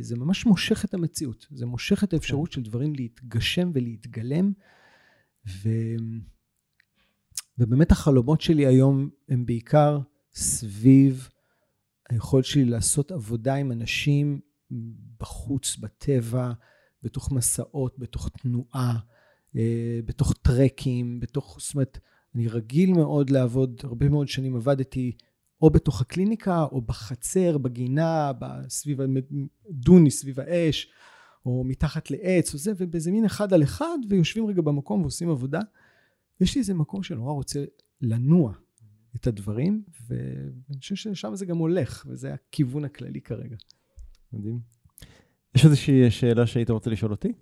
זה 0.00 0.16
ממש 0.16 0.46
מושך 0.46 0.84
את 0.84 0.94
המציאות, 0.94 1.46
זה 1.50 1.66
מושך 1.66 2.04
את 2.04 2.12
האפשרות 2.12 2.52
של 2.52 2.62
דברים 2.62 2.94
להתגשם 2.94 3.70
ולהתגלם, 3.74 4.52
ו... 5.48 5.68
ובאמת 7.58 7.92
החלומות 7.92 8.40
שלי 8.40 8.66
היום 8.66 9.10
הם 9.28 9.46
בעיקר 9.46 10.00
סביב 10.34 11.28
היכולת 12.14 12.44
שלי 12.44 12.64
לעשות 12.64 13.12
עבודה 13.12 13.54
עם 13.54 13.72
אנשים 13.72 14.40
בחוץ, 15.20 15.76
בטבע, 15.76 16.52
בתוך 17.02 17.32
מסעות, 17.32 17.98
בתוך 17.98 18.28
תנועה, 18.28 18.98
בתוך 20.04 20.32
טרקים, 20.42 21.20
בתוך, 21.20 21.58
זאת 21.60 21.74
אומרת, 21.74 21.98
אני 22.34 22.48
רגיל 22.48 22.92
מאוד 22.92 23.30
לעבוד, 23.30 23.80
הרבה 23.84 24.08
מאוד 24.08 24.28
שנים 24.28 24.56
עבדתי 24.56 25.12
או 25.62 25.70
בתוך 25.70 26.00
הקליניקה, 26.00 26.62
או 26.62 26.80
בחצר, 26.80 27.58
בגינה, 27.58 28.32
סביב 28.68 29.00
הדוני, 29.70 30.10
סביב 30.10 30.40
האש, 30.40 30.92
או 31.46 31.64
מתחת 31.64 32.10
לעץ, 32.10 32.54
או 32.54 32.58
זה, 32.58 32.72
ובאיזה 32.76 33.10
מין 33.10 33.24
אחד 33.24 33.52
על 33.52 33.62
אחד, 33.62 33.98
ויושבים 34.08 34.46
רגע 34.46 34.62
במקום 34.62 35.00
ועושים 35.02 35.30
עבודה. 35.30 35.60
יש 36.40 36.54
לי 36.54 36.60
איזה 36.60 36.74
מקום 36.74 37.02
שנורא 37.02 37.32
רוצה 37.32 37.64
לנוע 38.00 38.52
את 39.16 39.26
הדברים, 39.26 39.84
ואני 40.06 40.78
חושב 40.80 40.94
ששם 40.94 41.34
זה 41.34 41.46
גם 41.46 41.56
הולך, 41.56 42.06
וזה 42.08 42.34
הכיוון 42.34 42.84
הכללי 42.84 43.20
כרגע. 43.20 43.56
מדהים. 44.32 44.60
יש 45.54 45.64
איזושהי 45.64 46.10
שאלה 46.10 46.46
שהיית 46.46 46.70
רוצה 46.70 46.90
לשאול 46.90 47.10
אותי? 47.10 47.32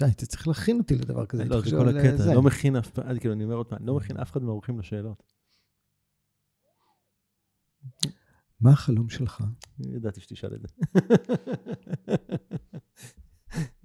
די, 0.00 0.06
אתה 0.10 0.26
צריך 0.26 0.48
להכין 0.48 0.78
אותי 0.78 0.94
לדבר 0.94 1.26
כזה. 1.26 1.44
לא, 1.44 1.60
זה 1.60 1.70
כל 1.70 1.88
הקטע, 1.88 2.24
אני 2.24 2.34
לא 2.34 2.42
מכין 2.42 2.76
אף 2.76 2.90
פעם, 2.90 3.18
כאילו, 3.18 3.34
אני 3.34 3.44
אומר 3.44 3.54
עוד 3.54 3.66
פעם, 3.66 3.78
אני 3.78 3.86
לא 3.86 3.96
מכין 3.96 4.16
אף 4.16 4.32
אחד 4.32 4.42
מהאורחים 4.42 4.78
לשאלות. 4.78 5.22
מה 8.60 8.70
החלום 8.70 9.08
שלך? 9.08 9.44
ידעתי 9.78 10.20
שתשאל 10.20 10.54
את 10.54 10.60
זה. 10.60 10.68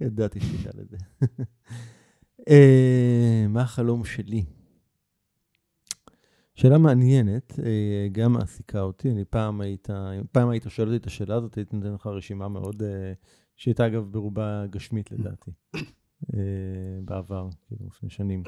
ידעתי 0.00 0.40
שתשאל 0.40 0.80
את 0.80 0.88
זה. 0.90 0.96
מה 3.48 3.62
החלום 3.62 4.04
שלי? 4.04 4.44
שאלה 6.54 6.78
מעניינת, 6.78 7.58
גם 8.12 8.32
מעסיקה 8.32 8.80
אותי. 8.80 9.10
אני 9.10 9.24
פעם 9.24 9.60
היית, 9.60 9.88
פעם 10.32 10.48
היית 10.48 10.64
שואל 10.68 10.88
אותי 10.88 10.96
את 10.96 11.06
השאלה 11.06 11.34
הזאת, 11.34 11.54
הייתי 11.54 11.76
נותן 11.76 11.94
לך 11.94 12.06
רשימה 12.06 12.48
מאוד, 12.48 12.82
שהייתה 13.56 13.86
אגב 13.86 14.12
ברובה 14.12 14.66
גשמית 14.70 15.12
לדעתי, 15.12 15.50
בעבר, 17.04 17.48
כאילו 17.66 17.86
לפני 17.86 18.10
שנים. 18.10 18.42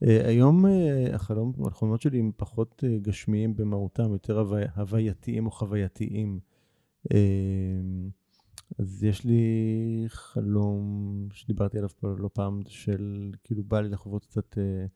היום 0.00 0.64
החלום, 1.12 1.52
החלומות 1.66 2.02
שלי 2.02 2.18
הם 2.18 2.30
פחות 2.36 2.84
גשמיים 3.02 3.56
במהותם, 3.56 4.12
יותר 4.12 4.44
הווייתיים 4.76 5.46
או 5.46 5.50
חווייתיים. 5.50 6.40
אז 8.78 9.04
יש 9.04 9.24
לי 9.24 10.04
חלום 10.08 10.82
שדיברתי 11.32 11.78
עליו 11.78 11.90
פה 12.00 12.08
לא 12.18 12.30
פעם, 12.32 12.62
של 12.66 13.32
כאילו 13.44 13.64
בא 13.64 13.80
לי 13.80 13.88
לחוות 13.88 14.24
קצת 14.24 14.58
אה, 14.58 14.86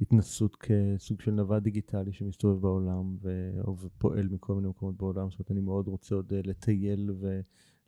התנסות 0.00 0.56
כסוג 0.56 1.20
של 1.20 1.30
נווד 1.30 1.62
דיגיטלי 1.62 2.12
שמסתובב 2.12 2.60
בעולם 2.60 3.16
ו... 3.22 3.50
ופועל 3.78 4.28
מכל 4.28 4.54
מיני 4.54 4.68
מקומות 4.68 4.96
בעולם. 4.96 5.30
זאת 5.30 5.38
אומרת, 5.38 5.50
אני 5.50 5.60
מאוד 5.60 5.88
רוצה 5.88 6.14
עוד 6.14 6.32
אה, 6.32 6.40
לטייל 6.44 7.10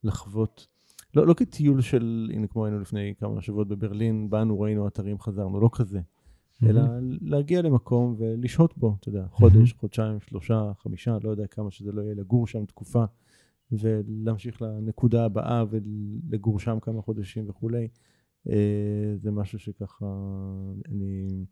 ולחוות, 0.04 0.66
לא, 1.14 1.26
לא 1.26 1.34
כטיול 1.34 1.80
של, 1.80 2.30
הנה 2.34 2.46
כמו 2.46 2.64
היינו 2.64 2.80
לפני 2.80 3.14
כמה 3.18 3.42
שבועות 3.42 3.68
בברלין, 3.68 4.30
באנו, 4.30 4.60
ראינו 4.60 4.88
אתרים, 4.88 5.18
חזרנו, 5.18 5.60
לא 5.60 5.70
כזה. 5.72 5.98
Mm-hmm. 6.00 6.66
אלא 6.68 6.82
להגיע 7.20 7.62
למקום 7.62 8.14
ולשהות 8.18 8.78
בו, 8.78 8.96
אתה 9.00 9.08
יודע, 9.08 9.26
חודש, 9.30 9.72
mm-hmm. 9.72 9.78
חודשיים, 9.78 10.20
שלושה, 10.20 10.72
חמישה, 10.78 11.18
לא 11.22 11.30
יודע 11.30 11.46
כמה 11.46 11.70
שזה 11.70 11.92
לא 11.92 12.02
יהיה, 12.02 12.14
לגור 12.14 12.46
שם 12.46 12.64
תקופה. 12.64 13.04
ולהמשיך 13.72 14.62
לנקודה 14.62 15.24
הבאה 15.24 15.64
ולגור 15.70 16.60
שם 16.60 16.78
כמה 16.82 17.02
חודשים 17.02 17.48
וכולי. 17.48 17.88
אה, 18.48 19.14
זה 19.16 19.30
משהו 19.30 19.58
שככה 19.58 20.06
אני 20.88 21.44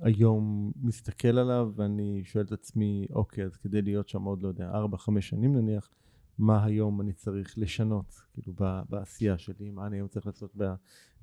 היום 0.00 0.72
מסתכל 0.82 1.38
עליו 1.38 1.70
ואני 1.76 2.22
שואל 2.24 2.44
את 2.44 2.52
עצמי, 2.52 3.06
אוקיי, 3.12 3.44
אז 3.44 3.56
כדי 3.56 3.82
להיות 3.82 4.08
שם 4.08 4.22
עוד, 4.22 4.42
לא 4.42 4.48
יודע, 4.48 4.70
ארבע, 4.70 4.98
חמש 4.98 5.28
שנים 5.28 5.56
נניח, 5.56 5.90
מה 6.38 6.64
היום 6.64 7.00
אני 7.00 7.12
צריך 7.12 7.58
לשנות, 7.58 8.14
כאילו, 8.32 8.52
בעשייה 8.88 9.38
שלי, 9.38 9.70
מה 9.70 9.86
אני 9.86 9.96
היום 9.96 10.08
צריך 10.08 10.26
לעשות, 10.26 10.52
ב, 10.56 10.74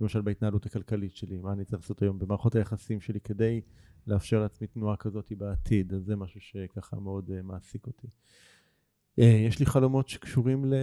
למשל 0.01 0.21
בהתנהלות 0.21 0.65
הכלכלית 0.65 1.15
שלי, 1.15 1.37
מה 1.37 1.53
אני 1.53 1.65
צריך 1.65 1.81
לעשות 1.81 2.01
היום 2.01 2.19
במערכות 2.19 2.55
היחסים 2.55 3.01
שלי 3.01 3.19
כדי 3.19 3.61
לאפשר 4.07 4.39
לעצמי 4.39 4.67
תנועה 4.67 4.97
כזאת 4.97 5.31
בעתיד, 5.37 5.93
אז 5.93 6.03
זה 6.03 6.15
משהו 6.15 6.41
שככה 6.41 6.99
מאוד 6.99 7.29
uh, 7.29 7.41
מעסיק 7.43 7.87
אותי. 7.87 8.07
אה, 9.19 9.43
יש 9.47 9.59
לי 9.59 9.65
חלומות 9.65 10.07
שקשורים 10.07 10.65
ל... 10.65 10.73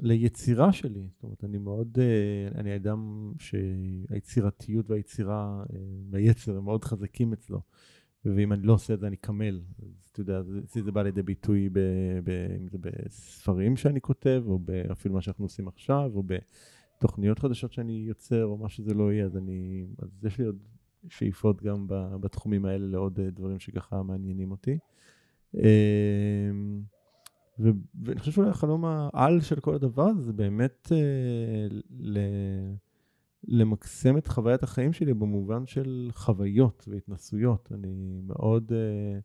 ליצירה 0.00 0.72
שלי, 0.72 1.08
זאת 1.12 1.22
אומרת, 1.22 1.44
אני 1.44 1.58
מאוד, 1.58 1.98
אה, 1.98 2.60
אני 2.60 2.76
אדם 2.76 3.32
שהיצירתיות 3.38 4.90
והיצירה 4.90 5.64
והיצר 6.10 6.56
הם 6.56 6.64
מאוד 6.64 6.84
חזקים 6.84 7.32
אצלו, 7.32 7.60
ואם 8.24 8.52
אני 8.52 8.62
לא 8.62 8.72
עושה 8.72 8.94
את 8.94 9.00
זה 9.00 9.06
אני 9.06 9.16
קמל, 9.16 9.60
אז 9.82 10.08
אתה 10.12 10.20
יודע, 10.20 10.42
אצלי 10.64 10.82
זה 10.82 10.92
בא 10.92 11.02
לידי 11.02 11.22
ביטוי 11.22 11.68
ב, 11.68 11.78
ב, 12.24 12.30
אם 12.60 12.68
זה 12.68 12.78
בספרים 12.78 13.76
שאני 13.76 14.00
כותב, 14.00 14.42
או 14.46 14.58
אפילו 14.92 15.14
מה 15.14 15.20
שאנחנו 15.20 15.44
עושים 15.44 15.68
עכשיו, 15.68 16.10
או 16.14 16.22
בתוכניות 16.22 17.38
חדשות 17.38 17.72
שאני 17.72 18.04
יוצר, 18.08 18.44
או 18.44 18.56
מה 18.56 18.68
שזה 18.68 18.94
לא 18.94 19.12
יהיה, 19.12 19.24
אז 19.24 19.36
אני, 19.36 19.86
אז 19.98 20.24
יש 20.24 20.38
לי 20.38 20.44
עוד 20.44 20.58
שאיפות 21.08 21.62
גם 21.62 21.86
בתחומים 22.20 22.64
האלה 22.64 22.86
לעוד 22.86 23.20
דברים 23.20 23.58
שככה 23.58 24.02
מעניינים 24.02 24.50
אותי. 24.50 24.78
ו- 27.58 27.70
ואני 28.04 28.20
חושב 28.20 28.32
שאולי 28.32 28.50
החלום 28.50 28.84
העל 28.84 29.40
של 29.40 29.60
כל 29.60 29.74
הדבר 29.74 30.02
הזה 30.02 30.22
זה 30.22 30.32
באמת 30.32 30.92
אה, 30.92 31.78
ל- 31.90 32.74
למקסם 33.48 34.16
את 34.16 34.26
חוויית 34.26 34.62
החיים 34.62 34.92
שלי 34.92 35.14
במובן 35.14 35.66
של 35.66 36.10
חוויות 36.12 36.84
והתנסויות. 36.88 37.68
אני 37.74 38.20
מאוד 38.24 38.72
אה, 38.72 39.18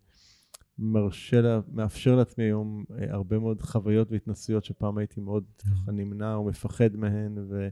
מרשה, 0.78 1.41
לה, 1.41 1.60
מאפשר 1.72 2.16
לעצמי 2.16 2.44
היום 2.44 2.84
אה, 2.91 3.14
הרבה 3.14 3.40
מאוד 3.40 3.62
חוויות 3.62 4.12
והתנסויות 4.12 4.66
שפעם 4.66 4.98
הייתי 4.98 5.22
מאוד 5.22 5.44
ככה 5.58 5.91
נמנע 5.91 6.36
או 6.36 6.44
מפחד 6.44 6.95
מהן. 6.95 7.38
ו, 7.49 7.68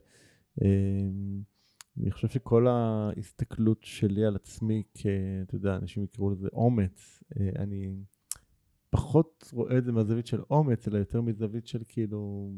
אה, 0.62 0.70
חושב 2.12 2.28
שכל 2.28 2.68
ההסתכלות 2.68 3.84
שלי 3.84 4.26
על 4.26 4.36
עצמי, 4.36 4.84
כ... 4.94 5.06
אתה 5.44 5.56
יודע, 5.56 5.76
אנשים 5.76 6.04
יקראו 6.04 6.30
לזה 6.30 6.48
אומץ, 6.54 7.24
אה, 7.40 7.50
אני... 7.58 7.96
פחות 8.90 9.50
רואה 9.54 9.78
את 9.78 9.86
זה 9.86 9.92
מהזווית 9.92 10.28
של 10.28 10.42
אומץ, 10.50 10.88
אלא 10.88 10.98
יותר 10.98 11.22
מזווית 11.22 11.68
של 11.68 11.84
כאילו, 11.88 12.52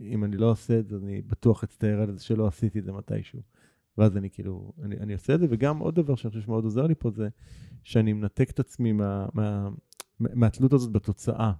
אם 0.00 0.24
אני 0.24 0.36
לא 0.36 0.50
עושה 0.50 0.78
את 0.78 0.88
זה, 0.88 0.96
אני 0.96 1.22
בטוח 1.22 1.64
אצטער 1.64 2.00
על 2.00 2.12
זה 2.12 2.24
שלא 2.24 2.46
עשיתי 2.46 2.78
את 2.78 2.84
זה 2.84 2.92
מתישהו. 2.92 3.42
ואז 3.98 4.16
אני 4.16 4.30
כאילו, 4.30 4.72
אני, 4.82 4.96
אני 4.96 5.12
עושה 5.12 5.34
את 5.34 5.40
זה, 5.40 5.46
וגם 5.50 5.78
עוד 5.78 5.94
דבר 5.94 6.14
שאני 6.14 6.30
חושב 6.30 6.42
שמאוד 6.42 6.64
עוזר 6.64 6.86
לי 6.86 6.94
פה 6.94 7.10
זה 7.10 7.28
שאני 7.82 8.12
מנתק 8.12 8.50
את 8.50 8.60
עצמי 8.60 8.92
מה, 8.92 9.26
מה, 9.34 9.68
מהתלות 10.20 10.72
הזאת 10.72 10.92
בתוצאה. 10.92 11.52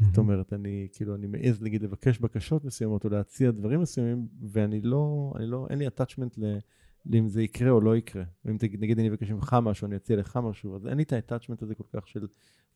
זאת 0.00 0.18
אומרת, 0.18 0.52
אני 0.52 0.88
כאילו, 0.92 1.14
אני 1.14 1.26
מעז 1.26 1.62
נגיד 1.62 1.82
לבקש 1.82 2.18
בקשות 2.18 2.64
מסוימות 2.64 3.04
או 3.04 3.10
להציע 3.10 3.50
דברים 3.50 3.80
מסוימים, 3.80 4.28
ואני 4.50 4.80
לא, 4.80 5.32
אני 5.36 5.46
לא, 5.46 5.66
אין 5.70 5.78
לי 5.78 5.86
attachment 5.86 6.34
ל... 6.36 6.58
לאם 7.06 7.28
זה 7.28 7.42
יקרה 7.42 7.70
או 7.70 7.80
לא 7.80 7.96
יקרה. 7.96 8.24
אם 8.50 8.58
תגיד, 8.58 8.80
נגיד 8.80 8.98
אני 8.98 9.08
אבקש 9.08 9.30
ממך 9.30 9.56
משהו, 9.62 9.86
אני 9.86 9.96
אציע 9.96 10.16
לך 10.16 10.38
משהו, 10.42 10.76
אז 10.76 10.86
אין 10.86 10.96
לי 10.96 11.02
את 11.02 11.12
ה-attachment 11.12 11.62
הזה 11.62 11.74
כל 11.74 11.84
כך 11.92 12.08
של 12.08 12.26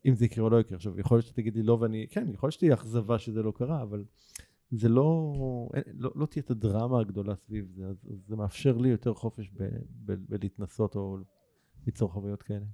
אם 0.06 0.14
זה 0.14 0.24
יקרה 0.24 0.44
או 0.44 0.50
לא 0.50 0.60
יקרה. 0.60 0.76
עכשיו, 0.76 1.00
יכול 1.00 1.16
להיות 1.16 1.26
שתגיד 1.26 1.56
לי 1.56 1.62
לא 1.62 1.78
ואני, 1.80 2.06
כן, 2.10 2.28
יכול 2.28 2.46
להיות 2.46 2.54
שתהיה 2.54 2.74
אכזבה 2.74 3.18
שזה 3.18 3.42
לא 3.42 3.52
קרה, 3.56 3.82
אבל 3.82 4.04
זה 4.70 4.88
לא, 4.88 5.32
אין, 5.74 5.82
לא, 5.94 6.10
לא 6.14 6.26
תהיה 6.26 6.42
את 6.42 6.50
הדרמה 6.50 7.00
הגדולה 7.00 7.36
סביב 7.36 7.72
זה, 7.74 7.86
אז, 7.86 7.96
אז 8.10 8.18
זה 8.26 8.36
מאפשר 8.36 8.76
לי 8.76 8.88
יותר 8.88 9.14
חופש 9.14 9.50
ב, 9.50 9.62
ב, 10.04 10.14
בלהתנסות 10.28 10.96
או 10.96 11.18
ליצור 11.86 12.12
חוויות 12.12 12.42
כאלה. 12.42 12.66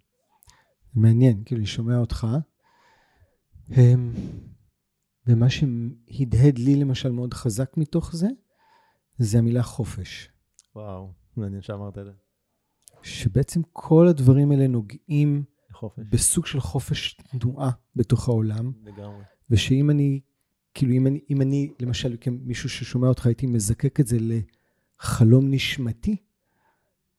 מעניין, 0.95 1.43
כאילו, 1.45 1.59
אני 1.59 1.67
שומע 1.67 1.99
אותך. 1.99 2.27
ומה 5.27 5.47
שהדהד 5.51 6.59
לי 6.59 6.77
למשל 6.77 7.13
מאוד 7.13 7.35
חזק 7.35 7.77
מתוך 7.77 8.17
זה, 8.17 8.29
זה 9.19 9.39
המילה 9.39 9.63
חופש. 9.63 10.31
וואו, 10.75 11.13
מעניין 11.37 11.63
שאמרת 11.63 11.99
את 11.99 12.05
זה. 12.05 12.13
שבעצם 13.03 13.61
כל 13.73 14.07
הדברים 14.09 14.51
האלה 14.51 14.67
נוגעים 14.67 15.45
חופש. 15.79 16.05
בסוג 16.09 16.47
של 16.47 16.61
חופש 16.61 17.15
תנועה 17.15 17.71
בתוך 17.97 18.29
העולם. 18.29 18.73
לגמרי. 18.85 19.23
ושאם 19.51 19.91
אני, 19.91 20.21
כאילו 20.75 20.93
אם 20.93 21.07
אני, 21.07 21.21
אם 21.31 21.43
אני 21.43 21.73
למשל 21.81 22.17
כמישהו 22.21 22.69
ששומע 22.69 23.09
אותך 23.09 23.27
הייתי 23.27 23.47
מזקק 23.47 24.01
את 24.01 24.07
זה 24.07 24.17
לחלום 24.21 25.51
נשמתי, 25.51 26.17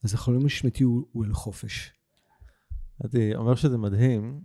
אז 0.03 0.13
החלום 0.13 0.45
נשמתי 0.45 0.83
הוא, 0.83 1.05
הוא 1.11 1.25
אל 1.25 1.33
חופש. 1.33 1.93
אני 3.03 3.35
אומר 3.35 3.55
שזה 3.55 3.77
מדהים. 3.77 4.41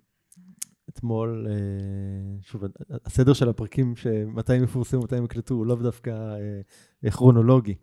אתמול, 0.89 1.47
אה, 1.51 2.41
שוב, 2.43 2.65
הסדר 3.05 3.33
של 3.33 3.49
הפרקים, 3.49 3.95
מתי 4.27 4.55
הם 4.55 4.65
יפורסמו, 4.65 5.01
מתי 5.01 5.17
הם 5.17 5.25
יקלטו, 5.25 5.55
הוא 5.55 5.67
לאו 5.67 5.77
דווקא 5.77 6.11
אה, 7.05 7.11
כרונולוגי. 7.11 7.75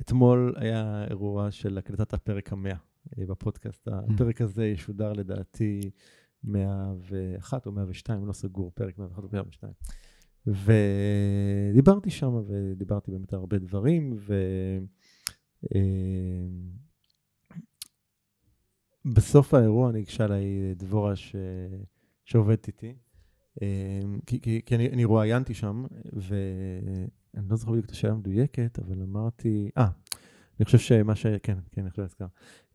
אתמול 0.00 0.54
היה 0.56 1.04
אירוע 1.10 1.50
של 1.50 1.78
הקלטת 1.78 2.14
הפרק 2.14 2.52
המאה 2.52 2.72
אה, 2.72 2.76
בפודקאסט. 3.18 3.88
Mm. 3.88 3.92
הפרק 4.14 4.40
הזה 4.40 4.66
ישודר 4.66 5.12
לדעתי 5.12 5.90
101 6.44 7.66
או 7.66 7.72
102, 7.72 8.26
לא 8.26 8.32
סגור, 8.32 8.70
פרק 8.74 8.98
101 8.98 9.22
או 9.22 9.28
102. 9.32 9.72
ודיברתי 10.46 12.10
שם, 12.10 12.40
ודיברתי 12.46 13.10
באמת 13.10 13.32
הרבה 13.32 13.58
דברים, 13.58 14.16
ו... 14.16 14.34
בסוף 19.04 19.54
האירוע 19.54 19.92
ניגשה 19.92 20.24
אליי 20.24 20.74
דבורה 20.76 21.16
ש... 21.16 21.36
שעובדת 22.24 22.66
איתי, 22.66 22.94
כי, 24.26 24.40
כי, 24.40 24.60
כי 24.66 24.74
אני, 24.74 24.88
אני 24.88 25.04
רואיינתי 25.04 25.54
שם, 25.54 25.84
ואני 26.12 27.48
לא 27.48 27.56
זוכר 27.56 27.72
בדיוק 27.72 27.86
את 27.86 27.90
השאלה 27.90 28.12
המדויקת, 28.12 28.78
אבל 28.78 29.02
אמרתי, 29.02 29.70
אה, 29.78 29.88
אני 30.60 30.64
חושב 30.64 30.78
שמה 30.78 31.16
ש... 31.16 31.26
כן, 31.26 31.58
כן, 31.72 31.80
אני 31.82 31.90
חושב 31.90 32.02
להזכר. 32.02 32.26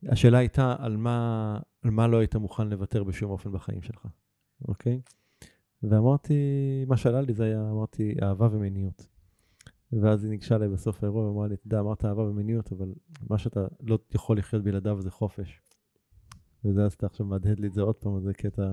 השאלה 0.08 0.38
הייתה 0.38 0.76
על 0.80 0.98
מה, 0.98 1.60
על 1.82 1.92
מה 1.92 2.08
לא 2.08 2.18
היית 2.18 2.36
מוכן 2.36 2.68
לוותר 2.68 3.04
בשום 3.04 3.32
אופן 3.32 3.52
בחיים 3.52 3.82
שלך, 3.82 4.08
אוקיי? 4.68 5.02
ואמרתי, 5.84 6.34
מה 6.88 6.98
שעלה 6.98 7.22
לי 7.22 7.34
זה 7.34 7.44
היה, 7.44 7.70
אמרתי, 7.72 8.16
אהבה 8.24 8.50
ומיניות. 8.52 9.08
ואז 9.92 10.24
היא 10.24 10.30
ניגשה 10.30 10.56
אליי 10.56 10.70
בסוף 10.70 11.04
האירוע 11.04 11.28
ואמרה 11.28 11.48
לי, 11.48 11.54
אתה 11.54 11.68
יודע, 11.68 11.80
אמרת 11.80 12.06
אהבה 12.06 12.22
ומיניות, 12.22 12.72
אבל 12.72 12.94
מה 13.30 13.38
שאתה 13.38 13.68
לא 13.82 14.00
יכול 14.12 14.38
לחיות 14.38 14.64
בלעדיו 14.64 15.02
זה 15.02 15.12
חופש. 15.12 15.62
וזה 16.66 16.86
אז 16.86 16.94
אתה 16.94 17.06
עכשיו 17.06 17.26
מהדהד 17.26 17.60
לי 17.60 17.68
את 17.68 17.74
זה 17.74 17.82
עוד 17.82 17.96
פעם, 17.96 18.20
זה 18.20 18.34
קטע 18.34 18.64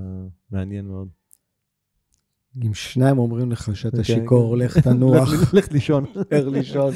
מעניין 0.50 0.86
מאוד. 0.86 1.08
אם 2.56 2.74
שניים 2.74 3.18
אומרים 3.18 3.52
לך 3.52 3.76
שאתה 3.76 3.96
כן, 3.96 4.02
שיכור, 4.04 4.58
כן. 4.58 4.64
לך 4.64 4.78
תנוח. 4.78 5.28
לך 5.52 5.72
לישון. 5.72 6.04
לך 6.30 6.46
לישון. 6.52 6.94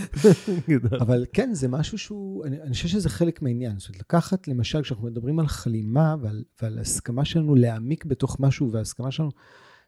אבל 1.03 1.25
כן, 1.33 1.55
זה 1.55 1.69
משהו 1.69 1.99
שהוא, 1.99 2.45
אני, 2.45 2.73
חושב 2.73 2.89
שזה 2.89 3.09
חלק 3.09 3.43
מהעניין. 3.43 3.79
זאת 3.79 3.89
אומרת, 3.89 4.01
לקחת, 4.01 4.49
למשל, 4.49 4.83
כשאנחנו 4.83 5.07
מדברים 5.07 5.39
על 5.39 5.47
חלימה 5.47 6.17
ועל, 6.61 6.79
הסכמה 6.79 7.25
שלנו 7.25 7.55
להעמיק 7.55 8.05
בתוך 8.05 8.37
משהו, 8.41 8.73
והסכמה 8.73 9.11
שלנו 9.11 9.31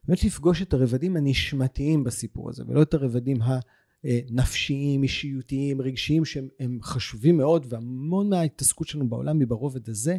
באמת 0.05 0.25
לפגוש 0.25 0.63
את 0.63 0.75
הרבדים 0.75 1.17
הנשמתיים 1.17 2.05
בסיפור 2.05 2.49
הזה, 2.49 2.63
ולא 2.69 2.83
את 2.83 2.95
הרבדים 2.95 3.37
הנפשיים, 4.05 5.03
אישיותיים, 5.03 5.81
רגשיים, 5.81 6.25
שהם 6.25 6.79
חשובים 6.83 7.37
מאוד, 7.37 7.67
והמון 7.69 8.31
מההתעסקות 8.31 8.89
שלנו 8.89 9.09
בעולם 9.09 9.41
היא 9.41 9.49
ברובד 9.49 9.89
הזה. 9.89 10.17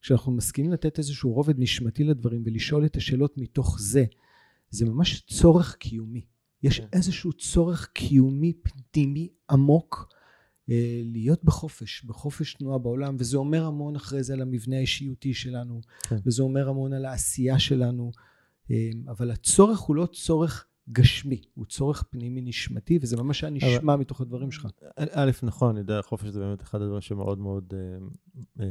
כשאנחנו 0.00 0.32
מסכימים 0.32 0.72
לתת 0.72 0.98
איזשהו 0.98 1.32
רובד 1.32 1.54
נשמתי 1.58 2.04
לדברים 2.04 2.42
ולשאול 2.46 2.84
את 2.84 2.96
השאלות 2.96 3.38
מתוך 3.38 3.76
זה, 3.80 4.04
זה 4.70 4.86
ממש 4.86 5.20
צורך 5.20 5.74
קיומי. 5.74 6.24
יש 6.62 6.80
כן. 6.80 6.86
איזשהו 6.92 7.32
צורך 7.32 7.90
קיומי 7.92 8.52
פנימי 8.62 9.28
עמוק 9.50 10.08
אה, 10.70 11.00
להיות 11.04 11.44
בחופש, 11.44 12.04
בחופש 12.04 12.54
תנועה 12.54 12.78
בעולם, 12.78 13.16
וזה 13.18 13.36
אומר 13.36 13.64
המון 13.64 13.96
אחרי 13.96 14.22
זה 14.22 14.32
על 14.32 14.42
המבנה 14.42 14.76
האישיותי 14.76 15.34
שלנו, 15.34 15.80
כן. 16.08 16.16
וזה 16.26 16.42
אומר 16.42 16.68
המון 16.68 16.92
על 16.92 17.04
העשייה 17.04 17.58
שלנו, 17.58 18.12
אה, 18.70 18.90
אבל 19.08 19.30
הצורך 19.30 19.78
הוא 19.78 19.96
לא 19.96 20.06
צורך 20.06 20.66
גשמי, 20.92 21.42
הוא 21.54 21.66
צורך 21.66 22.02
פנימי 22.10 22.40
נשמתי, 22.40 22.98
וזה 23.02 23.16
ממש 23.16 23.44
היה 23.44 23.50
נשמע 23.50 23.92
אבל... 23.92 24.00
מתוך 24.00 24.20
הדברים 24.20 24.50
שלך. 24.50 24.66
א', 25.12 25.30
נכון, 25.42 25.70
אני 25.70 25.78
יודע, 25.78 26.02
חופש 26.02 26.28
זה 26.28 26.40
באמת 26.40 26.62
אחד 26.62 26.82
הדברים 26.82 27.00
שמאוד 27.00 27.38
מאוד 27.38 27.74
אה, 27.76 28.06
אה, 28.60 28.70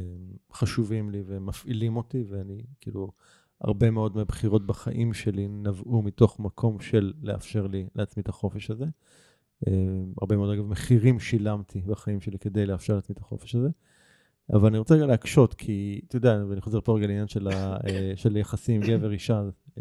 חשובים 0.52 1.10
לי 1.10 1.22
ומפעילים 1.26 1.96
אותי, 1.96 2.24
ואני 2.28 2.62
כאילו... 2.80 3.12
הרבה 3.60 3.90
מאוד 3.90 4.16
מהבחירות 4.16 4.66
בחיים 4.66 5.14
שלי 5.14 5.48
נבעו 5.48 6.02
מתוך 6.02 6.40
מקום 6.40 6.80
של 6.80 7.12
לאפשר 7.22 7.66
לי 7.66 7.86
לעצמי 7.94 8.22
את 8.22 8.28
החופש 8.28 8.70
הזה. 8.70 8.84
Uh, 9.64 9.68
הרבה 10.20 10.36
מאוד, 10.36 10.50
אגב, 10.50 10.66
מחירים 10.66 11.20
שילמתי 11.20 11.80
בחיים 11.80 12.20
שלי 12.20 12.38
כדי 12.38 12.66
לאפשר 12.66 12.94
לעצמי 12.94 13.12
את 13.12 13.20
החופש 13.20 13.54
הזה. 13.54 13.68
אבל 14.52 14.68
אני 14.68 14.78
רוצה 14.78 14.94
רגע 14.94 15.06
להקשות, 15.06 15.54
כי, 15.54 16.00
אתה 16.08 16.16
יודע, 16.16 16.44
ואני 16.48 16.60
חוזר 16.60 16.80
פה 16.80 16.96
רגע 16.96 17.06
לעניין 17.06 17.28
של, 17.28 17.48
ה, 17.48 17.76
uh, 17.76 17.80
של 18.22 18.36
יחסים 18.36 18.80
גבר-אישה, 18.80 19.42
uh, 19.68 19.80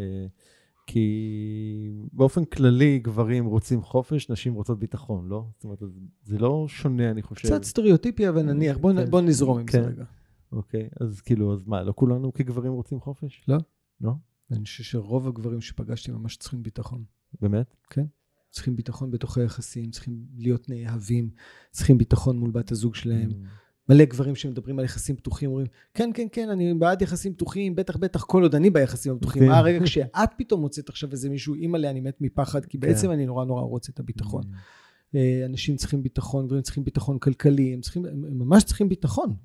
כי 0.87 2.03
באופן 2.13 2.45
כללי 2.45 2.99
גברים 2.99 3.45
רוצים 3.45 3.81
חופש, 3.81 4.29
נשים 4.29 4.53
רוצות 4.53 4.79
ביטחון, 4.79 5.27
לא? 5.27 5.45
זאת 5.55 5.63
אומרת, 5.63 5.83
זה 6.23 6.37
לא 6.37 6.65
שונה, 6.67 7.11
אני 7.11 7.21
חושב. 7.21 7.47
קצת 7.47 7.63
סטריאוטיפי, 7.63 8.29
אבל 8.29 8.41
נניח, 8.41 8.77
בוא, 8.77 8.93
כן. 8.93 9.09
בוא 9.09 9.21
נזרום 9.21 9.59
עם 9.59 9.65
כן. 9.65 9.83
זה 9.83 9.89
רגע. 9.89 10.03
אוקיי, 10.51 10.89
אז 11.01 11.21
כאילו, 11.21 11.53
אז 11.53 11.63
מה, 11.65 11.83
לא 11.83 11.93
כולנו 11.95 12.33
כגברים 12.33 12.73
רוצים 12.73 12.99
חופש? 12.99 13.43
לא. 13.47 13.57
לא? 14.01 14.11
אני 14.51 14.63
חושב 14.63 14.83
שרוב 14.83 15.27
הגברים 15.27 15.61
שפגשתי 15.61 16.11
ממש 16.11 16.37
צריכים 16.37 16.63
ביטחון. 16.63 17.03
באמת? 17.41 17.75
כן. 17.89 18.05
צריכים 18.51 18.75
ביטחון 18.75 19.11
בתוך 19.11 19.37
היחסים, 19.37 19.91
צריכים 19.91 20.25
להיות 20.37 20.69
נאהבים, 20.69 21.29
צריכים 21.71 21.97
ביטחון 21.97 22.39
מול 22.39 22.51
בת 22.51 22.71
הזוג 22.71 22.95
שלהם. 22.95 23.31
Mm. 23.31 23.47
מלא 23.89 24.05
גברים 24.05 24.35
שמדברים 24.35 24.79
על 24.79 24.85
יחסים 24.85 25.15
פתוחים, 25.15 25.49
אומרים, 25.49 25.67
כן, 25.93 26.09
כן, 26.13 26.27
כן, 26.31 26.49
אני 26.49 26.73
בעד 26.73 27.01
יחסים 27.01 27.33
פתוחים, 27.33 27.75
בטח, 27.75 27.97
בטח, 27.97 28.23
כל 28.23 28.43
עוד 28.43 28.55
אני 28.55 28.69
ביחסים 28.69 29.13
הפתוחים. 29.15 29.45
מה 29.45 29.57
הרגע 29.57 29.85
כשאת 29.85 30.29
פתאום 30.37 30.61
מוצאת 30.61 30.89
עכשיו 30.89 31.11
איזה 31.11 31.29
מישהו, 31.29 31.53
אימא'לה, 31.53 31.89
אני 31.89 32.01
מת 32.01 32.21
מפחד, 32.21 32.65
כי 32.65 32.77
בעצם 32.77 33.07
כן. 33.07 33.13
אני 33.13 33.25
נורא 33.25 33.45
נורא 33.45 33.61
רוצה 33.61 33.91
את 33.91 33.99
הביטחון. 33.99 34.43
Mm. 34.43 35.15
אה, 35.15 35.45
אנשים 35.45 35.75
צריכים 35.75 36.03
ביטחון, 36.03 36.47
גברים 36.47 36.61
צריכים 36.61 36.83
ביטחון 36.83 37.19
כלכלי, 37.19 37.73
הם 37.73 37.81
צריכים, 37.81 38.05
הם 38.05 38.39
ממש 38.39 38.63
צריכים 38.63 38.89
ביטחון. 38.89 39.35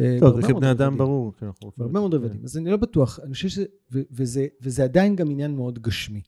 אה, 0.00 0.16
טוב, 0.20 0.40
זה 0.40 0.46
כבני 0.46 0.70
אדם 0.70 0.98
ברור. 0.98 1.32
בהרבה 1.78 1.92
מאוד 1.92 2.14
רבדים. 2.14 2.40
אז 2.44 2.56
אני 2.56 2.70
לא 2.70 2.76
בטוח, 2.76 3.20
אני 3.22 3.34
חושב 3.34 3.48
שזה, 3.48 3.64
וזה 4.60 4.84
עדיין 4.84 5.16
גם 5.16 5.30
עניין 5.30 5.56
מאוד 5.56 5.78
גשמי. 5.78 6.22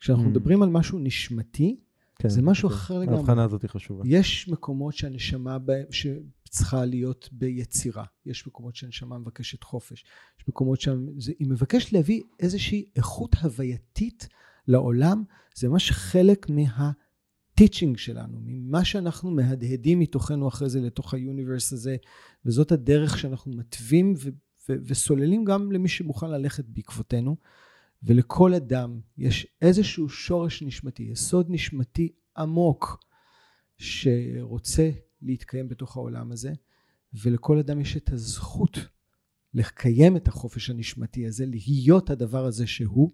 כשאנחנו 0.00 0.24
mm. 0.24 0.28
מדברים 0.28 0.62
על 0.62 0.68
משהו 0.68 0.98
נשמתי, 0.98 1.76
כן, 2.18 2.28
זה 2.28 2.42
משהו 2.42 2.68
כן. 2.68 2.74
אחר 2.74 2.98
לגמרי. 2.98 3.16
ההבחנה 3.16 3.44
הזאת 3.44 3.62
היא 3.62 3.70
חשובה. 3.70 4.02
יש 4.06 4.48
מקומות 4.48 4.94
שהנשמה 4.94 5.58
בהם, 5.58 5.84
שצריכה 5.90 6.84
להיות 6.84 7.28
ביצירה. 7.32 8.04
יש 8.26 8.46
מקומות 8.46 8.76
שהנשמה 8.76 9.18
מבקשת 9.18 9.62
חופש. 9.62 10.04
יש 10.40 10.48
מקומות 10.48 10.80
שהיא 10.80 11.46
מבקשת 11.46 11.92
להביא 11.92 12.22
איזושהי 12.40 12.84
איכות 12.96 13.34
הווייתית 13.42 14.28
לעולם. 14.68 15.22
זה 15.54 15.68
ממש 15.68 15.90
חלק 15.90 16.50
מה... 16.50 16.90
הטיצ'ינג 17.62 17.96
שלנו, 17.96 18.38
ממה 18.44 18.84
שאנחנו 18.84 19.30
מהדהדים 19.30 19.98
מתוכנו 19.98 20.48
אחרי 20.48 20.68
זה 20.68 20.80
לתוך 20.80 21.14
היוניברס 21.14 21.72
הזה, 21.72 21.96
וזאת 22.46 22.72
הדרך 22.72 23.18
שאנחנו 23.18 23.52
מתווים 23.52 24.14
ו- 24.18 24.30
ו- 24.68 24.76
וסוללים 24.84 25.44
גם 25.44 25.72
למי 25.72 25.88
שמוכן 25.88 26.30
ללכת 26.30 26.64
בעקבותינו. 26.64 27.36
ולכל 28.02 28.54
אדם 28.54 29.00
יש 29.18 29.46
איזשהו 29.62 30.08
שורש 30.08 30.62
נשמתי, 30.62 31.02
יסוד 31.02 31.46
נשמתי 31.48 32.12
עמוק, 32.36 33.04
שרוצה 33.78 34.90
להתקיים 35.22 35.68
בתוך 35.68 35.96
העולם 35.96 36.32
הזה, 36.32 36.52
ולכל 37.14 37.58
אדם 37.58 37.80
יש 37.80 37.96
את 37.96 38.12
הזכות 38.12 38.78
לקיים 39.54 40.16
את 40.16 40.28
החופש 40.28 40.70
הנשמתי 40.70 41.26
הזה, 41.26 41.44
להיות 41.46 42.10
הדבר 42.10 42.44
הזה 42.44 42.66
שהוא. 42.66 43.10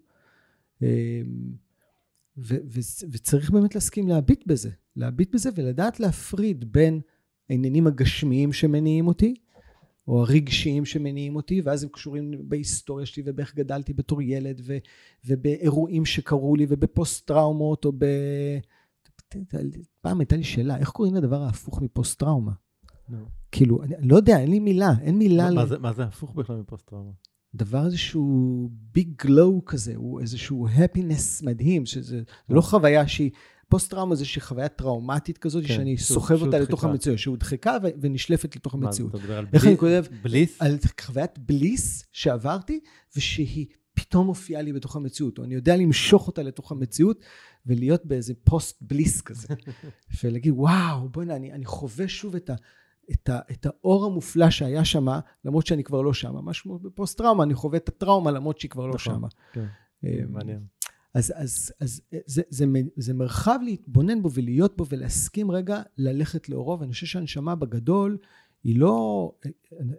ו- 2.38 2.56
ו- 2.66 3.06
וצריך 3.12 3.50
באמת 3.50 3.74
להסכים 3.74 4.08
להביט 4.08 4.46
בזה, 4.46 4.70
להביט 4.96 5.34
בזה 5.34 5.50
ולדעת 5.54 6.00
להפריד 6.00 6.72
בין 6.72 7.00
העניינים 7.50 7.86
הגשמיים 7.86 8.52
שמניעים 8.52 9.06
אותי, 9.06 9.34
או 10.08 10.20
הרגשיים 10.20 10.84
שמניעים 10.84 11.36
אותי, 11.36 11.60
ואז 11.60 11.82
הם 11.82 11.88
קשורים 11.88 12.48
בהיסטוריה 12.48 13.06
שלי 13.06 13.22
ובאיך 13.26 13.54
גדלתי 13.54 13.92
בתור 13.92 14.22
ילד, 14.22 14.60
ו, 14.64 14.78
ובאירועים 15.24 16.04
שקרו 16.04 16.56
לי, 16.56 16.66
ובפוסט 16.68 17.26
טראומות, 17.26 17.84
או 17.84 17.92
ב... 17.98 18.04
פעם 20.00 20.20
הייתה 20.20 20.36
לי 20.36 20.44
שאלה, 20.44 20.76
איך 20.76 20.88
קוראים 20.88 21.14
לדבר 21.14 21.42
ההפוך 21.42 21.82
מפוסט 21.82 22.18
טראומה? 22.18 22.52
No. 23.10 23.12
כאילו, 23.52 23.82
אני 23.82 24.08
לא 24.08 24.16
יודע, 24.16 24.40
אין 24.40 24.50
לי 24.50 24.60
מילה, 24.60 24.92
אין 25.00 25.18
מילה... 25.18 25.50
מה, 25.50 25.64
ל... 25.64 25.66
זה, 25.66 25.78
מה 25.78 25.92
זה 25.92 26.04
הפוך 26.04 26.34
בכלל 26.34 26.56
מפוסט 26.56 26.88
טראומה? 26.88 27.10
דבר 27.54 27.86
איזשהו 27.86 28.70
ביג 28.72 29.08
גלו 29.22 29.62
כזה, 29.66 29.92
הוא 29.96 30.20
איזשהו 30.20 30.68
הפינס 30.68 31.42
מדהים, 31.42 31.86
שזה 31.86 32.22
לא 32.48 32.60
חוויה 32.60 33.08
שהיא... 33.08 33.30
פוסט 33.68 33.90
טראומה 33.90 34.14
זה 34.14 34.20
איזושהי 34.20 34.42
חוויה 34.42 34.68
טראומטית 34.68 35.38
כזאת, 35.38 35.64
כן, 35.66 35.74
שאני 35.74 35.98
סוחב 35.98 36.42
אותה 36.42 36.58
לתוך 36.58 36.84
המציאות, 36.84 37.18
שהודחקה 37.18 37.76
ונשלפת 38.00 38.56
לתוך 38.56 38.74
המציאות. 38.74 39.12
מה, 39.12 39.18
אתה 39.18 39.24
מדבר 39.24 39.38
על 39.38 39.46
איך 39.52 39.64
בליס? 39.64 39.66
אני 39.66 39.78
כותב? 39.78 40.04
בליס? 40.22 40.62
על 40.62 40.76
חוויית 41.00 41.38
בליס 41.38 42.04
שעברתי, 42.12 42.80
ושהיא 43.16 43.66
פתאום 43.94 44.26
מופיעה 44.26 44.62
לי 44.62 44.72
בתוך 44.72 44.96
המציאות, 44.96 45.38
או 45.38 45.44
אני 45.44 45.54
יודע 45.54 45.76
למשוך 45.76 46.26
אותה 46.26 46.42
לתוך 46.42 46.72
המציאות, 46.72 47.20
ולהיות 47.66 48.06
באיזה 48.06 48.34
פוסט 48.44 48.78
בליס 48.80 49.20
כזה. 49.20 49.48
ולהגיד, 50.24 50.52
וואו, 50.56 51.08
בוא'נה, 51.08 51.36
אני, 51.36 51.52
אני 51.52 51.64
חווה 51.64 52.08
שוב 52.08 52.34
את 52.34 52.50
ה... 52.50 52.54
את, 53.12 53.28
ה, 53.28 53.38
את 53.50 53.66
האור 53.66 54.06
המופלא 54.06 54.50
שהיה 54.50 54.84
שם, 54.84 55.06
למרות 55.44 55.66
שאני 55.66 55.84
כבר 55.84 56.02
לא 56.02 56.12
שם. 56.12 56.34
משהו 56.34 56.78
בפוסט 56.78 57.18
טראומה, 57.18 57.44
אני 57.44 57.54
חווה 57.54 57.76
את 57.76 57.88
הטראומה 57.88 58.30
למרות 58.30 58.58
שהיא 58.58 58.70
כבר 58.70 58.86
לא 58.86 58.98
שם. 58.98 59.22
כן, 59.52 59.66
אמ, 60.04 60.32
מעניין. 60.32 60.60
אז, 61.14 61.32
אז, 61.36 61.72
אז 61.80 62.00
זה, 62.26 62.42
זה, 62.48 62.64
זה 62.96 63.14
מרחב 63.14 63.58
להתבונן 63.62 64.22
בו 64.22 64.30
ולהיות 64.32 64.76
בו 64.76 64.86
ולהסכים 64.88 65.50
רגע 65.50 65.82
ללכת 65.98 66.48
לאורו, 66.48 66.80
ואני 66.80 66.92
חושב 66.92 67.06
שהנשמה 67.06 67.54
בגדול 67.54 68.18
היא 68.64 68.78
לא, 68.78 69.32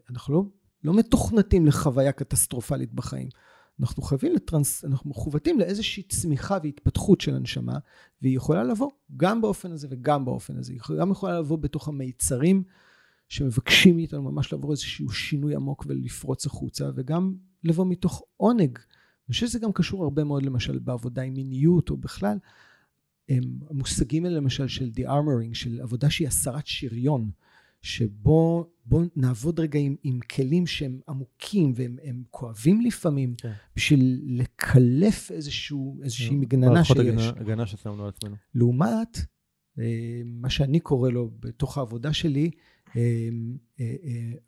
אנחנו 0.09 0.33
לא, 0.33 0.43
לא 0.83 0.93
מתוכנתים 0.93 1.65
לחוויה 1.65 2.11
קטסטרופלית 2.11 2.93
בחיים. 2.93 3.29
אנחנו 3.79 4.03
חייבים 4.03 4.33
לטרנס, 4.33 4.85
אנחנו 4.85 5.09
מכוותים 5.09 5.59
לאיזושהי 5.59 6.03
צמיחה 6.03 6.57
והתפתחות 6.63 7.21
של 7.21 7.35
הנשמה, 7.35 7.77
והיא 8.21 8.37
יכולה 8.37 8.63
לבוא 8.63 8.89
גם 9.17 9.41
באופן 9.41 9.71
הזה 9.71 9.87
וגם 9.91 10.25
באופן 10.25 10.57
הזה. 10.57 10.73
היא 10.73 10.99
גם 10.99 11.11
יכולה 11.11 11.39
לבוא 11.39 11.57
בתוך 11.57 11.87
המיצרים 11.87 12.63
שמבקשים 13.29 13.95
מאיתנו 13.95 14.31
ממש 14.31 14.53
לעבור 14.53 14.71
איזשהו 14.71 15.09
שינוי 15.09 15.55
עמוק 15.55 15.85
ולפרוץ 15.89 16.45
החוצה, 16.45 16.89
וגם 16.95 17.33
לבוא 17.63 17.85
מתוך 17.85 18.23
עונג. 18.37 18.77
אני 19.27 19.33
חושב 19.33 19.47
שזה 19.47 19.59
גם 19.59 19.71
קשור 19.71 20.03
הרבה 20.03 20.23
מאוד 20.23 20.45
למשל 20.45 20.79
בעבודה 20.79 21.21
עם 21.21 21.33
מיניות 21.33 21.89
או 21.89 21.97
בכלל. 21.97 22.37
המושגים 23.69 24.25
האלה 24.25 24.37
למשל 24.37 24.67
של 24.67 24.89
de-armoring, 24.95 25.53
של 25.53 25.81
עבודה 25.81 26.09
שהיא 26.09 26.27
הסרת 26.27 26.67
שריון, 26.67 27.29
שבו 27.81 28.69
נעבוד 29.15 29.59
רגע 29.59 29.79
עם, 29.79 29.95
עם 30.03 30.19
כלים 30.19 30.67
שהם 30.67 30.99
עמוקים 31.09 31.73
והם 31.75 32.23
כואבים 32.29 32.81
לפעמים, 32.81 33.35
כן. 33.37 33.51
בשביל 33.75 34.21
לקלף 34.27 35.31
איזשהו, 35.31 35.99
איזושהי 36.03 36.29
כן. 36.29 36.35
מגננה 36.35 36.83
שיש. 36.83 36.97
מערכות 36.97 37.37
הגנה 37.41 37.67
ששמנו 37.67 38.03
על 38.03 38.09
עצמנו. 38.09 38.35
לעומת 38.55 39.17
אה, 39.79 40.21
מה 40.25 40.49
שאני 40.49 40.79
קורא 40.79 41.09
לו 41.09 41.31
בתוך 41.39 41.77
העבודה 41.77 42.13
שלי, 42.13 42.51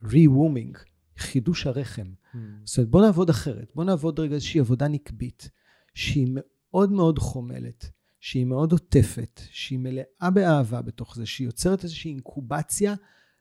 re-wooming, 0.04 0.76
אה, 0.76 0.82
אה, 0.82 1.18
חידוש 1.18 1.68
הרחם. 1.68 2.08
Hmm. 2.34 2.38
זאת 2.64 2.78
אומרת, 2.78 2.90
בוא 2.90 3.02
נעבוד 3.02 3.30
אחרת, 3.30 3.72
בוא 3.76 3.84
נעבוד 3.84 4.20
רגע 4.20 4.36
איזושהי 4.36 4.60
עבודה 4.60 4.88
נקבית, 4.88 5.50
שהיא 5.94 6.28
מאוד 6.34 6.92
מאוד 6.92 7.20
חומלת, 7.20 7.90
שהיא 8.20 8.46
מאוד 8.46 8.72
עוטפת, 8.72 9.42
שהיא 9.52 9.80
מלאה 9.80 10.30
באהבה 10.34 10.82
בתוך 10.82 11.16
זה, 11.16 11.26
שהיא 11.26 11.48
יוצרת 11.48 11.84
איזושהי 11.84 12.12
אינקובציה 12.12 12.96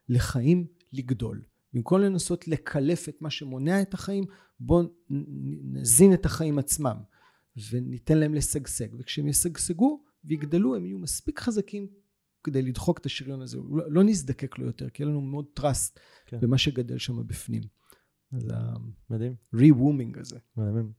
לחיים 0.09 0.66
לגדול. 0.93 1.43
במקום 1.74 2.01
לנסות 2.01 2.48
לקלף 2.48 3.09
את 3.09 3.22
מה 3.22 3.31
שמונע 3.31 3.82
את 3.82 3.94
החיים, 3.94 4.24
בואו 4.60 4.82
נזין 5.72 6.14
את 6.14 6.27
החיים 6.27 6.59
עצמם 6.59 6.97
וניתן 7.70 8.18
להם 8.18 8.35
לשגשג. 8.35 8.89
וכשהם 8.98 9.28
ישגשגו 9.28 10.02
ויגדלו, 10.24 10.77
הם 10.77 10.86
יהיו 10.86 10.98
מספיק 10.98 11.40
חזקים 11.40 11.86
כדי 12.44 12.62
לדחוק 12.62 12.98
את 12.98 13.06
השריון 13.06 13.42
הזה, 13.42 13.58
לא, 13.70 13.90
לא 13.90 14.02
נזדקק 14.02 14.58
לו 14.58 14.66
יותר, 14.66 14.90
כי 14.90 15.02
יהיה 15.02 15.10
לנו 15.10 15.20
מאוד 15.20 15.44
trust 15.60 15.98
כן. 16.26 16.40
במה 16.40 16.58
שגדל 16.58 16.98
שם 16.98 17.26
בפנים. 17.26 17.62
אז 18.32 18.48
מדהים. 19.10 19.34
ה-re-wooming 19.52 20.20
הזה. 20.20 20.38
מדהים. 20.56 20.92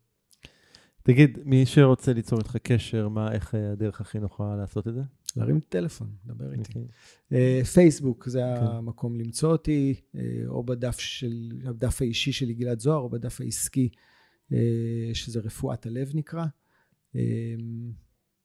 תגיד, 1.04 1.40
מי 1.46 1.66
שרוצה 1.66 2.14
ליצור 2.14 2.40
איתך 2.40 2.58
קשר, 2.58 3.10
מה, 3.10 3.32
איך 3.32 3.56
אה, 3.56 3.72
הדרך 3.72 4.02
הכי 4.02 4.20
נוחה 4.20 4.56
לעשות 4.56 4.88
את 4.88 4.94
זה? 4.94 5.02
להרים 5.38 5.60
טלפון, 5.70 6.16
דבר 6.26 6.54
איתי. 6.54 6.80
אה, 7.32 7.62
פייסבוק 7.74 8.30
זה 8.30 8.40
כן. 8.40 8.66
המקום 8.66 9.16
למצוא 9.16 9.52
אותי, 9.52 10.02
אה, 10.16 10.22
או 10.48 10.64
בדף 10.64 11.00
של, 11.00 11.52
בדף 11.66 12.02
האישי 12.02 12.32
שלי 12.32 12.54
גלעד 12.54 12.80
זוהר, 12.80 13.00
או 13.00 13.10
בדף 13.10 13.42
העסקי, 13.42 13.90
שזה 15.14 15.40
רפואת 15.40 15.86
הלב 15.86 16.12
נקרא. 16.14 16.46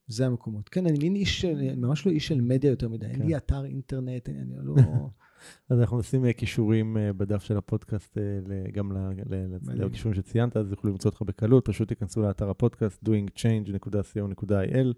זה 0.09 0.27
המקומות. 0.27 0.69
כן, 0.69 0.87
אני 0.87 0.99
מין 0.99 1.15
איש, 1.15 1.45
אני 1.45 1.75
ממש 1.75 2.07
לא 2.07 2.11
איש 2.11 2.27
של 2.29 2.41
מדיה 2.41 2.71
יותר 2.71 2.89
מדי, 2.89 3.07
אין 3.07 3.23
לי 3.23 3.33
כן. 3.33 3.37
אתר 3.37 3.65
אינטרנט, 3.65 4.29
אני 4.29 4.55
לא... 4.63 4.75
אז 5.71 5.81
אנחנו 5.81 5.99
נשים 5.99 6.25
אה, 6.25 6.33
כישורים 6.33 6.97
אה, 6.97 7.13
בדף 7.13 7.43
של 7.43 7.57
הפודקאסט, 7.57 8.19
אה, 8.19 8.23
גם 8.73 8.93
לכישורים 9.67 10.15
שציינת, 10.15 10.57
אז 10.57 10.71
יוכלו 10.71 10.91
למצוא 10.91 11.11
אותך 11.11 11.23
בקלות, 11.23 11.69
פשוט 11.69 11.89
תיכנסו 11.89 12.23
לאתר 12.23 12.51
הפודקאסט, 12.51 13.05
doingchange.co.il, 13.05 14.93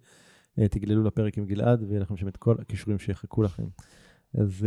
תגללו 0.71 1.03
לפרק 1.05 1.39
עם 1.39 1.47
גלעד, 1.47 1.83
ויהיה 1.83 2.01
לכם 2.01 2.17
שם 2.17 2.29
את 2.29 2.37
כל 2.37 2.57
הכישורים 2.61 2.99
שיחכו 2.99 3.43
לכם. 3.43 3.67
אז 4.35 4.67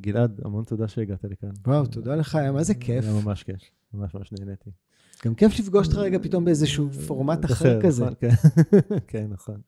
גלעד, 0.00 0.40
המון 0.44 0.64
תודה 0.64 0.88
שהגעת 0.88 1.24
לכאן. 1.24 1.50
וואו, 1.66 1.86
תודה 1.86 2.16
לך, 2.16 2.34
היה 2.34 2.52
מה 2.52 2.62
זה 2.62 2.74
כיף. 2.74 3.04
היה 3.04 3.20
ממש 3.24 3.42
כיף, 3.42 3.60
ממש 3.94 4.14
ממש 4.14 4.32
נהניתי. 4.32 4.70
גם 5.24 5.34
כיף 5.34 5.58
לפגוש 5.58 5.86
אותך 5.86 5.98
רגע 5.98 6.18
פתאום 6.22 6.44
באיזשהו 6.44 6.90
פורמט 6.90 7.44
אחר 7.44 7.80
כזה. 7.80 8.04
נכון, 8.04 8.14
כן. 8.20 8.28
כן, 9.08 9.26
נכון. 9.30 9.60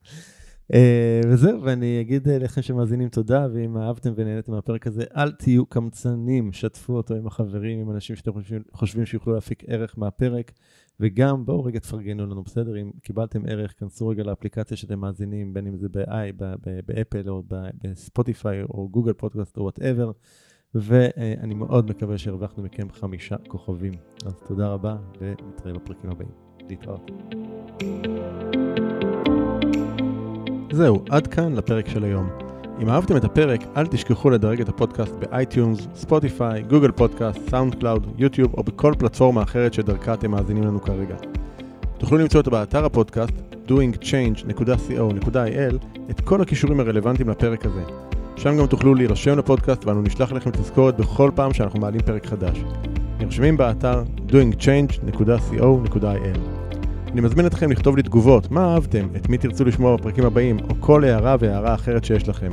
אה, 0.73 1.21
וזהו, 1.27 1.63
ואני 1.63 2.01
אגיד 2.01 2.29
אה, 2.29 2.37
לכם 2.37 2.61
שמאזינים 2.61 3.09
תודה, 3.09 3.47
ואם 3.53 3.77
אהבתם 3.77 4.13
ונהנתם 4.15 4.51
מהפרק 4.51 4.87
הזה, 4.87 5.03
אל 5.17 5.31
תהיו 5.31 5.65
קמצנים, 5.65 6.53
שתפו 6.53 6.93
אותו 6.93 7.15
עם 7.15 7.27
החברים, 7.27 7.79
עם 7.79 7.91
אנשים 7.91 8.15
שאתם 8.15 8.33
חושבים, 8.33 8.61
חושבים 8.73 9.05
שיוכלו 9.05 9.33
להפיק 9.33 9.63
ערך 9.67 9.97
מהפרק, 9.97 10.51
וגם 10.99 11.45
בואו 11.45 11.63
רגע 11.63 11.79
תפרגנו 11.79 12.25
לנו, 12.25 12.43
בסדר? 12.43 12.81
אם 12.81 12.91
קיבלתם 13.01 13.41
ערך, 13.45 13.73
כנסו 13.79 14.07
רגע 14.07 14.23
לאפליקציה 14.23 14.77
שאתם 14.77 14.99
מאזינים, 14.99 15.53
בין 15.53 15.67
אם 15.67 15.77
זה 15.77 15.89
ב-i, 15.89 16.43
באפל 16.85 17.29
או 17.29 17.43
בספוטיפיי 17.83 18.63
או 18.63 18.89
גוגל 18.89 19.13
פודקאסט 19.13 19.57
או 19.57 19.63
whatever, 19.63 20.11
ואני 20.75 21.53
מאוד 21.53 21.89
מקווה 21.89 22.17
שהרווחנו 22.17 22.63
מכם 22.63 22.87
חמישה 22.91 23.35
כוכבים. 23.47 23.93
אז 24.25 24.33
תודה 24.47 24.67
רבה, 24.67 24.95
ונתראה 25.21 25.73
בפרקים 25.73 26.09
הבאים. 26.09 26.29
להתראות. 26.69 27.11
זהו, 30.71 31.03
עד 31.09 31.27
כאן 31.27 31.55
לפרק 31.55 31.87
של 31.87 32.03
היום. 32.03 32.29
אם 32.81 32.89
אהבתם 32.89 33.17
את 33.17 33.23
הפרק, 33.23 33.61
אל 33.77 33.87
תשכחו 33.87 34.29
לדרג 34.29 34.61
את 34.61 34.69
הפודקאסט 34.69 35.15
באייטיונס, 35.15 35.87
ספוטיפיי, 35.93 36.63
גוגל 36.63 36.91
פודקאסט, 36.91 37.49
סאונד 37.49 37.75
קלאוד, 37.75 38.07
יוטיוב 38.17 38.53
או 38.53 38.63
בכל 38.63 38.93
פלטפורמה 38.99 39.43
אחרת 39.43 39.73
שדרכה 39.73 40.13
אתם 40.13 40.31
מאזינים 40.31 40.63
לנו 40.63 40.81
כרגע. 40.81 41.15
תוכלו 41.97 42.17
למצוא 42.17 42.39
אותו 42.39 42.51
באתר 42.51 42.85
הפודקאסט 42.85 43.33
doingchange.co.il 43.67 45.75
את 46.09 46.21
כל 46.21 46.41
הקישורים 46.41 46.79
הרלוונטיים 46.79 47.29
לפרק 47.29 47.65
הזה. 47.65 47.83
שם 48.37 48.57
גם 48.57 48.65
תוכלו 48.65 48.95
להירשם 48.95 49.37
לפודקאסט 49.37 49.85
ואנו 49.85 50.01
נשלח 50.01 50.31
לכם 50.31 50.51
תזכורת 50.51 50.97
בכל 50.97 51.31
פעם 51.35 51.53
שאנחנו 51.53 51.79
מעלים 51.79 52.01
פרק 52.01 52.25
חדש. 52.25 52.63
נרשמים 53.19 53.57
באתר 53.57 54.03
doingchange.co.il 54.29 56.39
אני 57.11 57.21
מזמין 57.21 57.45
אתכם 57.45 57.71
לכתוב 57.71 57.97
לי 57.97 58.03
תגובות, 58.03 58.51
מה 58.51 58.73
אהבתם, 58.73 59.07
את 59.15 59.29
מי 59.29 59.37
תרצו 59.37 59.65
לשמוע 59.65 59.95
בפרקים 59.95 60.25
הבאים, 60.25 60.57
או 60.69 60.75
כל 60.79 61.03
הערה 61.03 61.35
והערה 61.39 61.73
אחרת 61.73 62.05
שיש 62.05 62.29
לכם. 62.29 62.51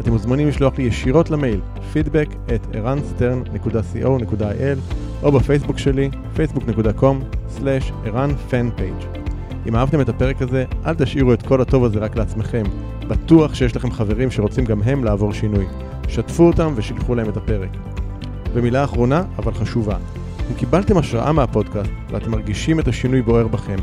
אתם 0.00 0.12
מוזמנים 0.12 0.48
לשלוח 0.48 0.78
לי 0.78 0.84
ישירות 0.84 1.30
למייל 1.30 1.60
feedback 1.94 2.34
at 2.48 2.76
ערנסטרן.co.il 2.76 4.78
או 5.22 5.32
בפייסבוק 5.32 5.78
שלי 5.78 6.10
facebook.com/ערנפנפייג' 6.36 9.22
אם 9.68 9.76
אהבתם 9.76 10.00
את 10.00 10.08
הפרק 10.08 10.42
הזה, 10.42 10.64
אל 10.86 10.94
תשאירו 10.94 11.32
את 11.32 11.42
כל 11.42 11.60
הטוב 11.60 11.84
הזה 11.84 11.98
רק 11.98 12.16
לעצמכם. 12.16 12.62
בטוח 13.12 13.54
שיש 13.54 13.76
לכם 13.76 13.90
חברים 13.90 14.30
שרוצים 14.30 14.64
גם 14.64 14.82
הם 14.82 15.04
לעבור 15.04 15.32
שינוי. 15.32 15.66
שתפו 16.08 16.46
אותם 16.46 16.72
ושילחו 16.76 17.14
להם 17.14 17.28
את 17.28 17.36
הפרק. 17.36 17.70
ומילה 18.52 18.84
אחרונה, 18.84 19.22
אבל 19.38 19.54
חשובה. 19.54 19.96
אם 20.50 20.54
קיבלתם 20.54 20.98
השראה 20.98 21.32
מהפודקאסט 21.32 21.90
ואתם 22.10 22.30
מרגישים 22.30 22.80
את 22.80 22.88
השינוי 22.88 23.22
בוער 23.22 23.46
בכם, 23.46 23.76